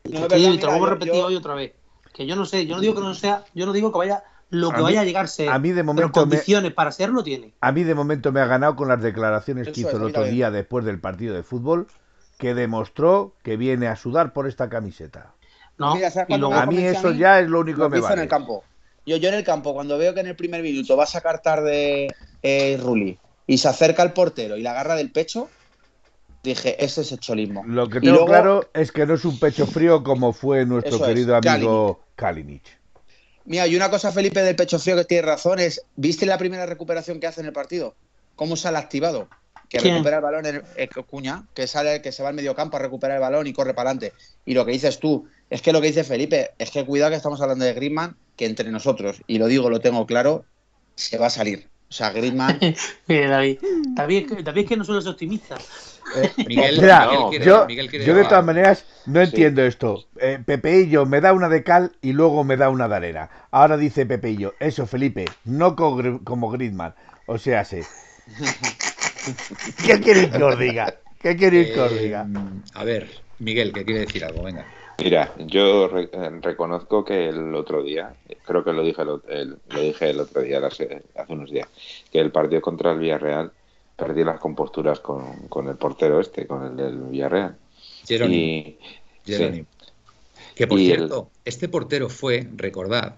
No, 0.05 0.20
verdad, 0.22 0.36
y 0.36 0.59
te 0.59 0.66
lo 0.66 0.99
yo... 0.99 1.26
hoy 1.26 1.36
otra 1.36 1.55
vez. 1.55 1.72
Que 2.13 2.27
yo 2.27 2.37
no 2.37 2.45
sé, 2.45 2.67
yo 2.67 2.77
no 2.77 2.81
digo 2.81 2.95
que 2.95 3.01
no 3.01 3.15
sea, 3.15 3.45
yo 3.55 3.67
no 3.67 3.73
digo 3.73 3.93
que 3.93 3.99
vaya 3.99 4.25
lo 4.51 4.71
que 4.71 4.77
a 4.77 4.81
vaya 4.81 5.01
mí, 5.01 5.03
a 5.03 5.05
llegar 5.05 5.29
ser. 5.29 5.49
A 5.49 5.59
mí 5.59 5.73
de 5.73 5.83
momento 5.83 6.11
pero 6.13 6.27
condiciones 6.27 6.71
me, 6.71 6.75
para 6.75 6.91
serlo 6.91 7.23
tiene. 7.23 7.55
A 7.61 7.73
mí 7.73 7.85
de 7.85 7.95
momento 7.95 8.33
me 8.33 8.41
ha 8.41 8.47
ganado 8.47 8.77
con 8.77 8.89
las 8.89 9.03
declaraciones 9.03 9.69
eso 9.69 9.75
que 9.75 9.81
hizo 9.81 9.91
es, 9.91 9.97
el 9.97 10.03
otro 10.05 10.25
día 10.25 10.51
después 10.51 10.85
del 10.85 11.01
partido 11.01 11.35
de 11.35 11.43
fútbol, 11.43 11.87
que 12.39 12.55
demostró 12.55 13.35
que 13.43 13.57
viene 13.57 13.89
a 13.89 13.97
sudar 13.97 14.33
por 14.33 14.49
esta 14.49 14.69
camiseta. 14.69 15.35
No, 15.77 15.95
Mira, 15.95 16.11
y 16.27 16.37
luego, 16.39 16.55
a 16.55 16.67
mí 16.67 16.79
eso 16.79 17.09
a 17.09 17.11
mí, 17.13 17.19
ya 17.19 17.41
es 17.41 17.49
lo 17.49 17.61
único 17.61 17.79
lo 17.79 17.91
que 17.91 17.97
me 17.97 18.01
vale. 18.01 18.15
en 18.15 18.21
el 18.23 18.29
campo. 18.29 18.65
Yo, 19.07 19.17
yo 19.17 19.29
en 19.29 19.37
el 19.37 19.45
campo, 19.45 19.75
cuando 19.75 19.97
veo 19.97 20.13
que 20.13 20.21
en 20.21 20.27
el 20.27 20.37
primer 20.37 20.63
minuto 20.63 20.97
va 20.97 21.05
a 21.05 21.07
sacar 21.07 21.41
tarde 21.41 22.09
eh, 22.43 22.79
Rulli 22.83 23.19
y 23.47 23.59
se 23.59 23.69
acerca 23.69 24.03
al 24.03 24.13
portero 24.13 24.57
y 24.57 24.63
la 24.63 24.73
agarra 24.73 24.97
del 24.97 25.11
pecho, 25.11 25.49
dije, 26.43 26.82
ese 26.84 27.01
es 27.03 27.12
el 27.12 27.18
cholismo. 27.20 27.64
Lo 27.66 27.89
que 27.89 28.01
tengo 28.01 28.12
luego- 28.14 28.26
claro 28.26 28.70
es 28.74 28.93
que 28.93 29.07
no 29.07 29.14
es 29.14 29.24
un 29.24 29.39
pecho 29.39 29.66
frío 29.66 30.03
como 30.03 30.32
fue 30.32 30.64
nuestro 30.64 30.97
Eso 30.97 31.05
es, 31.05 31.09
querido 31.09 31.36
amigo 31.36 32.01
Kalinic. 32.16 32.62
Mira, 33.45 33.66
y 33.66 33.76
una 33.76 33.91
cosa, 33.91 34.12
Felipe, 34.12 34.43
del 34.43 34.57
pecho 34.57 34.78
frío 34.78 34.97
que 34.97 35.05
tiene 35.05 35.22
razón 35.26 35.59
es, 35.59 35.82
¿viste 35.97 36.26
la 36.26 36.36
primera 36.39 36.66
recuperación 36.66 37.18
que 37.18 37.26
hace 37.26 37.41
en 37.41 37.47
el 37.47 37.53
partido? 37.53 37.95
¿Cómo 38.36 38.57
sale 38.57 38.76
activado? 38.78 39.28
Que 39.70 39.78
¿Quién? 39.78 39.95
recupera 39.95 40.16
el 40.18 40.22
balón 40.22 40.47
en 40.47 40.62
eh, 40.76 40.89
Cuña, 41.07 41.45
que 41.55 41.66
sale, 41.66 42.01
que 42.03 42.12
se 42.12 42.22
va 42.22 42.28
al 42.30 42.34
medio 42.34 42.55
campo 42.55 42.76
a 42.76 42.80
recuperar 42.80 43.16
el 43.16 43.20
balón 43.20 43.47
y 43.47 43.53
corre 43.53 43.74
para 43.74 43.91
adelante. 43.91 44.14
Y 44.47 44.55
lo 44.55 44.64
que 44.64 44.72
dices 44.72 44.99
tú, 44.99 45.26
es 45.51 45.61
que 45.62 45.72
lo 45.72 45.80
que 45.80 45.89
dice 45.89 46.05
Felipe, 46.05 46.51
es 46.59 46.70
que 46.70 46.84
cuidado 46.86 47.11
que 47.11 47.16
estamos 47.16 47.41
hablando 47.41 47.64
de 47.64 47.74
Griezmann, 47.74 48.16
que 48.36 48.47
entre 48.47 48.70
nosotros, 48.70 49.22
y 49.26 49.39
lo 49.39 49.47
digo, 49.47 49.68
lo 49.70 49.80
tengo 49.80 50.07
claro, 50.07 50.45
se 50.95 51.18
va 51.18 51.26
a 51.26 51.30
salir. 51.30 51.68
O 51.91 51.93
sea, 51.93 52.11
Griezmann, 52.11 52.59
Mire, 53.09 53.28
David. 53.28 53.59
David, 53.95 54.16
es 54.30 54.36
que- 54.36 54.43
David 54.43 54.62
es 54.62 54.68
que 54.68 54.76
no 54.76 54.84
suele 54.84 55.01
ser 55.03 55.11
optimista. 55.12 55.57
Miguel, 56.49 56.81
Mira, 56.81 57.07
Miguel 57.07 57.29
quiere- 57.29 57.45
yo, 57.47 57.67
Miguel 57.67 57.91
quiere- 57.91 58.05
yo 58.07 58.15
de 58.15 58.25
todas 58.25 58.45
maneras 58.45 58.87
no 59.07 59.21
entiendo 59.21 59.63
esto. 59.63 60.05
Eh, 60.21 60.39
Pepeillo 60.45 61.07
me 61.07 61.21
da 61.21 61.33
una 61.33 61.49
de 61.49 61.63
cal 61.63 61.93
y 62.03 62.13
luego 62.13 62.45
me 62.45 62.57
da 62.57 62.71
una 62.71 62.89
de 62.89 62.97
arena. 62.97 63.31
Ahora 63.51 63.77
dice 63.77 64.07
Pepeillo, 64.07 64.55
eso 64.61 64.87
Felipe, 64.87 65.27
no 65.45 65.77
co- 65.77 66.21
como 66.25 66.51
Griezmann. 66.51 66.95
O 67.27 67.39
sea, 67.39 67.65
sí. 67.65 67.81
¿Qué 69.87 70.01
queréis 70.01 70.31
que 70.31 70.43
os 70.43 70.59
diga? 70.59 70.95
¿Qué 71.23 71.37
queréis 71.37 71.69
que 71.73 71.81
os 71.81 71.93
eh, 71.93 72.03
diga? 72.03 72.27
a 72.75 72.85
ver, 72.85 73.09
Miguel, 73.39 73.73
que 73.73 73.85
quiere 73.85 74.01
decir 74.01 74.25
algo, 74.25 74.43
venga. 74.43 74.65
Mira, 74.99 75.33
yo 75.47 75.87
re- 75.89 76.11
eh, 76.13 76.31
reconozco 76.43 77.05
que 77.05 77.29
el 77.29 77.55
otro 77.55 77.83
día, 77.83 78.17
creo 78.45 78.65
que 78.65 78.73
lo 78.73 78.83
dije 78.83 79.03
el, 79.03 79.57
lo 79.71 79.81
dije 79.81 80.11
el 80.11 80.21
otro 80.21 80.43
día, 80.43 80.59
eh, 80.59 81.03
hace 81.15 81.33
unos 81.33 81.51
días, 81.51 81.69
que 82.11 82.19
el 82.21 82.33
partido 82.33 82.61
contra 82.61 82.93
el 82.93 82.99
Villarreal 82.99 83.53
perdí 83.99 84.22
las 84.24 84.38
composturas 84.38 85.01
con, 85.01 85.49
con 85.49 85.68
el 85.68 85.76
portero 85.76 86.20
este, 86.20 86.46
con 86.46 86.64
el 86.64 86.76
del 86.76 86.96
Villarreal. 86.99 87.57
Jerónimo. 88.07 88.40
Y, 88.42 88.78
Jerónimo. 89.26 89.66
sí, 89.76 89.86
Que 90.55 90.66
por 90.68 90.78
Y 90.78 90.90
el- 90.92 90.96
cierto, 90.99 91.30
este 91.44 91.68
portero 91.68 92.09
fue, 92.09 92.49
recordad, 92.57 93.16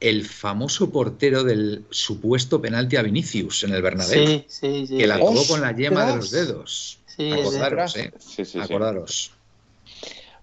el 0.00 0.24
famoso 0.24 0.90
portero 0.90 1.42
del 1.42 1.84
supuesto 1.90 2.62
penalti 2.62 2.96
a 2.96 3.02
Vinicius 3.02 3.64
en 3.64 3.72
el 3.74 3.82
Bernabéu, 3.82 4.26
Sí, 4.26 4.44
sí, 4.46 4.86
sí. 4.86 4.96
que 4.98 5.06
la 5.08 5.18
colgó 5.18 5.44
con 5.48 5.60
la 5.60 5.74
yema 5.74 6.04
de 6.06 6.16
los 6.16 6.30
dedos. 6.30 7.00
Sí, 7.06 7.32
Acordaros, 7.32 7.92
sí. 7.92 8.00
¿eh? 8.00 8.12
sí, 8.20 8.44
sí, 8.44 8.52
sí. 8.52 8.58
Acordaros. 8.60 9.32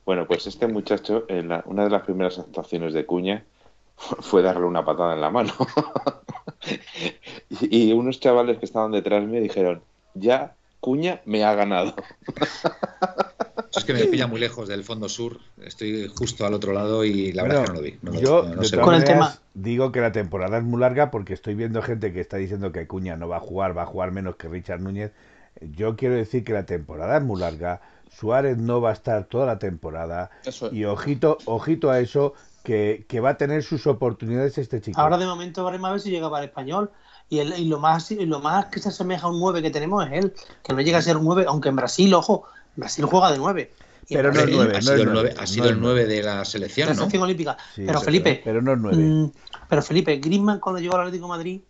Bueno, 0.05 0.27
pues 0.27 0.45
este 0.47 0.67
muchacho, 0.67 1.23
en 1.29 1.47
la- 1.47 1.63
una 1.65 1.85
de 1.85 1.89
las 1.89 2.03
primeras 2.03 2.37
actuaciones 2.37 2.93
de 2.93 3.05
Cuña, 3.05 3.45
fue 3.95 4.41
darle 4.41 4.65
una 4.65 4.83
patada 4.83 5.13
en 5.15 5.21
la 5.21 5.29
mano. 5.29 5.53
y, 7.69 7.89
y 7.89 7.93
unos 7.93 8.19
chavales 8.19 8.57
que 8.57 8.65
estaban 8.65 8.91
detrás 8.91 9.23
me 9.25 9.39
dijeron, 9.41 9.81
ya 10.13 10.55
Cuña 10.79 11.21
me 11.25 11.43
ha 11.43 11.53
ganado. 11.55 11.95
Es 13.75 13.83
que 13.83 13.93
me 13.93 14.05
pilla 14.05 14.25
muy 14.27 14.39
lejos 14.39 14.69
del 14.69 14.85
fondo 14.85 15.09
sur, 15.09 15.37
estoy 15.61 16.07
justo 16.17 16.45
al 16.45 16.53
otro 16.53 16.71
lado 16.71 17.03
y 17.03 17.33
la 17.33 17.43
verdad 17.43 17.63
es 17.63 17.69
que 17.69 17.73
no 17.73 17.79
lo 17.79 17.83
vi. 17.85 17.97
no 18.01 18.11
lo- 18.13 18.19
yo, 18.21 18.43
no- 18.55 18.63
sé. 18.63 18.79
Con 18.79 18.93
el 18.95 19.03
tema- 19.03 19.37
digo 19.53 19.91
que 19.91 19.99
la 19.99 20.13
temporada 20.13 20.57
es 20.59 20.63
muy 20.63 20.79
larga 20.79 21.11
porque 21.11 21.33
estoy 21.33 21.55
viendo 21.55 21.81
gente 21.81 22.13
que 22.13 22.21
está 22.21 22.37
diciendo 22.37 22.71
que 22.71 22.87
Cuña 22.87 23.17
no 23.17 23.27
va 23.27 23.37
a 23.37 23.41
jugar, 23.41 23.77
va 23.77 23.81
a 23.83 23.85
jugar 23.85 24.11
menos 24.11 24.37
que 24.37 24.47
Richard 24.47 24.79
Núñez. 24.79 25.11
Yo 25.59 25.97
quiero 25.97 26.15
decir 26.15 26.45
que 26.45 26.53
la 26.53 26.65
temporada 26.65 27.17
es 27.17 27.23
muy 27.23 27.39
larga. 27.39 27.81
Suárez 28.09 28.57
no 28.57 28.79
va 28.79 28.91
a 28.91 28.93
estar 28.93 29.25
toda 29.25 29.45
la 29.45 29.59
temporada. 29.59 30.31
Y 30.71 30.85
ojito, 30.85 31.37
ojito 31.45 31.89
a 31.89 31.99
eso, 31.99 32.33
que, 32.65 33.05
que 33.07 33.21
va 33.21 33.29
a 33.29 33.37
tener 33.37 33.63
sus 33.63 33.87
oportunidades 33.87 34.57
este 34.57 34.81
chico. 34.81 34.99
Ahora 34.99 35.17
de 35.17 35.25
momento 35.25 35.63
veremos 35.63 35.87
a 35.87 35.91
ver 35.93 36.01
si 36.01 36.09
llega 36.11 36.29
para 36.29 36.43
el 36.43 36.49
español. 36.49 36.91
Y, 37.29 37.39
el- 37.39 37.57
y 37.57 37.65
lo 37.65 37.79
más 37.79 38.11
y 38.11 38.23
lo 38.25 38.39
más 38.39 38.65
que 38.65 38.79
se 38.79 38.89
asemeja 38.89 39.25
a 39.25 39.29
un 39.31 39.39
9 39.39 39.61
que 39.61 39.71
tenemos 39.71 40.05
es 40.05 40.11
él, 40.13 40.33
que 40.63 40.73
no 40.73 40.81
llega 40.81 40.97
a 40.97 41.01
ser 41.01 41.17
un 41.17 41.23
9, 41.25 41.45
aunque 41.47 41.69
en 41.69 41.75
Brasil, 41.77 42.13
ojo, 42.13 42.43
Brasil 42.75 43.05
juega 43.05 43.31
de 43.31 43.37
9. 43.39 43.71
Y 44.07 44.13
en 44.13 44.19
Pero 44.19 44.31
no 44.33 44.39
es 44.41 44.45
Brasil- 44.45 44.55
nueve, 44.57 44.71
ha 44.71 44.75
no 44.75 44.81
sido, 44.81 44.95
el 44.95 45.05
nueve, 45.05 45.29
9, 45.31 45.41
ha 45.41 45.47
sido 45.47 45.65
es 45.65 45.71
el 45.71 45.79
9 45.81 46.05
de 46.05 46.21
la 46.23 46.45
selección, 46.45 46.87
la 46.89 46.93
¿no? 46.93 46.97
selección 46.99 47.23
olímpica. 47.23 47.57
Sí, 47.73 47.83
pero 47.87 48.01
Felipe, 48.01 48.41
Pero 48.43 48.61
no 48.61 48.73
es 48.73 48.77
nueve. 48.79 48.97
mm, 48.97 49.31
pero 49.69 49.81
Felipe, 49.81 50.17
Griezmann 50.17 50.59
cuando 50.59 50.79
llegó 50.81 50.93
al 50.95 51.01
Atlético 51.01 51.25
de 51.25 51.29
Madrid 51.29 51.61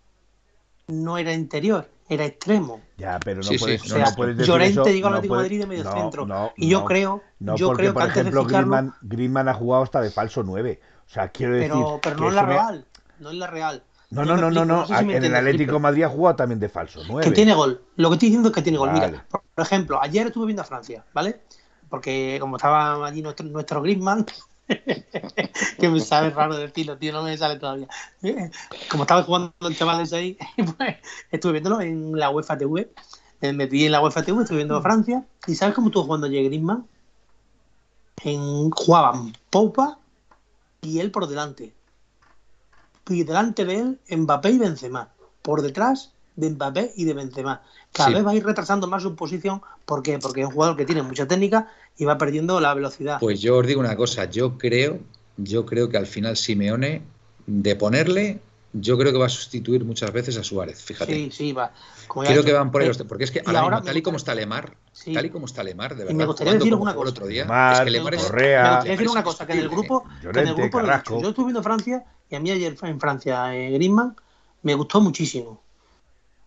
no 0.87 1.17
era 1.17 1.31
interior, 1.33 1.89
era 2.07 2.25
extremo. 2.25 2.81
Ya, 2.97 3.19
pero 3.23 3.37
no 3.37 3.43
Sí, 3.43 3.57
sí, 3.57 3.63
puedes, 3.63 3.81
o 3.81 3.85
no, 3.85 3.95
sea, 3.95 4.09
no 4.09 4.15
puedes 4.15 4.37
decir 4.37 4.53
Llorente 4.53 4.81
eso, 4.81 4.89
llegó 4.89 5.07
al 5.07 5.13
no 5.13 5.17
Atlético 5.17 5.35
de 5.35 5.41
Madrid 5.41 5.59
de 5.59 5.67
medio 5.67 5.83
no, 5.83 5.91
centro. 5.91 6.25
no, 6.25 6.51
y 6.55 6.69
yo 6.69 6.79
no, 6.79 6.85
creo, 6.85 7.23
no, 7.39 7.55
yo 7.55 7.67
porque, 7.67 7.81
creo 7.83 7.93
por 7.93 8.01
que 8.01 8.07
antes 8.07 8.21
ejemplo, 8.21 8.41
de 8.41 8.47
ficharlo, 8.47 8.67
Griezmann, 8.67 8.95
Griezmann 9.01 9.49
ha 9.49 9.53
jugado 9.53 9.83
hasta 9.83 10.01
de 10.01 10.11
falso 10.11 10.43
9. 10.43 10.79
O 11.05 11.09
sea, 11.09 11.29
quiero 11.29 11.55
decir. 11.55 11.71
pero, 11.71 11.99
pero 12.01 12.15
no 12.17 12.29
en 12.29 12.35
la 12.35 12.45
Real, 12.45 12.85
no 13.19 13.31
en 13.31 13.39
la 13.39 13.47
Real. 13.47 13.83
No, 14.11 14.23
no, 14.23 14.37
no, 14.37 14.51
no, 14.51 14.65
no. 14.65 14.85
sé 14.85 14.97
si 14.97 15.05
me 15.05 15.17
en 15.17 15.25
el 15.25 15.35
Atlético. 15.35 15.79
Madrid 15.79 16.03
ha 16.03 16.09
jugado 16.09 16.35
también 16.35 16.59
de 16.59 16.69
falso 16.69 17.01
9. 17.07 17.23
Que 17.23 17.31
tiene 17.31 17.53
gol. 17.53 17.81
Lo 17.95 18.09
que 18.09 18.13
estoy 18.15 18.29
diciendo 18.29 18.49
es 18.49 18.55
que 18.55 18.61
tiene 18.61 18.77
gol. 18.77 18.89
Vale. 18.89 19.07
Mira, 19.07 19.25
por 19.29 19.41
por 19.55 19.65
ejemplo, 19.65 20.01
ayer 20.01 20.27
estuve 20.27 20.47
viendo 20.47 20.61
a 20.61 20.65
Francia, 20.65 21.05
¿vale? 21.13 21.41
Porque 21.89 22.37
como 22.41 22.57
estaba 22.57 23.05
allí 23.05 23.21
nuestro, 23.21 23.45
nuestro 23.47 23.81
Griezmann, 23.81 24.25
que 25.79 25.89
me 25.89 25.99
sabe 25.99 26.31
raro 26.31 26.57
decirlo, 26.57 26.97
tío, 26.97 27.13
no 27.13 27.23
me 27.23 27.37
sale 27.37 27.59
todavía. 27.59 27.87
Como 28.89 29.03
estaba 29.03 29.23
jugando 29.23 29.53
el 29.61 29.77
chaval 29.77 30.01
ese 30.01 30.15
ahí, 30.15 30.37
pues 30.77 30.97
estuve 31.31 31.53
viéndolo 31.53 31.81
en 31.81 32.17
la 32.17 32.29
UEFA 32.29 32.57
TV. 32.57 32.91
Me 33.41 33.53
metí 33.53 33.85
en 33.85 33.91
la 33.91 34.01
UEFA 34.01 34.23
TV, 34.23 34.41
estuve 34.41 34.57
viendo 34.57 34.77
a 34.77 34.81
Francia. 34.81 35.25
¿Y 35.47 35.55
sabes 35.55 35.75
cómo 35.75 35.87
estuvo 35.87 36.05
jugando 36.05 36.27
ayer 36.27 36.45
Griezmann? 36.45 36.87
En, 38.23 38.71
jugaban 38.71 39.33
Poupa 39.49 39.99
y 40.81 40.99
él 40.99 41.11
por 41.11 41.27
delante. 41.27 41.73
Y 43.07 43.23
delante 43.23 43.65
de 43.65 43.75
él, 43.75 43.99
Mbappé 44.09 44.51
y 44.51 44.57
Benzema. 44.57 45.09
Por 45.43 45.61
detrás 45.61 46.13
de 46.35 46.49
Mbappé 46.49 46.93
y 46.95 47.05
de 47.05 47.13
Benzema. 47.13 47.61
Cada 47.95 48.09
Sí. 48.09 48.15
vez 48.15 48.25
va 48.25 48.31
a 48.31 48.35
ir 48.35 48.45
retrasando 48.45 48.87
más 48.87 49.01
su 49.03 49.15
posición. 49.15 49.61
¿Por 49.85 50.03
qué? 50.03 50.19
Porque 50.19 50.41
es 50.41 50.47
un 50.47 50.53
jugador 50.53 50.75
que 50.75 50.85
tiene 50.85 51.01
mucha 51.01 51.25
técnica 51.27 51.71
y 51.97 52.03
va 52.03 52.17
perdiendo 52.17 52.59
la 52.59 52.73
velocidad. 52.73 53.19
Pues 53.21 53.39
yo 53.41 53.57
os 53.57 53.65
digo 53.65 53.79
una 53.79 53.95
cosa, 53.95 54.25
yo 54.29 54.57
creo, 54.57 54.99
yo 55.37 55.65
creo 55.65 55.87
que 55.87 55.95
al 55.97 56.05
final 56.05 56.35
Simeone, 56.35 57.03
de 57.47 57.75
ponerle, 57.77 58.41
yo 58.73 58.97
creo 58.97 59.13
que 59.13 59.17
va 59.17 59.27
a 59.27 59.29
sustituir 59.29 59.85
muchas 59.85 60.11
veces 60.11 60.35
a 60.37 60.43
Suárez, 60.43 60.83
fíjate. 60.83 61.13
sí, 61.13 61.31
sí, 61.31 61.53
va. 61.53 61.71
Como 62.07 62.25
Creo 62.25 62.43
que 62.43 62.51
van 62.51 62.69
por 62.71 62.81
ahí 62.81 62.87
Eh, 62.87 62.89
los 62.89 62.97
porque 63.03 63.23
es 63.23 63.31
que 63.31 63.39
y 63.39 63.43
ahora, 63.47 63.59
ahora 63.61 63.75
mismo, 63.77 63.85
me 63.85 63.89
tal 63.91 63.97
y 63.97 64.01
como 64.01 64.17
está 64.17 64.35
Lemar, 64.35 64.75
Sí. 64.91 65.13
tal 65.13 65.25
y 65.25 65.29
como 65.29 65.45
está 65.45 65.63
Lemar, 65.63 65.95
de 65.95 66.01
Y 66.03 66.05
verdad, 66.07 66.17
me 66.17 66.25
gustaría 66.25 66.53
deciros 66.53 66.79
una 66.81 66.91
jugó 66.91 67.03
el 67.03 67.07
cosa. 67.09 67.17
otro 67.19 67.27
día, 67.27 67.71
es 67.71 67.79
que 67.79 67.89
Lemar 67.91 68.13
es 68.15 68.23
Correa. 68.23 68.61
Me 68.63 68.69
gustaría 68.71 68.91
decir 68.91 69.09
una 69.09 69.23
cosa, 69.23 69.47
que 69.47 69.53
en 69.53 69.59
el 69.59 69.69
grupo, 69.69 70.03
que 70.03 70.07
en 70.09 70.15
el 70.17 70.21
Llorente, 70.23 70.53
grupo 70.61 70.79
lo 70.81 70.83
he 70.83 70.87
dicho. 70.87 70.87
Carrasco. 70.91 71.21
yo 71.21 71.29
estuve 71.29 71.45
viendo 71.45 71.63
Francia 71.63 72.03
y 72.29 72.35
a 72.35 72.39
mí 72.41 72.51
ayer 72.51 72.75
en 72.81 72.99
Francia 72.99 73.55
eh, 73.55 73.71
Griezmann 73.71 74.15
me 74.63 74.73
gustó 74.75 74.99
muchísimo. 74.99 75.61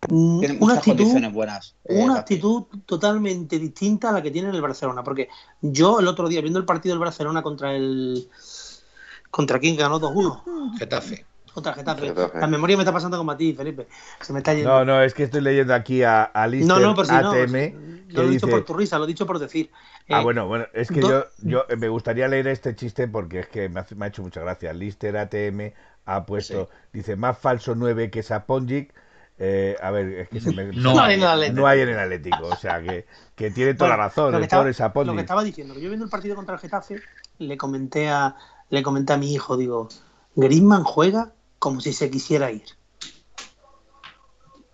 Mm, 0.08 0.38
Tiene 0.38 0.54
Una 0.54 0.60
muchas 0.60 0.78
actitud, 0.78 0.96
condiciones 0.98 1.32
buenas. 1.32 1.74
eh, 1.84 2.04
una 2.04 2.14
actitud 2.20 2.64
totalmente 2.86 3.58
distinta 3.58 4.10
a 4.10 4.12
la 4.12 4.22
que 4.22 4.30
tiene 4.30 4.48
en 4.50 4.54
el 4.54 4.62
Barcelona. 4.62 5.02
Porque 5.02 5.28
yo 5.60 5.98
el 6.00 6.06
otro 6.06 6.28
día, 6.28 6.40
viendo 6.40 6.58
el 6.60 6.64
partido 6.64 6.94
del 6.94 7.00
Barcelona 7.00 7.42
contra 7.42 7.74
el. 7.74 8.28
¿Contra 9.30 9.58
quién 9.58 9.76
ganó 9.76 9.98
2-1? 9.98 10.42
Getafe. 10.78 11.26
Contra 11.52 11.74
Getafe. 11.74 12.06
Getafe. 12.08 12.38
La 12.38 12.46
memoria 12.46 12.76
me 12.76 12.82
está 12.82 12.92
pasando 12.92 13.18
como 13.18 13.32
a 13.32 13.36
ti, 13.36 13.52
Felipe. 13.52 13.88
Se 14.20 14.32
me 14.32 14.38
está 14.38 14.54
yendo. 14.54 14.70
No, 14.70 14.84
no, 14.84 15.02
es 15.02 15.12
que 15.14 15.24
estoy 15.24 15.40
leyendo 15.40 15.74
aquí 15.74 16.02
a, 16.02 16.22
a 16.22 16.46
Lister 16.46 16.76
no, 16.76 16.80
no, 16.80 16.94
por 16.94 17.06
si. 17.06 17.12
ATM. 17.14 17.72
No 18.08 18.08
que 18.08 18.14
lo 18.14 18.22
he 18.22 18.30
dicho 18.30 18.46
dice- 18.46 18.56
por 18.56 18.64
tu 18.64 18.74
risa, 18.74 18.98
lo 18.98 19.04
he 19.04 19.08
dicho 19.08 19.26
por 19.26 19.38
decir. 19.38 19.70
Ah, 20.08 20.20
Eh, 20.20 20.24
bueno, 20.24 20.46
bueno, 20.46 20.66
es 20.72 20.88
que 20.88 21.00
do- 21.00 21.08
yo, 21.10 21.26
yo 21.42 21.64
eh, 21.68 21.76
me 21.76 21.88
gustaría 21.90 22.26
leer 22.28 22.46
este 22.48 22.74
chiste 22.74 23.06
porque 23.06 23.40
es 23.40 23.48
que 23.48 23.68
me 23.68 23.80
ha 23.80 24.06
hecho 24.08 24.22
mucha 24.22 24.40
gracia. 24.40 24.72
Lister 24.72 25.16
ATM 25.18 25.74
ha 26.06 26.24
puesto, 26.24 26.70
dice, 26.92 27.16
más 27.16 27.36
falso 27.36 27.74
9 27.74 28.10
que 28.10 28.22
Saponjic. 28.22 28.94
Eh, 29.40 29.76
a 29.80 29.90
ver, 29.92 30.06
es 30.20 30.28
que 30.28 30.40
se 30.40 30.52
me, 30.52 30.64
No 30.72 30.94
No 30.94 31.00
hay. 31.02 31.14
en 31.14 31.20
el 31.22 31.26
Atlético. 31.28 31.60
no 31.60 31.66
hay 31.68 31.80
en 31.80 31.88
el 31.90 31.98
Atlético, 31.98 32.46
o 32.46 32.56
sea 32.56 32.82
que, 32.82 33.06
que 33.36 33.50
tiene 33.52 33.74
toda 33.74 33.90
Bueno, 33.90 34.02
la 34.02 34.08
razón, 34.08 34.30
lo 34.32 34.38
el 34.38 34.40
que 34.42 34.44
estaba- 34.46 34.62
pobre 34.62 34.70
Lo 34.70 34.74
que 34.74 34.78
Saponjic. 34.78 35.20
estaba 35.20 35.44
diciendo, 35.44 35.74
que 35.74 35.80
yo 35.80 35.88
viendo 35.88 36.04
el 36.04 36.10
partido 36.10 36.34
contra 36.36 36.54
el 36.56 36.60
Getafe, 36.60 37.00
le 37.38 37.56
comenté 37.56 38.08
a, 38.08 38.34
le 38.70 38.82
comenté 38.82 39.12
a 39.12 39.16
mi 39.16 39.32
hijo, 39.32 39.56
digo, 39.56 39.88
Griezmann 40.34 40.82
juega 40.84 41.32
como 41.60 41.80
si 41.80 41.92
se 41.92 42.10
quisiera 42.10 42.50
ir. 42.50 42.64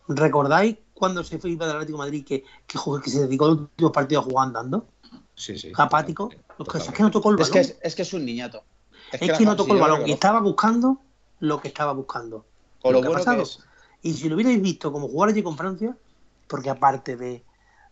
¿Recordáis 0.09 0.77
cuando 0.93 1.25
se 1.25 1.39
fue 1.39 1.51
del 1.57 1.63
Atlético 1.63 1.99
de 1.99 2.05
Madrid 2.05 2.25
que, 2.27 2.45
que, 2.67 2.79
jugó- 2.79 3.01
que 3.01 3.11
se 3.11 3.21
dedicó 3.21 3.47
los 3.49 3.59
últimos 3.61 3.93
partidos 3.93 4.25
a 4.27 4.29
jugar 4.31 4.47
andando? 4.49 4.87
Sí, 5.35 5.59
sí. 5.59 5.73
Apático. 5.77 6.31
Lo 6.59 6.65
que, 6.67 6.79
es 6.79 6.91
que 6.91 7.03
no 7.03 7.11
tocó 7.11 7.31
el 7.31 7.41
Es 7.41 7.49
balón. 7.49 7.53
que 7.53 7.61
es, 7.61 7.79
es 7.83 7.95
que 7.95 8.03
es 8.03 8.13
un 8.13 8.25
niñato. 8.25 8.63
Es 9.13 9.21
que 9.39 9.45
no 9.45 9.57
tocó 9.57 9.75
el 9.75 9.81
balón 9.81 10.01
lo 10.01 10.07
y 10.07 10.13
estaba 10.13 10.41
buscando 10.41 11.01
lo 11.41 11.61
que 11.61 11.69
estaba 11.69 11.93
buscando. 11.93 12.45
Con 12.81 12.93
lo 12.93 13.01
que 13.01 13.07
ha 13.07 13.11
bueno 13.11 13.25
que 13.37 13.43
es. 13.43 13.59
Y 14.05 14.13
si 14.13 14.29
lo 14.29 14.37
hubierais 14.37 14.63
visto 14.63 14.93
como 14.93 15.09
jugar 15.09 15.31
allí 15.31 15.43
con 15.43 15.57
Francia, 15.57 15.97
porque 16.47 16.71
aparte 16.71 17.17
de 17.17 17.43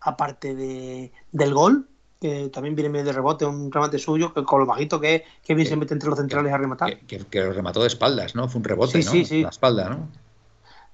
aparte 0.04 0.54
de, 0.54 1.10
del 1.32 1.54
gol, 1.54 1.88
que 2.20 2.48
también 2.48 2.74
viene 2.74 2.88
medio 2.90 3.06
de 3.06 3.12
rebote, 3.12 3.44
un 3.44 3.70
remate 3.72 3.98
suyo, 3.98 4.32
que 4.34 4.44
con 4.44 4.60
lo 4.60 4.66
bajito 4.66 5.00
que 5.00 5.14
es, 5.16 5.22
que 5.44 5.54
bien 5.54 5.66
Sí. 5.66 5.70
se 5.70 5.76
mete 5.76 5.94
entre 5.94 6.08
los 6.08 6.18
centrales 6.18 6.52
a 6.52 6.58
rematar. 6.58 6.88
Que, 6.90 7.06
que- 7.06 7.24
que 7.26 7.40
lo 7.40 7.52
remató 7.52 7.80
de 7.80 7.86
espaldas, 7.88 8.34
¿no? 8.34 8.48
Fue 8.48 8.58
un 8.58 8.64
rebote, 8.64 9.00
Sí, 9.02 9.06
¿no? 9.06 9.10
sí, 9.12 9.24
sí. 9.24 9.42
La 9.42 9.48
espalda, 9.48 9.88
¿no? 9.90 10.08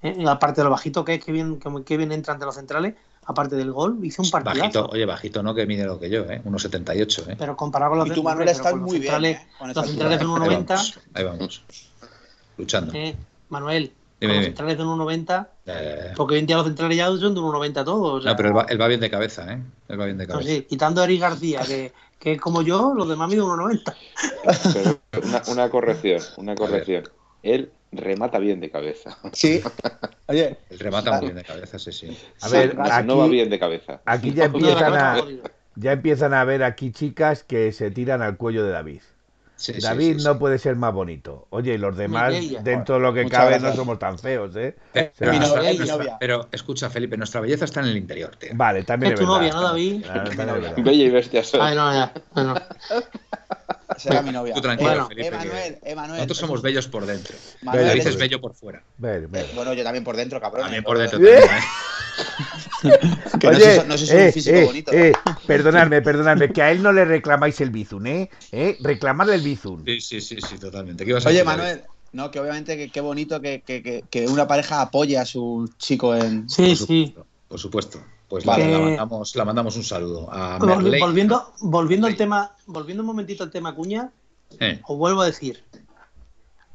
¿eh? 0.01 0.15
Y 0.17 0.25
aparte 0.27 0.61
de 0.61 0.65
lo 0.65 0.69
bajito 0.71 1.03
que 1.03 1.15
es, 1.15 1.23
que 1.25 1.31
bien, 1.31 1.59
que, 1.59 1.69
que 1.83 1.97
bien 1.97 2.11
entra 2.11 2.33
entre 2.33 2.45
los 2.45 2.55
centrales, 2.55 2.95
aparte 3.25 3.55
del 3.55 3.71
gol, 3.71 3.99
hizo 4.03 4.21
un 4.21 4.29
partidazo. 4.29 4.59
Bajito, 4.61 4.85
oye, 4.87 5.05
bajito, 5.05 5.43
no 5.43 5.53
que 5.55 5.65
mide 5.65 5.85
lo 5.85 5.99
que 5.99 6.09
yo, 6.09 6.21
¿eh? 6.25 6.41
1,78, 6.45 7.31
¿eh? 7.31 7.35
Pero 7.37 7.57
comparado 7.57 7.91
con 7.91 7.99
los 7.99 8.07
Y 8.07 8.11
tú, 8.11 8.23
Manuel, 8.23 8.45
pero 8.47 8.57
estás 8.57 8.75
muy 8.75 8.99
bien, 8.99 9.03
centrales, 9.13 9.37
¿eh? 9.37 9.47
Los 9.73 9.85
centrales. 9.87 10.21
Ahí 10.21 10.27
1,90, 10.27 10.65
vamos, 10.67 10.99
ahí 11.15 11.23
vamos. 11.23 11.63
Luchando. 12.57 12.93
eh, 12.93 13.15
Manuel, 13.49 13.91
Dime, 14.19 14.35
los 14.35 14.45
centrales 14.45 14.77
de 14.77 14.83
1,90, 14.83 15.47
Eh, 15.65 16.13
porque 16.15 16.33
hoy 16.33 16.39
en 16.41 16.45
día 16.45 16.57
los 16.57 16.65
centrales 16.65 16.97
ya 16.97 17.05
son 17.07 17.33
de 17.33 17.39
1,90 17.41 17.85
todos. 17.85 18.19
o 18.19 18.21
sea, 18.21 18.31
no, 18.31 18.37
pero 18.37 18.49
él 18.49 18.57
va, 18.57 18.65
él 18.69 18.81
va 18.81 18.87
bien 18.87 18.99
de 18.99 19.09
cabeza, 19.09 19.51
¿eh? 19.53 19.61
Él 19.87 19.99
va 19.99 20.05
bien 20.05 20.17
de 20.17 20.27
no, 20.27 20.33
cabeza. 20.33 20.49
sí, 20.49 20.61
quitando 20.63 21.01
a 21.01 21.05
Eric 21.05 21.21
García, 21.21 21.61
que, 21.61 21.93
que 22.19 22.33
es 22.33 22.41
como 22.41 22.61
yo, 22.61 22.93
los 22.95 23.07
demás 23.07 23.29
miden 23.29 23.45
1,90. 23.45 23.93
Pero 24.73 24.99
una, 25.25 25.41
una 25.47 25.69
corrección, 25.69 26.21
una 26.37 26.55
corrección. 26.55 27.03
Él 27.43 27.71
remata 27.91 28.39
bien 28.39 28.59
de 28.59 28.69
cabeza. 28.69 29.17
Sí. 29.33 29.61
Oye, 30.27 30.57
Él 30.69 30.79
remata 30.79 31.11
muy 31.13 31.27
bien 31.27 31.35
de 31.37 31.43
cabeza, 31.43 31.79
sí, 31.79 31.91
sí. 31.91 32.17
A 32.41 32.49
ver, 32.49 32.75
no, 32.75 32.83
aquí- 32.83 33.07
no 33.07 33.17
va 33.17 33.27
bien 33.27 33.49
de 33.49 33.57
cabeza. 33.59 34.01
Aquí 34.05 34.33
ya 34.33 34.45
empiezan 34.45 34.93
a, 34.95 35.17
ya 35.75 35.91
empiezan 35.93 36.33
a 36.33 36.43
ver 36.43 36.63
aquí 36.63 36.91
chicas 36.91 37.43
que 37.43 37.71
se 37.71 37.89
tiran 37.89 38.21
al 38.21 38.35
cuello 38.37 38.63
de 38.65 38.71
David. 38.71 39.01
Sí, 39.59 39.73
David 39.73 40.19
sí, 40.19 40.23
no 40.23 40.31
sí. 40.33 40.39
puede 40.39 40.57
ser 40.57 40.77
más 40.77 40.93
bonito. 40.93 41.45
Oye, 41.49 41.73
y 41.73 41.77
los 41.77 41.97
demás, 41.97 42.33
dentro 42.63 42.95
de 42.95 43.01
lo 43.01 43.13
que 43.13 43.23
Muchas 43.23 43.37
cabe, 43.39 43.49
gracias. 43.51 43.71
no 43.71 43.75
somos 43.75 43.99
tan 43.99 44.17
feos, 44.17 44.55
¿eh? 44.55 44.73
Pero, 44.93 45.09
O 45.11 45.13
sea, 45.17 45.31
mi 45.31 45.37
novia, 45.39 45.39
nuestra- 45.39 45.61
mi 45.71 45.77
nuestra- 45.79 45.97
novia. 45.97 46.17
pero 46.17 46.47
escucha, 46.53 46.89
Felipe, 46.89 47.17
nuestra 47.17 47.41
belleza 47.41 47.65
está 47.65 47.81
en 47.81 47.87
el 47.87 47.97
interior, 47.97 48.33
tío. 48.37 48.51
Vale, 48.53 48.83
también 48.83 49.11
Es 49.13 49.19
es, 49.19 49.25
tu 49.25 49.31
verdad. 49.33 49.51
novia, 49.51 49.53
¿no, 49.53 49.61
David? 49.67 50.05
Verdad. 50.37 50.73
Bella 50.77 51.03
y 51.03 51.09
bestia 51.09 51.43
soy. 51.43 51.59
Ay, 51.61 51.75
no, 51.75 51.91
ya. 51.93 52.13
Bueno, 52.33 52.55
será 53.97 54.21
mi 54.21 54.31
novia. 54.31 54.53
Tú 54.53 54.61
tranquilo, 54.61 54.89
Bueno, 54.91 55.07
Felipe. 55.09 55.29
que 55.29 55.35
Emanuel, 55.35 55.79
Emanuel. 55.83 56.17
nosotros 56.19 56.37
somos 56.37 56.61
bellos 56.61 56.87
por 56.87 57.05
dentro. 57.05 57.35
Manuel, 57.61 57.87
David 57.87 58.07
es 58.07 58.17
bello 58.17 58.39
por 58.39 58.53
fuera. 58.55 58.81
Ver. 58.97 59.27
Bueno, 59.55 59.73
yo 59.73 59.83
también 59.83 60.05
por 60.05 60.15
dentro, 60.15 60.39
cabrón. 60.39 60.63
También 60.63 60.83
por 60.85 60.97
dentro. 60.97 61.19
¿Eh? 61.19 61.41
también, 61.41 61.49
¿eh? 61.59 62.45
Que 63.39 63.47
no 63.51 63.59
sé, 63.59 63.85
no 63.85 63.97
sé 63.97 64.05
si 64.05 64.13
es 64.15 64.25
un 64.27 64.33
físico 64.33 64.61
bonito. 64.65 64.91
eh, 64.93 65.11
perdonadme, 65.45 66.01
perdonadme, 66.01 66.51
que 66.51 66.61
a 66.61 66.71
él 66.71 66.81
no 66.81 66.91
le 66.91 67.05
reclamáis 67.05 67.59
el 67.61 67.69
bizun, 67.71 68.07
¿eh? 68.07 68.29
¿Eh? 68.51 68.77
Reclamarle 68.81 69.35
el 69.35 69.41
bizun. 69.41 69.83
Sí, 69.85 69.99
sí, 70.01 70.21
sí, 70.21 70.37
sí, 70.41 70.57
totalmente. 70.57 71.03
¿Qué 71.03 71.11
ibas 71.11 71.25
a 71.25 71.29
Oye, 71.29 71.39
decir? 71.39 71.45
Manuel, 71.47 71.83
no, 72.13 72.31
que 72.31 72.39
obviamente 72.39 72.77
que 72.77 72.89
qué 72.91 73.01
bonito 73.01 73.41
que, 73.41 73.61
que, 73.61 73.83
que, 73.83 74.03
que 74.09 74.27
una 74.27 74.47
pareja 74.47 74.81
apoye 74.81 75.17
a 75.17 75.25
su 75.25 75.69
chico 75.77 76.15
en. 76.15 76.49
sí, 76.49 76.67
Por 76.69 76.75
sí. 76.77 77.05
supuesto, 77.07 77.25
por 77.47 77.59
supuesto. 77.59 78.03
Pues 78.29 78.45
Vale. 78.45 78.71
la, 78.71 78.79
mandamos, 78.79 79.35
la 79.35 79.45
mandamos 79.45 79.75
un 79.75 79.83
saludo 79.83 80.31
a 80.31 80.59
Vol- 80.59 80.67
Merley. 80.83 81.01
Volviendo, 81.01 81.53
volviendo 81.61 82.05
al 82.07 82.15
tema, 82.15 82.55
volviendo 82.67 83.01
un 83.01 83.07
momentito 83.07 83.43
al 83.43 83.51
tema 83.51 83.73
Cuña, 83.75 84.11
Eh, 84.59 84.79
os 84.87 84.97
vuelvo 84.97 85.21
a 85.21 85.25
decir, 85.27 85.63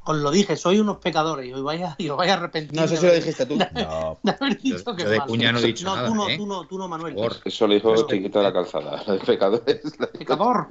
os 0.06 0.16
lo 0.16 0.30
dije, 0.30 0.56
sois 0.56 0.78
unos 0.80 0.98
pecadores 0.98 1.46
y 1.46 1.52
os 1.52 1.62
vais 1.62 1.82
a, 1.82 1.94
y 1.98 2.08
os 2.08 2.16
vais 2.16 2.30
a 2.30 2.34
arrepentir. 2.34 2.78
No 2.78 2.86
sé 2.86 2.94
de 2.94 3.00
si 3.00 3.06
lo 3.06 3.14
dijiste 3.14 3.46
tú. 3.46 3.56
No. 3.56 4.18
de 4.22 4.30
haber 4.32 4.60
dicho 4.60 4.78
Yo- 4.84 4.96
que 4.96 5.02
yo 5.04 5.08
de. 5.10 5.20
Cuña 5.20 5.52
no 5.52 5.58
he 5.58 5.62
dicho 5.62 5.84
no, 5.86 5.96
nada, 5.96 6.08
Tú 6.08 6.14
no, 6.14 6.28
¿eh? 6.28 6.36
tú 6.36 6.46
no, 6.46 6.66
tú 6.66 6.78
no, 6.78 6.88
Manuel. 6.88 7.14
por- 7.14 7.36
Eso 7.44 7.66
lo 7.66 7.74
dijo 7.74 7.92
Pero- 7.94 8.06
Chiquito 8.06 8.38
de 8.38 8.44
la 8.44 8.52
Calzada. 8.52 9.02
Los 9.06 9.20
pecadores. 9.24 9.80
Pecador. 10.18 10.68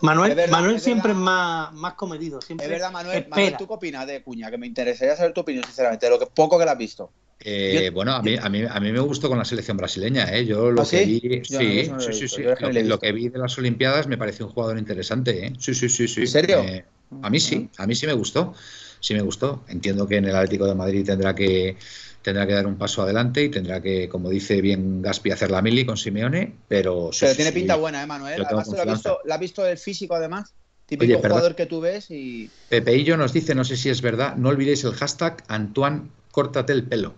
Manuel, 0.00 0.34
verdad, 0.34 0.52
Manuel 0.52 0.76
es 0.76 0.82
siempre 0.82 1.12
es 1.12 1.18
más, 1.18 1.72
más 1.72 1.94
comedido. 1.94 2.40
Siempre 2.40 2.66
Es 2.66 2.72
verdad, 2.72 2.90
Manuel. 2.92 3.18
espera. 3.18 3.36
Manuel, 3.36 3.56
¿tú 3.56 3.66
qué 3.66 3.72
opinas 3.74 4.06
de 4.06 4.22
Cuña? 4.22 4.50
Que 4.50 4.58
me 4.58 4.66
interesaría 4.66 5.16
saber 5.16 5.32
tu 5.32 5.40
opinión, 5.42 5.64
sinceramente, 5.64 6.06
de 6.06 6.10
lo 6.10 6.18
que 6.18 6.26
poco 6.26 6.58
que 6.58 6.64
la 6.64 6.72
has 6.72 6.78
visto. 6.78 7.10
Eh, 7.44 7.86
Yo- 7.86 7.92
bueno, 7.92 8.12
a 8.12 8.22
mí, 8.22 8.36
a, 8.40 8.48
mí, 8.48 8.62
a 8.68 8.80
mí 8.80 8.92
me 8.92 9.00
gustó 9.00 9.28
con 9.28 9.38
la 9.38 9.44
selección 9.44 9.76
brasileña. 9.76 10.24
¿eh? 10.34 10.44
Yo 10.44 10.70
lo 10.70 10.82
¿Ah, 10.82 10.84
que 10.84 11.04
sí? 11.04 11.20
vi, 11.20 11.42
no, 11.50 11.58
sí, 11.58 11.88
no 11.88 12.00
sí, 12.00 12.12
visto. 12.12 12.38
Lo, 12.38 12.56
que, 12.56 12.60
lo 12.60 12.70
visto. 12.70 12.98
que 12.98 13.12
vi 13.12 13.28
de 13.28 13.38
las 13.38 13.56
Olimpiadas 13.58 14.06
me 14.06 14.18
pareció 14.18 14.46
un 14.46 14.52
jugador 14.52 14.78
interesante. 14.78 15.46
¿eh? 15.46 15.52
Sí, 15.58 15.74
sí, 15.74 15.88
sí, 15.88 16.06
sí. 16.08 16.20
¿En 16.20 16.26
serio? 16.26 16.60
Eh, 16.60 16.84
a 17.22 17.30
mí 17.30 17.40
sí, 17.40 17.68
a 17.78 17.86
mí 17.86 17.94
sí 17.94 18.06
me 18.06 18.12
gustó. 18.12 18.54
Sí 19.00 19.14
me 19.14 19.22
gustó. 19.22 19.64
Entiendo 19.68 20.06
que 20.06 20.16
en 20.16 20.26
el 20.26 20.36
Atlético 20.36 20.66
de 20.66 20.74
Madrid 20.74 21.04
tendrá 21.06 21.34
que 21.34 21.76
tendrá 22.22 22.46
que 22.46 22.52
dar 22.52 22.66
un 22.66 22.76
paso 22.76 23.02
adelante 23.02 23.42
y 23.42 23.48
tendrá 23.48 23.80
que, 23.80 24.06
como 24.08 24.28
dice 24.28 24.60
bien 24.60 25.00
Gaspi, 25.00 25.30
hacer 25.30 25.50
la 25.50 25.62
mili 25.62 25.86
con 25.86 25.96
Simeone, 25.96 26.54
pero 26.68 27.10
sí, 27.12 27.20
Pero 27.20 27.30
sí, 27.32 27.36
tiene 27.36 27.50
sí. 27.52 27.58
pinta 27.60 27.76
buena, 27.76 28.02
¿eh, 28.02 28.06
Manuel? 28.06 28.44
Además, 28.44 28.68
¿tú 28.68 28.74
lo 28.76 28.82
has 28.82 28.86
visto, 28.88 29.18
¿la 29.24 29.34
has 29.36 29.40
visto 29.40 29.66
el 29.66 29.78
físico, 29.78 30.14
además? 30.14 30.54
Típico 30.84 31.14
Oye, 31.14 31.16
jugador 31.16 31.54
que 31.56 31.66
tú 31.66 31.80
ves 31.80 32.10
y. 32.10 32.52
Pepeillo 32.68 33.16
nos 33.16 33.32
dice, 33.32 33.54
no 33.54 33.64
sé 33.64 33.76
si 33.76 33.88
es 33.88 34.02
verdad, 34.02 34.36
no 34.36 34.48
olvidéis 34.50 34.84
el 34.84 34.92
hashtag 34.92 35.42
Antoine, 35.48 36.10
córtate 36.30 36.72
el 36.72 36.84
pelo. 36.84 37.14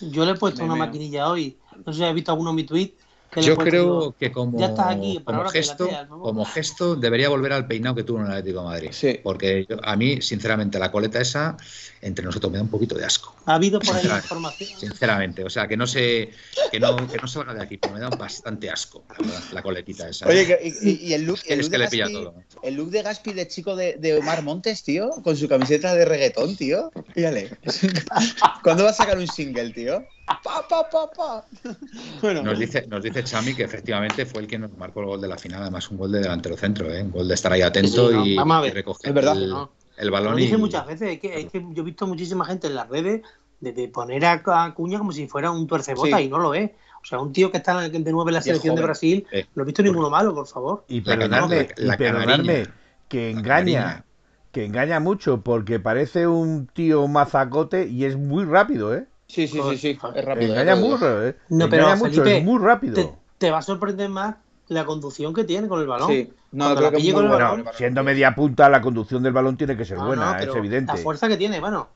Yo 0.00 0.24
le 0.24 0.32
he 0.32 0.34
puesto 0.34 0.60
Me 0.60 0.64
una 0.66 0.74
meo. 0.74 0.86
maquinilla 0.86 1.28
hoy. 1.28 1.56
No 1.84 1.92
sé 1.92 1.98
si 2.00 2.04
has 2.04 2.14
visto 2.14 2.30
alguno 2.32 2.50
de 2.50 2.56
mi 2.56 2.64
tweet. 2.64 2.94
Yo 3.42 3.56
creo 3.56 4.14
que 4.18 4.30
como, 4.32 4.58
Ya 4.58 4.66
estás 4.66 4.96
aquí, 4.96 5.14
pero 5.14 5.24
como 5.24 5.38
ahora 5.38 5.50
gesto, 5.50 5.90
como 6.08 6.44
gesto 6.44 6.96
debería 6.96 7.28
volver 7.28 7.52
al 7.52 7.66
peinado 7.66 7.94
que 7.94 8.02
tuvo 8.04 8.18
en 8.20 8.26
el 8.26 8.30
Atlético 8.32 8.60
de 8.60 8.66
Madrid. 8.66 8.88
Sí. 8.92 9.20
Porque 9.22 9.66
yo- 9.68 9.76
a 9.82 9.96
mí, 9.96 10.20
sinceramente, 10.20 10.78
la 10.78 10.90
coleta 10.90 11.20
esa, 11.20 11.56
entre 12.00 12.24
nosotros, 12.24 12.50
me 12.52 12.58
da 12.58 12.64
un 12.64 12.70
poquito 12.70 12.94
de 12.96 13.04
asco. 13.04 13.34
Ha 13.46 13.54
habido 13.54 13.78
por 13.80 13.88
ahí 13.94 14.02
Sinceramente. 14.02 14.26
información. 14.26 14.80
Sinceramente, 14.80 15.44
o 15.44 15.50
sea, 15.50 15.66
que 15.68 15.76
no 15.76 15.86
se, 15.86 16.30
que 16.70 16.80
no, 16.80 16.96
que 17.08 17.16
no 17.18 17.26
salga 17.28 17.54
de 17.54 17.62
aquí, 17.62 17.76
pero 17.78 17.94
me 17.94 18.00
da 18.00 18.08
bastante 18.10 18.70
asco, 18.70 19.04
la 19.08 19.16
verdad, 19.26 19.42
la 19.52 19.62
coletita 19.62 20.08
esa. 20.08 20.26
Oye, 20.28 20.58
y, 20.82 21.08
y- 21.08 21.12
el 21.14 21.24
look, 21.24 21.36
Es 21.38 21.42
que- 21.44 21.54
el 21.54 21.60
es 21.60 21.66
look 21.66 21.72
que 21.72 21.78
de 21.78 21.84
le 21.84 21.90
pilla 21.90 22.06
Gaspi- 22.06 22.12
todo. 22.12 22.34
El 22.62 22.74
look 22.74 22.90
de 22.90 23.02
Gaspi 23.02 23.32
de 23.32 23.48
chico 23.48 23.76
de, 23.76 23.96
de 23.98 24.18
Omar 24.18 24.42
Montes, 24.42 24.82
tío, 24.82 25.10
con 25.22 25.36
su 25.36 25.48
camiseta 25.48 25.94
de 25.94 26.04
reggaetón, 26.04 26.56
tío. 26.56 26.90
Fíjale. 27.14 27.50
¿Cuándo 28.62 28.84
va 28.84 28.90
a 28.90 28.94
sacar 28.94 29.18
un 29.18 29.26
single, 29.28 29.70
tío? 29.72 30.04
Pa, 30.26 30.40
pa, 30.68 30.88
pa, 30.90 31.10
pa. 31.10 31.44
Bueno, 32.22 32.42
Nos 32.42 32.58
dice, 32.58 32.86
nos 32.86 33.02
dice 33.02 33.22
Chami 33.24 33.54
que 33.54 33.64
efectivamente 33.64 34.24
fue 34.24 34.40
el 34.42 34.46
que 34.46 34.58
nos 34.58 34.72
marcó 34.76 35.00
el 35.00 35.06
gol 35.06 35.20
de 35.20 35.28
la 35.28 35.36
final, 35.36 35.62
además 35.62 35.90
un 35.90 35.98
gol 35.98 36.12
de 36.12 36.20
delantero 36.20 36.56
centro, 36.56 36.90
¿eh? 36.92 37.02
un 37.02 37.10
gol 37.10 37.28
de 37.28 37.34
estar 37.34 37.52
ahí 37.52 37.60
atento 37.62 38.08
Sí, 38.10 38.14
no, 38.16 38.26
y, 38.26 38.36
vamos 38.36 38.56
a 38.56 38.60
ver. 38.62 38.70
y 38.70 38.74
recoger 38.74 39.08
Es 39.10 39.14
verdad. 39.14 39.36
el, 39.36 39.50
No. 39.50 39.72
el 39.96 40.06
Lo 40.06 40.12
balón. 40.12 40.36
dije 40.36 40.54
y- 40.54 40.58
muchas 40.58 40.86
veces, 40.86 41.12
es 41.14 41.20
que, 41.20 41.40
es 41.40 41.50
que 41.50 41.64
yo 41.72 41.82
he 41.82 41.84
visto 41.84 42.06
muchísima 42.06 42.44
gente 42.46 42.66
en 42.68 42.74
las 42.74 42.88
redes 42.88 43.22
de, 43.60 43.72
de 43.72 43.88
poner 43.88 44.24
a, 44.24 44.42
a 44.46 44.74
Cuña 44.74 44.98
como 44.98 45.12
si 45.12 45.26
fuera 45.28 45.50
un 45.50 45.66
tuercebota 45.66 46.16
Sí. 46.18 46.24
y 46.24 46.28
no 46.28 46.38
lo 46.38 46.54
es. 46.54 46.70
O 47.02 47.06
sea, 47.06 47.18
un 47.18 47.32
tío 47.34 47.50
que 47.50 47.58
está 47.58 47.86
de 47.86 48.12
nueve 48.12 48.30
en 48.30 48.34
la 48.34 48.40
selección 48.42 48.76
de. 48.76 48.82
Brasil, 48.82 49.26
Eh, 49.30 49.46
no 49.54 49.62
he 49.62 49.66
visto 49.66 49.82
ninguno 49.82 50.08
malo, 50.08 50.34
por 50.34 50.46
favor. 50.46 50.84
Y 50.88 51.00
La 51.02 51.16
perdonadme, 51.16 51.66
cana- 51.66 51.86
la 51.86 51.94
y 51.94 51.96
perdonadme 51.98 52.36
canariña. 52.36 52.74
que 53.08 53.32
La 53.34 53.38
engaña, 53.40 54.04
que 54.52 54.64
engaña 54.64 55.00
mucho 55.00 55.42
porque 55.42 55.78
parece 55.80 56.26
un 56.26 56.66
tío 56.66 57.06
mazacote 57.08 57.86
y 57.88 58.06
es 58.06 58.16
muy 58.16 58.44
rápido, 58.46 58.94
¿eh? 58.94 59.06
Sí, 59.26 59.48
sí, 59.48 59.60
sí, 59.70 59.76
sí. 59.78 59.98
Es 60.14 60.24
rápido. 60.24 60.52
Engaña 60.52 60.76
mucho, 60.76 61.26
¿eh? 61.26 61.36
No, 61.48 61.64
engaña 61.66 61.82
pero, 61.82 61.96
mucho, 61.96 62.10
Felipe, 62.22 62.38
es 62.38 62.44
muy 62.44 62.58
rápido. 62.62 62.94
Te, 62.94 63.12
te 63.38 63.50
va 63.50 63.58
a 63.58 63.62
sorprender 63.62 64.08
más 64.08 64.36
la 64.68 64.84
conducción 64.84 65.34
que 65.34 65.44
tiene 65.44 65.68
con 65.68 65.80
el 65.80 65.86
balón. 65.86 66.08
Sí. 66.08 66.32
No, 66.52 66.74
creo 66.76 66.90
que 66.90 66.96
es 66.96 67.02
pille 67.02 67.12
muy 67.12 67.22
con 67.22 67.24
el 67.24 67.30
bueno. 67.30 67.44
balón, 67.46 67.64
Bueno, 67.64 67.76
siendo 67.78 68.02
media 68.04 68.34
punta, 68.34 68.68
la 68.68 68.80
conducción 68.80 69.22
del 69.22 69.32
balón 69.32 69.56
tiene 69.56 69.76
que 69.76 69.84
ser 69.84 69.98
No, 69.98 70.06
buena, 70.06 70.34
no, 70.34 70.38
es 70.38 70.54
evidente. 70.54 70.92
La 70.92 70.98
fuerza 70.98 71.28
que 71.28 71.36
tiene, 71.36 71.58
bueno, 71.60 71.88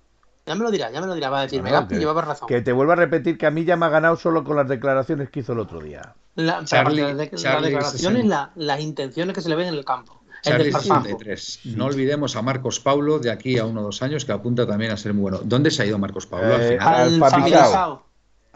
ya 0.44 0.54
me 0.54 0.64
lo 0.64 0.70
dirá, 0.70 0.90
ya 0.90 1.00
me 1.00 1.06
lo 1.06 1.14
dirá, 1.14 1.30
va 1.30 1.40
a 1.40 1.42
decirme, 1.42 1.70
No, 1.70 1.76
Gaspi, 1.76 1.94
que- 1.94 2.00
llevaba 2.00 2.22
razón. 2.22 2.48
Que 2.48 2.60
te 2.60 2.72
vuelvo 2.72 2.92
a 2.92 2.96
repetir 2.96 3.38
que 3.38 3.46
a 3.46 3.50
mí 3.50 3.64
ya 3.64 3.76
me 3.76 3.86
ha 3.86 3.88
ganado 3.90 4.16
solo 4.16 4.42
con 4.44 4.56
las 4.56 4.66
declaraciones 4.68 5.30
que 5.30 5.40
hizo 5.40 5.52
el 5.52 5.60
otro 5.60 5.80
día. 5.80 6.14
La- 6.34 6.64
Charlie- 6.64 7.02
de 7.06 7.14
las 7.14 7.62
declaraciones, 7.62 8.22
60. 8.22 8.28
la- 8.28 8.50
las 8.56 8.80
intenciones 8.80 9.34
que 9.34 9.40
se 9.42 9.48
le 9.48 9.54
ven 9.54 9.68
en 9.68 9.74
el 9.74 9.84
campo. 9.84 10.17
Charlie 10.42 10.64
desparpajo. 10.66 11.02
63. 11.04 11.60
No 11.76 11.86
olvidemos 11.86 12.36
a 12.36 12.42
Marcos 12.42 12.80
Paulo 12.80 13.18
de 13.18 13.30
aquí 13.30 13.58
a 13.58 13.64
uno 13.64 13.80
o 13.80 13.84
dos 13.84 14.02
años, 14.02 14.24
que 14.24 14.32
apunta 14.32 14.66
también 14.66 14.92
a 14.92 14.96
ser 14.96 15.14
muy 15.14 15.22
bueno. 15.22 15.40
¿Dónde 15.44 15.70
se 15.70 15.82
ha 15.82 15.86
ido 15.86 15.98
Marcos 15.98 16.26
Paulo 16.26 16.54
al 16.54 16.60
Eh, 16.62 16.78
final? 16.78 16.94
al. 16.94 17.18
Famalicão. 17.18 18.02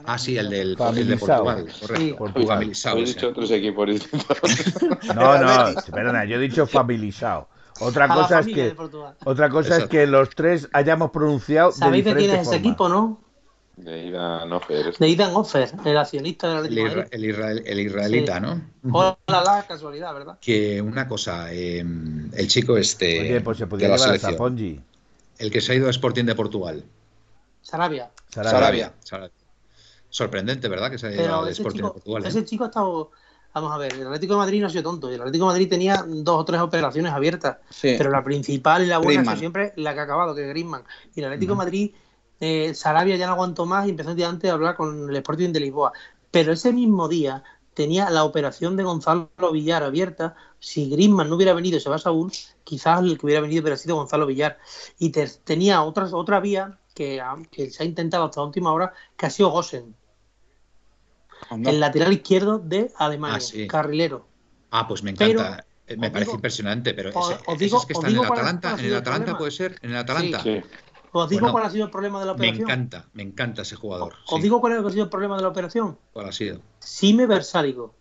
Ah, 0.04 0.18
sí, 0.18 0.36
el, 0.36 0.50
del, 0.50 0.76
el 0.96 1.08
de. 1.08 1.16
Portugal, 1.16 1.66
correcto. 1.80 1.96
Sí. 1.96 2.14
Portugal. 2.18 2.74
Sí. 2.74 3.04
dicho 3.04 3.28
otros 3.28 3.50
equipos. 3.52 3.88
No, 5.14 5.38
no, 5.38 5.74
perdona, 5.92 6.24
yo 6.24 6.36
he 6.36 6.40
dicho 6.40 6.66
familizado. 6.66 7.48
Otra 7.80 8.06
cosa 8.08 8.40
es 8.40 8.46
que 8.46 8.76
otra 9.24 9.48
cosa 9.48 9.78
es 9.78 9.84
que 9.86 10.06
los 10.06 10.30
tres 10.30 10.68
hayamos 10.72 11.10
pronunciado 11.10 11.70
de 11.70 11.76
¿Sabéis 11.76 12.04
de 12.04 12.10
quién 12.12 12.18
diferente 12.24 12.42
es 12.42 12.48
ese 12.48 12.56
equipo, 12.58 12.88
no? 12.88 13.21
De 13.84 14.04
ir 14.06 14.16
a 14.16 14.44
Nofer. 14.46 14.94
De 14.96 15.08
Ethan 15.10 15.34
Offer, 15.34 15.70
el 15.84 15.96
accionista 15.96 16.48
del 16.48 16.56
El, 16.58 16.64
Atlético 16.64 16.88
Madrid. 16.96 17.08
el 17.10 17.24
israel- 17.24 17.62
el 17.66 17.80
israelita, 17.80 18.36
Sí. 18.36 18.40
¿no? 18.82 18.96
Hola, 18.98 19.16
la 19.44 19.64
casualidad, 19.66 20.14
¿verdad? 20.14 20.38
Que 20.40 20.80
una 20.80 21.08
cosa, 21.08 21.52
eh, 21.52 21.80
el 21.80 22.48
chico 22.48 22.76
este 22.76 23.20
Oye, 23.20 23.40
pues 23.40 23.58
se 23.58 23.66
llevar 23.66 24.00
a 24.00 24.04
el 25.38 25.50
que 25.50 25.60
se 25.60 25.72
ha 25.72 25.74
ido 25.74 25.88
a 25.88 25.90
Sporting 25.90 26.24
de 26.24 26.34
Portugal, 26.34 26.84
Sarabia. 27.62 28.10
Sarabia. 28.30 28.92
Sarabia. 29.00 29.32
Sorprendente, 30.08 30.68
¿verdad? 30.68 30.90
Que 30.90 30.98
se 30.98 31.08
haya 31.08 31.22
ido 31.24 31.46
ese 31.46 31.62
Sporting 31.62 31.82
de 31.82 31.90
Portugal. 31.90 32.24
¿eh? 32.24 32.28
ese 32.28 32.44
chico 32.44 32.64
ha 32.64 32.66
estado. 32.68 33.10
Vamos 33.54 33.72
a 33.72 33.78
ver, 33.78 33.92
el 33.94 34.06
Atlético 34.06 34.32
de 34.34 34.38
Madrid 34.38 34.60
no 34.60 34.66
ha 34.66 34.70
sido 34.70 34.82
tonto. 34.82 35.10
El 35.10 35.20
Atlético 35.20 35.44
de 35.46 35.50
Madrid 35.52 35.68
tenía 35.68 36.04
dos 36.06 36.40
o 36.40 36.44
tres 36.44 36.60
operaciones 36.60 37.12
abiertas. 37.12 37.58
Sí. 37.68 37.94
Pero 37.98 38.10
la 38.10 38.22
principal 38.24 38.82
y 38.82 38.86
la 38.86 38.98
buena 38.98 39.20
ha 39.22 39.24
sido 39.24 39.36
siempre 39.36 39.72
la 39.76 39.92
que 39.92 40.00
ha 40.00 40.02
acabado, 40.04 40.34
que 40.34 40.42
es 40.42 40.48
Griezmann. 40.48 40.84
Y 41.14 41.20
el 41.20 41.26
Atlético 41.26 41.52
de 41.52 41.58
Madrid, 41.58 41.90
eh, 42.44 42.74
Sarabia 42.74 43.14
ya 43.16 43.26
no 43.26 43.34
aguantó 43.34 43.66
más 43.66 43.86
y 43.86 43.90
empezó 43.90 44.10
antes 44.10 44.50
a 44.50 44.54
hablar 44.54 44.74
con 44.74 45.08
el 45.08 45.16
Sporting 45.16 45.50
de 45.52 45.60
Lisboa. 45.60 45.92
Pero 46.32 46.52
ese 46.52 46.72
mismo 46.72 47.06
día 47.06 47.44
tenía 47.72 48.10
la 48.10 48.24
operación 48.24 48.76
de 48.76 48.82
Gonzalo 48.82 49.28
Villar 49.52 49.84
abierta. 49.84 50.34
Si 50.58 50.90
Griezmann 50.90 51.28
no 51.30 51.36
hubiera 51.36 51.54
venido 51.54 51.76
y 51.76 51.80
se 51.80 51.88
va 51.88 51.96
a 51.96 51.98
Saúl, 52.00 52.32
quizás 52.64 53.00
el 53.00 53.16
que 53.16 53.26
hubiera 53.26 53.40
venido 53.42 53.62
hubiera 53.62 53.76
sido 53.76 53.94
Gonzalo 53.94 54.26
Villar. 54.26 54.58
Y 54.98 55.10
te- 55.10 55.28
tenía 55.44 55.82
otra, 55.82 56.06
otra 56.12 56.40
vía 56.40 56.78
que, 56.94 57.20
ha- 57.20 57.36
que 57.50 57.70
se 57.70 57.84
ha 57.84 57.86
intentado 57.86 58.24
hasta 58.24 58.40
la 58.40 58.46
última 58.48 58.72
hora, 58.72 58.92
que 59.16 59.26
ha 59.26 59.30
sido 59.30 59.50
Gosen, 59.50 59.94
Anda. 61.48 61.70
el 61.70 61.78
lateral 61.80 62.12
izquierdo 62.12 62.58
de 62.58 62.90
Alemania, 62.96 63.36
Ah, 63.36 63.40
sí. 63.40 63.66
carrilero. 63.68 64.26
Ah, 64.72 64.88
pues 64.88 65.02
me 65.02 65.12
encanta. 65.12 65.64
Eh, 65.86 65.96
me 65.96 66.10
parece 66.10 66.30
digo- 66.30 66.36
impresionante, 66.36 66.94
pero 66.94 67.10
os- 67.14 67.30
ese, 67.30 67.40
os 67.46 67.58
digo- 67.58 67.78
es 67.78 67.86
que 67.86 67.92
os 67.94 67.98
está 67.98 68.08
en 68.10 68.16
el 68.18 68.24
Atalanta, 68.24 68.76
en 68.78 68.84
el 68.86 68.96
Atalanta 68.96 69.38
puede 69.38 69.50
ser, 69.50 69.78
en 69.82 69.90
el 69.90 69.96
Atalanta. 69.96 70.42
Sí. 70.42 70.60
Os 71.14 71.28
digo 71.28 71.40
Bueno, 71.42 71.52
cuál 71.52 71.64
ha 71.66 71.70
sido 71.70 71.84
el 71.84 71.90
problema 71.90 72.20
de 72.20 72.26
la 72.26 72.32
Me 72.32 72.36
operación. 72.38 72.62
encanta, 72.70 73.06
me 73.12 73.22
encanta 73.22 73.62
ese 73.62 73.76
jugador. 73.76 74.14
Os 74.26 74.36
sí. 74.36 74.42
digo 74.42 74.60
cuál 74.60 74.72
ha 74.84 74.90
sido 74.90 75.04
el 75.04 75.10
problema 75.10 75.36
de 75.36 75.42
la 75.42 75.48
operación. 75.48 75.98
¿Cuál 76.12 76.28
ha 76.28 76.32
sido? 76.32 76.60
Sime 76.78 77.26
Versálico. 77.26 77.94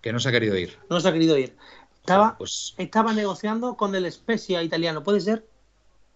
Que 0.00 0.12
no 0.12 0.18
se 0.20 0.30
ha 0.30 0.32
querido 0.32 0.56
ir. 0.56 0.78
No 0.88 0.98
se 1.00 1.08
ha 1.08 1.12
querido 1.12 1.36
ir. 1.36 1.54
Estaba, 1.96 2.38
Pues 2.38 2.74
estaba 2.78 3.12
negociando 3.12 3.76
con 3.76 3.94
el 3.94 4.10
Spezia 4.10 4.62
italiano. 4.62 5.04
¿Puede 5.04 5.20
ser? 5.20 5.46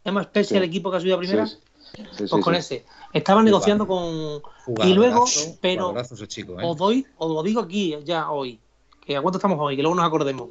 ¿Se 0.03 0.09
llama 0.09 0.23
Spezia 0.25 0.49
Sí. 0.51 0.57
el 0.57 0.63
equipo 0.65 0.91
que 0.91 0.97
ha 0.97 1.01
subido 1.01 1.17
a 1.17 1.19
primera? 1.19 1.47
Sí, 1.47 1.59
Sí, 1.95 2.03
Pues 2.19 2.31
sí, 2.31 2.41
con 2.41 2.55
sí. 2.55 2.59
ese. 2.61 2.85
Estaba 3.13 3.43
negociando 3.43 3.87
con. 3.87 4.41
Jugadorazo, 4.65 4.89
Y 4.91 4.95
luego, 4.95 5.25
pero 5.61 6.01
ese 6.01 6.27
chico, 6.27 6.59
¿eh? 6.59 6.65
os 6.65 6.77
doy, 6.79 7.07
os 7.19 7.31
lo 7.31 7.43
digo 7.43 7.61
aquí 7.61 7.95
ya 8.05 8.31
hoy. 8.31 8.59
Que 9.05 9.17
a 9.19 9.21
cuánto 9.23 9.37
estamos 9.37 9.59
hoy, 9.61 9.77
que 9.77 9.83
luego 9.83 9.95
nos 9.95 10.07
acordemos. 10.07 10.49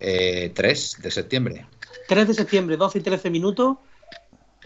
Eh, 0.00 0.50
3 0.54 0.96
de 1.02 1.10
septiembre. 1.10 1.66
3 2.08 2.26
de 2.26 2.34
septiembre, 2.34 2.76
12 2.78 2.98
y 2.98 3.02
13 3.02 3.28
minutos. 3.30 3.76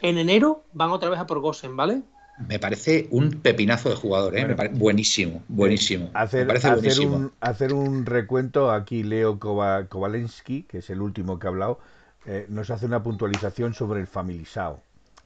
En 0.02 0.18
enero 0.18 0.64
van 0.72 0.90
otra 0.90 1.08
vez 1.10 1.18
a 1.18 1.26
por 1.26 1.40
Gosen, 1.40 1.76
¿vale? 1.76 2.02
Me 2.48 2.58
parece 2.58 3.08
un 3.10 3.30
pepinazo 3.40 3.88
de 3.88 3.96
jugador, 3.96 4.34
¿eh? 4.34 4.40
Bueno. 4.40 4.48
Me 4.48 4.56
pare- 4.56 4.68
buenísimo, 4.78 5.42
buenísimo. 5.48 6.10
Hacer, 6.12 6.40
Me 6.42 6.46
parece 6.48 6.68
hacer 6.68 6.80
buenísimo. 6.82 7.16
un, 7.16 7.32
hacer 7.40 7.72
un 7.72 8.04
recuento, 8.04 8.70
aquí 8.70 9.02
Leo 9.02 9.38
Kova- 9.38 9.88
Kovalensky, 9.88 10.64
que 10.64 10.78
es 10.78 10.90
el 10.90 11.00
último 11.00 11.38
que 11.38 11.46
ha 11.46 11.50
hablado, 11.50 11.78
eh, 12.26 12.46
nos 12.50 12.68
hace 12.70 12.84
una 12.86 13.02
puntualización 13.02 13.72
sobre 13.72 14.00
el 14.00 14.06
Familisao, 14.06 14.80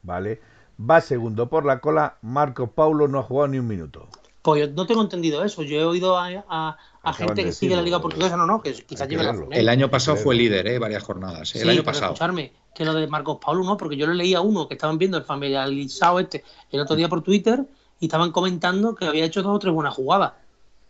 ¿vale? 0.04 0.40
Va 0.80 1.00
segundo 1.00 1.48
por 1.48 1.66
la 1.66 1.80
cola, 1.80 2.14
Marco 2.22 2.68
Paulo 2.68 3.08
no 3.08 3.18
ha 3.18 3.22
jugado 3.24 3.48
ni 3.48 3.58
un 3.58 3.66
minuto. 3.66 4.06
Pues 4.42 4.60
yo 4.68 4.72
no 4.72 4.86
tengo 4.86 5.02
entendido 5.02 5.44
eso. 5.44 5.62
Yo 5.62 5.78
he 5.80 5.84
oído 5.84 6.16
a, 6.16 6.28
a- 6.28 6.32
a 6.48 6.76
Acaban 7.02 7.16
gente 7.16 7.44
que 7.44 7.52
sigue 7.52 7.76
la. 7.76 7.82
Liga 7.82 8.00
Portuguesa, 8.00 8.36
no, 8.36 8.46
no, 8.46 8.62
que 8.62 8.72
quizás 8.72 9.08
lleve. 9.08 9.24
¿eh? 9.24 9.34
El 9.52 9.68
año 9.68 9.90
pasado 9.90 10.16
fue 10.16 10.34
líder, 10.34 10.66
¿eh? 10.66 10.78
Varias 10.78 11.02
jornadas. 11.02 11.54
¿eh? 11.54 11.58
El 11.58 11.64
Sí, 11.64 11.70
año 11.70 11.84
pasado. 11.84 12.12
escucharme, 12.12 12.52
que 12.74 12.84
lo 12.84 12.94
de 12.94 13.06
Marcos 13.06 13.38
Paulo 13.44 13.64
no, 13.64 13.76
porque 13.76 13.96
yo 13.96 14.06
le 14.06 14.14
leí 14.14 14.34
a 14.34 14.40
uno 14.40 14.68
que 14.68 14.74
estaban 14.74 14.98
viendo 14.98 15.18
el 15.18 15.24
familiarizado 15.24 16.20
este 16.20 16.44
el 16.70 16.80
otro 16.80 16.96
día 16.96 17.08
por 17.08 17.22
Twitter 17.22 17.64
y 17.98 18.06
estaban 18.06 18.32
comentando 18.32 18.94
que 18.94 19.06
había 19.06 19.24
hecho 19.24 19.42
dos 19.42 19.56
o 19.56 19.58
tres 19.58 19.74
buenas 19.74 19.94
jugadas. 19.94 20.32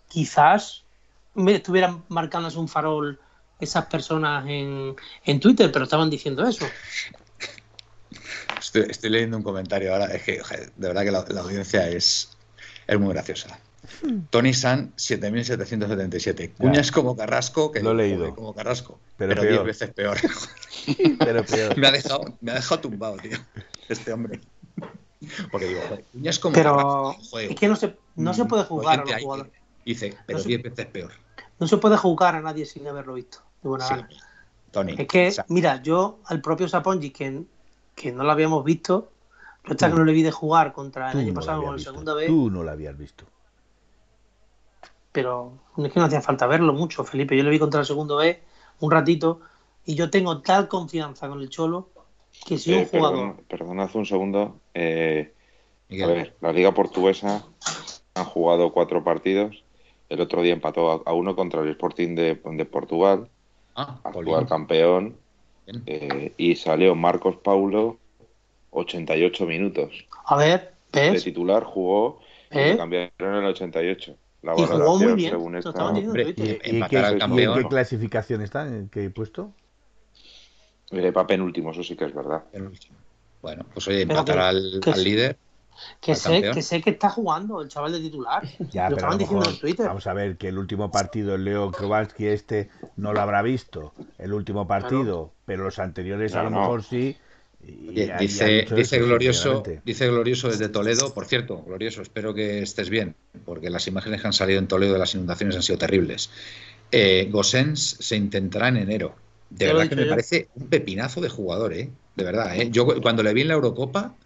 Quizás 0.09 0.85
estuvieran 1.35 2.05
marcándose 2.09 2.59
un 2.59 2.69
farol 2.69 3.19
esas 3.59 3.87
personas 3.87 4.47
en, 4.47 4.97
en 5.25 5.41
Twitter, 5.41 5.71
pero 5.73 5.85
estaban 5.85 6.11
diciendo 6.11 6.47
eso. 6.47 6.67
Estoy, 8.59 9.11
leyendo 9.11 9.37
un 9.37 9.43
comentario 9.43 9.93
ahora. 9.93 10.07
Es 10.07 10.23
que, 10.23 10.41
de 10.77 10.89
verdad 10.89 11.03
que 11.03 11.11
la, 11.11 11.25
la 11.29 11.41
audiencia 11.41 11.89
es, 11.89 12.37
es 12.87 13.01
muy 13.01 13.13
graciosa. 13.13 13.59
Tony 14.31 14.55
San, 14.55 14.93
7777. 14.97 16.53
Cuñas 16.59 16.91
como 16.93 17.17
Carrasco, 17.17 17.71
que 17.71 17.81
Lo 17.81 17.93
he 17.93 17.95
leído. 17.95 18.35
como 18.35 18.55
Carrasco, 18.55 18.99
Pero 19.17 19.35
pero. 19.35 19.51
10 19.51 19.65
veces 19.65 19.91
peor. 19.93 20.17
Pero 21.19 21.45
peor. 21.45 21.77
me, 21.79 21.87
ha 21.87 21.91
dejado, 21.93 22.21
me 22.41 22.53
ha 22.53 22.55
dejado 22.55 22.81
tumbado, 22.81 23.17
tío, 23.19 23.37
este 23.89 24.13
hombre. 24.13 24.41
Porque 25.51 25.67
digo, 25.67 25.81
joder, 25.89 26.05
Cuñas 26.13 26.39
como 26.39 26.55
Pero 26.55 26.71
Carrasco, 26.77 27.17
joder, 27.31 27.51
es 27.53 27.57
que 27.61 27.69
no 27.69 27.77
se, 27.77 27.97
no 28.17 28.35
se 28.35 28.45
puede 28.47 28.65
jugar 28.65 29.01
a 29.01 29.05
los 29.05 29.23
jugadores. 29.23 29.53
Dice, 29.85 30.17
pero 30.27 30.39
No 30.39 30.43
se- 30.43 30.49
10 30.49 30.63
veces 30.63 30.87
peor. 30.87 31.13
No 31.59 31.67
se 31.67 31.77
puede 31.77 31.97
jugar 31.97 32.35
a 32.37 32.41
nadie 32.41 32.65
sin 32.65 32.87
haberlo 32.89 33.15
visto. 33.15 33.39
De 33.63 33.69
buena 33.69 33.87
Sí. 33.87 33.95
gana. 33.95 34.09
Tony. 34.71 34.95
Es 34.97 35.07
que, 35.09 35.35
mira, 35.49 35.83
yo 35.83 36.21
al 36.27 36.41
propio 36.41 36.69
Sapongi, 36.69 37.11
que, 37.11 37.43
que 37.95 38.13
no 38.13 38.23
lo 38.25 38.31
habíamos 38.31 38.65
visto, 38.65 39.13
yo 39.67 39.73
hasta 39.73 39.89
que 39.91 39.95
no 39.97 40.05
le 40.05 40.13
vi 40.13 40.23
de 40.23 40.31
jugar 40.31 40.73
contra 40.73 41.09
el 41.09 41.13
Tú 41.13 41.19
año 41.19 41.35
pasado 41.35 41.59
habías 41.59 41.67
con 41.67 41.73
el 41.75 41.77
visto. 41.79 41.91
segunda 41.91 42.15
vez, 42.15 42.27
Tú 42.29 42.51
no 42.51 42.63
lo 42.63 42.71
habías 42.71 42.97
visto. 42.97 43.27
Pero 45.13 45.59
es 45.79 45.93
que 45.93 46.01
no 46.01 46.07
hacía 46.07 46.21
falta 46.23 46.47
verlo 46.47 46.73
mucho, 46.73 47.05
Felipe. 47.05 47.37
Yo 47.37 47.43
le 47.43 47.51
vi 47.51 47.59
contra 47.59 47.81
el 47.81 47.87
segundo 47.87 48.17
B 48.17 48.43
un 48.81 48.91
ratito 48.91 49.41
y 49.85 49.95
yo 49.95 50.11
tengo 50.11 50.43
tal 50.43 50.69
confianza 50.69 51.29
con 51.29 51.41
el 51.41 51.49
Cholo 51.51 51.91
que 52.47 52.59
si 52.59 52.73
un 52.73 52.83
Eh, 52.83 52.87
jugador. 52.87 53.27
perdona, 53.27 53.37
perdonad 53.49 53.91
un 53.97 54.07
segundo. 54.07 54.61
Eh, 54.75 55.33
a 56.03 56.07
ver, 56.07 56.37
la 56.41 56.53
Liga 56.53 56.73
Portuguesa 56.73 57.45
han 58.15 58.25
jugado 58.25 58.73
cuatro 58.73 59.03
partidos. 59.05 59.65
El 60.09 60.21
otro 60.21 60.43
día 60.43 60.53
empató 60.53 60.91
a, 60.93 61.03
a 61.11 61.15
uno 61.15 61.37
contra 61.37 61.63
el 61.63 61.71
Sporting 61.71 62.15
de, 62.15 62.35
de 62.45 62.65
Portugal, 62.67 63.29
ah, 63.75 64.01
actual 64.05 64.47
campeón. 64.47 65.17
Eh, 65.87 66.35
y 66.37 66.57
salió 66.57 66.95
Marcos 66.95 67.37
Paulo 67.37 67.99
88 68.71 69.47
minutos. 69.47 70.09
A 70.27 70.37
ver, 70.37 70.75
De 70.93 71.01
¿ves? 71.13 71.25
titular 71.25 71.65
jugó 71.65 72.21
y 72.51 72.59
¿Eh? 72.59 72.67
le 72.67 72.77
cambiaron 72.77 73.13
en 73.21 73.35
el 73.45 73.47
88. 73.47 74.17
La 74.43 74.55
Y 74.57 74.65
jugó 74.65 74.99
muy 74.99 75.13
bien, 75.15 75.31
según 75.31 75.57
esta, 75.57 75.71
Hombre, 75.87 76.03
en 76.03 76.13
Twitter. 76.13 76.47
y- 76.67 76.77
¿Y, 76.77 76.81
qué, 76.89 77.19
y 77.19 77.57
qué 77.63 77.69
clasificación 77.69 78.41
está? 78.43 78.67
¿En 78.67 78.89
qué 78.89 79.11
puesto? 79.11 79.53
eh, 80.93 81.11
va 81.11 81.27
penúltimo, 81.27 81.71
eso 81.71 81.83
sí 81.83 81.95
que 81.97 82.07
es 82.07 82.15
verdad. 82.15 82.43
Bueno, 83.43 83.65
pues 83.73 83.87
oye, 83.89 84.03
empatar 84.03 84.37
que- 84.37 84.43
al, 84.43 84.81
que 84.83 84.91
al 84.91 85.05
líder. 85.05 85.39
Que 86.01 86.13
al 86.13 86.17
sé, 86.19 86.33
campeón. 86.33 86.55
que 86.55 86.63
sé 86.63 86.83
que 86.83 86.91
está 86.91 87.09
jugando 87.11 87.63
el 87.63 87.69
chaval 87.69 87.93
de 87.93 88.01
titular. 88.01 88.43
Ya, 88.73 88.91
lo 88.91 88.97
a 88.97 88.99
estaban 88.99 89.13
lo 89.13 89.19
diciendo 89.19 89.41
mejor, 89.47 89.55
en 89.55 89.61
Twitter. 89.61 89.87
vamos 89.87 90.07
a 90.07 90.13
ver 90.13 90.37
que 90.37 90.49
el 90.49 90.59
último 90.59 90.91
partido, 90.91 91.35
el 91.37 91.45
Leo 91.45 91.71
Kowalski 91.73 92.27
este, 92.27 92.71
no 92.97 93.13
lo 93.13 93.21
habrá 93.21 93.41
visto. 93.43 93.95
El 94.19 94.35
último 94.35 94.67
partido, 94.67 95.33
pero 95.47 95.65
los 95.65 95.79
anteriores 95.79 96.35
a 96.35 96.39
No, 96.39 96.45
lo 96.45 96.51
no. 96.51 96.61
mejor 96.61 96.83
sí. 96.83 97.17
Y- 97.67 98.11
dice, 98.19 98.67
dice 98.75 98.97
eso, 98.97 99.07
glorioso, 99.07 99.63
dice 99.85 100.09
glorioso 100.09 100.49
desde 100.49 100.69
Toledo. 100.69 101.13
Por 101.13 101.27
cierto, 101.27 101.63
glorioso, 101.63 102.03
espero 102.03 102.35
que 102.35 102.63
estés 102.63 102.91
bien, 102.91 103.15
porque 103.45 103.71
las 103.71 103.87
imágenes 103.87 104.21
que 104.21 104.27
han 104.27 104.33
salido 104.33 104.59
en 104.59 104.69
Toledo 104.69 104.95
de 104.95 104.99
las 104.99 105.15
inundaciones 105.15 105.57
han 105.57 105.63
sido 105.63 105.79
terribles. 105.79 106.31
Eh, 106.93 107.29
Gosens 107.31 107.97
se 108.01 108.17
intentará 108.17 108.69
en 108.69 108.79
enero. 108.79 109.15
De 109.51 109.67
verdad 109.67 109.89
que 109.89 109.97
me 109.97 110.05
yo. 110.05 110.11
parece 110.11 110.49
un 110.55 110.69
pepinazo 110.69 111.21
de 111.21 111.29
jugador, 111.29 111.73
¿eh? 111.73 111.91
De 112.15 112.25
verdad, 112.25 112.57
¿eh? 112.57 112.71
Yo 112.71 112.87
cuando 113.01 113.23
le 113.23 113.33
vi 113.35 113.43
en 113.43 113.49
la 113.49 113.55
Eurocopa, 113.55 114.17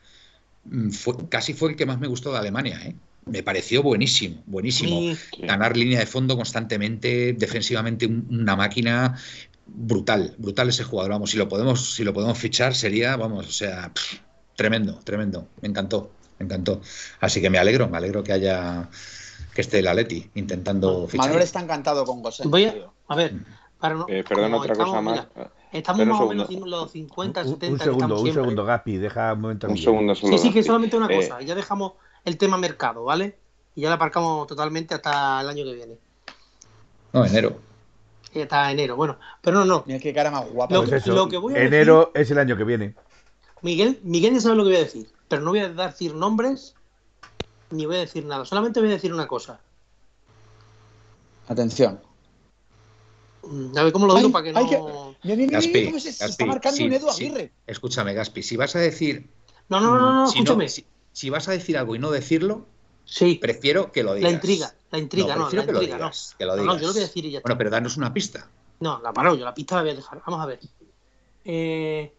mm, 0.65 0.90
fue- 0.90 1.28
casi 1.28 1.55
fue 1.55 1.70
el 1.70 1.77
que 1.77 1.86
más 1.86 1.98
me 2.01 2.06
gustó 2.09 2.32
de 2.32 2.39
Alemania, 2.39 2.81
¿eh? 2.85 2.94
Me 3.27 3.43
pareció 3.43 3.82
buenísimo, 3.82 4.43
buenísimo. 4.47 5.01
Ganar 5.47 5.77
línea 5.77 5.98
de 6.01 6.06
fondo 6.06 6.36
constantemente, 6.36 7.32
defensivamente 7.32 8.06
un- 8.06 8.27
una 8.31 8.55
máquina 8.55 9.16
brutal, 9.66 10.34
brutal 10.38 10.68
ese 10.68 10.84
jugador. 10.84 11.12
Vamos, 11.12 11.30
si 11.30 11.36
lo 11.38 11.48
podemos, 11.48 11.94
si 11.94 12.04
lo 12.04 12.12
podemos 12.12 12.38
fichar 12.38 12.74
sería, 12.74 13.16
vamos, 13.16 13.46
o 13.46 13.50
sea, 13.52 13.90
pff, 13.94 14.18
tremendo, 14.56 14.98
tremendo. 15.04 15.48
Me 15.60 15.68
encantó, 15.68 16.10
me 16.38 16.44
encantó. 16.46 16.80
Así 17.20 17.40
que 17.40 17.50
me 17.50 17.58
alegro, 17.58 17.88
me 17.88 17.96
alegro 17.98 18.22
que 18.22 18.32
haya 18.32 18.88
que 19.54 19.60
esté 19.60 19.78
el 19.78 19.86
Atleti 19.88 20.30
intentando 20.34 21.06
fichar. 21.06 21.26
Manuel 21.26 21.42
está 21.44 21.60
encantado 21.60 22.04
con 22.04 22.22
Gosén. 22.22 22.50
Voy 22.50 22.64
a, 22.64 22.74
a 23.08 23.14
ver, 23.16 23.34
para 23.78 23.94
no, 23.94 24.06
Eh, 24.08 24.24
perdón, 24.28 24.54
otra 24.54 24.74
cosa 24.74 25.00
más. 25.00 25.26
mira, 25.34 25.50
estamos 25.72 26.02
un 26.02 26.08
más 26.08 26.20
o 26.20 26.28
menos 26.28 26.46
segundo. 26.48 26.66
en 26.66 26.70
los 26.82 26.90
50, 26.90 27.40
Un, 27.42 27.48
70 27.48 27.66
un 27.72 27.78
que 27.78 27.84
segundo, 27.84 28.14
un 28.16 28.20
siempre. 28.22 28.42
segundo, 28.42 28.64
Gapi, 28.64 28.96
deja 28.96 29.32
un 29.32 29.40
momento 29.40 29.66
a 29.66 29.70
Un 29.70 29.78
segundo 29.78 30.14
solo. 30.14 30.36
Sí, 30.36 30.48
sí, 30.48 30.52
que 30.52 30.62
solamente 30.62 30.96
una 30.96 31.06
Eh, 31.06 31.16
cosa. 31.16 31.40
Ya 31.42 31.54
dejamos 31.54 31.92
el 32.24 32.36
tema 32.36 32.56
mercado, 32.56 33.04
¿vale? 33.04 33.38
Y 33.76 33.82
ya 33.82 33.88
la 33.90 33.94
aparcamos 33.96 34.46
totalmente 34.48 34.94
hasta 34.94 35.40
el 35.40 35.48
año 35.48 35.64
que 35.64 35.74
viene. 35.74 35.94
No, 37.12 37.24
enero. 37.24 37.60
Y 38.35 38.40
hasta 38.43 38.70
enero. 38.70 38.97
Bueno, 38.97 39.19
pero 39.40 39.59
no, 39.59 39.65
no. 39.65 39.85
Mira 39.86 39.98
qué 40.01 40.12
cara 40.12 40.31
más 40.31 40.48
guapa. 40.51 40.74
Lo 40.74 40.81
Pues 40.81 40.90
que- 40.90 40.97
eso, 40.97 41.15
lo 41.15 41.28
que 41.28 41.36
voy 41.36 41.55
a 41.55 41.62
enero 41.65 42.11
es 42.15 42.31
el 42.31 42.39
año 42.39 42.56
que 42.56 42.65
viene. 42.65 42.94
Miguel, 43.62 44.01
Miguel 44.02 44.35
ya 44.35 44.40
sabe 44.40 44.56
lo 44.56 44.65
que 44.65 44.70
voy 44.70 44.77
a 44.78 44.85
decir. 44.85 45.06
Pero 45.28 45.43
no 45.43 45.51
voy 45.51 45.61
a 45.61 45.69
decir 45.69 46.15
nombres 46.15 46.74
ni 47.70 47.86
voy 47.86 47.97
a 47.97 48.01
decir 48.01 48.24
nada. 48.24 48.44
Solamente 48.44 48.81
voy 48.81 48.90
a 48.90 48.93
decir 48.94 49.12
una 49.15 49.27
cosa. 49.27 49.61
Atención. 51.48 52.01
Mm, 53.43 53.77
A 53.78 53.82
ver 53.85 53.93
cómo 53.93 54.06
lo 54.06 54.15
digo 54.15 54.28
Ay, 54.28 54.32
para 54.32 54.43
que 54.44 54.48
ay, 54.51 54.65
no. 54.65 54.70
que- 54.70 54.77
Mira, 54.77 55.36
mira, 55.36 55.36
mira, 55.36 55.51
Gaspi, 55.52 55.85
cómo 55.86 56.01
se, 56.01 56.09
está 56.11 56.47
marcando 56.47 56.77
sí, 56.77 56.85
un 56.85 56.93
Edu 56.93 57.11
sí. 57.11 57.27
Aguirre. 57.27 57.52
Escúchame, 57.66 58.15
Gaspi, 58.15 58.43
si 58.43 58.56
vas 58.56 58.74
a 58.77 58.78
decir, 58.81 59.31
No, 59.69 59.81
no, 59.81 59.90
no, 59.90 60.01
no, 60.01 60.12
no, 60.12 60.27
si, 60.27 60.39
escúchame. 60.39 60.69
si, 60.69 60.86
si 61.12 61.31
vas 61.31 61.48
a 61.48 61.52
decir 61.52 61.78
algo 61.78 61.94
y 61.94 61.98
no 61.98 62.11
decirlo, 62.11 62.66
Sí, 63.05 63.36
prefiero 63.36 63.93
que 63.93 64.02
lo 64.02 64.14
digas. 64.14 64.31
la 64.31 64.35
intriga, 64.35 64.74
la 64.90 64.98
intriga, 64.98 65.36
no, 65.36 65.43
prefiero 65.48 65.62
la 65.62 65.66
que 65.66 65.72
lo 65.72 65.78
intriga, 65.82 65.98
no. 65.98 66.05
digas, 66.06 66.35
que 66.39 66.44
lo 66.47 66.56
No, 66.56 66.62
digas. 66.62 66.74
no, 66.76 66.81
yo 66.81 66.86
lo 66.89 66.93
voy 66.94 67.02
a 67.02 67.06
decir 67.06 67.24
y 67.24 67.31
ya 67.32 67.39
está. 67.39 67.48
Bueno, 67.48 67.59
pero 67.59 67.70
danos 67.70 67.97
una 67.97 68.12
pista. 68.12 68.48
No, 68.81 69.01
la 69.02 69.12
paro 69.12 69.35
yo, 69.35 69.44
la 69.44 69.55
pista 69.55 69.76
la 69.76 69.82
voy 69.82 69.90
a 69.90 69.94
dejar. 69.94 70.22
Vamos 70.26 70.40
a 70.40 70.47
ver. 70.47 70.60
Eh, 71.44 72.14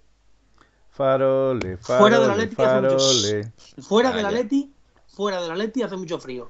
Farole, 0.91 1.77
farole, 1.77 1.99
Fuera 1.99 2.19
del 2.19 2.31
Atlético 2.31 2.63
hace 2.63 2.81
mucho- 2.81 3.83
fuera 3.87 4.09
Ah, 4.09 4.13
del 4.13 4.21
ya. 4.21 4.27
Atleti, 4.29 4.73
fuera 5.07 5.41
del 5.41 5.51
Atleti 5.51 5.81
hace 5.83 5.97
mucho 5.97 6.19
frío. 6.19 6.49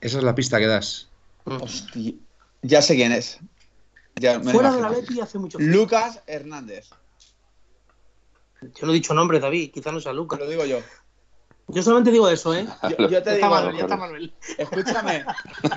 Esa 0.00 0.18
es 0.18 0.24
la 0.24 0.34
pista 0.34 0.58
que 0.58 0.66
das. 0.66 1.08
Mm. 1.44 1.62
Hostia. 1.62 2.14
Ya 2.62 2.80
sé 2.82 2.94
quién 2.96 3.12
es. 3.12 3.38
Ya 4.14 4.38
me 4.38 4.46
lo 4.46 4.50
Fuera 4.52 4.70
del 4.70 4.78
imagino. 4.80 4.98
Atleti 5.02 5.20
hace 5.20 5.38
mucho 5.38 5.58
frío. 5.58 5.70
Lucas 5.72 6.22
Hernández. 6.26 6.88
Yo 8.62 8.86
no 8.86 8.92
he 8.92 8.94
dicho 8.94 9.12
nombre, 9.12 9.40
David, 9.40 9.70
quizás 9.72 9.92
no 9.92 10.00
sea 10.00 10.12
Lucas. 10.14 10.38
lo 10.40 10.48
digo 10.48 10.64
yo. 10.64 10.78
Yo 11.68 11.82
solamente 11.82 12.12
digo 12.12 12.28
eso, 12.28 12.54
¿eh? 12.54 12.64
Yo, 12.82 13.08
yo 13.08 13.08
te 13.08 13.10
Ya 13.10 13.18
está 13.18 13.34
digo, 13.34 13.50
Manuel, 13.50 13.76
ya 13.76 13.82
está 13.82 13.96
Manuel. 13.96 14.34
escúchame. 14.56 15.24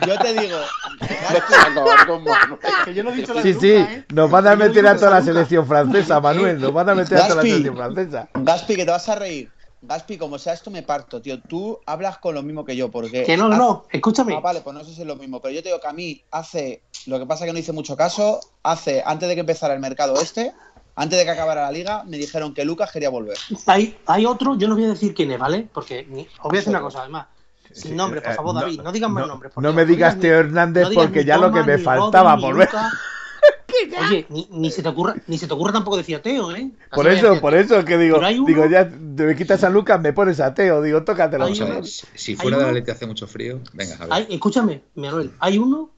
Yo 0.07 0.19
te 0.19 0.33
digo. 0.39 0.57
Que 2.85 2.93
yo 2.93 3.03
no 3.03 3.11
he 3.11 3.15
dicho 3.15 3.33
la 3.33 3.41
Sí, 3.41 3.53
de 3.53 3.59
sí, 3.59 3.71
¿eh? 3.71 4.05
nos 4.13 4.29
van 4.29 4.47
a 4.47 4.55
meter 4.55 4.85
a 4.87 4.95
toda 4.95 5.11
la 5.11 5.21
selección 5.21 5.65
francesa, 5.67 6.19
Manuel. 6.19 6.59
Nos 6.59 6.73
van 6.73 6.89
a 6.89 6.95
meter 6.95 7.17
a 7.17 7.23
toda 7.27 7.35
la 7.35 7.41
selección 7.41 7.75
francesa. 7.75 8.29
Gaspi, 8.33 8.75
que 8.75 8.85
te 8.85 8.91
vas 8.91 9.09
a 9.09 9.15
reír. 9.15 9.51
Gaspi, 9.81 10.17
como 10.17 10.37
sea 10.37 10.53
esto, 10.53 10.69
me 10.71 10.83
parto, 10.83 11.21
tío. 11.21 11.39
Tú 11.41 11.79
hablas 11.85 12.17
con 12.17 12.35
lo 12.35 12.43
mismo 12.43 12.65
que 12.65 12.75
yo, 12.75 12.91
porque. 12.91 13.23
Que 13.23 13.37
no, 13.37 13.47
no, 13.47 13.55
no, 13.57 13.85
escúchame. 13.91 14.35
Ah, 14.35 14.41
vale, 14.41 14.61
pues 14.61 14.75
no 14.75 14.83
sé 14.83 14.93
si 14.93 15.01
es 15.01 15.07
lo 15.07 15.15
mismo, 15.15 15.41
pero 15.41 15.53
yo 15.53 15.63
te 15.63 15.69
digo 15.69 15.79
que 15.79 15.87
a 15.87 15.93
mí 15.93 16.21
hace, 16.31 16.83
lo 17.05 17.17
que 17.17 17.25
pasa 17.25 17.45
que 17.45 17.53
no 17.53 17.59
hice 17.59 17.71
mucho 17.71 17.95
caso, 17.95 18.41
hace, 18.61 19.01
antes 19.05 19.29
de 19.29 19.35
que 19.35 19.41
empezara 19.41 19.73
el 19.73 19.79
mercado 19.79 20.19
este, 20.21 20.53
antes 21.01 21.17
de 21.17 21.23
que 21.25 21.31
acabara 21.31 21.61
la 21.63 21.71
liga, 21.71 22.03
me 22.05 22.17
dijeron 22.17 22.53
que 22.53 22.65
Lucas 22.65 22.91
quería 22.91 23.09
volver. 23.09 23.37
Hay, 23.67 23.97
hay 24.05 24.25
otro, 24.25 24.57
yo 24.57 24.67
no 24.67 24.75
voy 24.75 24.83
a 24.83 24.89
decir 24.89 25.13
quién 25.13 25.31
es, 25.31 25.39
¿vale? 25.39 25.67
Porque 25.73 26.05
ni- 26.09 26.23
os 26.23 26.43
voy 26.43 26.57
a 26.57 26.59
decir 26.59 26.69
una 26.69 26.81
cosa, 26.81 27.01
además. 27.01 27.27
Sin 27.71 27.95
nombre, 27.95 28.19
por 28.21 28.31
eh, 28.31 28.35
favor, 28.35 28.53
no- 28.55 28.61
David. 28.61 28.81
No 28.81 28.91
digan 28.91 29.11
más 29.13 29.21
no- 29.21 29.27
nombres. 29.27 29.53
no 29.55 29.73
me 29.73 29.85
digas 29.85 30.19
Teo 30.19 30.39
Hernández 30.39 30.89
no 30.89 30.95
porque 30.95 31.23
ya 31.23 31.37
lo 31.37 31.51
que 31.53 31.63
me 31.63 31.77
faltaba 31.77 32.31
Rodri, 32.35 32.45
ni 32.45 32.51
por 32.51 32.59
ver. 32.59 32.67
Lucas. 32.67 32.93
Oye, 34.09 34.25
ni, 34.29 34.47
ni 34.51 34.71
se 34.71 34.81
te 34.81 34.89
ocurra, 34.89 35.15
ni 35.27 35.37
se 35.37 35.47
te 35.47 35.53
ocurra 35.53 35.71
tampoco 35.71 35.95
decir 35.95 36.15
ateo, 36.17 36.51
¿eh? 36.53 36.71
Así 36.79 36.89
Por 36.95 37.07
eso, 37.07 37.39
por 37.39 37.53
eso 37.55 37.85
que 37.85 37.97
digo, 37.97 38.17
uno- 38.17 38.27
digo, 38.45 38.65
ya 38.65 38.89
te 38.89 39.23
me 39.23 39.35
quitas 39.35 39.63
a 39.63 39.69
Lucas, 39.69 40.01
me 40.01 40.11
pones 40.11 40.39
ateo, 40.39 40.81
digo, 40.81 41.03
tócatelo. 41.03 41.45
A 41.45 41.47
uno- 41.47 41.65
ver, 41.67 41.85
si 41.85 42.35
fuera 42.35 42.57
de 42.57 42.65
la 42.65 42.71
Leti 42.73 42.91
hace 42.91 43.05
mucho 43.05 43.25
frío, 43.27 43.59
venga, 43.73 43.95
a 43.95 43.99
ver. 43.99 44.07
Hay- 44.13 44.27
escúchame, 44.31 44.81
Manuel, 44.95 45.31
hay 45.39 45.59
uno 45.59 45.91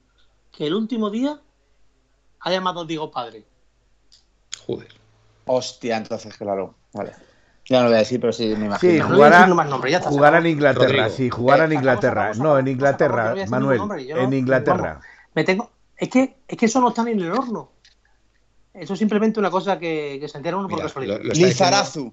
que 0.52 0.66
el 0.66 0.74
último 0.74 1.10
día 1.10 1.40
ha 2.40 2.50
llamado 2.50 2.82
a 2.82 2.84
Diego 2.84 3.10
Padre. 3.10 3.44
Joder. 4.66 4.88
Hostia, 5.46 5.96
entonces, 5.96 6.36
claro. 6.36 6.74
Vale. 6.92 7.12
Ya 7.68 7.78
no 7.78 7.84
lo 7.84 7.88
voy 7.90 7.96
a 7.96 8.00
decir, 8.00 8.20
pero 8.20 8.32
sí 8.32 8.48
me 8.48 8.56
Sí, 8.56 8.64
imagino. 8.64 8.98
no 8.98 9.04
a 9.04 9.14
jugará, 9.14 9.46
más 9.48 9.68
nombres, 9.68 9.92
ya 9.92 10.00
jugará 10.00 10.38
en. 10.38 10.46
Inglaterra, 10.46 10.86
Rodrigo. 10.86 11.08
sí, 11.10 11.30
jugará 11.30 11.64
en 11.64 11.72
Eh, 11.72 11.74
Inglaterra. 11.76 12.32
No, 12.34 12.58
en 12.58 12.64
no 12.64 12.70
Inglaterra, 12.70 13.30
a 13.32 13.46
Manuel, 13.46 13.78
nombre, 13.78 14.04
no- 14.08 14.16
en 14.20 14.32
Inglaterra. 14.32 14.82
vamos, 14.94 15.04
me 15.34 15.44
tengo, 15.44 15.70
es 15.96 16.08
que, 16.08 16.36
es 16.48 16.58
que 16.58 16.66
eso 16.66 16.80
no 16.80 16.88
está 16.88 17.04
ni 17.04 17.12
en 17.12 17.20
el 17.20 17.32
horno. 17.32 17.70
Eso 18.74 18.92
es 18.94 18.98
simplemente 18.98 19.38
una 19.38 19.50
cosa 19.50 19.78
que, 19.78 20.18
que 20.20 20.28
se 20.28 20.38
entera 20.38 20.56
uno 20.56 20.68
por 20.68 20.80
casualidad. 20.80 21.20
Lizarazu. 21.22 22.12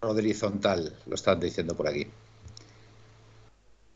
Rodrizontal, 0.00 0.96
lo 1.06 1.14
están 1.14 1.38
diciendo 1.40 1.76
por 1.76 1.86
aquí. 1.88 2.06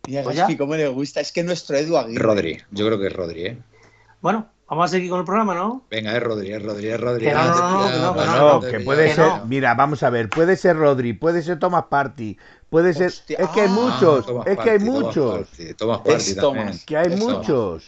Mira, 0.06 0.22
Pues 0.22 0.36
Gaspi, 0.36 0.52
ya. 0.52 0.58
cómo 0.58 0.74
le 0.76 0.88
gusta. 0.88 1.20
Es 1.20 1.32
que 1.32 1.42
nuestro 1.42 1.76
Edu 1.76 1.96
Aguirre. 1.96 2.22
Rodri, 2.22 2.62
yo 2.70 2.86
creo 2.86 2.98
que 2.98 3.06
es 3.06 3.12
Rodri, 3.12 3.46
¿eh? 3.46 3.58
Bueno, 4.20 4.48
vamos 4.68 4.86
a 4.86 4.88
seguir 4.88 5.10
con 5.10 5.20
el 5.20 5.24
programa, 5.24 5.54
¿no? 5.54 5.84
Venga, 5.90 6.16
es 6.16 6.22
Rodri, 6.22 6.52
es 6.52 6.62
Rodri, 6.62 6.88
es 6.88 7.00
Rodri. 7.00 7.26
Que 7.26 7.32
no, 7.32 7.44
no, 7.44 7.54
no, 7.54 8.14
que 8.14 8.26
no, 8.26 8.60
que 8.60 8.78
No, 8.78 8.84
puede 8.84 9.14
ser, 9.14 9.32
mira, 9.46 9.74
vamos 9.74 10.02
a 10.02 10.10
ver, 10.10 10.28
puede 10.28 10.56
ser 10.56 10.76
Rodri, 10.76 11.12
puede 11.12 11.42
ser 11.42 11.58
Thomas 11.58 11.84
Party, 11.88 12.36
puede 12.70 12.92
ser, 12.94 13.08
Hostia, 13.08 13.38
es 13.38 13.48
que 13.50 13.60
hay 13.60 13.68
ah, 13.68 13.70
muchos, 13.70 14.26
es 14.46 14.58
que 14.58 14.70
hay 14.70 14.78
muchos, 14.78 15.48
Thomas 15.76 16.00
Es. 16.04 16.36
Thomas. 16.36 16.84
que 16.84 16.96
hay 16.96 17.12
Es 17.12 17.20
Thomas. 17.20 17.36
muchos. 17.36 17.84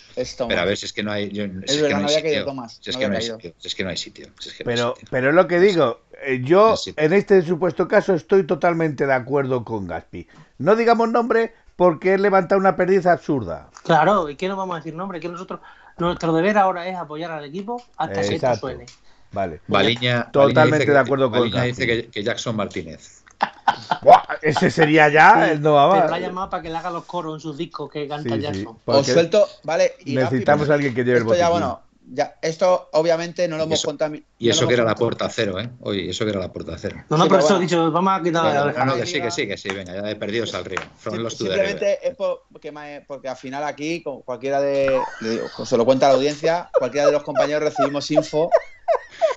Pero 0.48 0.60
a 0.60 0.64
ver, 0.64 0.76
si 0.76 0.86
es 0.86 0.92
que 0.92 1.02
no 1.02 1.12
hay. 1.12 1.30
yo- 1.30 1.44
si 1.44 1.74
es, 1.74 1.82
verdad, 1.82 2.00
no 2.00 2.06
había 2.06 2.22
caído 2.22 2.28
sitio. 2.28 2.44
Thomas, 2.44 2.78
Si 2.80 2.90
es 2.90 2.96
que 2.96 3.08
no 3.08 3.16
hay 3.16 3.22
sitio. 3.22 3.54
Si 3.58 3.68
es 3.68 3.74
que 3.74 3.84
no 3.84 3.90
hay 3.90 3.96
sitio. 3.96 4.26
es 4.26 4.54
Pero, 4.64 4.94
pero 5.10 5.28
es 5.30 5.34
lo 5.34 5.46
que 5.48 5.60
digo, 5.60 6.00
eh, 6.22 6.40
yo 6.44 6.74
en 6.96 7.12
este 7.12 7.42
supuesto 7.42 7.88
caso 7.88 8.14
estoy 8.14 8.44
totalmente 8.44 9.06
de 9.06 9.14
acuerdo 9.14 9.64
con 9.64 9.86
Gaspi. 9.86 10.26
No 10.58 10.76
digamos 10.76 11.10
nombre 11.10 11.54
porque 11.76 12.14
él 12.14 12.22
levanta 12.22 12.56
una 12.56 12.74
perdiz 12.76 13.06
absurda. 13.06 13.68
Claro, 13.84 14.28
¿y 14.30 14.36
qué 14.36 14.48
no 14.48 14.56
vamos 14.56 14.74
a 14.74 14.78
decir 14.78 14.94
nombre? 14.94 15.20
Que 15.20 15.28
nosotros, 15.28 15.60
nuestro 15.98 16.32
deber 16.32 16.58
ahora 16.58 16.86
es 16.88 16.96
apoyar 16.96 17.30
al 17.30 17.44
equipo 17.44 17.82
hasta 17.96 18.20
que 18.22 18.34
esto 18.36 18.54
suene. 18.56 18.86
Vale. 19.32 19.60
Baliña, 19.66 20.30
Totalmente 20.30 20.70
Baliña 20.70 20.78
de 20.78 20.86
que- 20.86 20.98
acuerdo 20.98 21.30
con 21.30 21.40
Baliña 21.40 21.62
dice 21.64 21.86
que, 21.86 22.08
que 22.08 22.22
Jackson 22.22 22.56
Martínez. 22.56 23.22
Buah, 24.02 24.22
ese 24.40 24.70
sería 24.70 25.08
ya 25.10 25.44
Sí, 25.46 25.50
el 25.52 25.60
no 25.60 25.74
va 25.74 25.90
pero 25.90 26.02
más. 26.02 26.10
la 26.10 26.16
ha 26.16 26.20
llamado 26.20 26.48
para 26.50 26.62
que 26.62 26.70
le 26.70 26.76
haga 26.78 26.90
los 26.90 27.04
coros 27.04 27.34
en 27.34 27.40
sus 27.40 27.56
discos 27.56 27.90
que 27.90 28.08
canta 28.08 28.34
Sí, 28.34 28.40
Jackson. 28.40 28.78
Os 28.86 29.06
suelto, 29.06 29.46
vale. 29.64 29.92
y 30.04 30.14
necesitamos 30.14 30.60
pues, 30.66 30.70
a 30.70 30.74
alguien 30.74 30.94
que 30.94 31.04
lleve 31.04 31.18
el 31.18 31.24
Esto 31.24 31.34
ya, 31.34 31.48
botiquín. 31.48 31.66
bueno, 31.68 31.80
ya, 32.12 32.36
esto 32.40 32.88
obviamente 32.92 33.48
no 33.48 33.56
lo 33.56 33.64
Y 33.64 33.66
hemos 33.66 33.78
eso- 33.80 33.88
contado. 33.88 34.12
mi- 34.12 34.24
Y 34.38 34.48
eso 34.48 34.66
que 34.68 34.74
era 34.74 34.84
la 34.84 34.94
puerta 34.94 35.28
cero, 35.28 35.58
¿eh? 35.58 35.68
Oye, 35.80 36.08
eso 36.10 36.24
que 36.24 36.30
era 36.30 36.40
la 36.40 36.52
puerta 36.52 36.76
cero. 36.78 37.04
No, 37.08 37.16
no, 37.16 37.24
Sí, 37.24 37.28
pero 37.30 37.40
eso 37.40 37.48
he 37.48 37.52
bueno. 37.52 37.60
dicho, 37.68 37.90
vamos 37.90 38.20
a 38.20 38.22
quitar 38.22 38.44
No, 38.54 38.72
no, 38.72 38.84
no, 38.84 38.96
que 38.96 39.06
sí, 39.06 39.20
que 39.20 39.30
sí, 39.30 39.46
que 39.48 39.56
sí, 39.56 39.68
venga, 39.70 39.94
ya 39.94 40.02
de 40.02 40.16
perdidos 40.16 40.54
al 40.54 40.64
río. 40.64 40.80
From. 40.96 41.28
Simplemente 41.30 42.06
es 42.06 42.14
por- 42.14 42.42
porque, 42.52 42.70
me- 42.70 43.02
porque 43.06 43.28
al 43.28 43.36
final 43.36 43.64
aquí, 43.64 44.02
como 44.02 44.22
cualquiera 44.22 44.60
de. 44.60 45.00
le 45.20 45.30
digo, 45.30 45.50
se 45.64 45.76
lo 45.76 45.84
cuenta 45.84 46.08
la 46.08 46.14
audiencia, 46.14 46.70
cualquiera 46.78 47.06
de 47.06 47.12
los 47.12 47.22
compañeros 47.24 47.62
recibimos 47.62 48.10
info 48.10 48.50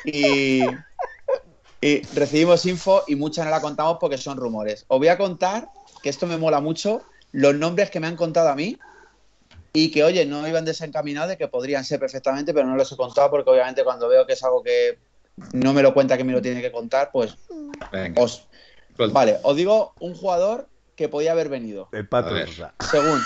y. 0.06 0.64
y 1.82 2.02
recibimos 2.14 2.66
info 2.66 3.04
y 3.08 3.16
mucha 3.16 3.44
no 3.46 3.52
la 3.52 3.62
contamos 3.62 3.98
porque 4.00 4.18
son 4.18 4.38
rumores. 4.38 4.86
Os 4.90 5.00
voy 5.00 5.08
a 5.08 5.18
contar, 5.18 5.70
que 6.04 6.10
esto 6.10 6.28
me 6.28 6.38
mola 6.38 6.60
mucho, 6.60 7.02
los 7.32 7.56
nombres 7.56 7.90
que 7.90 8.00
me 8.00 8.08
han 8.08 8.16
contado 8.16 8.50
a 8.50 8.56
mí 8.56 8.78
y 9.74 9.92
que, 9.92 10.04
oye, 10.04 10.26
no 10.26 10.48
iban 10.48 10.66
desencaminados 10.66 11.30
de 11.30 11.38
que 11.38 11.48
podrían 11.48 11.86
ser 11.86 12.00
perfectamente, 12.00 12.54
pero 12.54 12.68
no 12.68 12.76
los 12.76 12.92
he 12.92 12.98
contado 12.98 13.30
porque 13.30 13.50
obviamente 13.50 13.84
cuando 13.84 14.08
veo 14.08 14.26
que 14.26 14.34
es 14.34 14.44
algo 14.44 14.64
que 14.64 14.98
no 15.54 15.74
me 15.74 15.82
lo 15.82 15.94
cuenta 15.94 16.18
que 16.18 16.24
me 16.24 16.34
lo 16.34 16.42
tiene 16.42 16.62
que 16.62 16.72
contar, 16.72 17.12
pues 17.12 17.36
Venga. 17.92 18.22
os... 18.22 18.48
suelta. 18.96 19.14
Vale, 19.14 19.40
os 19.44 19.56
digo 19.56 19.94
un 20.00 20.16
jugador 20.16 20.68
que 20.96 21.08
podía 21.08 21.32
haber 21.32 21.50
venido. 21.50 21.88
El 21.92 22.08
pato. 22.08 22.36
Según 22.92 23.22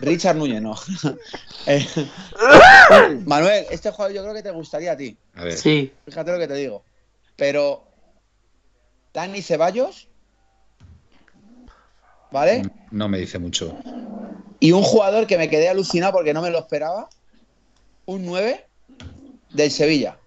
Richard 0.00 0.36
Núñez, 0.36 0.62
no. 0.62 0.74
Eh, 1.64 1.86
Manuel, 3.24 3.66
este 3.70 3.92
jugador 3.92 4.12
yo 4.12 4.22
creo 4.22 4.34
que 4.34 4.42
te 4.42 4.50
gustaría 4.50 4.90
a 4.92 4.96
ti. 4.96 5.16
A 5.34 5.44
ver. 5.44 5.56
Sí, 5.56 5.92
Fíjate 6.06 6.32
lo 6.32 6.38
que 6.38 6.48
te 6.48 6.54
digo. 6.54 6.82
Pero 7.36 7.84
Dani 9.14 9.42
Ceballos, 9.42 10.08
¿vale? 12.32 12.62
No 12.90 13.08
me 13.08 13.18
dice 13.18 13.38
mucho. 13.38 13.76
Y 14.60 14.72
un 14.72 14.82
jugador 14.82 15.26
que 15.26 15.38
me 15.38 15.48
quedé 15.48 15.68
alucinado 15.68 16.12
porque 16.12 16.32
no 16.34 16.42
me 16.42 16.50
lo 16.50 16.58
esperaba, 16.58 17.08
un 18.06 18.24
9 18.26 18.66
del 19.50 19.70
Sevilla, 19.70 20.18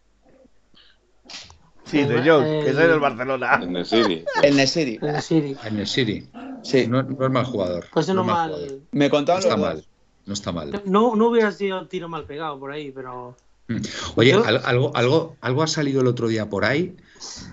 Sí, 1.86 2.04
de 2.04 2.18
Jong, 2.28 2.44
El- 2.44 2.66
que 2.66 2.74
soy 2.74 2.88
del 2.88 3.00
Barcelona. 3.00 3.60
En 3.62 3.76
el 3.78 3.86
City. 3.86 4.26
el 4.42 4.56
Nesiri. 4.58 4.98
en 5.02 5.16
el 5.16 5.22
City. 5.22 5.56
En 5.64 5.78
el 5.80 5.88
City. 5.88 6.30
Sí, 6.64 6.88
No, 6.88 7.04
no 7.04 7.26
es 7.26 7.32
mal 7.32 7.46
jugador. 7.46 7.86
Pues 7.94 8.08
no 8.08 8.16
no 8.16 8.22
es 8.22 8.28
mal 8.28 8.50
jugador. 8.52 8.80
me 8.92 9.06
No 9.06 9.12
contaban 9.12 9.44
está 9.44 9.56
los 9.56 9.60
dos. 9.68 9.76
mal. 9.76 9.86
No 10.26 10.34
está 10.34 10.52
mal. 10.52 10.82
No, 10.86 11.16
no 11.16 11.28
hubiera 11.28 11.52
sido 11.52 11.88
tiro 11.88 12.10
mal 12.10 12.26
pegado 12.26 12.60
por 12.60 12.72
ahí, 12.72 12.92
pero. 12.92 13.38
Mm. 13.68 13.78
Oye, 14.16 14.34
algo, 14.34 14.96
algo, 14.96 15.38
algo 15.42 15.64
ha 15.64 15.68
salido 15.68 16.02
el 16.02 16.08
otro 16.08 16.28
día 16.28 16.48
por 16.48 16.66
ahí 16.66 16.96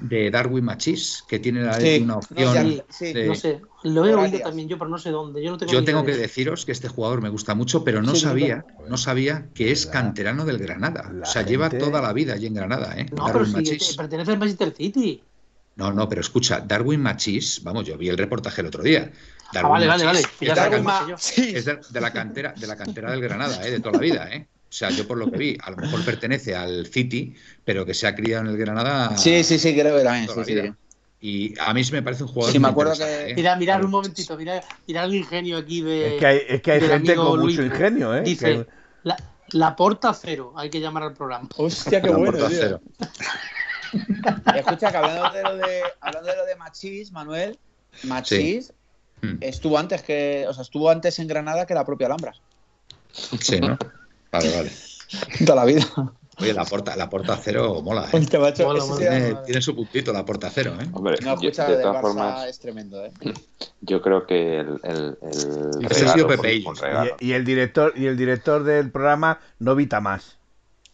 de 0.02 0.30
Darwin 0.30 0.64
Machís, 0.64 1.24
que 1.26 1.38
tiene 1.38 1.62
la- 1.62 1.80
Sí, 1.80 2.00
una 2.02 2.14
no, 2.14 2.18
opción. 2.18 2.54
ya- 2.54 2.62
Sí, 2.62 2.82
sí, 2.90 3.12
de- 3.14 3.26
No 3.26 3.34
sé, 3.34 3.60
lo 3.84 4.06
he 4.06 4.14
oído 4.14 4.40
también 4.40 4.68
yo, 4.68 4.78
pero 4.78 4.90
no 4.90 4.98
sé 4.98 5.10
dónde. 5.10 5.42
Yo 5.42 5.52
no 5.52 5.58
tengo 5.58 5.72
Yo 5.72 6.04
que 6.04 6.16
deciros 6.16 6.66
que 6.66 6.72
este 6.72 6.88
jugador 6.88 7.22
me 7.22 7.30
gusta 7.30 7.54
mucho, 7.54 7.82
pero 7.82 8.02
no 8.02 8.14
Sí, 8.14 8.20
sabía, 8.20 8.66
no 8.88 8.96
sabía 8.98 9.48
que 9.54 9.72
es 9.72 9.86
La- 9.86 9.92
canterano 9.92 10.44
del 10.44 10.58
Granada. 10.58 11.10
O 11.22 11.26
sea, 11.26 11.42
lleva 11.42 11.70
toda 11.70 12.02
la 12.02 12.12
vida 12.12 12.34
allí 12.34 12.46
en 12.46 12.54
Granada, 12.54 12.94
¿eh? 12.96 13.04
No, 13.04 13.24
pero 13.24 13.26
Darwin 13.26 13.46
sí, 13.46 13.52
Machís. 13.56 13.82
este, 13.82 13.94
pertenece 13.96 14.32
al 14.32 14.38
Manchester 14.38 14.74
City. 14.76 15.22
No, 15.76 15.90
no, 15.90 16.06
pero 16.06 16.20
escucha, 16.20 16.60
Darwin 16.60 17.00
Machís, 17.00 17.62
vamos, 17.64 17.86
yo 17.86 17.96
vi 17.96 18.10
el 18.10 18.18
reportaje 18.18 18.60
el 18.60 18.66
otro 18.66 18.82
día. 18.82 19.10
Ah, 19.10 19.48
Darwin 19.54 19.72
vale, 19.72 19.86
vale, 19.86 20.04
vale. 20.04 20.20
Machís 20.20 20.40
Ya 20.40 20.52
es 21.58 21.64
de 21.64 22.00
la 22.00 22.12
cantera, 22.12 22.52
de 22.52 22.66
la 22.66 22.76
cantera 22.76 23.10
del 23.10 23.22
Granada, 23.22 23.66
¿eh? 23.66 23.70
de 23.70 23.80
toda 23.80 23.92
la 23.92 23.98
vida, 24.00 24.28
¿eh? 24.30 24.46
O 24.72 24.74
sea, 24.74 24.88
yo 24.88 25.06
por 25.06 25.18
lo 25.18 25.30
que 25.30 25.36
vi, 25.36 25.58
a 25.62 25.70
lo 25.70 25.76
mejor 25.76 26.02
pertenece 26.02 26.56
al 26.56 26.86
City, 26.86 27.36
pero 27.62 27.84
que 27.84 27.92
se 27.92 28.06
ha 28.06 28.14
criado 28.14 28.44
en 28.44 28.48
el 28.52 28.56
Granada. 28.56 29.18
Sí, 29.18 29.44
sí, 29.44 29.58
sí, 29.58 29.74
creo 29.74 29.98
que 29.98 30.02
también. 30.02 30.30
Sí, 30.30 30.44
sí. 30.46 30.72
Y 31.20 31.54
a 31.60 31.74
mí 31.74 31.84
sí 31.84 31.92
me 31.92 32.00
parece 32.02 32.22
un 32.22 32.30
jugador. 32.30 32.52
Sí, 32.52 32.58
me 32.58 32.68
acuerdo 32.68 32.94
que- 32.96 33.30
¿eh? 33.30 33.34
Mira, 33.36 33.54
mirad 33.56 33.84
un 33.84 33.90
momentito, 33.90 34.34
mirad, 34.38 34.62
mirad 34.86 35.04
el 35.04 35.14
ingenio 35.16 35.58
aquí 35.58 35.82
de. 35.82 36.14
Es 36.14 36.20
que 36.20 36.26
hay, 36.26 36.40
es 36.48 36.62
que 36.62 36.72
hay 36.72 36.80
del 36.80 36.88
gente 36.90 37.14
con 37.16 37.38
Luis. 37.38 37.58
mucho 37.58 37.66
ingenio, 37.66 38.16
¿eh? 38.16 38.22
Dice, 38.22 38.46
Que- 38.46 38.66
la, 39.02 39.16
la 39.50 39.76
porta 39.76 40.14
cero, 40.14 40.54
hay 40.56 40.70
que 40.70 40.80
llamar 40.80 41.02
al 41.02 41.12
programa. 41.12 41.50
Hostia, 41.58 42.00
qué 42.00 42.08
La 42.08 42.16
bueno, 42.16 42.32
porta 42.32 42.48
tío. 42.48 42.58
cero. 42.58 42.80
Escucha, 44.56 44.90
que 44.90 44.96
hablando 44.96 45.30
de 45.36 45.42
lo 45.42 45.56
de, 45.58 45.80
hablando 46.00 46.30
de, 46.30 46.36
lo 46.38 46.46
de 46.46 46.56
Machís, 46.56 47.12
Manuel, 47.12 47.58
Machís 48.04 48.72
Mm. 49.20 49.36
estuvo 49.40 49.78
antes 49.78 50.02
que, 50.02 50.46
o 50.48 50.52
sea, 50.54 50.62
estuvo 50.62 50.90
antes 50.90 51.16
en 51.20 51.28
Granada 51.28 51.64
que 51.66 51.74
la 51.74 51.84
propia 51.84 52.06
Alhambra. 52.08 52.32
Sí, 53.12 53.60
¿no? 53.60 53.78
Vale, 54.32 54.50
vale. 54.56 54.70
Toda 55.46 55.56
la 55.56 55.64
vida. 55.64 55.84
Oye, 56.38 56.54
la 56.54 56.64
porta, 56.64 56.96
la 56.96 57.08
porta 57.10 57.38
cero 57.42 57.80
mola, 57.82 58.08
¿eh? 58.12 58.16
Hostia, 58.16 58.40
macho, 58.40 58.64
Mola, 58.64 58.84
mola. 58.84 58.98
Tiene, 58.98 59.34
tiene 59.44 59.60
su 59.62 59.76
puntito 59.76 60.12
la 60.12 60.24
porta 60.24 60.50
cero, 60.50 60.74
¿eh? 60.80 60.86
Hombre, 60.94 61.18
No, 61.20 61.40
yo- 61.40 61.50
escucha, 61.50 61.66
de 61.68 61.72
del 61.76 61.82
todas 61.82 61.96
Barça 61.96 62.00
formas, 62.00 62.48
es 62.48 62.58
tremendo, 62.58 63.04
¿eh? 63.04 63.12
yo 63.82 64.00
creo 64.00 64.26
que 64.26 64.60
el, 64.60 64.80
el, 64.82 65.18
el 65.22 65.86
Ese 65.90 66.06
ha 66.06 66.12
sido 66.14 66.26
fue 66.26 66.36
Pepe 66.38 66.64
regalo. 66.80 67.16
Y, 67.20 67.26
y 67.28 67.32
el 67.34 67.44
director 67.44 67.92
y 67.94 68.06
el 68.06 68.16
director 68.16 68.64
del 68.64 68.90
programa 68.90 69.38
no 69.58 69.74
vita 69.76 70.00
más. 70.00 70.38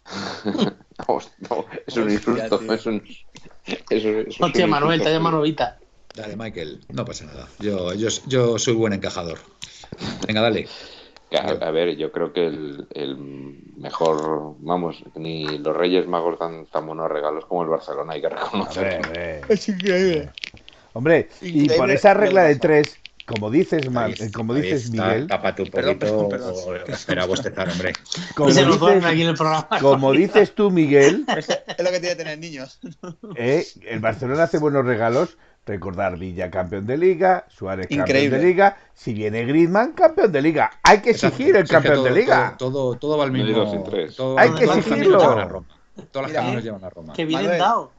No, 1.06 1.64
es 1.86 1.96
un 1.96 2.10
insulto, 2.10 2.60
es 2.74 2.84
un... 2.86 3.02
Es 3.88 4.40
Hostia, 4.40 4.64
un 4.64 4.70
Manuel, 4.70 5.00
te 5.00 5.10
llamado 5.12 5.36
Novita. 5.36 5.78
Dale, 6.14 6.36
Michael, 6.36 6.80
no 6.90 7.04
pasa 7.04 7.24
nada. 7.24 7.48
Yo, 7.60 7.94
yo, 7.94 8.08
yo 8.26 8.58
soy 8.58 8.74
buen 8.74 8.92
encajador. 8.92 9.38
Venga, 10.26 10.40
dale. 10.40 10.68
A, 11.30 11.66
a 11.66 11.70
ver, 11.70 11.96
yo 11.96 12.10
creo 12.10 12.32
que 12.32 12.46
el, 12.46 12.86
el 12.90 13.16
mejor, 13.76 14.54
vamos, 14.60 15.02
ni 15.14 15.58
los 15.58 15.76
Reyes 15.76 16.06
Magos 16.06 16.38
dan 16.38 16.66
tan 16.66 16.86
buenos 16.86 17.10
regalos 17.10 17.44
como 17.46 17.62
el 17.62 17.68
Barcelona, 17.68 18.14
hay 18.14 18.20
que 18.22 18.28
reconocerlo. 18.30 19.12
Es 19.48 19.68
increíble. 19.68 20.30
Hombre, 20.94 21.28
y 21.42 21.68
por 21.68 21.90
esa 21.90 22.14
regla 22.14 22.44
de 22.44 22.56
tres, 22.56 22.98
como 23.26 23.50
dices, 23.50 23.88
como 24.32 24.54
dices 24.54 24.84
está, 24.86 25.06
Miguel, 25.08 25.26
Tápate 25.28 25.62
un 25.62 25.70
Perdón, 25.70 25.98
poquito. 25.98 26.28
perdón, 26.28 26.54
perdón. 26.64 26.86
o- 26.88 26.92
Espera 26.92 27.22
a 27.24 27.26
bostezar, 27.26 27.68
hombre. 27.68 27.92
como 28.34 28.50
se 28.50 28.64
nos 28.64 28.80
duerme 28.80 29.06
aquí 29.06 29.16
dices, 29.16 29.24
en 29.24 29.28
el 29.30 29.36
programa. 29.36 29.68
como 29.80 30.12
dices 30.12 30.54
tú, 30.54 30.70
Miguel, 30.70 31.26
Es 31.36 31.48
lo 31.84 31.90
que 31.90 32.00
tiene 32.00 32.08
que 32.08 32.16
tener 32.16 32.38
niños. 32.38 32.80
eh, 33.36 33.66
el 33.82 34.00
Barcelona 34.00 34.44
hace 34.44 34.58
buenos 34.58 34.86
regalos. 34.86 35.36
Recordar 35.68 36.16
Villa 36.18 36.50
campeón 36.50 36.86
de 36.86 36.96
liga, 36.96 37.44
Suárez 37.48 37.86
campeón 37.88 38.30
de 38.30 38.38
liga, 38.38 38.76
si 38.94 39.12
viene 39.12 39.44
Griezmann 39.44 39.92
campeón 39.92 40.32
de 40.32 40.40
liga, 40.42 40.70
hay 40.82 41.00
que 41.00 41.10
exigir 41.10 41.54
el 41.56 41.68
campeón 41.68 41.96
todo- 41.96 42.04
de 42.04 42.10
liga. 42.12 42.54
Todo, 42.58 42.72
todo, 42.72 42.94
todo 42.98 43.18
va 43.18 43.24
al 43.24 43.32
mismo. 43.32 43.52
dos 43.54 43.70
sin 43.70 43.84
tres. 43.84 44.16
todo- 44.16 44.38
Hay 44.38 44.48
que 44.50 44.64
todas 44.64 44.76
las 44.76 44.86
exigirlo. 44.86 45.18
caminos 45.18 45.22
llevan 45.34 45.38
a 45.38 45.48
Roma. 45.52 45.66
Todas 46.10 46.22
las 46.22 46.30
Mira, 46.30 46.40
caminos 46.42 46.64
llevan 46.64 46.84
a 46.84 46.90
Roma. 46.90 47.12
Que 47.12 47.24
vienen 47.26 47.44
Manuel. 47.46 47.60
dado. 47.60 47.92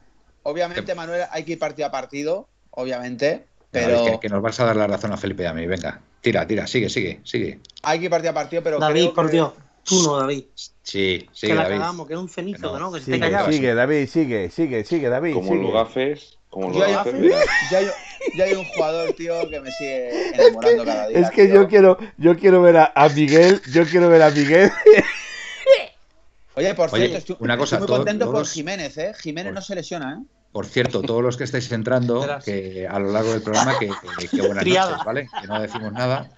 Obviamente, 0.43 0.95
Manuel, 0.95 1.21
hay 1.31 1.43
que 1.43 1.51
ir 1.53 1.59
partido 1.59 1.87
a 1.87 1.91
partido, 1.91 2.47
obviamente, 2.71 3.45
pero 3.71 4.03
que, 4.05 4.19
que 4.21 4.29
nos 4.29 4.41
vas 4.41 4.59
a 4.59 4.65
dar 4.65 4.75
la 4.75 4.87
razón 4.87 5.11
a 5.11 5.17
Felipe 5.17 5.43
y 5.43 5.45
a 5.45 5.53
mí. 5.53 5.67
Venga, 5.67 6.01
tira, 6.21 6.47
tira, 6.47 6.65
sigue, 6.65 6.89
sigue, 6.89 7.19
sigue. 7.23 7.59
hay 7.83 7.99
que 7.99 8.05
ir 8.05 8.11
partido 8.11 8.31
a 8.31 8.33
partido, 8.33 8.63
pero 8.63 8.79
David, 8.79 9.01
creo 9.01 9.13
por 9.13 9.25
que, 9.27 9.31
Dios. 9.33 9.51
Tú 9.83 10.01
no, 10.03 10.17
David. 10.17 10.45
Sí, 10.55 11.27
sí, 11.31 11.47
que 11.47 11.53
la 11.55 11.63
David. 11.63 11.77
cagamos, 11.77 12.07
que 12.07 12.13
es 12.13 12.19
un 12.19 12.29
cenizo, 12.29 12.79
no. 12.79 12.91
que 12.91 12.99
que 12.99 13.05
se 13.05 13.11
te 13.11 13.17
Sigue, 13.17 13.31
callaba. 13.31 13.51
sigue, 13.51 13.73
David, 13.75 14.07
sigue, 14.07 14.49
sigue, 14.49 14.83
sigue, 14.85 15.09
David. 15.09 15.33
Como 15.35 15.51
sigue. 15.51 15.61
lo 15.63 15.71
gafes, 15.71 16.37
como 16.49 16.73
Yo 16.73 16.83
hay, 16.83 16.93
yo 16.93 17.77
hay- 17.77 17.87
yo 18.35 18.43
hay 18.43 18.53
un 18.53 18.65
jugador, 18.65 19.13
tío, 19.13 19.47
que 19.49 19.59
me 19.61 19.71
sigue 19.71 20.29
enamorando 20.33 20.83
cada 20.85 21.07
día. 21.07 21.19
Es 21.19 21.29
que 21.31 21.45
tío. 21.45 21.55
yo 21.55 21.67
quiero, 21.67 21.97
yo 22.17 22.37
quiero 22.37 22.61
ver 22.61 22.77
a, 22.77 22.91
a 22.95 23.07
Miguel, 23.09 23.61
yo 23.71 23.85
quiero 23.85 24.09
ver 24.09 24.21
a 24.23 24.29
Miguel. 24.31 24.71
Oye, 26.55 26.73
por 26.75 26.93
Oye, 26.93 27.07
cierto, 27.07 27.17
estoy, 27.19 27.35
una 27.39 27.57
cosa, 27.57 27.75
estoy 27.75 27.79
muy 27.79 27.87
todos- 27.87 27.99
contento 27.99 28.25
por 28.25 28.33
todos- 28.35 28.51
Jiménez, 28.51 28.97
¿eh? 28.97 29.13
Jiménez 29.19 29.51
Por- 29.51 29.55
no 29.55 29.61
se 29.61 29.75
lesiona, 29.75 30.19
¿eh? 30.19 30.25
Por 30.51 30.65
cierto, 30.65 31.01
todos 31.01 31.21
los 31.23 31.37
que 31.37 31.43
estáis 31.43 31.71
entrando, 31.71 32.25
que 32.43 32.87
a 32.89 32.97
lo 32.99 33.11
largo 33.11 33.31
del 33.31 33.41
programa, 33.43 33.77
que, 33.79 33.89
que- 34.19 34.27
que 34.27 34.41
buenas 34.41 34.63
Triada. 34.63 34.89
noches, 34.91 35.05
¿vale? 35.05 35.29
Que 35.41 35.47
no 35.47 35.61
decimos 35.61 35.93
nada. 35.93 36.29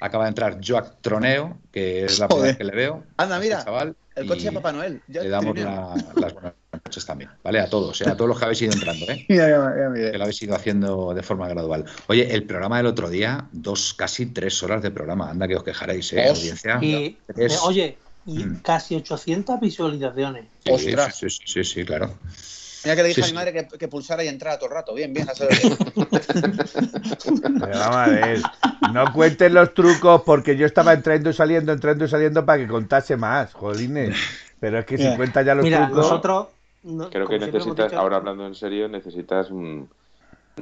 Acaba 0.00 0.24
de 0.24 0.28
entrar 0.28 0.58
Joac 0.66 1.00
Troneo, 1.02 1.58
que 1.72 2.04
es 2.06 2.18
la 2.20 2.28
primera 2.28 2.46
vez 2.48 2.56
que 2.56 2.64
le 2.64 2.72
veo. 2.74 3.04
Anda, 3.18 3.36
este 3.36 3.46
mira, 3.48 3.64
chaval, 3.64 3.96
El 4.14 4.26
coche 4.28 4.44
de 4.44 4.52
Papá 4.52 4.72
Noel. 4.72 5.02
Le 5.08 5.28
damos 5.28 5.58
la- 5.58 5.94
las 6.14 6.32
buenas 6.32 6.54
noches 6.84 7.04
también, 7.06 7.30
¿vale? 7.42 7.60
A 7.60 7.68
todos, 7.68 8.00
¿eh? 8.00 8.08
a 8.08 8.16
todos 8.16 8.28
los 8.28 8.38
que 8.38 8.44
habéis 8.44 8.62
ido 8.62 8.72
entrando, 8.72 9.06
¿eh? 9.10 9.24
Mira, 9.28 9.90
mira. 9.94 10.10
que 10.12 10.18
lo 10.18 10.24
habéis 10.24 10.42
ido 10.42 10.54
haciendo 10.54 11.14
de 11.14 11.22
forma 11.22 11.48
gradual. 11.48 11.84
Oye, 12.08 12.32
el 12.34 12.44
programa 12.44 12.78
del 12.78 12.86
otro 12.86 13.08
día, 13.10 13.46
dos, 13.52 13.94
casi 13.94 14.26
tres 14.26 14.62
horas 14.62 14.82
de 14.82 14.90
programa. 14.90 15.30
Anda 15.30 15.46
que 15.48 15.56
os 15.56 15.62
quejaréis, 15.64 16.12
¿eh? 16.12 16.28
Audiencia. 16.28 16.78
Y, 16.82 17.18
Tres. 17.34 17.54
eh, 17.54 17.58
oye, 17.62 17.98
y 18.26 18.44
Mm. 18.44 18.60
casi 18.62 18.94
800 18.96 19.58
visualizaciones. 19.60 20.44
Sí, 20.64 20.70
ostras. 20.72 21.16
Sí, 21.16 21.30
sí, 21.30 21.38
sí, 21.46 21.64
sí, 21.64 21.84
claro. 21.84 22.14
Mira 22.84 22.96
que 22.96 23.02
le 23.02 23.08
dije 23.08 23.20
Sí, 23.20 23.22
a 23.22 23.24
mi 23.26 23.28
sí. 23.30 23.34
madre 23.34 23.52
que, 23.52 23.78
que 23.78 23.88
pulsara 23.88 24.24
y 24.24 24.28
entrara 24.28 24.56
todo 24.58 24.70
el 24.70 24.74
rato. 24.74 24.94
Bien, 24.94 25.12
bien, 25.12 25.28
a 25.28 25.34
saber. 25.34 25.58
Pero 27.60 27.78
vamos 27.78 27.96
a 27.96 28.06
ver, 28.08 28.40
no 28.92 29.12
cuenten 29.12 29.52
los 29.54 29.74
trucos 29.74 30.22
porque 30.24 30.56
yo 30.56 30.64
estaba 30.66 30.92
entrando 30.94 31.30
y 31.30 31.34
saliendo, 31.34 31.72
entrando 31.72 32.04
y 32.04 32.08
saliendo 32.08 32.44
para 32.46 32.58
que 32.62 32.68
contase 32.68 33.16
más, 33.16 33.52
jolines. 33.52 34.16
Pero 34.60 34.78
es 34.78 34.84
que 34.86 34.96
si 34.96 35.04
Mira. 35.04 35.16
cuentas 35.16 35.44
ya 35.46 35.54
los 35.54 35.64
Mira, 35.64 35.86
trucos. 35.86 36.04
nosotros. 36.04 36.46
No- 36.82 37.10
Creo 37.10 37.26
que 37.26 37.38
necesitas, 37.38 37.90
dicho- 37.90 38.00
ahora 38.00 38.16
hablando 38.16 38.46
en 38.46 38.54
serio, 38.54 38.88
necesitas 38.88 39.50
un... 39.50 39.88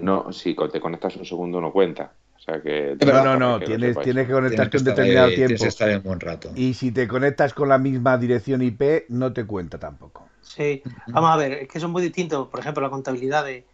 No, 0.01 0.32
si 0.32 0.55
te 0.55 0.81
conectas 0.81 1.16
un 1.16 1.24
segundo 1.24 1.61
no 1.61 1.73
cuenta. 1.73 2.12
O 2.36 2.40
sea 2.40 2.61
que... 2.62 2.97
No, 3.05 3.24
no, 3.24 3.36
no, 3.36 3.59
que 3.59 3.66
tienes, 3.66 3.89
sepáis. 3.90 4.05
tienes 4.05 4.27
que 4.27 4.32
Tienes 4.32 4.32
conectarte 4.32 4.70
que, 4.70 4.78
un 4.78 4.85
determinado 4.85 5.27
ahí, 5.27 5.35
tiempo. 5.35 5.62
que 5.62 5.69
estar 5.69 5.89
en 5.90 6.03
buen 6.03 6.20
rato. 6.20 6.51
Y 6.55 6.74
si 6.74 6.93
te 6.93 7.09
conectas 7.09 7.53
con 7.53 7.69
la 7.69 7.78
misma 7.78 8.16
dirección 8.16 8.62
IP, 8.62 9.07
no 9.09 9.32
te 9.32 9.45
cuenta 9.45 9.78
tampoco. 9.78 10.28
Sí, 10.40 10.82
vamos 11.09 11.31
a 11.31 11.36
ver, 11.36 11.53
es 11.53 11.69
que 11.69 11.81
son 11.81 11.90
muy 11.90 12.01
distintos. 12.03 12.49
Por 12.49 12.61
ejemplo, 12.61 12.82
la 12.82 12.90
contabilidad 12.90 13.45
de, 13.45 13.66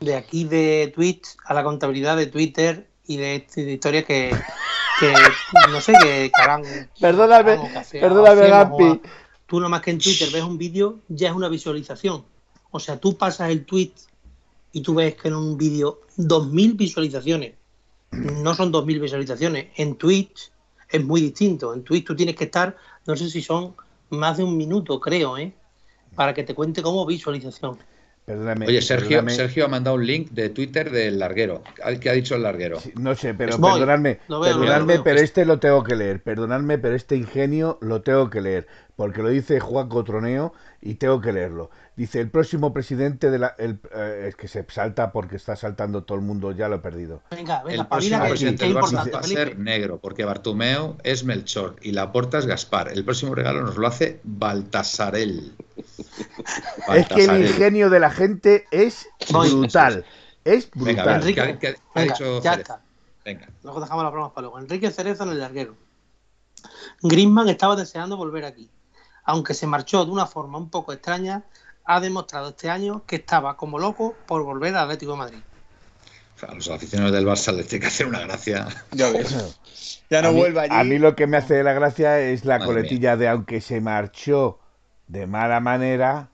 de 0.00 0.14
aquí 0.16 0.44
de 0.44 0.92
Twitch 0.94 1.36
a 1.46 1.54
la 1.54 1.64
contabilidad 1.64 2.16
de 2.16 2.26
Twitter 2.26 2.86
y 3.06 3.16
de, 3.16 3.46
de 3.56 3.72
historias 3.72 4.04
que, 4.04 4.30
que 5.00 5.12
no 5.72 5.80
sé, 5.80 5.92
que, 6.00 6.30
que 6.34 6.42
harán. 6.42 6.62
Perdóname, 7.00 7.58
perdóname, 7.90 8.48
Gampi. 8.48 9.00
Tú 9.54 9.60
nomás 9.60 9.82
que 9.82 9.92
en 9.92 10.00
Twitter 10.00 10.30
ves 10.32 10.42
un 10.42 10.58
vídeo, 10.58 10.98
ya 11.06 11.28
es 11.28 11.34
una 11.36 11.48
visualización. 11.48 12.24
O 12.72 12.80
sea, 12.80 12.98
tú 12.98 13.16
pasas 13.16 13.50
el 13.50 13.64
tweet 13.64 13.92
y 14.72 14.80
tú 14.80 14.96
ves 14.96 15.14
que 15.14 15.28
en 15.28 15.36
un 15.36 15.56
vídeo 15.56 16.00
2.000 16.18 16.76
visualizaciones. 16.76 17.52
No 18.10 18.52
son 18.56 18.72
2.000 18.72 19.00
visualizaciones. 19.00 19.68
En 19.76 19.94
Twitch 19.94 20.50
es 20.90 21.04
muy 21.04 21.20
distinto. 21.20 21.72
En 21.72 21.84
Twitch 21.84 22.04
tú 22.04 22.16
tienes 22.16 22.34
que 22.34 22.46
estar, 22.46 22.76
no 23.06 23.14
sé 23.14 23.30
si 23.30 23.42
son 23.42 23.76
más 24.10 24.38
de 24.38 24.42
un 24.42 24.56
minuto, 24.56 24.98
creo, 24.98 25.38
¿eh? 25.38 25.52
Para 26.16 26.34
que 26.34 26.42
te 26.42 26.52
cuente 26.52 26.82
como 26.82 27.06
visualización. 27.06 27.78
Perdóname. 28.24 28.66
Oye, 28.66 28.80
Sergio, 28.80 29.08
perdóname. 29.08 29.36
Sergio 29.36 29.66
ha 29.66 29.68
mandado 29.68 29.96
un 29.96 30.06
link 30.06 30.30
de 30.30 30.48
Twitter 30.48 30.90
del 30.90 31.18
larguero. 31.18 31.62
¿Qué 32.00 32.08
ha 32.08 32.12
dicho 32.14 32.34
el 32.34 32.42
larguero? 32.42 32.80
Sí, 32.80 32.90
No 32.96 33.14
sé, 33.14 33.34
pero 33.34 33.58
Voy. 33.58 33.72
perdonadme, 33.72 34.18
veo, 34.28 34.40
perdonadme, 34.40 34.66
veo, 34.66 34.78
lo 34.78 34.86
veo. 34.86 35.04
pero 35.04 35.20
este 35.20 35.44
lo 35.44 35.58
tengo 35.58 35.84
que 35.84 35.94
leer. 35.94 36.22
Perdonadme, 36.22 36.78
pero 36.78 36.96
este 36.96 37.16
ingenio 37.16 37.78
lo 37.82 38.00
tengo 38.00 38.30
que 38.30 38.40
leer, 38.40 38.66
porque 38.96 39.22
lo 39.22 39.28
dice 39.28 39.58
Juan 39.60 39.88
Cotroneo 39.88 40.52
y 40.80 40.94
tengo 40.94 41.20
que 41.20 41.32
leerlo. 41.32 41.70
Dice, 41.96 42.20
el 42.20 42.28
próximo 42.30 42.72
presidente 42.72 43.30
de 43.30 43.38
la... 43.38 43.54
el- 43.58 43.78
eh, 43.94 44.26
es 44.28 44.36
que 44.36 44.48
se 44.48 44.64
salta 44.68 45.12
porque 45.12 45.36
está 45.36 45.56
saltando 45.56 46.02
todo 46.04 46.18
el 46.18 46.24
mundo, 46.24 46.50
ya 46.52 46.68
lo 46.68 46.76
he 46.76 46.78
perdido. 46.80 47.22
Venga, 47.30 47.62
venga, 47.62 47.82
El 47.82 47.88
próximo 47.88 48.22
que, 48.22 48.28
presidente 48.28 48.58
que 48.58 48.64
es 48.68 48.74
del 48.74 48.82
Barça 48.82 48.86
importante, 48.90 49.10
va 49.12 49.18
a 49.20 49.22
ser 49.22 49.58
negro, 49.58 49.98
porque 49.98 50.24
Bartumeo 50.24 50.96
es 51.04 51.24
Melchor 51.24 51.76
y 51.82 51.92
Laporta 51.92 52.38
es 52.38 52.46
Gaspar. 52.46 52.88
El 52.92 53.04
próximo 53.04 53.34
regalo 53.34 53.62
nos 53.62 53.76
lo 53.76 53.86
hace 53.86 54.20
Baltasarel. 54.24 55.54
Es 56.94 57.08
que 57.08 57.24
el 57.24 57.46
ingenio 57.46 57.90
de 57.90 58.00
la 58.00 58.10
gente 58.10 58.66
es 58.70 59.06
brutal. 59.30 60.04
Es 60.44 60.70
brutal. 60.70 61.20
venga, 61.20 61.34
¿qué, 61.34 61.40
ha- 61.40 61.58
qué 61.58 61.68
ha- 61.68 61.72
qué 61.72 61.78
ha 61.78 62.00
Venga, 62.00 62.12
dicho 62.14 62.42
ya 62.42 62.54
está. 62.54 62.80
Venga. 63.24 63.48
Luego 63.62 63.80
dejamos 63.80 64.04
las 64.04 64.12
bromas 64.12 64.32
para 64.32 64.42
luego. 64.42 64.58
Enrique 64.58 64.90
Cerezo 64.90 65.22
en 65.24 65.30
el 65.30 65.38
larguero. 65.40 65.74
Griezmann 67.02 67.48
estaba 67.48 67.76
deseando 67.76 68.16
volver 68.16 68.44
aquí. 68.44 68.68
Aunque 69.24 69.54
se 69.54 69.66
marchó 69.66 70.04
de 70.04 70.10
una 70.10 70.26
forma 70.26 70.58
un 70.58 70.68
poco 70.68 70.92
extraña, 70.92 71.44
ha 71.84 72.00
demostrado 72.00 72.50
este 72.50 72.70
año 72.70 73.02
que 73.06 73.16
estaba 73.16 73.56
como 73.56 73.78
loco 73.78 74.14
por 74.26 74.42
volver 74.42 74.74
al 74.74 74.84
Atlético 74.84 75.12
de 75.12 75.18
Madrid. 75.18 75.38
A 76.46 76.54
los 76.54 76.68
aficionados 76.68 77.12
del 77.12 77.26
Barça 77.26 77.54
les 77.54 77.66
tiene 77.68 77.82
que 77.82 77.86
hacer 77.86 78.06
una 78.06 78.20
gracia. 78.20 78.68
Ya 78.92 79.10
ves. 79.10 79.58
Ya 80.10 80.20
no 80.20 80.28
a, 80.28 80.32
mí, 80.32 80.38
vuelve 80.38 80.60
allí. 80.60 80.70
a 80.70 80.84
mí 80.84 80.98
lo 80.98 81.16
que 81.16 81.26
me 81.26 81.38
hace 81.38 81.62
la 81.62 81.72
gracia 81.72 82.20
es 82.20 82.44
la 82.44 82.58
Madre 82.58 82.66
coletilla 82.74 83.16
de 83.16 83.26
aunque 83.26 83.62
se 83.62 83.80
marchó 83.80 84.60
de 85.08 85.26
mala 85.26 85.60
manera. 85.60 86.28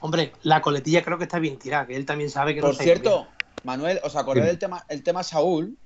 Hombre, 0.00 0.32
la 0.42 0.60
coletilla 0.60 1.02
creo 1.02 1.16
que 1.16 1.24
está 1.24 1.38
bien 1.38 1.58
tirada, 1.58 1.86
que 1.86 1.96
él 1.96 2.04
también 2.04 2.30
sabe 2.30 2.54
que 2.54 2.60
no 2.60 2.66
Por 2.66 2.74
ido 2.74 2.84
cierto, 2.84 3.16
bien. 3.22 3.28
Manuel, 3.64 4.00
¿os 4.04 4.16
acordáis 4.16 4.46
del 4.46 4.58
tema, 4.58 4.84
el 4.88 5.02
tema 5.02 5.22
Saúl? 5.22 5.76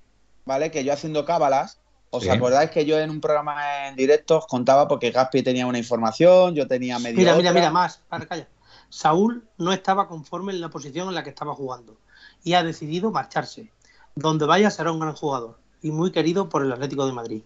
¿Vale? 0.45 0.71
Que 0.73 0.85
yo 0.85 0.93
haciendo 0.93 1.25
cábalas. 1.25 1.81
¿Os 2.15 2.25
Sí. 2.25 2.29
acordáis 2.29 2.71
que 2.71 2.85
yo 2.85 2.99
en 2.99 3.09
un 3.09 3.23
programa 3.23 3.89
en 3.89 3.97
directo 3.97 4.37
os 4.37 4.47
contaba 4.47 4.87
porque 4.87 5.11
Gaspi 5.11 5.43
tenía 5.43 5.67
una 5.67 5.79
información, 5.79 6.55
yo 6.55 6.69
tenía 6.69 6.99
medio 6.99 7.17
Mira, 7.17 7.35
mira, 7.37 7.51
otra? 7.51 7.61
mira, 7.61 7.71
más. 7.71 8.03
Para, 8.07 8.27
calla. 8.27 8.47
Saúl 8.91 9.49
no 9.57 9.73
estaba 9.73 10.07
conforme 10.09 10.53
en 10.53 10.61
la 10.61 10.69
posición 10.69 11.09
en 11.09 11.15
la 11.15 11.25
que 11.25 11.31
estaba 11.31 11.55
jugando 11.55 11.97
y 12.45 12.53
ha 12.53 12.63
decidido 12.63 13.11
marcharse. 13.11 13.73
Donde 14.15 14.45
vaya 14.45 14.71
será 14.71 14.93
un 14.93 15.01
gran 15.01 15.15
jugador 15.15 15.59
y 15.81 15.91
muy 15.91 16.13
querido 16.13 16.51
por 16.51 16.63
el 16.63 16.71
Atlético 16.71 17.07
de 17.07 17.13
Madrid. 17.13 17.43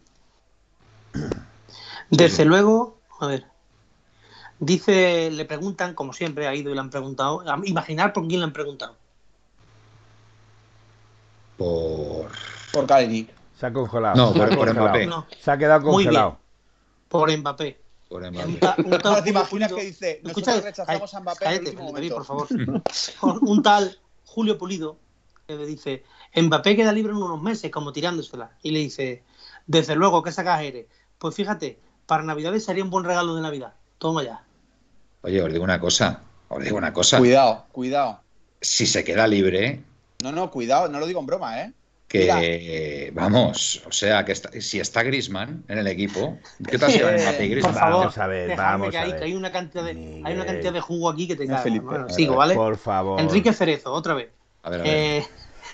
Desde 2.11 2.45
luego, 2.45 2.99
a 3.21 3.29
ver, 3.29 3.47
dice, 4.59 5.31
le 5.31 5.45
preguntan, 5.45 5.95
como 5.95 6.13
siempre 6.13 6.49
ha 6.49 6.55
ido 6.57 6.73
y 6.73 6.75
le 6.75 6.81
han 6.81 6.91
preguntado, 6.91 7.45
imaginar 7.65 8.13
por 8.13 8.27
quién 8.27 8.41
le 8.41 8.47
han 8.47 8.53
preguntado. 8.53 8.97
Por. 11.57 12.33
Por 12.73 12.87
Kalinic. 12.89 13.36
Se 13.59 13.67
ha 13.67 13.73
congelado. 13.73 14.17
No, 14.17 14.33
por- 14.35 14.55
por. 14.57 14.73
Mbappé. 14.75 15.07
No, 15.07 15.27
Se 15.41 15.51
ha 15.51 15.57
quedado 15.59 15.81
Muy 15.81 16.05
bien. 16.05 16.09
congelado. 16.15 16.39
por 17.09 17.37
Mbappé. 17.37 17.81
por 18.09 18.31
Mbappé. 18.31 18.49
un 18.49 18.59
tal 18.61 18.75
Ahora 19.05 19.25
te 19.25 19.31
Julio 19.31 19.31
imaginas 19.31 19.49
Pulido- 19.71 19.77
que 19.77 19.85
dice, 19.85 20.21
Escucha, 20.25 20.51
nosotros 20.53 20.65
rechazamos 20.65 21.15
a 21.15 21.21
Mbappé 21.21 21.45
en 21.45 21.51
el 21.53 21.59
cállate, 21.59 21.71
último 21.71 21.93
momento. 21.93 22.15
por 22.17 22.25
favor. 22.25 22.49
un 23.43 23.63
tal 23.63 23.99
Julio 24.25 24.59
Pulido 24.59 24.99
que 25.47 25.55
le 25.57 25.65
dice, 25.67 26.05
Mbappé 26.35 26.77
queda 26.77 26.93
libre 26.93 27.13
en 27.13 27.19
unos 27.19 27.41
meses, 27.41 27.71
como 27.71 27.93
tirándosela. 27.93 28.51
Y 28.63 28.73
le 28.73 28.81
dice, 28.81 29.23
desde 29.67 29.95
luego, 29.95 30.23
¿qué 30.23 30.33
sacas 30.33 30.61
eres? 30.63 30.87
Pues 31.19 31.35
fíjate, 31.35 31.79
para 32.07 32.23
Navidades 32.25 32.65
sería 32.65 32.83
un 32.85 32.91
buen 32.91 33.05
regalo 33.05 33.35
de 33.37 33.43
Navidad. 33.43 33.75
Toma 33.99 34.23
ya. 34.25 34.43
Oye, 35.23 35.41
os 35.43 35.53
digo 35.53 35.65
una 35.65 35.81
cosa. 35.81 36.21
Os 36.49 36.63
digo 36.63 36.77
una 36.77 36.93
cosa. 36.93 37.19
Cuidado, 37.19 37.65
cuidado. 37.73 38.21
Si 38.61 38.87
se 38.87 39.03
queda 39.05 39.27
libre, 39.27 39.83
No, 40.23 40.33
no, 40.33 40.51
cuidado, 40.51 40.89
no 40.89 40.99
lo 40.99 41.07
digo 41.07 41.21
en 41.21 41.27
broma, 41.27 41.63
¿eh? 41.63 41.73
Que 42.09 43.11
vamos, 43.15 43.83
o 43.87 43.93
sea, 43.93 44.25
que 44.25 44.33
está- 44.33 44.51
si 44.61 44.79
está 44.79 45.03
Grisman 45.03 45.65
en 45.69 45.79
el 45.79 45.87
equipo, 45.89 46.39
¿qué 46.69 46.79
tal 46.79 46.91
se 46.93 47.01
llama 47.01 47.13
Mbappé 47.13 47.45
y 47.45 47.49
Por 47.49 47.51
Griezmann? 47.51 47.75
favor, 47.75 47.99
Vamos 48.01 48.19
a 48.19 48.27
ver, 48.27 48.57
vamos 48.57 48.91
que 48.91 48.99
a 48.99 49.03
hay, 49.03 49.11
ver. 49.11 49.19
que 49.19 49.25
hay 49.27 49.35
una 49.35 49.51
cantidad 49.53 49.85
de, 49.85 50.23
hay 50.25 50.35
una 50.35 50.47
cantidad 50.47 50.73
de 50.73 50.81
jugo 50.81 51.11
aquí 51.11 51.27
que 51.27 51.37
te. 51.37 51.47
Felipe. 51.59 51.85
Bueno, 51.85 52.09
sigo, 52.09 52.37
¿vale? 52.37 52.55
Por 52.55 52.77
favor. 52.77 53.21
Enrique 53.21 53.53
Cerezo, 53.53 53.93
otra 53.93 54.15
vez. 54.15 54.31
A 54.63 54.71
ver, 54.71 54.81
a 54.81 54.85
ver. 54.85 54.93
Eh, 54.95 55.27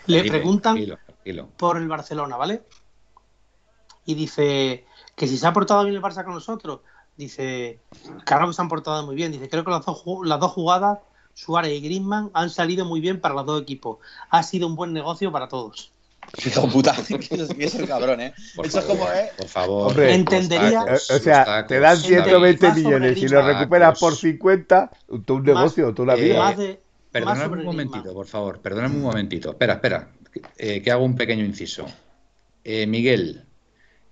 le 0.07 0.25
preguntan 0.25 0.75
tranquilo, 0.75 0.99
tranquilo. 1.07 1.49
por 1.57 1.77
el 1.77 1.87
Barcelona, 1.89 2.37
¿vale? 2.37 2.63
Y 4.05 4.15
dice 4.15 4.85
que 5.15 5.27
si 5.27 5.37
se 5.37 5.47
ha 5.47 5.53
portado 5.53 5.85
bien 5.85 5.95
el 5.95 6.03
Barça 6.03 6.25
con 6.25 6.35
nosotros, 6.35 6.81
dice, 7.17 7.79
claro 8.25 8.49
que 8.49 8.55
se 8.55 8.63
han 8.63 8.69
portado 8.69 9.05
muy 9.07 9.15
bien. 9.15 9.33
Dice, 9.33 9.49
creo 9.49 9.65
que 9.65 9.71
las 9.71 9.85
dos, 9.85 10.03
las 10.25 10.41
dos 10.41 10.51
jugadas, 10.53 10.99
Suárez 11.35 11.73
y 11.73 11.81
Griezmann, 11.81 12.31
han 12.35 12.51
salido 12.51 12.85
muy 12.85 13.01
bien 13.01 13.21
para 13.21 13.35
los 13.35 13.47
dos 13.47 13.63
equipos. 13.63 13.99
Ha 14.31 14.43
sido 14.43 14.67
un 14.67 14.75
buen 14.77 14.93
negocio 14.93 15.31
para 15.31 15.49
todos. 15.49 15.92
Hijo 16.47 16.69
puta, 16.69 16.95
que 17.09 17.65
es 17.65 17.75
el 17.75 17.87
cabrón, 17.87 18.21
¿eh? 18.21 18.33
Por 18.57 18.67
Eso 18.67 18.79
es 18.79 18.85
favor, 18.87 18.99
como, 19.07 19.13
¿eh? 19.13 19.31
Por 19.37 19.49
favor. 19.49 19.89
Hombre, 19.89 20.15
Entendería- 20.15 20.85
Eh, 20.89 20.95
o 20.95 21.19
sea, 21.19 21.45
tacos, 21.45 21.69
te 21.69 21.81
dan 21.81 21.95
los 21.97 22.03
120 22.07 22.67
Más 22.67 22.77
sobre 22.77 22.85
millones 22.85 23.19
y 23.23 23.29
lo 23.29 23.43
recuperas 23.43 23.99
por 23.99 24.17
50, 24.17 24.91
tú 25.25 25.35
un 25.35 25.43
negocio, 25.45 25.93
tú 25.95 26.03
una 26.03 26.15
Eh, 26.15 26.23
vida. 26.23 26.39
más 26.39 26.57
Perdóname 27.11 27.59
un 27.59 27.65
momentito, 27.67 28.15
por 28.15 28.27
favor. 28.27 28.61
Perdóname 28.61 28.97
un 28.97 29.03
momentito. 29.03 29.51
Espera, 29.51 29.75
espera. 29.75 30.09
eh, 30.57 30.81
que 30.81 30.91
hago 30.91 31.05
un 31.05 31.15
pequeño 31.15 31.45
inciso. 31.45 31.85
Eh, 32.65 32.87
Miguel, 32.87 33.45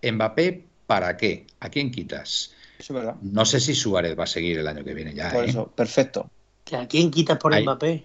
Mbappé, 0.02 0.66
¿para 0.86 1.16
qué? 1.16 1.46
¿A 1.60 1.70
quién 1.70 1.90
quitas? 1.90 2.52
Eso 2.78 2.92
es 2.92 2.98
verdad. 3.00 3.14
No 3.22 3.46
sé 3.46 3.58
si 3.60 3.74
Suárez 3.74 4.18
va 4.18 4.24
a 4.24 4.26
seguir 4.26 4.58
el 4.58 4.66
año 4.68 4.84
que 4.84 4.92
viene 4.92 5.14
ya. 5.14 5.30
Por 5.32 5.44
¿eh? 5.44 5.48
eso, 5.48 5.68
perfecto. 5.68 6.28
¿Que 6.64 6.76
¿A 6.76 6.86
quién 6.86 7.10
quitas 7.10 7.38
por 7.38 7.54
Ay. 7.54 7.62
Mbappé? 7.62 8.04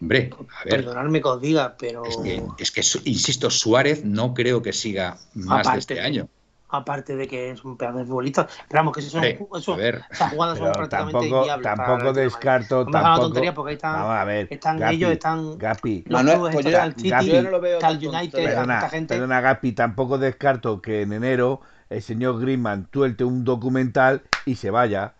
Hombre, 0.00 0.30
a 0.60 0.64
ver. 0.64 0.76
Perdonadme 0.76 1.20
que 1.20 1.28
os 1.28 1.40
diga, 1.40 1.76
pero... 1.78 2.04
Es 2.04 2.16
que, 2.16 2.42
es 2.58 2.70
que, 2.70 2.82
su- 2.82 3.02
insisto, 3.04 3.50
Suárez 3.50 4.04
no 4.04 4.32
creo 4.34 4.62
que 4.62 4.72
siga 4.72 5.18
más 5.34 5.70
de 5.72 5.78
este 5.78 6.00
año. 6.00 6.28
aparte 6.72 7.16
de 7.16 7.26
que 7.26 7.50
es 7.50 7.64
un 7.64 7.76
pedazo 7.76 7.98
de 7.98 8.04
futbolista. 8.04 8.46
Pero 8.68 8.78
vamos, 8.80 8.94
que 8.94 9.00
eso, 9.00 9.20
Sí, 9.20 9.36
eso- 9.56 9.74
a 9.74 9.76
ver. 9.76 10.02
esas 10.10 10.32
jugadas 10.32 10.58
son 10.58 10.72
prácticamente 10.72 11.30
tampoco, 11.30 11.62
tampoco 11.62 12.12
descarto, 12.12 12.84
No 12.84 12.90
tampoco. 12.92 13.20
tontería 13.26 13.52
porque 13.54 13.70
ahí 13.70 13.74
están, 13.74 13.92
Vamos 13.94 14.16
a 14.16 14.24
ver, 14.24 14.46
están 14.50 14.78
Gapi, 14.78 14.94
ellos, 14.94 15.10
están 15.12 15.58
Gapi, 15.58 16.04
los 16.06 16.12
Manuel, 16.20 16.36
clubes, 16.36 16.52
pues 16.54 16.66
está 16.66 16.78
yo- 16.78 16.84
el 16.86 16.94
City, 16.94 17.08
Gapi, 17.10 17.26
yo 17.26 17.42
no 17.42 17.50
lo 17.50 17.60
veo 17.60 17.74
está 17.74 17.88
el 17.90 18.08
United, 18.08 18.44
Perdona, 18.44 18.74
esta 18.76 18.88
gente. 18.88 19.14
perdona, 19.14 19.40
Gapi, 19.40 19.72
tampoco 19.72 20.18
descarto 20.18 20.80
que 20.80 21.02
en 21.02 21.12
enero 21.12 21.60
el 21.90 22.02
señor 22.02 22.40
Griezmann 22.40 22.86
tuelte 22.86 23.24
un 23.24 23.44
documental 23.44 24.22
y 24.46 24.54
se 24.54 24.70
vaya. 24.70 25.14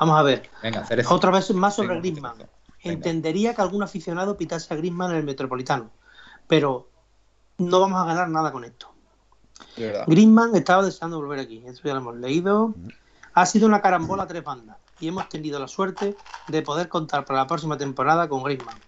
Vamos 0.00 0.18
a 0.18 0.22
ver. 0.22 0.48
Venga, 0.62 0.84
Cerezo. 0.86 1.14
Otra 1.14 1.30
vez 1.30 1.52
más 1.52 1.76
sobre 1.76 1.88
Venga, 1.90 2.00
Griezmann. 2.00 2.36
Venga. 2.82 2.94
Entendería 2.94 3.54
que 3.54 3.60
algún 3.62 3.82
aficionado 3.82 4.36
pitase 4.36 4.72
a 4.72 4.76
Griezmann 4.76 5.10
en 5.10 5.18
el 5.18 5.24
Metropolitano, 5.24 5.90
pero 6.46 6.88
no 7.58 7.80
vamos 7.80 8.00
a 8.00 8.06
ganar 8.06 8.28
nada 8.28 8.52
con 8.52 8.64
esto. 8.64 8.92
Griezmann 10.06 10.54
estaba 10.56 10.82
deseando 10.84 11.18
volver 11.18 11.40
aquí, 11.40 11.62
eso 11.66 11.82
ya 11.84 11.92
lo 11.94 12.00
hemos 12.00 12.16
leído. 12.16 12.74
Ha 13.34 13.46
sido 13.46 13.66
una 13.66 13.80
carambola 13.82 14.22
a 14.24 14.26
tres 14.26 14.42
bandas 14.42 14.78
y 14.98 15.08
hemos 15.08 15.28
tenido 15.28 15.58
la 15.58 15.68
suerte 15.68 16.16
de 16.48 16.62
poder 16.62 16.88
contar 16.88 17.24
para 17.24 17.40
la 17.40 17.46
próxima 17.46 17.76
temporada 17.76 18.28
con 18.28 18.42
Griezmann. 18.42 18.78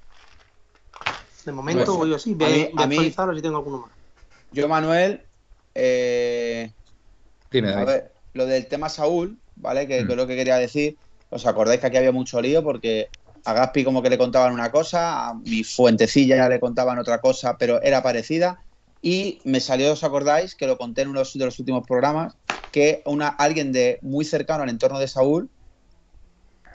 De 1.44 1.52
momento 1.52 1.84
Pues, 1.84 1.98
voy 1.98 2.14
así, 2.14 2.32
a 2.32 2.36
voy 2.36 2.52
mí- 2.52 2.62
a, 2.76 2.82
actualizarlo 2.84 3.34
si 3.34 3.42
tengo 3.42 3.56
alguno 3.58 3.78
más. 3.78 3.90
Yo, 4.52 4.68
Manuel, 4.68 5.26
eh, 5.74 6.72
Dime, 7.50 7.72
a 7.74 7.84
ver, 7.84 8.12
lo 8.32 8.46
del 8.46 8.66
tema 8.68 8.88
Saúl, 8.88 9.38
¿vale? 9.56 9.86
Que, 9.86 10.02
Mm. 10.02 10.06
que 10.06 10.12
es 10.12 10.16
lo 10.16 10.26
que 10.26 10.36
quería 10.36 10.56
decir. 10.56 10.98
¿Os 11.30 11.46
acordáis 11.46 11.80
que 11.80 11.86
aquí 11.86 11.96
había 11.96 12.12
mucho 12.12 12.40
lío? 12.40 12.62
Porque 12.62 13.08
a 13.44 13.52
Gaspi 13.52 13.84
como 13.84 14.02
que 14.02 14.10
le 14.10 14.18
contaban 14.18 14.52
una 14.52 14.70
cosa, 14.70 15.28
a 15.28 15.34
mi 15.34 15.64
fuentecilla 15.64 16.36
ya 16.36 16.48
le 16.48 16.60
contaban 16.60 16.98
otra 16.98 17.20
cosa, 17.20 17.56
pero 17.58 17.82
era 17.82 18.02
parecida. 18.02 18.62
Y 19.00 19.40
me 19.44 19.60
salió, 19.60 19.92
¿os 19.92 20.04
acordáis? 20.04 20.54
Que 20.54 20.66
lo 20.66 20.78
conté 20.78 21.02
en 21.02 21.08
uno 21.08 21.22
de 21.22 21.44
los 21.44 21.58
últimos 21.58 21.86
programas, 21.86 22.36
que 22.70 23.02
una, 23.04 23.28
alguien 23.28 23.72
de 23.72 23.98
muy 24.02 24.24
cercano 24.24 24.62
al 24.62 24.68
entorno 24.68 24.98
de 25.00 25.08
Saúl, 25.08 25.50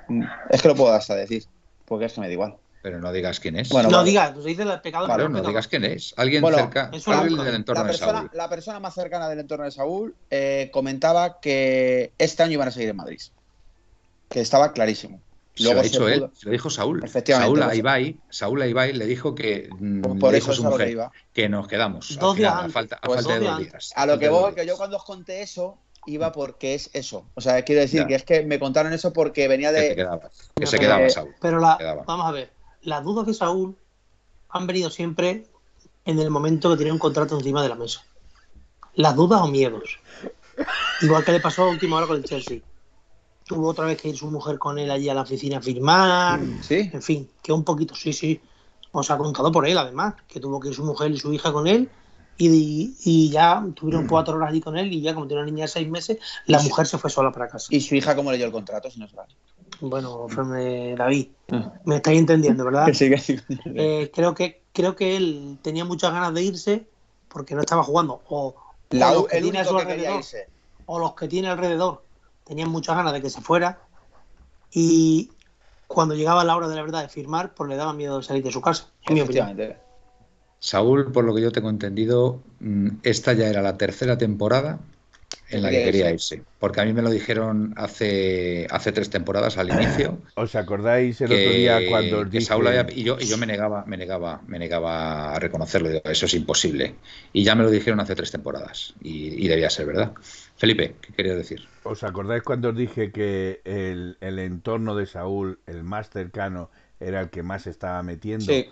mm, 0.09 0.23
es 0.49 0.61
que 0.61 0.67
lo 0.67 0.75
puedo 0.75 0.93
hasta 0.93 1.15
decir, 1.15 1.45
porque 1.85 2.05
es 2.05 2.13
que 2.13 2.21
me 2.21 2.27
da 2.27 2.33
igual. 2.33 2.57
Pero 2.81 2.99
no 2.99 3.11
digas 3.11 3.39
quién 3.39 3.55
es. 3.57 3.69
Bueno, 3.69 3.89
no 3.89 3.97
vale. 3.97 4.09
digas, 4.09 4.33
tú 4.33 4.41
se 4.41 4.49
dice 4.49 4.63
el 4.63 4.81
pecado 4.81 5.05
Claro, 5.05 5.23
pero 5.25 5.41
no 5.41 5.47
digas 5.47 5.67
quién 5.67 5.83
es. 5.83 6.13
Alguien 6.15 6.41
Bueno, 6.41 6.57
cerca, 6.57 6.91
alguien 7.05 7.29
nunca. 7.29 7.43
del 7.43 7.55
entorno 7.55 7.83
la, 7.83 7.91
de 7.91 7.97
Saúl. 7.97 8.29
la 8.33 8.49
persona 8.49 8.79
más 8.79 8.93
cercana 8.93 9.27
del 9.27 9.39
entorno 9.39 9.65
de 9.65 9.71
Saúl 9.71 10.15
eh, 10.29 10.69
comentaba 10.71 11.39
que 11.41 12.13
este 12.17 12.43
año 12.43 12.53
iban 12.53 12.67
a 12.67 12.71
seguir 12.71 12.89
en 12.89 12.95
Madrid. 12.97 13.19
Que 14.29 14.41
estaba 14.41 14.73
clarísimo. 14.73 15.21
Se 15.63 15.73
lo 15.73 15.79
ha 15.79 15.83
se 15.83 15.89
dicho 15.89 15.99
pudo- 16.01 16.09
él, 16.09 16.29
se 16.33 16.45
lo 16.45 16.51
dijo 16.51 16.69
Saúl. 16.69 17.03
Efectivamente, 17.03 17.47
Saúl 17.49 17.63
a 17.63 17.65
pues- 17.67 17.77
Ibai, 17.79 18.17
Saúl 18.29 18.61
a 18.61 18.67
Ibai 18.67 18.93
le 18.93 19.05
dijo 19.05 19.33
que 19.35 19.69
Pues 19.69 20.17
por 20.19 20.31
le 20.31 20.37
eso 20.37 20.51
dijo 20.51 20.51
a 20.51 20.53
es 20.53 20.57
su 20.57 20.61
a 20.61 20.65
que 20.65 20.71
mujer 20.71 20.89
iba. 20.89 21.11
que 21.33 21.49
nos 21.49 21.67
quedamos. 21.67 22.17
Dos 22.19 22.35
días 22.35 22.53
a 22.53 22.69
falta, 22.69 22.95
a 22.97 23.01
Pues 23.01 23.17
falta 23.25 23.39
de 23.39 23.45
dos 23.45 23.57
días 23.59 23.71
días. 23.71 23.93
A 23.95 24.05
lo 24.05 24.19
que 24.19 24.29
voy, 24.29 24.53
que 24.53 24.65
yo 24.65 24.77
cuando 24.77 24.97
os 24.97 25.03
conté 25.03 25.41
eso, 25.41 25.77
iba 26.05 26.31
porque 26.31 26.73
es 26.75 26.89
eso. 26.93 27.25
O 27.35 27.41
sea, 27.41 27.61
quiero 27.63 27.81
decir 27.81 28.01
Ya. 28.01 28.07
que 28.07 28.15
es 28.15 28.23
que 28.23 28.43
me 28.43 28.59
contaron 28.59 28.93
eso 28.93 29.11
porque 29.13 29.47
venía 29.47 29.73
Que 29.73 29.81
de. 29.81 29.95
quedabas, 29.95 30.31
que 30.55 30.63
No, 30.65 30.67
se 30.67 30.77
pero- 30.77 30.89
quedaba 30.93 31.09
Saúl. 31.09 31.35
Pero 31.41 31.59
la, 31.59 31.77
Quedaba. 31.77 32.03
vamos 32.05 32.25
a 32.27 32.31
ver, 32.31 32.51
las 32.81 33.03
dudas 33.03 33.25
de 33.27 33.33
Saúl 33.33 33.75
han 34.49 34.67
venido 34.67 34.89
siempre 34.89 35.45
en 36.05 36.19
el 36.19 36.29
momento 36.29 36.69
que 36.71 36.77
tenía 36.77 36.93
un 36.93 36.99
contrato 36.99 37.37
encima 37.37 37.61
de 37.61 37.69
la 37.69 37.75
mesa. 37.75 38.01
Las 38.95 39.15
dudas 39.15 39.41
o 39.41 39.47
miedos. 39.47 39.99
Igual 41.01 41.23
que 41.25 41.31
le 41.33 41.39
pasó 41.39 41.63
a 41.63 41.69
última 41.69 41.97
hora 41.97 42.07
con 42.07 42.15
el 42.17 42.23
Chelsea. 42.23 42.61
Tuvo 43.47 43.67
otra 43.69 43.85
vez 43.85 44.01
que 44.01 44.09
ir 44.09 44.17
su 44.17 44.29
mujer 44.29 44.59
con 44.59 44.77
él 44.79 44.91
allí 44.91 45.09
a 45.09 45.13
la 45.13 45.21
oficina 45.21 45.57
a 45.57 45.61
firmar. 45.61 46.39
Sí, 46.61 46.89
En 46.91 47.01
fin, 47.01 47.31
que 47.41 47.51
un 47.53 47.63
poquito, 47.63 47.95
sí, 47.95 48.13
sí. 48.13 48.41
Os 48.91 49.09
ha 49.11 49.17
contado 49.17 49.51
por 49.51 49.67
él, 49.67 49.77
además, 49.77 50.15
que 50.27 50.39
tuvo 50.39 50.59
que 50.59 50.69
ir 50.69 50.73
su 50.75 50.83
mujer 50.83 51.11
y 51.11 51.17
su 51.17 51.31
hija 51.33 51.51
con 51.53 51.67
él. 51.67 51.91
Y, 52.37 52.95
y 53.03 53.29
ya 53.31 53.65
tuvieron 53.75 54.05
cuatro 54.05 54.35
horas 54.35 54.49
allí 54.49 54.61
con 54.61 54.77
él. 54.77 54.91
Y 54.93 55.01
ya, 55.01 55.13
como 55.13 55.27
tiene 55.27 55.41
una 55.43 55.51
niña 55.51 55.63
de 55.65 55.69
seis 55.69 55.89
meses, 55.89 56.19
la 56.45 56.61
mujer 56.61 56.85
se 56.87 56.97
fue 56.97 57.09
sola 57.09 57.31
para 57.31 57.47
casa. 57.47 57.67
y 57.71 57.81
su 57.81 57.95
hija, 57.95 58.15
¿cómo 58.15 58.31
leyó 58.31 58.45
el 58.45 58.51
contrato? 58.51 58.91
Si 58.91 58.99
no 58.99 59.07
sabe. 59.07 59.27
Bueno, 59.79 60.27
Fran- 60.27 60.95
David, 60.95 61.29
me 61.85 61.97
estáis 61.97 62.19
entendiendo, 62.19 62.65
¿verdad? 62.65 62.87
Sí, 62.93 63.15
sí. 63.17 63.37
Eh, 63.75 64.11
creo 64.13 64.33
que 64.33 64.65
creo 64.73 64.95
que 64.95 65.15
él 65.17 65.59
tenía 65.63 65.85
muchas 65.85 66.11
ganas 66.13 66.33
de 66.33 66.43
irse 66.43 66.89
porque 67.27 67.55
no 67.55 67.61
estaba 67.61 67.83
jugando 67.83 68.23
o, 68.29 68.55
La- 68.91 69.11
o 69.11 69.13
los 69.15 69.27
que 69.27 69.37
el 69.37 69.43
tiene 69.43 69.59
a 69.59 69.65
su 69.65 69.77
alrededor 69.77 70.23
o 70.85 70.99
los 70.99 71.15
que 71.15 71.27
tiene 71.27 71.49
alrededor 71.49 72.06
tenían 72.47 72.69
muchas 72.69 72.95
ganas 72.95 73.13
de 73.13 73.21
que 73.21 73.29
se 73.29 73.41
fuera 73.41 73.79
y 74.71 75.31
cuando 75.87 76.15
llegaba 76.15 76.43
la 76.43 76.55
hora 76.55 76.67
de 76.67 76.75
la 76.75 76.81
verdad 76.81 77.01
de 77.03 77.09
firmar 77.09 77.53
pues 77.53 77.69
le 77.69 77.75
daba 77.75 77.93
miedo 77.93 78.17
de 78.17 78.23
salir 78.23 78.43
de 78.43 78.51
su 78.51 78.61
casa 78.61 78.85
en 79.03 79.13
mi 79.15 79.21
opinión. 79.21 79.57
Saúl, 80.59 81.11
por 81.11 81.23
lo 81.23 81.35
que 81.35 81.41
yo 81.41 81.51
tengo 81.51 81.69
entendido, 81.69 82.41
mm, 82.59 82.87
esta 83.03 83.33
ya 83.33 83.47
era 83.47 83.61
la 83.61 83.77
tercera 83.77 84.17
temporada 84.17 84.79
en 85.49 85.61
la 85.61 85.69
que 85.69 85.83
Quería 85.83 86.11
irse. 86.11 86.43
Porque 86.59 86.81
a 86.81 86.85
mí 86.85 86.93
me 86.93 87.01
lo 87.01 87.09
dijeron 87.09 87.73
hace, 87.77 88.67
hace 88.69 88.91
tres 88.91 89.09
temporadas 89.09 89.57
al 89.57 89.69
inicio. 89.69 90.17
¿Os 90.35 90.55
acordáis 90.55 91.21
el 91.21 91.29
que, 91.29 91.41
otro 91.45 91.53
día 91.53 91.89
cuando 91.89 92.19
os 92.19 92.25
que 92.25 92.39
dije... 92.39 92.45
Saúl 92.45 92.67
había- 92.67 92.87
y 92.93 93.03
yo, 93.03 93.17
y 93.19 93.27
yo 93.27 93.37
me 93.37 93.45
negaba, 93.45 93.85
me 93.85 93.97
negaba, 93.97 94.41
me 94.47 94.59
negaba 94.59 95.35
a 95.35 95.39
reconocerlo, 95.39 95.89
digo, 95.89 96.01
eso 96.03 96.25
es 96.25 96.33
imposible. 96.33 96.95
Y 97.31 97.43
ya 97.43 97.55
me 97.55 97.63
lo 97.63 97.69
dijeron 97.69 97.99
hace 97.99 98.15
tres 98.15 98.31
temporadas, 98.31 98.93
y, 99.01 99.45
y 99.45 99.47
debía 99.47 99.69
ser 99.69 99.85
verdad. 99.85 100.13
Felipe, 100.57 100.95
¿qué 101.01 101.13
querías 101.13 101.37
decir? 101.37 101.67
¿Os 101.83 102.03
acordáis 102.03 102.43
cuando 102.43 102.69
os 102.69 102.75
dije 102.75 103.11
que 103.11 103.61
el, 103.63 104.17
el 104.21 104.39
entorno 104.39 104.95
de 104.95 105.05
Saúl, 105.05 105.59
el 105.67 105.83
más 105.83 106.09
cercano, 106.09 106.69
era 106.99 107.21
el 107.21 107.29
que 107.29 107.43
más 107.43 107.63
se 107.63 107.69
estaba 107.69 108.03
metiendo? 108.03 108.53
Sí. 108.53 108.65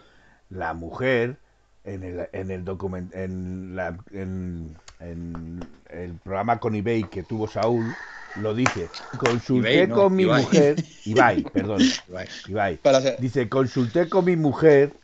La 0.50 0.74
mujer, 0.74 1.40
en 1.84 2.04
el, 2.04 2.28
en 2.34 2.52
el 2.52 2.66
document, 2.66 3.14
en, 3.16 3.76
la- 3.76 3.98
en- 4.12 4.78
en 5.00 5.68
el 5.90 6.18
programa 6.20 6.60
con 6.60 6.76
eBay 6.76 7.08
que 7.10 7.24
tuvo 7.24 7.48
Saúl, 7.48 7.98
lo 8.34 8.54
dice. 8.54 8.92
Consulté 9.18 9.88
no, 9.88 9.96
con 9.96 10.16
mi 10.16 10.26
Ibai. 10.26 10.46
mujer, 10.46 10.78
Ibai, 11.06 11.44
perdón, 11.52 11.80
Ibai. 12.08 12.28
Ibai. 12.48 12.80
Para 12.82 13.02
ser- 13.02 13.18
Dice, 13.18 13.48
consulté 13.50 14.10
con 14.10 14.26
mi 14.26 14.36
mujer, 14.36 15.00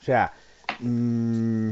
o 0.00 0.04
sea, 0.04 0.32
mm, 0.78 1.70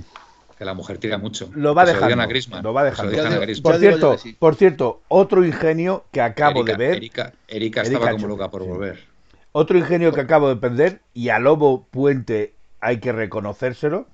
Que 0.59 0.65
la 0.65 0.73
mujer 0.75 0.99
tira 0.99 1.19
mucho. 1.19 1.51
lo 1.55 1.75
va 1.75 1.85
dejando. 1.85 2.23
a 2.23 2.27
Griezmann, 2.27 2.63
Lo 2.63 2.73
va 2.73 2.85
dejando. 2.85 3.13
lo 3.13 3.23
a. 3.29 3.63
Por 3.63 3.79
cierto, 3.79 4.17
sí. 4.19 4.33
por 4.39 4.55
cierto, 4.55 5.03
otro 5.09 5.45
ingenio 5.45 6.05
que 6.13 6.23
acabo 6.23 6.61
Erika, 6.61 6.73
de 6.73 6.79
ver, 6.79 6.97
Erika, 6.97 7.33
Erika 7.49 7.81
Erika 7.81 7.83
estaba 7.83 8.11
como 8.13 8.27
loca 8.29 8.51
por 8.51 8.63
sí. 8.63 8.69
volver. 8.69 9.05
otro 9.53 9.77
ingenio 9.77 10.13
que 10.13 10.21
acabo 10.23 10.49
de 10.49 10.57
perder 10.57 11.01
y 11.13 11.29
a 11.29 11.39
Lobo 11.39 11.85
Puente 11.91 12.55
hay 12.81 13.01
que 13.01 13.13
reconocérselo. 13.13 14.07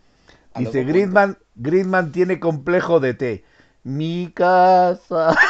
A 0.55 0.60
Dice 0.60 0.85
Griezmann, 0.85 1.39
Griezmann 1.55 2.10
tiene 2.12 2.39
complejo 2.40 2.98
de 3.01 3.14
T. 3.14 3.44
Mi 3.85 4.31
casa. 4.35 5.36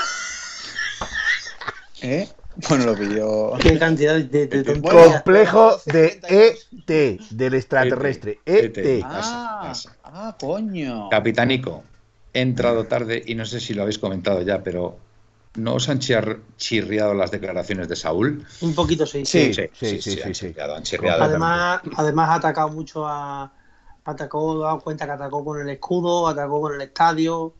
¿Eh? 2.02 2.28
Bueno, 2.68 2.84
lo 2.86 2.94
pilló. 2.94 3.52
qué 3.60 3.78
cantidad 3.78 4.14
de, 4.16 4.46
de 4.46 4.46
Bueno, 4.62 4.72
tonterías 4.82 5.12
complejo 5.14 5.76
de 5.86 6.08
72. 6.20 6.68
ET, 6.86 7.20
del 7.30 7.54
extraterrestre. 7.54 8.40
ET. 8.44 8.76
ET. 8.76 9.02
Ah, 9.06 9.72
ah, 10.12 10.36
coño. 10.38 11.08
Capitanico, 11.10 11.84
he 12.32 12.40
entrado 12.40 12.84
tarde 12.86 13.22
y 13.26 13.34
no 13.34 13.44
sé 13.44 13.60
si 13.60 13.74
lo 13.74 13.82
habéis 13.82 13.98
comentado 13.98 14.42
ya, 14.42 14.62
pero 14.62 14.96
¿no 15.56 15.74
os 15.74 15.88
han 15.88 15.98
chir- 15.98 16.40
chirriado 16.56 17.14
las 17.14 17.30
declaraciones 17.30 17.88
de 17.88 17.96
Saúl? 17.96 18.46
un 18.60 18.74
poquito 18.74 19.04
sí, 19.06 19.24
Sí. 19.24 19.52
sí, 19.54 19.68
sí, 19.72 20.00
sí, 20.02 20.20
han 20.22 20.34
sí. 20.34 20.46
chirriado, 20.46 20.74
han 20.76 20.82
chirriado. 20.82 21.22
además 21.24 21.80
además 21.96 22.28
ha 22.30 22.34
atacado 22.34 22.68
mucho 22.70 23.06
a 23.06 23.52
atacó 24.04 24.58
dado 24.58 24.80
cuenta 24.80 25.04
que 25.06 25.12
atacó 25.12 25.44
con 25.44 25.60
el 25.60 25.68
escudo 25.68 26.26
atacó 26.26 26.60
con 26.60 26.74
el 26.74 26.80
estadio 26.82 27.54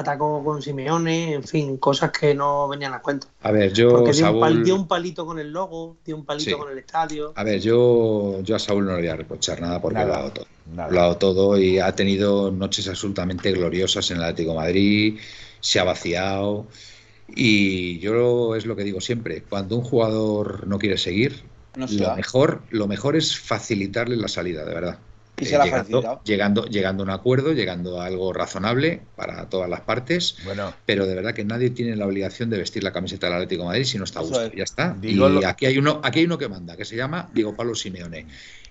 atacó 0.00 0.44
con 0.44 0.62
Simeone 0.62 1.34
en 1.34 1.42
fin 1.42 1.76
cosas 1.78 2.12
que 2.12 2.34
no 2.34 2.68
venían 2.68 2.94
a 2.94 3.00
cuento 3.02 3.26
A 3.42 3.50
ver, 3.50 3.72
yo, 3.72 3.90
Porque 3.90 4.12
dio, 4.12 4.32
un 4.32 4.40
pal- 4.40 4.62
dio 4.64 4.74
un 4.76 4.86
palito 4.86 5.26
con 5.26 5.38
el 5.40 5.50
logo, 5.50 5.96
dio 6.04 6.14
un 6.16 6.24
palito 6.24 6.50
Sí. 6.50 6.56
con 6.56 6.70
el 6.70 6.78
estadio. 6.78 7.32
a 7.34 7.42
ver, 7.42 7.60
yo, 7.60 8.40
yo 8.42 8.54
a 8.56 8.58
Saúl 8.60 8.86
no 8.86 8.92
le 8.92 8.98
voy 9.00 9.08
a 9.08 9.16
reprochar 9.16 9.60
nada 9.60 9.80
porque 9.82 9.98
Nada. 9.98 10.14
ha 10.14 10.18
dado 10.18 10.30
todo. 10.32 10.46
Nada. 10.72 10.90
Lo 10.92 10.98
ha 11.00 11.02
dado 11.02 11.16
todo 11.16 11.58
y 11.58 11.78
ha 11.80 11.92
tenido 11.96 12.50
noches 12.52 12.86
absolutamente 12.88 13.50
gloriosas 13.52 14.10
en 14.12 14.18
el 14.18 14.22
Atlético 14.24 14.52
de 14.52 14.56
Madrid, 14.58 15.18
se 15.60 15.80
ha 15.80 15.84
vaciado. 15.84 16.66
Y 17.34 17.98
yo 17.98 18.54
es 18.54 18.64
lo 18.66 18.74
que 18.76 18.84
digo 18.84 19.00
siempre, 19.00 19.42
cuando 19.42 19.76
un 19.76 19.82
jugador 19.82 20.66
no 20.66 20.78
quiere 20.78 20.96
seguir, 20.96 21.42
No 21.76 21.86
lo 21.86 22.14
mejor, 22.16 22.62
lo 22.70 22.86
mejor 22.86 23.16
es 23.16 23.38
facilitarle 23.38 24.16
la 24.16 24.28
salida, 24.28 24.64
de 24.64 24.74
verdad. 24.74 24.98
Y 25.40 25.44
Eh, 25.44 25.46
se 25.48 25.56
la 25.56 25.62
ha 25.62 25.66
llegando, 25.66 25.84
facilitado. 25.84 26.20
llegando, 26.24 26.64
llegando 26.66 27.02
a 27.02 27.04
un 27.04 27.10
acuerdo, 27.10 27.52
llegando 27.52 28.00
a 28.00 28.06
algo 28.06 28.32
razonable 28.32 29.02
para 29.16 29.48
todas 29.48 29.68
las 29.70 29.80
partes, 29.82 30.36
Bueno, 30.44 30.72
pero 30.86 31.06
de 31.06 31.14
verdad 31.14 31.34
que 31.34 31.44
nadie 31.44 31.70
tiene 31.70 31.96
la 31.96 32.06
obligación 32.06 32.50
de 32.50 32.58
vestir 32.58 32.82
la 32.84 32.92
camiseta 32.92 33.26
del 33.26 33.34
Atlético 33.36 33.62
de 33.62 33.68
Madrid 33.68 33.84
si 33.84 33.98
no 33.98 34.04
está 34.04 34.20
a 34.20 34.22
gusto. 34.22 34.42
es. 34.42 34.52
Ya 34.54 34.64
está. 34.64 34.96
Digo 35.00 35.28
y 35.28 35.32
lo- 35.40 35.46
aquí 35.48 35.66
hay 35.66 35.78
uno, 35.78 36.00
aquí 36.02 36.20
hay 36.20 36.24
uno 36.26 36.38
que 36.38 36.48
manda, 36.48 36.76
que 36.76 36.84
se 36.84 36.96
llama 36.96 37.28
Diego 37.32 37.54
Pablo 37.54 37.74
Simeone. 37.74 38.26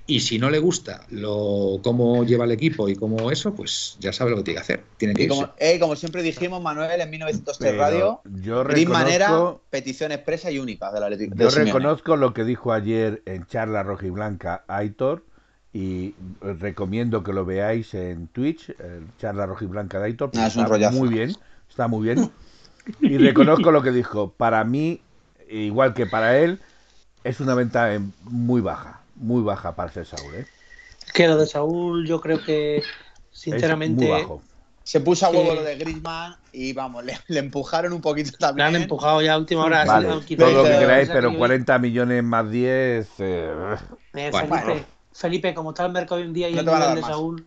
Y 0.09 0.21
si 0.21 0.39
no 0.39 0.49
le 0.49 0.59
gusta 0.59 1.01
lo 1.09 1.81
cómo 1.83 2.23
lleva 2.23 2.45
el 2.45 2.51
equipo 2.51 2.87
y 2.87 2.95
cómo 2.95 3.29
eso, 3.29 3.53
pues 3.53 3.97
ya 3.99 4.13
sabe 4.13 4.31
lo 4.31 4.37
que 4.37 4.43
tiene 4.43 4.55
que 4.55 4.61
hacer. 4.61 4.83
Tiene 4.95 5.13
que 5.13 5.23
Y 5.23 5.27
como, 5.27 5.49
eh, 5.59 5.77
como 5.79 5.97
siempre 5.97 6.21
dijimos, 6.23 6.61
Manuel, 6.61 7.01
en 7.01 7.09
1903 7.09 7.71
pero 7.73 7.81
Radio, 7.83 8.21
yo 8.41 8.63
reconozco, 8.63 9.61
petición 9.69 10.13
expresa 10.13 10.49
y 10.49 10.59
única 10.59 10.91
del 10.93 11.03
Atlético. 11.03 11.35
yo 11.35 11.45
de 11.45 11.51
Simeone. 11.51 11.71
reconozco 11.73 12.15
lo 12.15 12.33
que 12.33 12.45
dijo 12.45 12.71
ayer 12.71 13.21
en 13.25 13.45
charla 13.47 13.83
rojiblanca 13.83 14.63
Aitor 14.69 15.23
y 15.77 16.15
recomiendo 16.41 17.23
que 17.23 17.33
lo 17.33 17.45
veáis 17.45 17.93
en 17.93 18.27
Twitch, 18.29 18.69
el 18.79 19.07
charla 19.17 19.45
rojiblanca 19.45 19.99
de 19.99 20.05
Aitor, 20.05 20.31
Ah, 20.35 20.47
es 20.47 20.55
un 20.55 20.63
está 20.63 20.73
rollazo. 20.73 20.97
muy 20.97 21.09
bien, 21.09 21.35
está 21.69 21.87
muy 21.87 22.03
bien. 22.03 22.31
Y 23.01 23.17
reconozco 23.17 23.71
lo 23.71 23.83
que 23.83 23.91
dijo. 23.91 24.31
Para 24.31 24.63
mí, 24.63 25.01
igual 25.49 25.93
que 25.93 26.05
para 26.05 26.37
él, 26.39 26.59
es 27.23 27.39
una 27.41 27.53
venta 27.55 27.93
eh, 27.93 27.99
muy 28.23 28.61
baja, 28.61 29.01
muy 29.15 29.43
baja 29.43 29.75
para 29.75 29.91
ser 29.91 30.05
Saúl. 30.05 30.35
¿eh? 30.35 30.45
Que 31.13 31.27
lo 31.27 31.37
de 31.37 31.47
Saúl, 31.47 32.05
yo 32.07 32.21
creo 32.21 32.43
que, 32.43 32.77
Es 32.77 32.83
sinceramente, 33.31 34.05
muy 34.05 34.11
bajo. 34.21 34.41
Se 34.83 35.01
puso 35.01 35.25
a 35.25 35.29
huevo 35.29 35.53
lo 35.53 35.63
de 35.63 35.75
Griezmann 35.75 36.35
y 36.53 36.71
vamos, 36.73 37.03
le, 37.03 37.17
le 37.27 37.39
empujaron 37.39 37.91
un 37.93 38.01
poquito 38.01 38.31
le 38.31 38.37
también. 38.37 38.67
han 38.67 38.75
empujado 38.75 39.21
ya 39.21 39.33
a 39.33 39.37
última 39.37 39.65
hora. 39.65 39.85
Vale, 39.85 40.07
todo 40.37 40.51
lo 40.51 40.63
que 40.63 40.69
queráis, 40.79 41.09
pero 41.11 41.31
que- 41.31 41.37
40 41.37 41.79
millones 41.79 42.23
más 42.23 42.49
10. 42.49 43.09
eh, 43.19 43.51
Eh, 44.13 44.29
bueno. 44.31 44.96
Felipe, 45.17 45.53
como 45.55 45.71
está 45.71 45.83
el 45.85 45.91
mercado 45.91 46.21
hoy 46.21 46.27
en 46.27 46.33
día 46.33 46.47
y 46.47 46.53
No 46.53 46.59
el 46.59 46.65
nivel 46.67 46.95
de. 46.95 47.01
Saúl, 47.01 47.45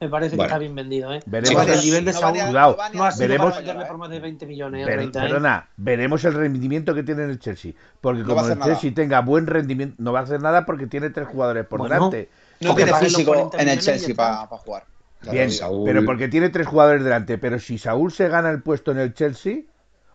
me 0.00 0.08
parece 0.08 0.36
que 0.36 0.42
está 0.42 0.56
bien 0.56 0.74
vendido. 0.74 1.12
¿eh? 1.12 1.20
Veremos 1.26 1.66
el 1.66 1.72
el- 1.74 1.80
nivel 1.82 2.04
de 2.06 2.12
Saúl 2.14 2.32
Cuidado, 2.38 2.76
no 2.94 3.04
ha 3.04 3.10
sido 3.12 3.28
veremos- 3.28 3.50
para 3.50 3.56
venderle 3.58 3.84
por 3.84 3.98
más 3.98 4.08
de 4.10 4.20
20 4.20 4.46
millones. 4.46 4.86
Pero, 4.86 5.10
30, 5.10 5.26
¿eh? 5.58 5.62
veremos 5.76 6.24
el 6.24 6.32
rendimiento 6.32 6.94
que 6.94 7.02
tiene 7.02 7.24
en 7.24 7.30
el 7.30 7.38
Chelsea. 7.38 7.72
Porque 8.00 8.22
No 8.22 8.28
como 8.28 8.46
el 8.48 8.58
nada. 8.58 8.72
Chelsea 8.72 8.94
tenga 8.94 9.20
buen 9.20 9.46
rendimiento, 9.46 9.96
no 9.98 10.12
va 10.12 10.20
a 10.20 10.22
hacer 10.22 10.40
nada 10.40 10.64
porque 10.64 10.86
tiene 10.86 11.10
tres 11.10 11.28
jugadores 11.28 11.66
por 11.66 11.80
Bueno, 11.80 11.94
delante. 11.94 12.30
No 12.60 12.74
tiene 12.74 12.94
físico 12.94 13.32
40 13.32 13.62
en 13.62 13.68
el 13.68 13.78
Chelsea 13.80 14.14
para 14.14 14.46
jugar. 14.46 14.84
Bien, 15.30 15.50
Saúl- 15.50 15.84
pero 15.84 16.04
porque 16.06 16.28
tiene 16.28 16.48
tres 16.48 16.66
jugadores 16.66 17.04
delante. 17.04 17.36
Pero 17.36 17.58
si 17.58 17.76
Saúl 17.76 18.10
se 18.12 18.28
gana 18.28 18.48
el 18.48 18.62
puesto 18.62 18.92
en 18.92 18.98
el 18.98 19.12
Chelsea, 19.12 19.58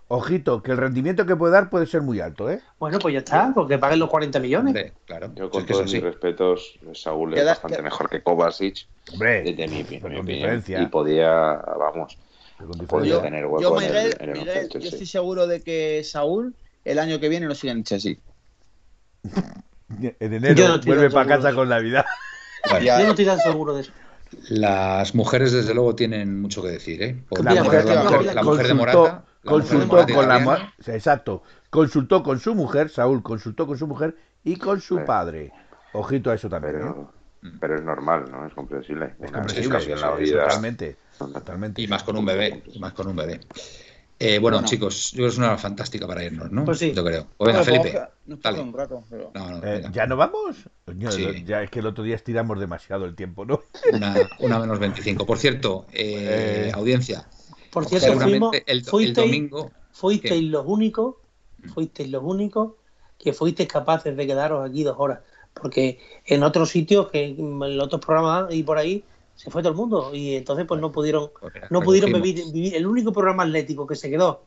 ojito, 0.08 0.62
que 0.62 0.72
el 0.72 0.78
rendimiento 0.78 1.26
que 1.26 1.36
puede 1.36 1.54
dar 1.54 1.70
puede 1.70 1.88
ser 1.88 2.02
muy 2.02 2.20
alto, 2.20 2.50
¿eh? 2.50 2.62
Bueno, 2.80 3.00
pues 3.00 3.14
ya 3.14 3.20
está, 3.20 3.52
porque 3.56 3.78
paguen 3.78 4.00
los 4.00 4.10
40 4.10 4.40
millones. 4.40 4.68
Hombre, 4.68 4.94
claro. 5.06 5.32
Yo 5.36 5.50
con 5.50 5.62
es 5.62 5.68
que 5.68 5.74
es 5.74 5.80
todos 5.80 5.92
mis 5.94 6.04
respetos, 6.04 6.80
Saúl 6.94 7.34
es 7.38 7.46
bastante 7.46 7.78
queda- 7.78 7.84
mejor 7.84 8.10
que 8.10 8.22
Kovacic, 8.22 8.88
Hombre, 9.14 9.44
desde 9.44 9.68
mi, 9.68 9.84
mi 9.84 9.98
opinión. 9.98 10.26
diferencia. 10.26 10.82
Y 10.82 10.88
podía, 10.88 11.32
vamos, 11.34 12.18
podía. 12.88 13.12
Yo- 13.14 13.22
tener 13.22 13.46
hueco 13.46 13.62
Yo, 13.62 13.82
en 13.82 13.84
el- 13.84 13.94
Miguel, 13.94 14.18
en 14.20 14.30
el 14.30 14.38
Miguel, 14.40 14.58
once 14.64 14.74
del 14.78 14.82
yo 14.84 14.90
estoy 14.90 15.08
seguro 15.08 15.48
de 15.48 15.62
que 15.62 16.04
Saúl 16.04 16.56
el 16.84 17.00
año 17.00 17.20
que 17.20 17.30
viene 17.30 17.48
no 17.48 17.56
sigue 17.56 17.72
en 17.72 17.80
el 17.80 17.84
Chelsea. 17.84 18.16
En 20.20 20.34
enero 20.34 20.68
no 20.68 20.80
vuelve 20.84 21.10
para 21.10 21.28
casa 21.38 21.54
con 21.54 21.70
Navidad. 21.70 22.06
Ya- 22.82 23.00
Yo 23.00 23.06
no 23.06 23.12
estoy 23.12 23.26
tan 23.26 23.40
seguro 23.40 23.74
de 23.76 23.82
eso. 23.82 23.92
las 24.50 25.14
mujeres, 25.16 25.52
desde 25.52 25.74
luego, 25.74 25.96
tienen 25.96 26.42
mucho 26.42 26.62
que 26.62 26.70
decir, 26.70 27.02
¿eh? 27.02 27.24
La 27.44 27.54
la, 27.54 27.64
mujer- 27.64 27.84
mujer, 27.84 27.96
la 27.96 28.04
mujer- 28.04 28.26
la 28.26 28.34
la 28.34 28.44
mujer 28.44 28.68
de 28.68 28.74
Morata. 28.74 29.24
Consultó 29.46 30.06
con 30.14 30.28
la 30.28 30.74
exacto, 30.88 31.44
consultó 31.70 32.24
con 32.24 32.40
su 32.40 32.56
mujer, 32.56 32.90
Saúl 32.90 33.22
consultó 33.24 33.66
con 33.68 33.78
su 33.78 33.88
mujer 33.88 34.16
y 34.44 34.58
con 34.58 34.82
su 34.82 34.96
Pero- 34.96 35.06
padre. 35.08 35.52
Ojito 35.94 36.30
a 36.32 36.36
eso 36.36 36.50
también. 36.50 36.74
Pero, 36.76 37.14
pero 37.60 37.76
es 37.76 37.82
normal, 37.84 38.26
¿no? 38.30 38.46
Es 38.46 38.54
comprensible. 38.54 39.14
Es 39.22 39.30
Una 39.30 39.40
comprensible, 39.40 39.96
la 39.96 40.12
vida. 40.16 40.44
totalmente, 40.44 40.98
totalmente. 41.18 41.82
Y 41.82 41.88
más 41.88 42.04
con 42.04 42.18
un 42.18 42.26
bebé. 42.26 42.64
Y 42.74 42.80
más 42.80 42.92
con 42.94 43.08
un 43.08 43.16
bebé. 43.16 43.40
Eh, 44.18 44.40
bueno, 44.40 44.58
Bueno. 44.58 44.68
chicos, 44.68 45.12
yo 45.12 45.18
creo 45.18 45.28
que 45.28 45.32
es 45.34 45.38
una 45.38 45.48
hora 45.48 45.58
fantástica 45.58 46.08
para 46.08 46.24
irnos, 46.24 46.50
¿no? 46.52 46.64
Pues 46.64 46.80
sí. 46.80 46.94
Yo 46.94 47.04
creo. 47.04 47.28
Pues 47.38 47.48
venga, 47.52 47.64
Felipe. 47.66 48.02
dale. 48.26 48.60
un 48.62 48.74
rato, 48.74 49.04
pero- 49.10 49.32
No, 49.36 49.50
no, 49.52 49.62
Eh. 49.68 49.84
¿Ya 49.92 50.06
no 50.06 50.16
vamos? 50.16 50.56
Sí. 51.12 51.44
Ya 51.46 51.62
es 51.64 51.70
que 51.70 51.80
el 51.80 51.86
otro 51.88 52.04
día 52.04 52.16
estiramos 52.16 52.58
demasiado 52.60 53.06
el 53.06 53.16
tiempo, 53.16 53.46
¿no? 53.46 53.62
Una, 53.94 54.16
una 54.40 54.60
menos 54.60 54.80
25. 54.80 55.26
Por 55.26 55.38
cierto, 55.38 55.86
eh, 55.92 56.68
Eh, 56.68 56.72
audiencia. 56.74 57.26
Por 57.76 57.86
cierto, 57.90 58.20
fuimos, 58.20 58.56
el, 58.56 58.64
el 58.66 58.86
fuisteis, 58.86 59.28
domingo. 59.28 59.72
fuisteis 59.92 60.44
los 60.44 60.66
únicos, 60.66 61.16
fuisteis 61.74 62.10
los 62.10 62.24
únicos 62.24 62.72
que 63.20 63.34
fuisteis 63.34 63.68
capaces 63.68 64.16
de 64.16 64.26
quedaros 64.26 64.68
aquí 64.68 64.84
dos 64.84 64.96
horas. 64.98 65.20
Porque 65.54 66.00
en 66.26 66.44
otros 66.44 66.70
sitios, 66.70 67.10
que 67.10 67.26
en 67.26 67.62
otros 67.82 68.00
programas 68.00 68.54
y 68.54 68.64
por 68.64 68.78
ahí, 68.78 69.04
se 69.36 69.52
fue 69.52 69.62
todo 69.62 69.72
el 69.72 69.78
mundo. 69.78 70.12
Y 70.14 70.36
entonces 70.36 70.66
pues 70.66 70.80
no 70.80 70.92
pudieron, 70.92 71.32
pues 71.40 71.54
mira, 71.54 71.68
no 71.70 71.82
pudieron 71.82 72.14
vivir, 72.14 72.46
vivir. 72.54 72.76
El 72.76 72.88
único 72.88 73.12
programa 73.12 73.44
atlético 73.44 73.86
que 73.86 73.96
se 73.96 74.10
quedó 74.10 74.44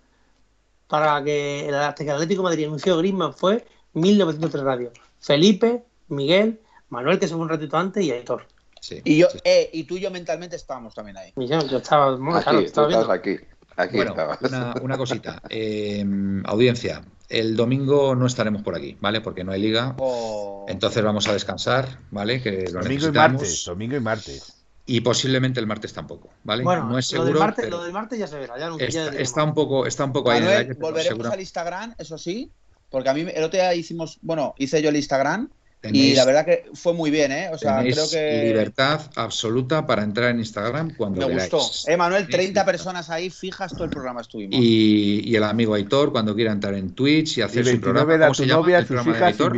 para 0.89 1.23
que 1.23 1.69
el, 1.69 1.75
hasta 1.75 2.03
que 2.03 2.11
el 2.11 2.17
Atlético 2.17 2.43
de 2.43 2.49
Madrid 2.49 2.65
anunció 2.65 2.95
a 2.95 2.97
Griezmann 2.97 3.35
fue 3.35 3.67
1903 3.93 4.65
Radio. 4.65 4.91
Felipe, 5.21 5.85
Miguel, 6.09 6.61
Manuel, 6.89 7.19
que 7.19 7.29
se 7.29 7.35
fue 7.35 7.43
un 7.43 7.51
ratito 7.51 7.77
antes, 7.77 8.03
y 8.03 8.11
Aitor. 8.11 8.47
Sí, 8.81 9.01
Y 9.05 9.19
yo, 9.19 9.29
sí. 9.31 9.39
eh, 9.45 9.71
y 9.73 9.85
tú 9.85 9.97
y 9.97 10.01
yo 10.01 10.11
mentalmente 10.11 10.57
estábamos 10.57 10.95
también 10.95 11.17
ahí. 11.17 11.33
Y 11.37 11.47
yo, 11.47 11.61
yo 11.67 11.79
estaba, 11.79 12.11
bueno, 12.17 12.37
Aquí, 12.37 12.45
claro, 12.45 12.59
estaba 12.61 12.89
viendo. 12.89 13.11
aquí. 13.13 13.37
Aquí 13.77 13.97
Bueno, 13.97 14.11
estabas. 14.13 14.39
una, 14.43 14.75
una 14.83 14.97
cosita. 14.99 15.41
Eh, 15.51 16.05
audiencia, 16.45 17.03
el 17.29 17.55
domingo 17.57 18.15
no 18.17 18.27
estaremos 18.27 18.63
por 18.63 18.75
aquí, 18.75 18.97
¿vale? 19.01 19.21
Porque 19.21 19.45
no 19.45 19.53
hay 19.53 19.61
liga. 19.63 19.95
O- 19.99 20.67
Entonces 20.69 21.03
vamos 21.03 21.29
a 21.29 21.33
descansar, 21.33 22.01
¿vale? 22.11 22.43
Que 22.43 22.69
lo 22.73 22.81
Domingo 22.83 23.09
y 23.09 23.13
martes, 23.13 23.65
domingo 23.67 23.97
y 23.97 24.01
martes. 24.01 24.55
Y 24.87 25.01
posiblemente 25.03 25.61
el 25.61 25.67
martes 25.67 25.93
tampoco, 25.93 26.31
¿vale? 26.45 26.65
Bueno, 26.65 26.85
no 26.85 26.99
es 26.99 27.13
lo, 27.13 27.19
seguro. 27.19 27.25
del 27.31 27.39
martes, 27.39 27.65
pero 27.67 27.77
lo 27.77 27.83
del 27.85 27.93
martes 27.93 28.19
ya 28.19 28.27
se 28.27 28.39
verá. 28.39 28.59
Ya, 28.59 28.69
nunca- 28.71 28.89
ya 28.89 29.05
está, 29.05 29.19
está 29.21 29.45
un 29.45 29.55
poco, 29.55 29.85
está 29.87 30.05
un 30.05 30.13
poco 30.13 30.31
ahí 30.31 30.39
en 30.39 30.45
el 30.45 30.51
aire, 30.57 30.75
volveremos 30.75 31.27
al 31.27 31.41
Instagram, 31.41 31.95
eso 31.99 32.17
sí, 32.17 32.51
porque 32.91 33.11
a 33.11 33.15
mí 33.15 33.21
el 33.21 33.45
otro 33.45 33.61
día 33.61 33.75
hicimos, 33.75 34.19
bueno, 34.23 34.55
hice 34.57 34.81
yo 34.81 34.89
el 34.89 34.97
Instagram 34.97 35.51
y 35.93 36.15
la 36.15 36.25
verdad 36.25 36.45
que 36.45 36.65
fue 36.75 36.93
muy 36.93 37.11
bien, 37.11 37.31
¿eh? 37.33 37.51
O 37.53 37.59
sea, 37.59 37.81
creo 37.83 38.11
que 38.11 38.45
libertad 38.47 39.01
absoluta 39.15 39.87
para 39.87 40.03
entrar 40.03 40.31
en 40.31 40.39
Instagram 40.41 40.95
cuando 40.97 41.21
me 41.21 41.35
queráis. 41.35 41.51
gustó. 41.53 41.91
Eh, 41.91 41.97
Manuel, 41.97 42.25
Sí, 42.27 42.33
30 42.33 42.61
sí. 42.61 42.67
personas 42.67 43.11
ahí 43.11 43.31
fijas, 43.31 43.73
todo 43.73 43.85
el 43.85 43.91
programa 43.91 44.21
estuvimos. 44.21 44.59
Y, 44.61 45.21
y 45.25 45.37
el 45.37 45.45
amigo 45.45 45.75
Aitor, 45.75 46.11
cuando 46.13 46.35
quiera 46.35 46.53
entrar 46.53 46.75
en 46.75 46.95
Twitch 46.95 47.39
y 47.39 47.43
hacer 47.43 47.61
Y 47.61 47.65
su 47.65 47.71
29 47.71 48.05
programa. 48.05 48.27
¿Cómo 48.27 48.35
tu 48.35 48.43
se 48.43 48.47
llama 48.49 48.61
novia, 48.63 48.79
el 48.79 48.87
sus 48.87 48.95
programa 48.97 49.19
de 49.19 49.25
Aitor? 49.25 49.53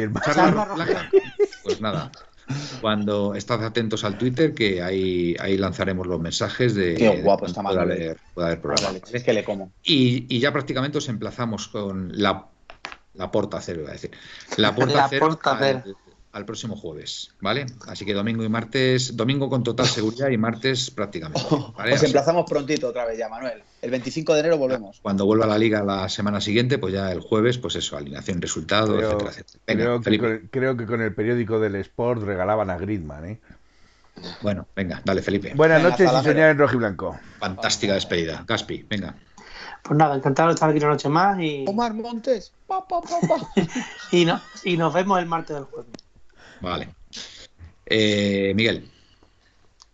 Pues 1.65 1.81
nada. 1.81 2.11
Cuando 2.81 3.35
estad 3.37 3.65
atentos 3.65 4.03
al 4.03 4.19
Twitter, 4.19 4.53
que 4.55 4.83
ahí, 4.83 5.37
ahí 5.39 5.57
lanzaremos 5.57 6.07
los 6.07 6.21
mensajes 6.21 6.75
de. 6.75 6.95
Qué 6.95 7.23
guapo 7.23 7.47
está 7.47 7.63
pueda 7.63 7.77
Manuel. 7.81 8.03
haber, 8.03 8.17
pueda 8.35 8.49
haber 8.49 8.61
programa. 8.61 8.89
vale, 8.89 9.01
¿vale? 9.01 9.17
es 9.19 9.23
que 9.25 9.33
le 9.33 9.45
como. 9.45 9.71
Y, 9.85 10.27
y 10.29 10.41
ya 10.41 10.53
prácticamente 10.53 10.99
os 10.99 11.09
emplazamos 11.09 11.69
con 11.69 12.11
la, 12.21 12.47
la 13.15 13.31
porta 13.31 13.61
cero, 13.61 13.83
iba 13.83 13.91
a 13.91 13.93
decir. 13.93 14.11
La 14.57 14.75
porta 14.75 14.95
La 14.97 15.09
cero, 15.09 15.27
porta 15.29 15.53
al, 15.53 15.83
cero. 15.85 15.97
Al 16.33 16.45
próximo 16.45 16.77
jueves, 16.77 17.33
¿vale? 17.41 17.67
Así 17.89 18.05
que 18.05 18.15
domingo 18.15 18.45
y 18.45 18.49
martes, 18.49 19.17
domingo 19.17 19.49
con 19.49 19.65
total 19.65 19.87
seguridad 19.89 20.29
y 20.29 20.39
martes 20.39 20.91
prácticamente. 20.91 21.43
¿vale? 21.77 21.97
Emplazamos 22.01 22.49
prontito 22.49 22.89
otra 22.89 23.05
vez 23.05 23.19
ya, 23.19 23.29
Manuel. 23.29 23.63
El 23.83 23.91
25 23.91 24.35
de 24.35 24.41
enero 24.41 24.59
volvemos. 24.59 25.01
cuando 25.01 25.27
vuelva 25.27 25.47
a 25.47 25.49
la 25.49 25.59
liga 25.59 25.83
la 25.83 26.09
semana 26.09 26.41
siguiente, 26.41 26.79
pues 26.79 26.93
ya 26.95 27.11
el 27.11 27.21
jueves, 27.21 27.59
pues 27.59 27.77
eso, 27.77 27.97
alineación, 27.97 28.41
resultado, 28.41 28.97
Creo, 28.97 29.11
etcétera, 29.11 29.31
etcétera. 29.31 29.61
Venga, 29.67 29.85
creo 29.85 30.01
que 30.01 30.19
con, 30.19 30.49
creo 30.51 30.77
que 30.77 30.87
con 30.87 31.01
el 31.01 31.15
periódico 31.15 31.59
del 31.59 31.77
Sport 31.77 32.23
regalaban 32.23 32.71
a 32.71 32.77
Griezmann, 32.77 33.25
¿eh? 33.27 33.41
Bueno, 34.43 34.67
venga, 34.77 35.01
dale, 35.05 35.23
Felipe. 35.23 35.55
Buenas 35.55 35.83
Venga, 35.83 35.91
noches 35.91 36.11
y 36.13 36.25
soñar 36.25 36.51
en 36.51 36.59
rojo 36.59 36.75
y 36.75 36.79
blanco. 36.79 37.19
Fantástica 37.39 37.95
despedida. 37.95 38.45
Gaspi, 38.47 38.85
venga. 38.89 39.15
Pues 39.83 39.97
nada, 39.97 40.15
encantado 40.15 40.49
de 40.49 40.55
estar 40.55 40.69
aquí 40.69 40.79
una 40.79 40.89
noche 40.89 41.09
más 41.09 41.41
y, 41.41 41.65
Omar 41.67 41.95
Montes. 41.95 42.53
Pa, 42.67 42.87
pa, 42.87 43.01
pa, 43.01 43.19
pa. 43.27 43.51
y, 44.13 44.27
no, 44.27 44.41
y 44.65 44.77
nos 44.77 44.93
vemos 44.93 45.19
el 45.19 45.27
martes 45.27 45.57
del 45.57 45.65
jueves. 45.65 45.91
Vale. 46.61 46.89
Eh, 47.87 48.53
Miguel, 48.55 48.89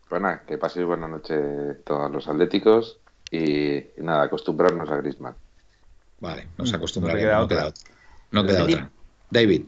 Pues 0.09 0.21
nada, 0.21 0.43
que 0.47 0.59
paséis 0.59 0.87
buena 0.87 1.09
noche 1.09 1.35
todos 1.85 2.11
los 2.11 2.29
atléticos 2.29 2.99
y, 3.31 3.77
y 3.77 3.93
nada, 3.99 4.25
acostumbrarnos 4.25 4.89
a 4.91 4.97
Griezmann. 4.97 5.35
vale, 6.21 6.49
nos 6.59 6.73
acostumbraremos. 6.73 7.33
no 7.33 7.41
No 7.41 7.47
te 7.49 7.55
queda 7.55 7.61
queda 7.61 7.69
otra. 7.69 7.83
No 8.31 8.47
queda 8.47 8.65
otra. 8.65 8.91
David, 9.31 9.63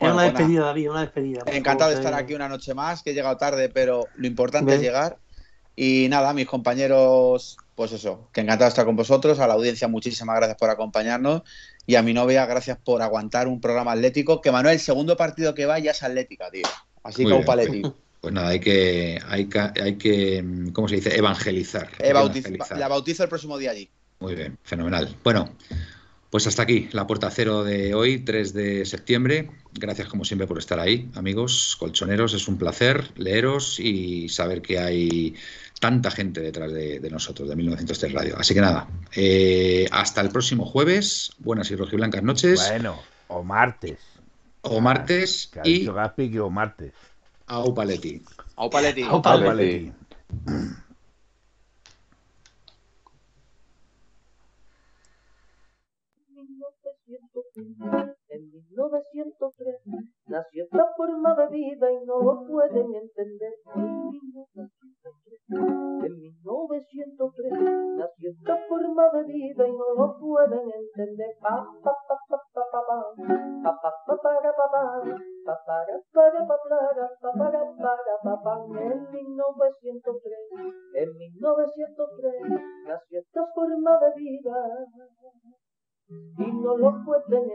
Bueno, 0.00 0.14
una 0.14 0.24
despedida, 0.24 0.64
David, 0.64 0.90
una 0.90 1.00
despedida. 1.02 1.42
Encantado 1.46 1.90
de 1.90 1.96
estar 1.96 2.14
aquí 2.14 2.34
una 2.34 2.48
noche 2.48 2.74
más, 2.74 3.02
que 3.02 3.10
he 3.10 3.14
llegado 3.14 3.36
tarde, 3.36 3.68
pero 3.68 4.06
lo 4.16 4.26
importante 4.26 4.74
es 4.74 4.80
llegar. 4.80 5.18
Y 5.76 6.08
nada, 6.08 6.32
mis 6.32 6.46
compañeros, 6.48 7.56
pues 7.76 7.92
eso, 7.92 8.28
que 8.32 8.40
encantado 8.40 8.64
de 8.64 8.70
estar 8.70 8.84
con 8.84 8.96
vosotros. 8.96 9.38
A 9.38 9.46
la 9.46 9.54
audiencia, 9.54 9.86
muchísimas 9.86 10.34
gracias 10.36 10.58
por 10.58 10.70
acompañarnos. 10.70 11.42
Y 11.88 11.96
a 11.96 12.02
mi 12.02 12.12
novia, 12.12 12.44
gracias 12.44 12.76
por 12.84 13.00
aguantar 13.00 13.48
un 13.48 13.62
programa 13.62 13.92
atlético. 13.92 14.42
Que 14.42 14.52
Manuel, 14.52 14.74
el 14.74 14.80
segundo 14.80 15.16
partido 15.16 15.54
que 15.54 15.64
va 15.64 15.78
ya 15.78 15.92
es 15.92 16.02
atlética, 16.02 16.50
tío. 16.50 16.66
Así 17.02 17.22
Muy 17.22 17.32
que 17.32 17.38
un 17.38 17.44
paletti. 17.46 17.82
pues 18.20 18.34
nada, 18.34 18.48
hay 18.48 18.60
que, 18.60 19.18
hay 19.26 19.46
que, 19.46 19.58
hay 19.58 19.96
que, 19.96 20.44
¿cómo 20.74 20.86
se 20.86 20.96
dice? 20.96 21.16
Evangelizar. 21.16 21.88
Evangelizar. 21.98 22.76
la 22.76 22.88
bautizo 22.88 23.22
el 23.22 23.30
próximo 23.30 23.56
día 23.56 23.70
allí. 23.70 23.88
Muy 24.20 24.34
bien, 24.34 24.58
fenomenal. 24.64 25.16
Bueno, 25.24 25.56
pues 26.28 26.46
hasta 26.46 26.62
aquí 26.62 26.90
la 26.92 27.06
puerta 27.06 27.30
cero 27.30 27.64
de 27.64 27.94
hoy, 27.94 28.18
3 28.18 28.52
de 28.52 28.84
septiembre. 28.84 29.48
Gracias 29.72 30.08
como 30.08 30.26
siempre 30.26 30.46
por 30.46 30.58
estar 30.58 30.78
ahí, 30.78 31.10
amigos 31.14 31.74
colchoneros. 31.80 32.34
Es 32.34 32.48
un 32.48 32.58
placer 32.58 33.12
leeros 33.16 33.80
y 33.80 34.28
saber 34.28 34.60
que 34.60 34.78
hay 34.78 35.36
tanta 35.80 36.10
gente 36.10 36.40
detrás 36.40 36.72
de, 36.72 37.00
de 37.00 37.10
nosotros, 37.10 37.48
de 37.48 37.56
1903 37.56 38.12
Radio. 38.12 38.34
Así 38.38 38.54
que 38.54 38.60
nada, 38.60 38.88
eh, 39.14 39.86
hasta 39.90 40.20
el 40.20 40.30
próximo 40.30 40.64
jueves. 40.64 41.30
Buenas 41.38 41.70
y 41.70 41.76
rojiblancas 41.76 42.22
noches. 42.22 42.68
Bueno, 42.70 42.98
o 43.28 43.42
martes. 43.42 43.98
O 44.62 44.80
martes 44.80 45.50
Que 45.52 45.60
ha 45.60 45.66
y 45.66 45.86
Gaspi 45.86 46.30
que 46.30 46.40
o 46.40 46.50
martes. 46.50 46.92
au 47.46 47.72
paletti. 47.72 48.22
Au 48.56 48.68
paletti. 48.68 49.02
Au 49.02 49.22
paletti. 49.22 49.92
En 58.28 58.50
1903 58.70 59.76
nació 60.26 60.64
esta 60.64 60.86
forma 60.96 61.34
de 61.34 61.48
vida 61.48 61.92
y 61.92 62.04
no 62.06 62.20
lo 62.22 62.46
pueden 62.46 62.94
entender. 62.94 63.54
En 65.50 66.12
1903 66.20 67.52
nació 67.96 68.30
esta 68.30 68.56
forma 68.68 69.08
de 69.14 69.24
vida 69.24 69.66
y 69.66 69.72
no 69.72 69.94
lo 69.96 70.18
pueden 70.18 70.60
entender. 70.60 71.36
Pa, 71.40 71.64
pa, 71.82 71.92
pa, 72.06 72.16
pa, 72.28 72.36
pa, 72.52 72.62
pa, 72.70 72.82
pa, 72.82 73.00
pa, 73.64 73.80
pa, 73.82 73.90
pa, 74.06 74.12
pa, 74.12 74.44
pa, 74.44 74.52
pa, 74.52 74.68
pa, 78.24 78.36
pa. 78.44 78.54
En 78.78 79.10
1903, 79.10 80.38
en 80.94 81.16
1903, 81.16 82.34
nació 82.86 83.18
esta 83.18 83.46
forma 83.54 83.98
de 84.00 84.12
vida 84.16 84.56
y 86.10 86.52
no 86.52 86.76
lo 86.76 87.04
pueden 87.04 87.50